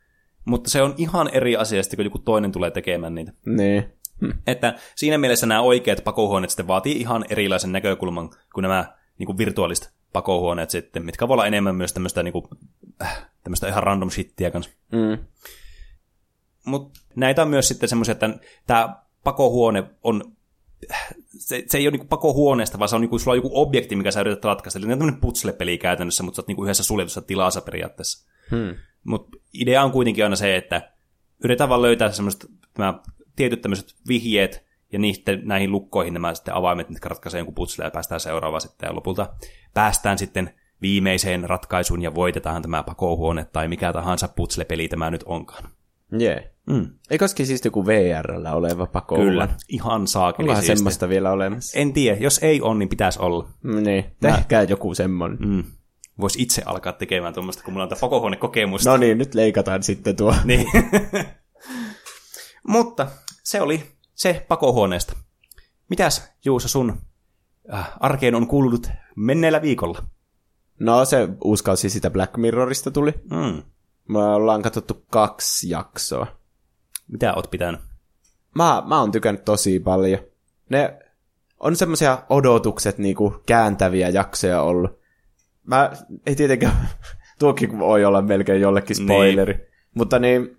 Mutta 0.45 0.71
se 0.71 0.83
on 0.83 0.95
ihan 0.99 1.31
eri 1.33 1.57
asia 1.57 1.83
kun 1.97 2.05
joku 2.05 2.19
toinen 2.19 2.53
tulee 2.53 2.71
tekemään 2.71 3.15
niitä. 3.15 3.33
Niin. 3.47 3.85
Hm. 4.21 4.31
Että 4.47 4.79
siinä 4.95 5.19
mielessä 5.19 5.47
nämä 5.47 5.61
oikeat 5.61 6.05
pakohuoneet 6.05 6.51
sitten 6.51 6.69
vaatii 6.69 7.01
ihan 7.01 7.25
erilaisen 7.31 7.73
näkökulman 7.73 8.31
kuin 8.55 8.63
nämä 8.63 8.85
niin 9.19 9.27
kuin 9.27 9.39
virtuaaliset 9.39 9.93
pakohuoneet 10.13 10.71
sitten, 10.71 11.05
mitkä 11.05 11.29
voi 11.29 11.35
olla 11.35 11.47
enemmän 11.47 11.75
myös 11.75 11.93
tämmöistä, 11.93 12.23
niin 12.23 12.33
kuin, 12.33 12.45
äh, 13.03 13.31
tämmöistä 13.45 13.69
ihan 13.69 13.83
random 13.83 14.11
shittiä 14.11 14.51
kanssa. 14.51 14.73
Mm. 14.93 15.19
Mutta 16.65 17.01
näitä 17.17 17.43
on 17.43 17.49
myös 17.49 17.69
sitten 17.69 17.89
semmoisia, 17.89 18.13
että 18.13 18.39
tämä 18.67 18.97
pakohuone 19.25 19.85
on, 20.05 20.33
se, 21.39 21.65
se 21.67 21.79
ei 21.79 21.87
ole 21.87 21.91
niinku 21.91 22.07
pakohuoneesta, 22.07 22.79
vaan 22.79 22.89
se 22.89 22.95
on 22.95 23.01
niinku, 23.01 23.19
sulla 23.19 23.33
on 23.33 23.39
joku 23.39 23.51
objekti, 23.53 23.97
mikä 23.97 24.11
sä 24.11 24.21
yrität 24.21 24.45
ratkaista. 24.45 24.79
Eli 24.79 24.87
ne 24.87 24.93
on 24.93 24.99
tämmöinen 24.99 25.21
putsle-peli 25.21 25.79
käytännössä, 25.79 26.23
mutta 26.23 26.37
sä 26.37 26.43
oot 26.43 26.49
niinku 26.49 26.65
yhdessä 26.65 26.85
suljetussa 26.85 27.23
tilassa 27.23 27.61
periaatteessa. 27.61 28.29
Hmm. 28.51 28.75
Mutta 29.05 29.39
idea 29.53 29.83
on 29.83 29.93
kuitenkin 29.93 30.25
aina 30.25 30.37
se, 30.37 30.57
että 30.57 30.93
yritetään 31.45 31.71
vaan 31.71 31.83
löytää 31.83 32.13
semmoiset 32.13 32.47
nämä 32.79 33.01
tietyt 33.37 33.61
tämmöiset 33.63 33.95
vihjeet, 34.09 34.67
ja 34.93 34.99
niistä 34.99 35.39
näihin 35.43 35.73
lukkoihin 35.73 36.15
nämä 36.15 36.35
sitten 36.35 36.55
avaimet, 36.55 36.89
mitkä 36.89 37.09
ratkaisee 37.09 37.39
jonkun 37.39 37.55
putsle 37.55 37.85
ja 37.85 37.91
päästään 37.91 38.21
seuraavaan 38.21 38.61
sitten, 38.61 38.87
ja 38.87 38.95
lopulta 38.95 39.35
päästään 39.75 40.19
sitten 40.19 40.55
viimeiseen 40.83 41.51
ratkaisuun 41.51 42.03
ja 42.03 42.15
voitetaan 42.15 42.63
tämä 42.63 42.83
pakohuone 42.83 43.45
tai 43.45 43.69
mikä 43.69 43.93
tahansa 43.93 44.29
putsle-peli 44.29 44.89
tämä 44.89 45.11
nyt 45.11 45.23
onkaan. 45.27 45.65
Jee. 46.19 46.33
Yeah. 46.33 46.53
Mm. 46.67 46.89
Ei 47.11 47.19
koski 47.19 47.47
siis 47.47 47.65
joku 47.65 47.87
VRllä 47.87 48.55
oleva 48.55 48.87
pako 48.87 49.17
Kyllä, 49.17 49.49
ihan 49.69 50.07
saakeli 50.07 50.49
Onkohan 50.49 50.65
semmoista 50.77 51.09
vielä 51.09 51.33
olemassa? 51.33 51.79
En 51.79 51.93
tiedä, 51.93 52.17
jos 52.21 52.39
ei 52.39 52.61
ole, 52.61 52.79
niin 52.79 52.89
pitäisi 52.89 53.19
olla. 53.23 53.49
Mm, 53.63 53.83
Niin, 53.83 54.05
tehkää 54.21 54.63
joku 54.63 54.95
semmoinen. 54.95 55.39
Mm. 55.41 55.65
voisi 56.21 56.43
itse 56.43 56.63
alkaa 56.67 56.93
tekemään 56.93 57.35
tuommoista, 57.35 57.63
kun 57.63 57.73
mulla 57.73 57.83
on 57.83 57.89
tämä 57.89 58.01
pakohuonekokemusta. 58.01 58.91
No 58.91 58.97
niin, 58.97 59.19
nyt 59.19 59.35
leikataan 59.35 59.83
sitten 59.83 60.17
tuo. 60.17 60.35
Niin. 60.45 60.67
Mutta 62.69 63.07
se 63.43 63.61
oli 63.61 63.83
se 64.15 64.45
pakohuoneesta. 64.49 65.17
Mitäs 65.89 66.33
Juuso 66.45 66.69
sun 66.69 67.03
äh, 67.75 67.93
arkeen 68.01 68.35
on 68.35 68.47
kuulunut 68.47 68.91
menneellä 69.17 69.63
viikolla? 69.63 70.05
No 70.79 71.05
se 71.05 71.29
uusi 71.45 71.65
kausi 71.65 71.91
sitä 71.91 72.11
Black 72.11 72.37
Mirrorista 72.37 72.91
tuli. 72.91 73.15
Mm. 73.31 73.63
Me 74.09 74.19
ollaan 74.19 74.63
katsottu 74.63 75.05
kaksi 75.11 75.71
jaksoa. 75.71 76.27
Mitä 77.09 77.35
oot 77.35 77.51
pitänyt? 77.51 77.81
Mä, 78.55 78.83
mä 78.87 79.01
oon 79.01 79.13
tykännyt 79.13 79.45
tosi 79.45 79.81
paljon. 79.81 80.21
Ne 80.69 80.99
on 81.61 81.77
semmoisia 81.77 82.23
odotukset 82.29 82.99
niinku 82.99 83.43
kääntäviä 83.47 84.09
jaksoja 84.09 84.63
ollut. 84.63 85.01
Mä 85.63 85.93
ei 86.27 86.37
tietenkään, 86.37 86.89
tuokin 87.39 87.79
voi 87.79 88.05
olla 88.05 88.23
melkein 88.23 88.61
jollekin 88.61 88.97
spoileri. 88.97 89.55
Niin. 89.55 89.67
Mutta 89.95 90.19
niin, 90.19 90.59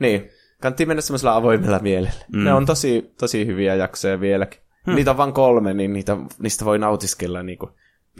niin, 0.00 0.30
kannattaa 0.62 0.86
mennä 0.86 1.02
semmoisella 1.02 1.36
avoimella 1.36 1.78
mielellä. 1.78 2.24
Mm. 2.32 2.44
Ne 2.44 2.52
on 2.52 2.66
tosi, 2.66 3.14
tosi 3.18 3.46
hyviä 3.46 3.74
jaksoja 3.74 4.20
vieläkin. 4.20 4.60
Hmm. 4.86 4.94
Niitä 4.94 5.10
on 5.10 5.16
vain 5.16 5.32
kolme, 5.32 5.74
niin 5.74 5.92
niitä, 5.92 6.16
niistä 6.38 6.64
voi 6.64 6.78
nautiskella 6.78 7.42
niinku 7.42 7.70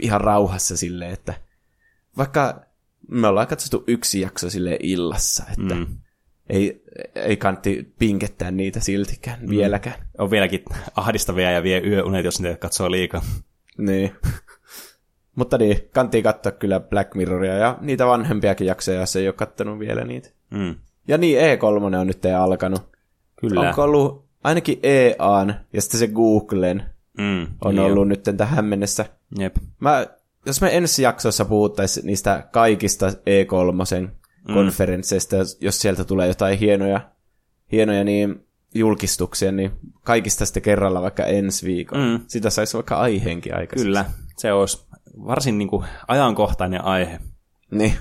ihan 0.01 0.21
rauhassa 0.21 0.77
silleen, 0.77 1.13
että 1.13 1.33
vaikka 2.17 2.61
me 3.07 3.27
ollaan 3.27 3.47
katsottu 3.47 3.83
yksi 3.87 4.21
jakso 4.21 4.49
sille 4.49 4.77
illassa, 4.79 5.43
että 5.51 5.75
mm. 5.75 5.87
ei, 6.49 6.83
ei 7.15 7.37
kantti 7.37 7.93
pinkettää 7.99 8.51
niitä 8.51 8.79
siltikään 8.79 9.39
mm. 9.41 9.49
vieläkään. 9.49 10.07
On 10.17 10.31
vieläkin 10.31 10.63
ahdistavia 10.95 11.51
ja 11.51 11.63
vie 11.63 11.81
yöunet, 11.87 12.25
jos 12.25 12.41
niitä 12.41 12.57
katsoo 12.57 12.91
liikaa. 12.91 13.21
Niin. 13.77 14.11
Mutta 15.35 15.57
niin, 15.57 15.89
kantti 15.93 16.23
katsoa 16.23 16.51
kyllä 16.51 16.79
Black 16.79 17.15
Mirroria 17.15 17.53
ja 17.53 17.77
niitä 17.81 18.07
vanhempiakin 18.07 18.67
jaksoja, 18.67 18.99
jos 18.99 19.15
ei 19.15 19.27
ole 19.27 19.33
kattonut 19.33 19.79
vielä 19.79 20.03
niitä. 20.03 20.29
Mm. 20.49 20.75
Ja 21.07 21.17
niin, 21.17 21.39
E3 21.39 21.95
on 21.95 22.07
nyt 22.07 22.25
alkanut. 22.25 22.81
Kyllä. 23.35 23.59
Onko 23.61 23.83
ollut 23.83 24.25
ainakin 24.43 24.79
EAN 24.83 25.55
ja 25.73 25.81
sitten 25.81 25.99
se 25.99 26.07
Googlen 26.07 26.83
Mm, 27.17 27.47
on 27.65 27.75
niin 27.75 27.79
ollut 27.85 28.07
nyt 28.07 28.23
tähän 28.37 28.65
mennessä. 28.65 29.05
Jep. 29.39 29.55
Mä, 29.79 30.07
jos 30.45 30.61
me 30.61 30.77
ensi 30.77 31.03
jaksossa 31.03 31.45
puhuttaisiin 31.45 32.05
niistä 32.05 32.47
kaikista 32.51 33.07
E3 33.09 34.07
Mm. 34.47 34.53
konferensseista, 34.53 35.35
jos 35.61 35.81
sieltä 35.81 36.03
tulee 36.03 36.27
jotain 36.27 36.59
hienoja, 36.59 37.01
hienoja 37.71 38.03
niin 38.03 38.45
julkistuksia, 38.75 39.51
niin 39.51 39.71
kaikista 40.03 40.45
sitten 40.45 40.63
kerralla 40.63 41.01
vaikka 41.01 41.25
ensi 41.25 41.65
viikolla. 41.65 42.17
Mm. 42.17 42.23
Sitä 42.27 42.49
saisi 42.49 42.73
vaikka 42.73 42.95
aiheenkin 42.95 43.55
aikaisemmin. 43.55 43.87
Kyllä, 43.89 44.05
se 44.37 44.53
olisi 44.53 44.85
varsin 45.27 45.57
niin 45.57 45.67
kuin 45.67 45.85
ajankohtainen 46.07 46.83
aihe. 46.83 47.19
Niin. 47.71 47.93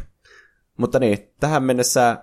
Mutta 0.77 0.99
niin, 0.99 1.19
tähän 1.41 1.63
mennessä 1.63 2.19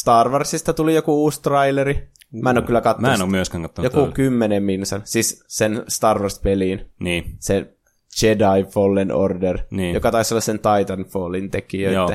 Star 0.00 0.28
Warsista 0.28 0.72
tuli 0.72 0.94
joku 0.94 1.22
uusi 1.22 1.42
traileri. 1.42 2.08
Mä 2.32 2.50
en 2.50 2.58
ole 2.58 2.66
kyllä 2.66 2.80
katsonut. 2.80 3.08
Mä 3.10 3.14
en 3.14 3.22
ole 3.22 3.30
myöskään 3.30 3.62
katsonut. 3.62 3.92
Joku 3.94 4.12
kymmenen 4.12 4.62
minsan, 4.62 5.00
siis 5.04 5.44
sen 5.48 5.82
Star 5.88 6.18
Wars-peliin, 6.18 6.90
Niin, 7.00 7.36
se 7.38 7.74
Jedi 8.22 8.64
Fallen 8.70 9.12
Order, 9.12 9.58
Niin. 9.70 9.94
joka 9.94 10.10
taisi 10.10 10.34
olla 10.34 10.40
sen 10.40 10.58
Titanfallin 10.58 11.50
tekijöiden. 11.50 11.94
Joo. 11.96 12.12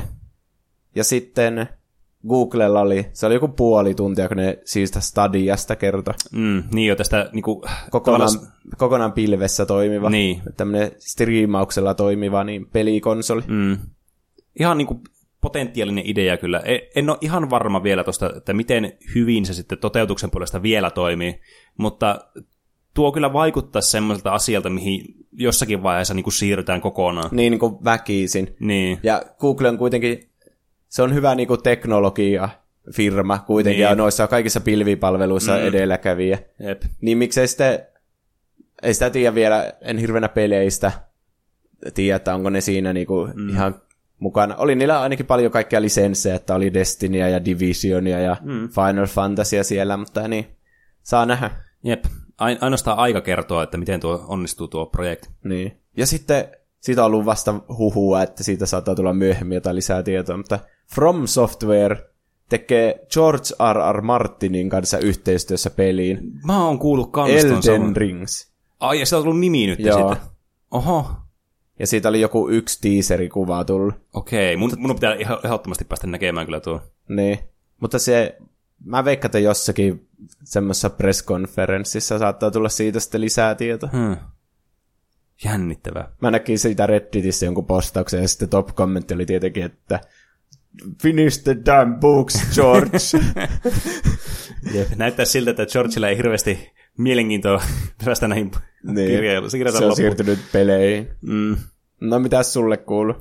Ja 0.94 1.04
sitten 1.04 1.68
Googlella 2.28 2.80
oli, 2.80 3.06
se 3.12 3.26
oli 3.26 3.34
joku 3.34 3.48
puoli 3.48 3.94
tuntia, 3.94 4.28
kun 4.28 4.36
ne 4.36 4.58
siitä 4.64 5.00
Stadiasta 5.00 5.76
kertoi. 5.76 6.14
mm, 6.32 6.62
niin 6.74 6.88
jo 6.88 6.96
tästä 6.96 7.30
niin 7.32 7.42
kuin, 7.42 7.60
Kokonaan, 7.90 8.20
tavallaan- 8.30 8.52
kokonaan 8.78 9.12
pilvessä 9.12 9.66
toimiva, 9.66 10.10
Niin. 10.10 10.42
tämmöinen 10.56 10.92
striimauksella 10.98 11.94
toimiva 11.94 12.44
niin 12.44 12.66
pelikonsoli. 12.66 13.42
Mm. 13.48 13.78
Ihan 14.60 14.78
niin 14.78 14.86
kuin 14.86 15.00
potentiaalinen 15.40 16.06
idea 16.06 16.36
kyllä. 16.36 16.60
E- 16.64 16.78
En 16.96 17.10
ole 17.10 17.18
ihan 17.20 17.50
varma 17.50 17.82
vielä 17.82 18.04
tuosta, 18.04 18.32
että 18.36 18.52
miten 18.52 18.92
hyvin 19.14 19.46
se 19.46 19.54
sitten 19.54 19.78
toteutuksen 19.78 20.30
puolesta 20.30 20.62
vielä 20.62 20.90
toimii, 20.90 21.40
mutta 21.78 22.18
tuo 22.94 23.12
kyllä 23.12 23.32
vaikuttaa 23.32 23.82
semmoiselta 23.82 24.32
asialta, 24.32 24.70
mihin 24.70 25.04
jossakin 25.32 25.82
vaiheessa 25.82 26.14
niin 26.14 26.24
kuin 26.24 26.32
siirrytään 26.34 26.80
kokonaan. 26.80 27.28
Niin, 27.32 27.50
niin 27.50 27.60
kuin 27.60 27.84
väkisin. 27.84 28.56
Niin, 28.60 28.98
Ja 29.02 29.22
Google 29.40 29.68
on 29.68 29.78
kuitenkin, 29.78 30.30
se 30.88 31.02
on 31.02 31.14
hyvä 31.14 31.34
niin 31.34 31.48
kuin 31.48 31.62
teknologia 31.62 32.48
firma 32.94 33.38
kuitenkin, 33.38 33.78
Niin. 33.78 33.88
ja 33.88 33.94
noissa 33.94 34.26
kaikissa 34.26 34.60
pilvipalveluissa 34.60 35.52
mm. 35.52 35.64
edelläkävijä. 35.64 36.38
jep. 36.66 36.82
Niin 37.00 37.18
miksei 37.18 37.48
sitten, 37.48 37.78
ei 38.82 38.94
sitä 38.94 39.10
tiedä 39.10 39.34
vielä, 39.34 39.72
en 39.80 39.98
hirveänä 39.98 40.28
peleistä 40.28 40.92
tiedä, 41.94 42.16
että 42.16 42.34
onko 42.34 42.50
ne 42.50 42.60
siinä 42.60 42.92
niinku 42.92 43.28
mm. 43.34 43.48
ihan 43.48 43.74
mukana. 44.20 44.56
Oli 44.56 44.74
niillä 44.74 45.00
ainakin 45.00 45.26
paljon 45.26 45.52
kaikkia 45.52 45.82
lisenssejä, 45.82 46.34
että 46.34 46.54
oli 46.54 46.74
Destinyä 46.74 47.28
ja 47.28 47.44
Divisionia 47.44 48.20
ja 48.20 48.36
mm. 48.42 48.68
Final 48.68 49.06
Fantasia 49.06 49.64
siellä, 49.64 49.96
mutta 49.96 50.28
niin, 50.28 50.46
saa 51.02 51.26
nähdä. 51.26 51.50
Jep. 51.84 52.04
Ain- 52.40 52.58
ainoastaan 52.60 52.98
aika 52.98 53.20
kertoa, 53.20 53.62
että 53.62 53.78
miten 53.78 54.00
tuo 54.00 54.24
onnistuu 54.28 54.68
tuo 54.68 54.86
projekti. 54.86 55.28
Niin. 55.44 55.80
Ja 55.96 56.06
sitten 56.06 56.44
siitä 56.80 57.02
on 57.02 57.06
ollut 57.06 57.24
vasta 57.26 57.60
huhua, 57.78 58.22
että 58.22 58.42
siitä 58.42 58.66
saattaa 58.66 58.94
tulla 58.94 59.12
myöhemmin 59.12 59.54
jotain 59.54 59.76
lisää 59.76 60.02
tietoa, 60.02 60.36
mutta 60.36 60.58
From 60.94 61.26
Software 61.26 61.96
tekee 62.48 63.06
George 63.12 63.44
R. 63.72 63.96
R. 63.96 64.00
Martinin 64.00 64.68
kanssa 64.68 64.98
yhteistyössä 64.98 65.70
peliin 65.70 66.18
Mä 66.46 66.64
oon 66.64 66.78
kuullut 66.78 67.12
kans 67.12 67.44
ton 67.44 67.74
Elden. 67.74 67.96
Rings. 67.96 68.52
Ai, 68.80 69.00
ja 69.00 69.06
sitä 69.06 69.16
on 69.16 69.22
tullut 69.22 69.40
nimi 69.40 69.66
nyt 69.66 69.80
Joo. 69.80 70.08
sitten. 70.08 70.28
Oho, 70.70 71.06
Ja 71.80 71.86
siitä 71.86 72.08
oli 72.08 72.20
joku 72.20 72.48
yksi 72.48 72.78
teaserikuva 72.80 73.64
tullut. 73.64 73.94
okei. 74.12 74.56
Mun, 74.56 74.70
mun 74.76 74.94
pitää 74.94 75.14
ihan 75.14 75.38
ehdottomasti 75.44 75.84
päästä 75.84 76.06
näkemään 76.06 76.46
kyllä 76.46 76.60
tuo. 76.60 76.82
Niin. 77.08 77.38
Mutta 77.80 77.98
se, 77.98 78.38
mä 78.84 79.04
veikkaan, 79.04 79.28
että 79.28 79.38
jossakin 79.38 80.08
semmoisessa 80.44 80.90
press-konferenssissa 80.90 82.18
saattaa 82.18 82.50
tulla 82.50 82.68
siitä 82.68 83.00
sitten 83.00 83.20
lisää 83.20 83.54
tietoa. 83.54 83.90
Hmm. 83.92 84.16
Jännittävää. 85.44 86.12
Mä 86.20 86.30
näkin 86.30 86.58
siitä 86.58 86.86
Redditissä 86.86 87.46
jonkun 87.46 87.66
postauksen 87.66 88.22
ja 88.22 88.28
sitten 88.28 88.48
top-kommentti 88.48 89.14
oli 89.14 89.26
tietenkin, 89.26 89.62
että 89.62 90.00
Finish 91.02 91.42
the 91.42 91.56
damn 91.66 92.00
books, 92.00 92.54
George. 92.54 92.98
Näyttää 94.96 95.24
siltä, 95.24 95.50
että 95.50 95.66
Georgella 95.66 96.08
ei 96.08 96.16
hirveästi 96.16 96.72
mielenkiintoa 96.98 97.62
päästä 98.04 98.28
näihin 98.28 98.50
niin. 98.82 99.10
kirjoihin. 99.10 99.50
Se 99.50 99.58
se 99.58 99.64
on 99.64 99.72
loppuun. 99.74 99.96
siirtynyt 99.96 100.38
peleihin. 100.52 101.08
Mm. 101.20 101.56
No 102.00 102.18
mitäs 102.18 102.52
sulle 102.52 102.76
kuuluu? 102.76 103.14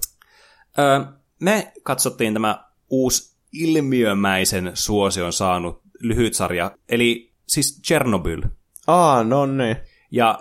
Öö, 0.79 0.99
me 1.39 1.71
katsottiin 1.83 2.33
tämä 2.33 2.69
uusi 2.89 3.37
ilmiömäisen 3.53 4.71
suosion 4.73 5.33
saanut 5.33 5.81
lyhyt 5.99 6.33
sarja, 6.33 6.71
eli 6.89 7.33
siis 7.47 7.81
Chernobyl. 7.81 8.41
Aa, 8.87 9.23
no 9.23 9.45
niin. 9.45 9.75
Ja 10.11 10.39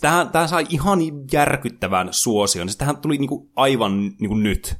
tähän, 0.00 0.28
tähän 0.28 0.48
sai 0.48 0.66
ihan 0.70 0.98
järkyttävän 1.32 2.08
suosion. 2.10 2.68
Siis 2.68 2.76
tähän 2.76 2.96
tuli 2.96 3.18
niinku 3.18 3.50
aivan 3.56 4.12
niinku 4.20 4.34
nyt, 4.34 4.76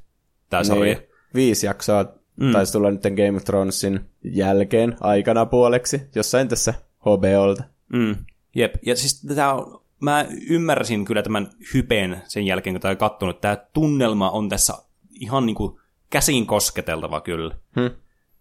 tämä 0.51 0.65
sarja. 0.65 0.85
niin. 0.95 1.09
Viisi 1.35 1.67
jaksoa 1.67 2.05
mm. 2.37 2.53
taisi 2.53 2.73
tulla 2.73 2.91
nyt 2.91 3.03
Game 3.03 3.37
of 3.37 3.45
Thronesin 3.45 4.01
jälkeen 4.25 4.97
aikana 5.01 5.47
puoleksi, 5.47 6.01
jossain 6.15 6.49
tässä 6.49 6.75
HBOlta. 7.01 7.65
Mm. 7.93 8.17
Jep, 8.55 8.75
ja 8.87 8.97
siis 8.97 9.23
tää 9.35 9.55
on, 9.55 9.83
mä 10.01 10.27
ymmärsin 10.49 11.05
kyllä 11.05 11.23
tämän 11.23 11.51
hypeen 11.75 12.23
sen 12.29 12.47
jälkeen, 12.47 12.75
kun 12.75 12.81
tämä 12.81 12.97
kattonut, 12.97 13.37
että 13.37 13.57
tämä 13.57 13.69
tunnelma 13.73 14.31
on 14.31 14.49
tässä 14.49 14.75
ihan 15.11 15.47
niinku 15.47 15.81
käsin 16.11 16.47
kosketeltava 16.47 17.21
kyllä. 17.21 17.57
Hmm. 17.81 17.91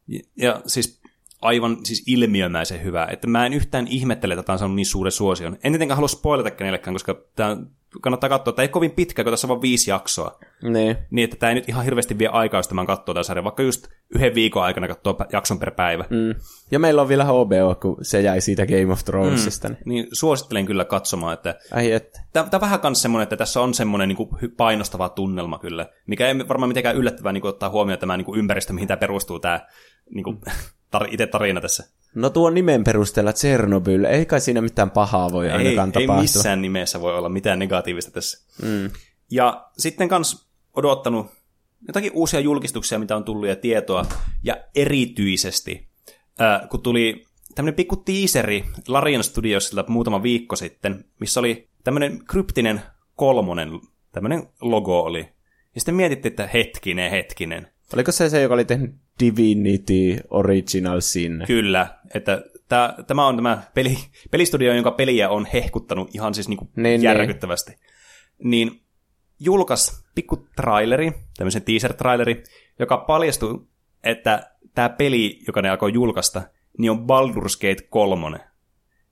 Ja, 0.08 0.20
ja 0.36 0.62
siis 0.68 1.02
aivan 1.42 1.78
siis 1.84 2.04
ilmiömäisen 2.08 2.84
hyvä, 2.84 3.08
että 3.12 3.28
mä 3.28 3.46
en 3.46 3.54
yhtään 3.54 3.88
ihmettele, 3.88 4.34
että 4.34 4.44
tämä 4.44 4.54
on 4.54 4.60
saanut 4.60 4.76
niin 4.76 4.86
suuren 4.86 5.12
suosion. 5.12 5.58
En 5.64 5.72
tietenkään 5.72 5.96
halua 5.96 6.08
spoilata 6.08 6.52
kenellekään, 6.52 6.96
koska 6.96 7.22
tämä 7.36 7.58
kannattaa 8.02 8.30
katsoa, 8.30 8.50
että 8.50 8.62
ei 8.62 8.68
kovin 8.68 8.92
pitkä, 8.92 9.24
kun 9.24 9.34
tässä 9.34 9.48
on 9.48 9.50
vain 9.50 9.62
viisi 9.62 9.92
jaksoa. 9.92 10.40
Niin. 10.62 10.98
Niin, 11.12 11.24
että 11.24 11.38
tämä 11.38 11.50
ei 11.50 11.56
nyt 11.56 11.70
ihan 11.70 11.84
hirveästi 11.84 12.18
vie 12.18 12.28
aikaa, 12.28 12.60
jos 12.60 12.68
tämän 12.68 12.86
katsoo 12.86 13.14
tämän 13.14 13.24
sarjan, 13.24 13.44
vaikka 13.44 13.64
just 13.64 13.88
yhden 14.16 14.36
viikon 14.36 14.64
aikana 14.64 14.88
katsoo 14.88 15.18
jakson 15.34 15.60
per 15.60 15.72
päivä. 15.72 16.06
Mm. 16.10 16.36
Ja 16.72 16.80
meillä 16.80 17.02
on 17.02 17.10
vielä 17.10 17.26
HBO, 17.26 17.76
kun 17.82 17.98
se 18.02 18.22
jäi 18.22 18.42
siitä 18.42 18.66
Game 18.66 18.92
of 18.92 19.06
Thronesista. 19.06 19.70
Mm. 19.70 19.76
Niin 19.86 20.08
suosittelen 20.12 20.66
kyllä 20.66 20.86
katsomaan, 20.86 21.34
että 21.34 21.56
Ai 21.72 21.92
että. 21.92 22.22
Tämä 22.34 22.50
on 22.54 22.62
vähän 22.62 22.80
myös 22.84 23.02
semmoinen, 23.02 23.24
että 23.24 23.38
tässä 23.38 23.62
on 23.62 23.74
semmoinen 23.74 24.08
niin 24.08 24.18
kuin, 24.18 24.30
painostava 24.58 25.10
tunnelma 25.10 25.60
kyllä, 25.60 25.90
mikä 26.08 26.28
ei 26.28 26.48
varmaan 26.48 26.70
mitenkään 26.70 26.96
yllättävää 26.96 27.34
niin 27.34 27.42
kuin, 27.42 27.50
ottaa 27.50 27.70
huomioon 27.70 28.00
tämä 28.00 28.18
niin 28.18 28.26
kuin, 28.26 28.40
ympäristö, 28.40 28.74
mihin 28.74 28.88
tämä 28.88 28.98
perustuu 28.98 29.40
tämä 29.40 29.60
niin 30.10 30.24
kuin, 30.24 30.38
tar- 30.96 31.08
itse 31.12 31.28
tarina 31.28 31.62
tässä. 31.62 31.84
No 32.16 32.30
tuon 32.30 32.54
nimen 32.54 32.84
perusteella 32.84 33.34
Chernobyl, 33.34 34.04
ei 34.04 34.26
kai 34.26 34.42
siinä 34.42 34.62
mitään 34.62 34.92
pahaa 34.92 35.32
voi 35.32 35.46
Ei, 35.46 35.52
ainakaan 35.52 35.90
ei 35.90 35.94
tapahtua. 35.94 36.22
missään 36.22 36.62
nimessä 36.62 37.02
voi 37.02 37.18
olla 37.18 37.30
mitään 37.30 37.60
negatiivista 37.60 38.12
tässä. 38.12 38.46
Mm. 38.62 38.90
Ja 39.32 39.66
sitten 39.78 40.08
kans 40.10 40.50
odottanut 40.74 41.28
jotakin 41.88 42.12
uusia 42.14 42.40
julkistuksia, 42.40 43.00
mitä 43.00 43.16
on 43.16 43.24
tullut 43.24 43.48
ja 43.48 43.56
tietoa, 43.56 44.06
ja 44.44 44.58
erityisesti, 44.76 45.88
äh, 46.42 46.70
kun 46.70 46.82
tuli 46.82 47.26
tämmöinen 47.56 47.76
pikku 47.76 47.96
tiiseri 47.96 48.66
Larian 48.88 49.24
Studiosilta 49.24 49.86
muutama 49.88 50.24
viikko 50.24 50.56
sitten, 50.56 51.06
missä 51.20 51.40
oli 51.40 51.70
tämmöinen 51.84 52.26
kryptinen 52.26 52.82
kolmonen, 53.16 53.70
tämmöinen 54.12 54.48
logo 54.62 55.00
oli. 55.02 55.20
Ja 55.76 55.82
sitten 55.82 55.96
mietittiin, 55.96 56.32
että 56.32 56.48
hetkinen, 56.54 57.12
hetkinen. 57.12 57.68
Oliko 57.94 58.12
se 58.12 58.30
se, 58.30 58.42
joka 58.42 58.54
oli 58.54 58.66
tehnyt 58.66 58.96
Divinity 59.20 60.20
Original 60.30 61.02
Sin? 61.02 61.44
Kyllä, 61.48 61.88
että 62.14 62.42
tämä, 62.70 62.94
tämä 63.08 63.28
on 63.28 63.36
tämä 63.36 63.64
peli, 63.74 63.98
pelistudio, 64.32 64.74
jonka 64.74 64.92
peliä 64.92 65.30
on 65.30 65.48
hehkuttanut 65.54 66.16
ihan 66.16 66.34
siis 66.34 66.48
niinku 66.48 66.70
Niin, 66.76 67.02
järkyttävästi. 67.02 67.76
Niin 68.44 68.82
julkaisi 69.40 70.04
pikku 70.16 70.48
traileri, 70.56 71.12
tämmöisen 71.38 71.62
teaser-traileri, 71.62 72.44
joka 72.80 72.98
paljastui, 72.98 73.68
että 74.04 74.52
tämä 74.76 74.90
peli, 74.90 75.40
joka 75.48 75.62
ne 75.62 75.70
alkoi 75.70 75.94
julkaista, 75.94 76.42
niin 76.78 76.92
on 76.92 77.00
Baldur's 77.00 77.60
Gate 77.62 77.88
3, 77.90 78.40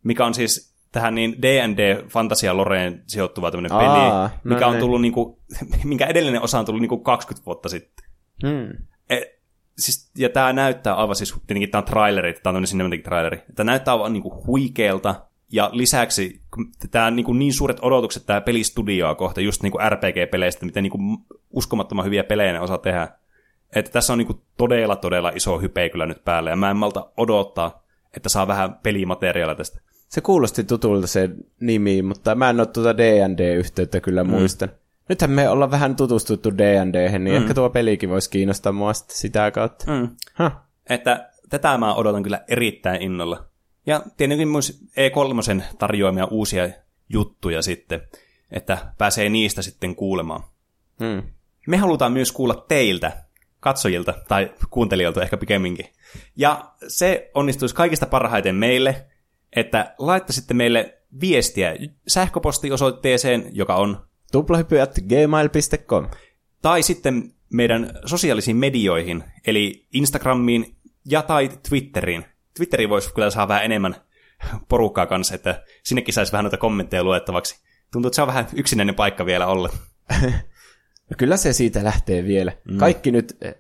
mikä 0.04 0.26
on 0.26 0.34
siis 0.34 0.76
tähän 0.92 1.16
niin 1.16 1.42
D&D 1.42 2.08
Fantasia 2.08 2.58
Loreen 2.58 3.04
sijoittuva 3.08 3.52
tämmöinen 3.52 3.72
Aa, 3.72 3.80
peli, 3.80 4.40
no 4.44 4.56
mikä 4.56 4.68
on 4.68 4.74
niin. 4.74 4.80
tullut 4.80 5.02
niinku, 5.02 5.42
minkä 5.84 6.06
edellinen 6.06 6.42
osa 6.42 6.60
on 6.60 6.66
tullut 6.66 6.82
niinku 6.82 6.98
20 6.98 7.46
vuotta 7.46 7.70
sitten. 7.70 8.06
Hmm. 8.48 8.86
E, 9.10 9.22
siis, 9.78 10.12
ja 10.18 10.30
tämä 10.30 10.54
näyttää 10.54 10.96
aivan, 10.96 11.16
siis 11.16 11.34
tietenkin 11.48 11.70
tämä 11.70 11.80
on 11.80 11.86
traileri, 11.86 12.34
tämä 12.34 12.40
on 12.40 12.42
tämmöinen 12.44 12.70
cinematic 12.70 13.04
traileri. 13.04 13.42
Tämä 13.56 13.72
näyttää 13.72 13.94
aivan 13.94 14.14
niinku 14.14 14.44
huikealta, 14.48 15.16
ja 15.52 15.70
lisäksi 15.74 16.42
tämä 16.92 17.12
niinku 17.12 17.34
niin 17.34 17.54
suuret 17.54 17.78
odotukset 17.82 18.26
tämä 18.26 18.42
pelistudioa 18.42 19.16
kohta, 19.16 19.42
just 19.42 19.64
niinku 19.64 19.78
RPG-peleistä, 19.90 20.66
miten 20.66 20.84
niinku 20.84 21.00
uskomattoman 21.50 22.06
hyviä 22.06 22.24
pelejä 22.24 22.54
ne 22.54 22.60
osaa 22.60 22.78
tehdä. 22.78 23.08
Että 23.76 23.92
tässä 23.92 24.14
on 24.14 24.20
niinku 24.20 24.42
todella, 24.58 24.96
todella 24.96 25.32
iso 25.36 25.60
hype 25.60 25.90
kyllä 25.90 26.06
nyt 26.06 26.24
päällä, 26.26 26.50
ja 26.50 26.56
mä 26.56 26.70
en 26.72 26.78
malta 26.78 27.10
odottaa, 27.18 27.84
että 28.14 28.30
saa 28.30 28.48
vähän 28.48 28.74
pelimateriaalia 28.84 29.56
tästä. 29.56 29.82
Se 30.08 30.22
kuulosti 30.22 30.64
tutulta 30.64 31.08
se 31.08 31.30
nimi, 31.60 32.02
mutta 32.02 32.36
mä 32.36 32.50
en 32.50 32.60
ole 32.60 32.68
tuota 32.68 32.98
D&D-yhteyttä 32.98 34.00
kyllä 34.00 34.24
Mm. 34.24 34.30
Nythän 35.10 35.32
me 35.32 35.50
ollaan 35.50 35.72
vähän 35.72 35.96
tutustuttu 35.96 36.58
D&D-hen, 36.58 37.24
niin 37.24 37.36
mm. 37.36 37.42
ehkä 37.42 37.54
tuo 37.54 37.70
pelikin 37.70 38.10
voisi 38.10 38.30
kiinnostaa 38.30 38.72
mua 38.72 38.94
sitä 38.94 39.52
kautta. 39.52 39.92
Mm. 39.92 40.10
Huh. 40.40 40.52
Että 40.90 41.30
tätä 41.50 41.78
mä 41.78 41.96
odotan 41.96 42.24
kyllä 42.24 42.44
erittäin 42.48 43.02
innolla. 43.02 43.46
Ja 43.86 44.02
tietenkin 44.18 44.48
myös 44.48 44.84
E3 44.90 45.64
tarjoamia 45.78 46.26
uusia 46.26 46.70
juttuja 47.10 47.62
sitten, 47.62 48.02
että 48.52 48.78
pääsee 48.98 49.30
niistä 49.30 49.62
sitten 49.62 49.96
kuulemaan. 49.96 50.44
Hmm. 51.00 51.24
Me 51.68 51.78
halutaan 51.78 52.12
myös 52.12 52.32
kuulla 52.32 52.66
teiltä, 52.68 53.12
katsojilta 53.60 54.14
tai 54.28 54.52
kuuntelijoilta 54.70 55.22
ehkä 55.22 55.38
pikemminkin. 55.38 55.86
Ja 56.36 56.72
se 56.88 57.32
onnistuisi 57.34 57.76
kaikista 57.76 58.06
parhaiten 58.06 58.56
meille, 58.56 59.06
että 59.56 59.96
laittaisitte 59.98 60.54
meille 60.54 60.98
viestiä 61.22 61.76
sähköpostiosoitteeseen, 62.08 63.50
joka 63.52 63.76
on, 63.76 64.08
Tuplahypyät 64.32 65.00
gmail.com. 65.10 66.08
tai 66.62 66.84
sitten 66.84 67.32
meidän 67.54 67.90
sosiaalisiin 68.06 68.58
medioihin, 68.58 69.24
eli 69.48 69.88
Instagramiin 69.94 70.76
ja 71.06 71.22
tai 71.22 71.50
Twitteriin. 71.70 72.26
Twitteriin 72.58 72.90
voisi 72.90 73.14
kyllä 73.14 73.30
saada 73.30 73.48
vähän 73.48 73.66
enemmän 73.66 73.96
porukkaa 74.70 75.06
kanssa, 75.06 75.36
että 75.36 75.64
sinnekin 75.84 76.14
saisi 76.14 76.32
vähän 76.32 76.44
noita 76.44 76.58
kommentteja 76.58 77.04
luettavaksi. 77.04 77.60
Tuntuu, 77.92 78.08
että 78.08 78.16
se 78.16 78.22
on 78.22 78.28
vähän 78.28 78.48
yksinäinen 78.54 78.96
paikka 78.96 79.26
vielä 79.26 79.48
olla. 79.48 79.70
No 81.10 81.16
kyllä 81.18 81.38
se 81.38 81.54
siitä 81.54 81.84
lähtee 81.84 82.24
vielä. 82.24 82.52
Mm. 82.72 82.78
Kaikki 82.78 83.12
nyt, 83.12 83.38
eh, 83.42 83.56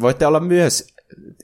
voitte 0.00 0.26
olla 0.26 0.40
myös 0.40 0.94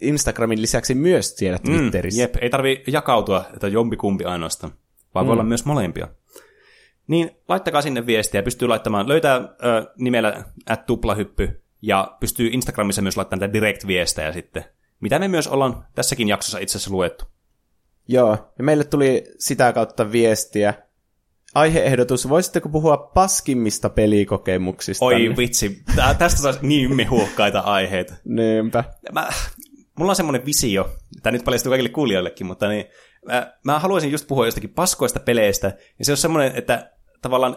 Instagramin 0.00 0.62
lisäksi 0.62 0.94
myös 0.94 1.36
siellä 1.36 1.58
Twitterissä. 1.58 2.18
Mm, 2.18 2.22
jep, 2.22 2.36
ei 2.36 2.50
tarvi 2.50 2.84
jakautua, 2.86 3.44
että 3.54 3.68
jompikumpi 3.68 4.24
ainoastaan, 4.24 4.72
vaan 5.14 5.26
mm. 5.26 5.28
voi 5.28 5.32
olla 5.32 5.44
myös 5.44 5.64
molempia. 5.64 6.08
Niin 7.06 7.30
laittakaa 7.48 7.82
sinne 7.82 8.06
viestiä, 8.06 8.42
pystyy 8.42 8.68
laittamaan, 8.68 9.08
löytää 9.08 9.36
ö, 9.36 9.46
nimellä 9.98 10.44
at 10.68 10.86
tuplahyppy, 10.86 11.62
ja 11.82 12.16
pystyy 12.20 12.48
Instagramissa 12.52 13.02
myös 13.02 13.16
laittamaan 13.16 13.40
näitä 13.40 13.52
direct-viestejä 13.52 14.32
sitten, 14.32 14.64
mitä 15.00 15.18
me 15.18 15.28
myös 15.28 15.48
ollaan 15.48 15.84
tässäkin 15.94 16.28
jaksossa 16.28 16.58
itse 16.58 16.78
asiassa 16.78 16.90
luettu. 16.90 17.24
Joo, 18.08 18.52
ja 18.58 18.64
meille 18.64 18.84
tuli 18.84 19.24
sitä 19.38 19.72
kautta 19.72 20.12
viestiä. 20.12 20.74
Aiheehdotus, 21.54 22.28
voisitteko 22.28 22.68
puhua 22.68 22.96
paskimmista 22.96 23.88
pelikokemuksista? 23.90 25.04
Oi 25.04 25.34
vitsi, 25.36 25.82
tää, 25.96 26.14
tästä 26.14 26.40
saisi 26.40 26.58
niin 26.62 26.96
mehuokkaita 26.96 27.60
aiheita. 27.60 28.14
Niinpä. 28.24 28.84
Mä, 29.12 29.28
mulla 29.98 30.12
on 30.12 30.16
semmoinen 30.16 30.46
visio, 30.46 30.90
tämä 31.22 31.32
nyt 31.32 31.44
paljastuu 31.44 31.70
kaikille 31.70 31.88
kuulijoillekin, 31.88 32.46
mutta 32.46 32.68
niin, 32.68 32.84
mä, 33.26 33.52
mä 33.64 33.78
haluaisin 33.78 34.10
just 34.10 34.26
puhua 34.28 34.46
jostakin 34.46 34.70
paskoista 34.70 35.20
peleistä, 35.20 35.72
ja 35.98 36.04
se 36.04 36.12
on 36.12 36.16
semmoinen, 36.16 36.52
että 36.56 36.95
tavallaan 37.22 37.56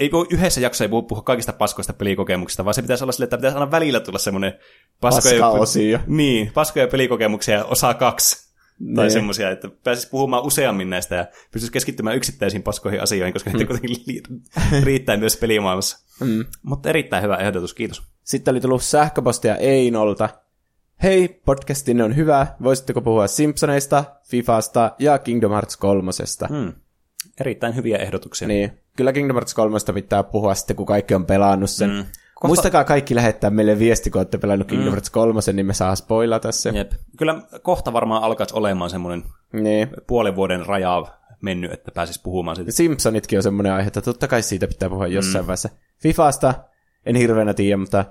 ei 0.00 0.10
voi 0.12 0.26
yhdessä 0.30 0.60
jaksossa 0.60 0.84
ei 0.84 0.90
voi 0.90 1.02
puhua 1.02 1.22
kaikista 1.22 1.52
paskoista 1.52 1.92
pelikokemuksista, 1.92 2.64
vaan 2.64 2.74
se 2.74 2.82
pitäisi 2.82 3.04
olla 3.04 3.12
sille, 3.12 3.24
että 3.24 3.36
pitäisi 3.36 3.56
aina 3.56 3.70
välillä 3.70 4.00
tulla 4.00 4.18
semmoinen 4.18 4.52
paskoja, 5.00 5.40
Paska-osio. 5.40 5.98
niin, 6.06 6.50
paskoja 6.54 6.88
pelikokemuksia 6.88 7.64
osa 7.64 7.94
kaksi. 7.94 8.48
Tai 8.94 9.04
Niin. 9.04 9.12
semmoisia, 9.12 9.50
että 9.50 9.68
pääsisi 9.84 10.08
puhumaan 10.10 10.42
useammin 10.44 10.90
näistä 10.90 11.14
ja 11.14 11.26
pystyisi 11.52 11.72
keskittymään 11.72 12.16
yksittäisiin 12.16 12.62
paskoihin 12.62 13.02
asioihin, 13.02 13.32
koska 13.32 13.50
niitä 13.50 13.66
kuitenkin 13.66 14.22
riittää 14.82 15.16
myös 15.16 15.36
pelimaailmassa. 15.36 15.98
Mm. 16.20 16.44
Mutta 16.62 16.88
erittäin 16.88 17.22
hyvä 17.22 17.36
ehdotus, 17.36 17.74
kiitos. 17.74 18.02
Sitten 18.24 18.52
oli 18.52 18.60
tullut 18.60 18.82
sähköpostia 18.82 19.56
Einolta. 19.56 20.28
Hei, 21.02 21.28
podcastinne 21.28 22.04
on 22.04 22.16
hyvä. 22.16 22.46
Voisitteko 22.62 23.00
puhua 23.00 23.26
Simpsoneista, 23.26 24.04
Fifasta 24.28 24.94
ja 24.98 25.18
Kingdom 25.18 25.50
Hearts 25.52 25.76
3? 25.76 26.10
Hmm. 26.48 26.72
Erittäin 27.40 27.76
hyviä 27.76 27.96
ehdotuksia. 27.96 28.48
Niin, 28.48 28.72
kyllä 28.98 29.12
Kingdom 29.12 29.34
Hearts 29.34 29.54
3 29.54 29.78
pitää 29.94 30.22
puhua 30.22 30.54
sitten, 30.54 30.76
kun 30.76 30.86
kaikki 30.86 31.14
on 31.14 31.26
pelannut 31.26 31.70
sen. 31.70 31.90
Mm. 31.90 31.96
Mm. 31.96 32.04
Kohta- 32.34 32.46
Muistakaa 32.48 32.84
kaikki 32.84 33.14
lähettää 33.14 33.50
meille 33.50 33.78
viesti, 33.78 34.10
kun 34.10 34.18
olette 34.18 34.38
pelannut 34.38 34.68
Kingdom 34.68 34.90
Hearts 34.90 35.10
3, 35.10 35.40
niin 35.52 35.66
me 35.66 35.74
saa 35.74 35.96
spoilata 35.96 36.52
se. 36.52 36.70
Jep. 36.70 36.92
Kyllä 37.18 37.42
kohta 37.62 37.92
varmaan 37.92 38.22
alkaisi 38.22 38.54
olemaan 38.56 38.90
semmoinen 38.90 39.24
Niin. 39.52 39.88
puolen 40.06 40.36
vuoden 40.36 40.66
raja 40.66 41.02
mennyt, 41.42 41.72
että 41.72 41.90
pääsisi 41.94 42.20
puhumaan 42.22 42.56
siitä. 42.56 42.72
Simpsonitkin 42.72 43.38
on 43.38 43.42
semmoinen 43.42 43.72
aihe, 43.72 43.86
että 43.86 44.02
totta 44.02 44.28
kai 44.28 44.42
siitä 44.42 44.66
pitää 44.66 44.88
puhua 44.90 45.06
jossain 45.06 45.44
mm. 45.44 45.46
vaiheessa. 45.46 45.68
Fifasta 46.02 46.54
en 47.06 47.16
hirveänä 47.16 47.54
tiedä, 47.54 47.76
mutta 47.76 48.04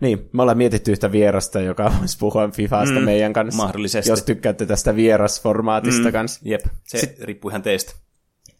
niin, 0.00 0.28
me 0.32 0.42
ollaan 0.42 0.58
mietitty 0.58 0.90
yhtä 0.92 1.12
vierasta, 1.12 1.60
joka 1.60 1.92
voisi 2.00 2.18
puhua 2.18 2.48
Fifasta 2.48 2.94
Mm, 2.94 2.98
mm, 3.00 3.04
meidän 3.04 3.32
kanssa. 3.32 3.62
mahdollisesti. 3.62 4.10
Jos 4.10 4.22
tykkäätte 4.22 4.66
tästä 4.66 4.96
vierasformaatista 4.96 6.04
mm. 6.08 6.12
kanssa. 6.12 6.40
Jep, 6.44 6.60
se 6.84 6.98
Sit... 6.98 7.20
riippuu 7.20 7.48
ihan 7.48 7.62
teistä. 7.62 7.92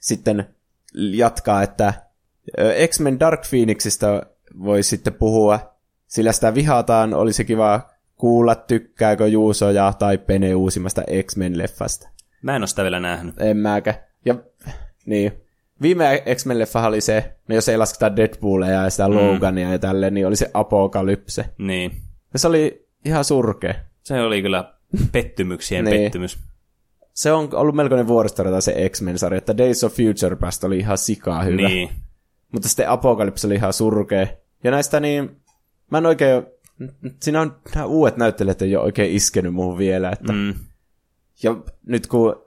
Sitten 0.01 0.47
jatkaa, 0.95 1.63
että 1.63 1.95
X-Men 2.87 3.21
Dark 3.21 3.41
Phoenixista 3.51 4.23
voi 4.65 4.83
sitten 4.83 5.15
puhua, 5.15 5.75
sillä 6.07 6.33
sitä 6.33 6.55
vihataan, 6.55 7.15
olisi 7.15 7.45
kiva 7.45 7.91
kuulla, 8.15 8.55
tykkääkö 8.55 9.27
Juuso 9.27 9.71
ja 9.71 9.93
tai 9.99 10.19
Pene 10.19 10.55
uusimmasta 10.55 11.03
X-Men-leffasta. 11.23 12.09
Mä 12.43 12.57
en 12.57 12.63
ole 12.63 12.67
sitä 12.67 12.83
vielä 12.83 13.01
nähnyt. 13.01 13.41
En 13.41 13.57
mäkä. 13.57 13.95
Ja 14.25 14.35
niin. 15.07 15.33
Viime 15.83 16.23
X-Men-leffa 16.35 16.87
oli 16.87 17.01
se, 17.01 17.33
no 17.49 17.55
jos 17.55 17.69
ei 17.69 17.77
lasketa 17.77 18.17
Deadpoolia 18.17 18.71
ja 18.71 18.91
sitä 18.91 19.09
mm. 19.09 19.15
Logania 19.15 19.73
ja 19.73 19.79
tälleen, 19.79 20.15
niin 20.15 20.27
oli 20.27 20.37
se 20.37 20.51
Apokalypse. 20.55 21.45
Niin. 21.59 21.93
Ja 22.33 22.39
se 22.39 22.49
oli 22.49 22.87
ihan 23.05 23.25
surkea. 23.25 23.75
Se 24.03 24.21
oli 24.21 24.43
kyllä 24.43 24.75
pettymyksien 25.13 25.85
Niin. 25.85 26.03
pettymys. 26.03 26.39
Se 27.16 27.32
on 27.32 27.48
ollut 27.55 27.74
melkoinen 27.74 28.06
vuoristorata 28.06 28.60
se 28.60 28.88
X-Men-sarja, 28.88 29.38
että 29.38 29.59
Days 29.59 29.84
of 29.84 29.93
Future 29.93 30.36
Past 30.36 30.64
oli 30.64 30.78
ihan 30.78 30.98
sikaa 30.98 31.43
hyvä. 31.43 31.68
Niin. 31.68 31.90
Mutta 32.52 32.68
sitten 32.68 32.88
Apocalypse 32.88 33.47
oli 33.47 33.55
ihan 33.55 33.72
surkea. 33.72 34.26
Ja 34.64 34.70
näistä 34.70 35.01
niin, 35.01 35.36
mä 35.90 35.98
en 35.98 36.06
oikein, 36.06 36.43
siinä 37.22 37.40
on 37.40 37.56
nämä 37.74 37.86
uudet 37.86 38.16
näyttelijät 38.16 38.62
ei 38.62 38.76
ole 38.76 38.84
oikein 38.84 39.12
iskenyt 39.16 39.55
muuhun 39.55 39.78
vielä. 39.78 40.10
Että, 40.10 40.32
mm. 40.32 40.55
Ja 41.43 41.56
nyt 41.86 42.06
kun 42.06 42.43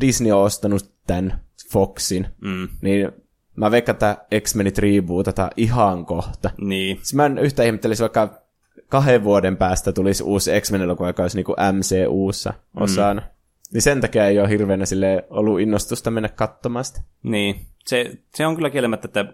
Disney 0.00 0.32
on 0.32 0.42
ostanut 0.42 0.92
tämän 1.06 1.40
Foxin, 1.72 2.26
Mm. 2.40 2.68
niin 2.82 3.12
mä 3.56 3.70
veikkaan, 3.70 3.94
että 3.94 4.16
X-Menit 4.40 4.78
rebootataan 4.78 5.50
ihan 5.56 6.06
kohta. 6.06 6.50
Niin. 6.60 6.96
Siis 6.96 7.14
mä 7.14 7.26
en 7.26 7.38
yhtä 7.38 7.62
ihmettelisi, 7.62 8.02
vaikka 8.02 8.42
kahden 8.88 9.24
vuoden 9.24 9.56
päästä 9.56 9.92
tulisi 9.92 10.22
uusi 10.22 10.60
X-Men-elokuva, 10.60 11.08
joka 11.08 11.22
olisi 11.22 11.36
niinku 11.36 11.54
MCUssa 11.72 12.54
osana. 12.76 13.20
Mm. 13.20 13.26
Niin 13.72 13.82
sen 13.82 14.00
takia 14.00 14.26
ei 14.26 14.38
ole 14.40 14.48
hirveänä 14.48 14.86
sille 14.86 15.26
ollut 15.30 15.60
innostusta 15.60 16.10
mennä 16.10 16.28
katsomaan 16.28 16.84
sitä. 16.84 17.00
Niin. 17.22 17.66
Se, 17.86 18.12
se 18.34 18.46
on 18.46 18.54
kyllä 18.54 18.70
kielemättä, 18.70 19.06
että 19.06 19.24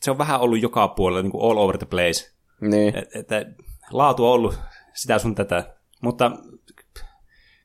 se 0.00 0.10
on 0.10 0.18
vähän 0.18 0.40
ollut 0.40 0.62
joka 0.62 0.88
puolella, 0.88 1.22
niin 1.22 1.30
kuin 1.30 1.50
all 1.50 1.58
over 1.58 1.78
the 1.78 1.86
place. 1.86 2.32
Niin. 2.60 2.96
Et, 2.98 3.08
että 3.16 3.46
laatu 3.90 4.26
on 4.26 4.32
ollut 4.32 4.58
sitä 4.94 5.18
sun 5.18 5.34
tätä. 5.34 5.74
Mutta 6.02 6.30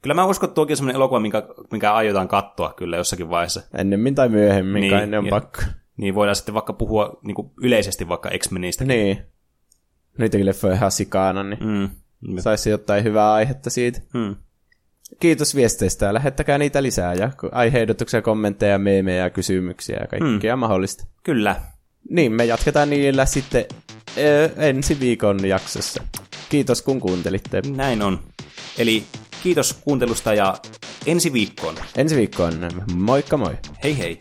kyllä 0.02 0.14
mä 0.14 0.26
uskon, 0.26 0.48
että 0.48 0.56
tuokin 0.56 0.74
on 0.74 0.78
semmoinen 0.78 0.96
elokuva, 0.96 1.20
minkä, 1.20 1.44
minkä 1.72 1.94
aiotaan 1.94 2.28
katsoa 2.28 2.74
kyllä 2.74 2.98
jossakin 2.98 3.30
vaiheessa. 3.30 3.62
Ennemmin 3.78 4.16
tai 4.16 4.30
myöhemmin, 4.30 4.82
Niin, 4.82 4.92
kai 4.92 5.08
ne 5.08 5.18
on 5.18 5.26
ja- 5.26 5.30
pakko. 5.30 5.62
Niin 5.98 6.16
voidaan 6.16 6.36
sitten 6.36 6.54
vaikka 6.56 6.74
puhua 6.74 7.20
niin 7.24 7.36
kuin 7.36 7.52
yleisesti 7.62 8.08
vaikka 8.08 8.30
X-Menistä. 8.38 8.86
Niin. 8.86 9.22
Niitäkin 10.18 10.46
leffoja 10.46 10.74
ihan 10.74 10.92
sikana, 10.92 11.44
niin. 11.44 11.64
Mm. 11.64 12.38
saisi 12.40 12.70
jotain 12.70 13.04
hyvää 13.04 13.34
aihetta 13.34 13.70
siitä. 13.70 14.00
Mm. 14.14 14.36
Kiitos 15.20 15.56
viesteistä 15.56 16.06
ja 16.06 16.14
lähettäkää 16.14 16.58
niitä 16.58 16.84
lisää 16.84 17.14
ja 17.14 17.32
aiheehdotuksia, 17.52 18.22
kommentteja, 18.22 18.80
meemejä, 18.80 19.30
kysymyksiä 19.30 19.98
ja 20.02 20.08
kaikkea 20.08 20.56
mm. 20.56 20.60
mahdollista. 20.60 21.06
Kyllä. 21.24 21.56
Niin, 22.10 22.32
me 22.32 22.46
jatketaan 22.46 22.90
niillä 22.90 23.26
sitten 23.26 23.66
ö, 24.18 24.50
ensi 24.58 25.00
viikon 25.00 25.48
jaksossa. 25.48 26.04
Kiitos 26.50 26.82
kun 26.82 27.00
kuuntelitte. 27.00 27.62
Näin 27.76 28.02
on. 28.02 28.20
Eli 28.78 29.04
kiitos 29.44 29.74
kuuntelusta 29.74 30.34
ja 30.34 30.58
ensi 31.06 31.34
viikkoon. 31.34 31.76
Ensi 31.98 32.16
viikkoon. 32.16 32.54
Moikka 32.94 33.38
moi. 33.38 33.58
Hei 33.84 33.98
hei. 33.98 34.18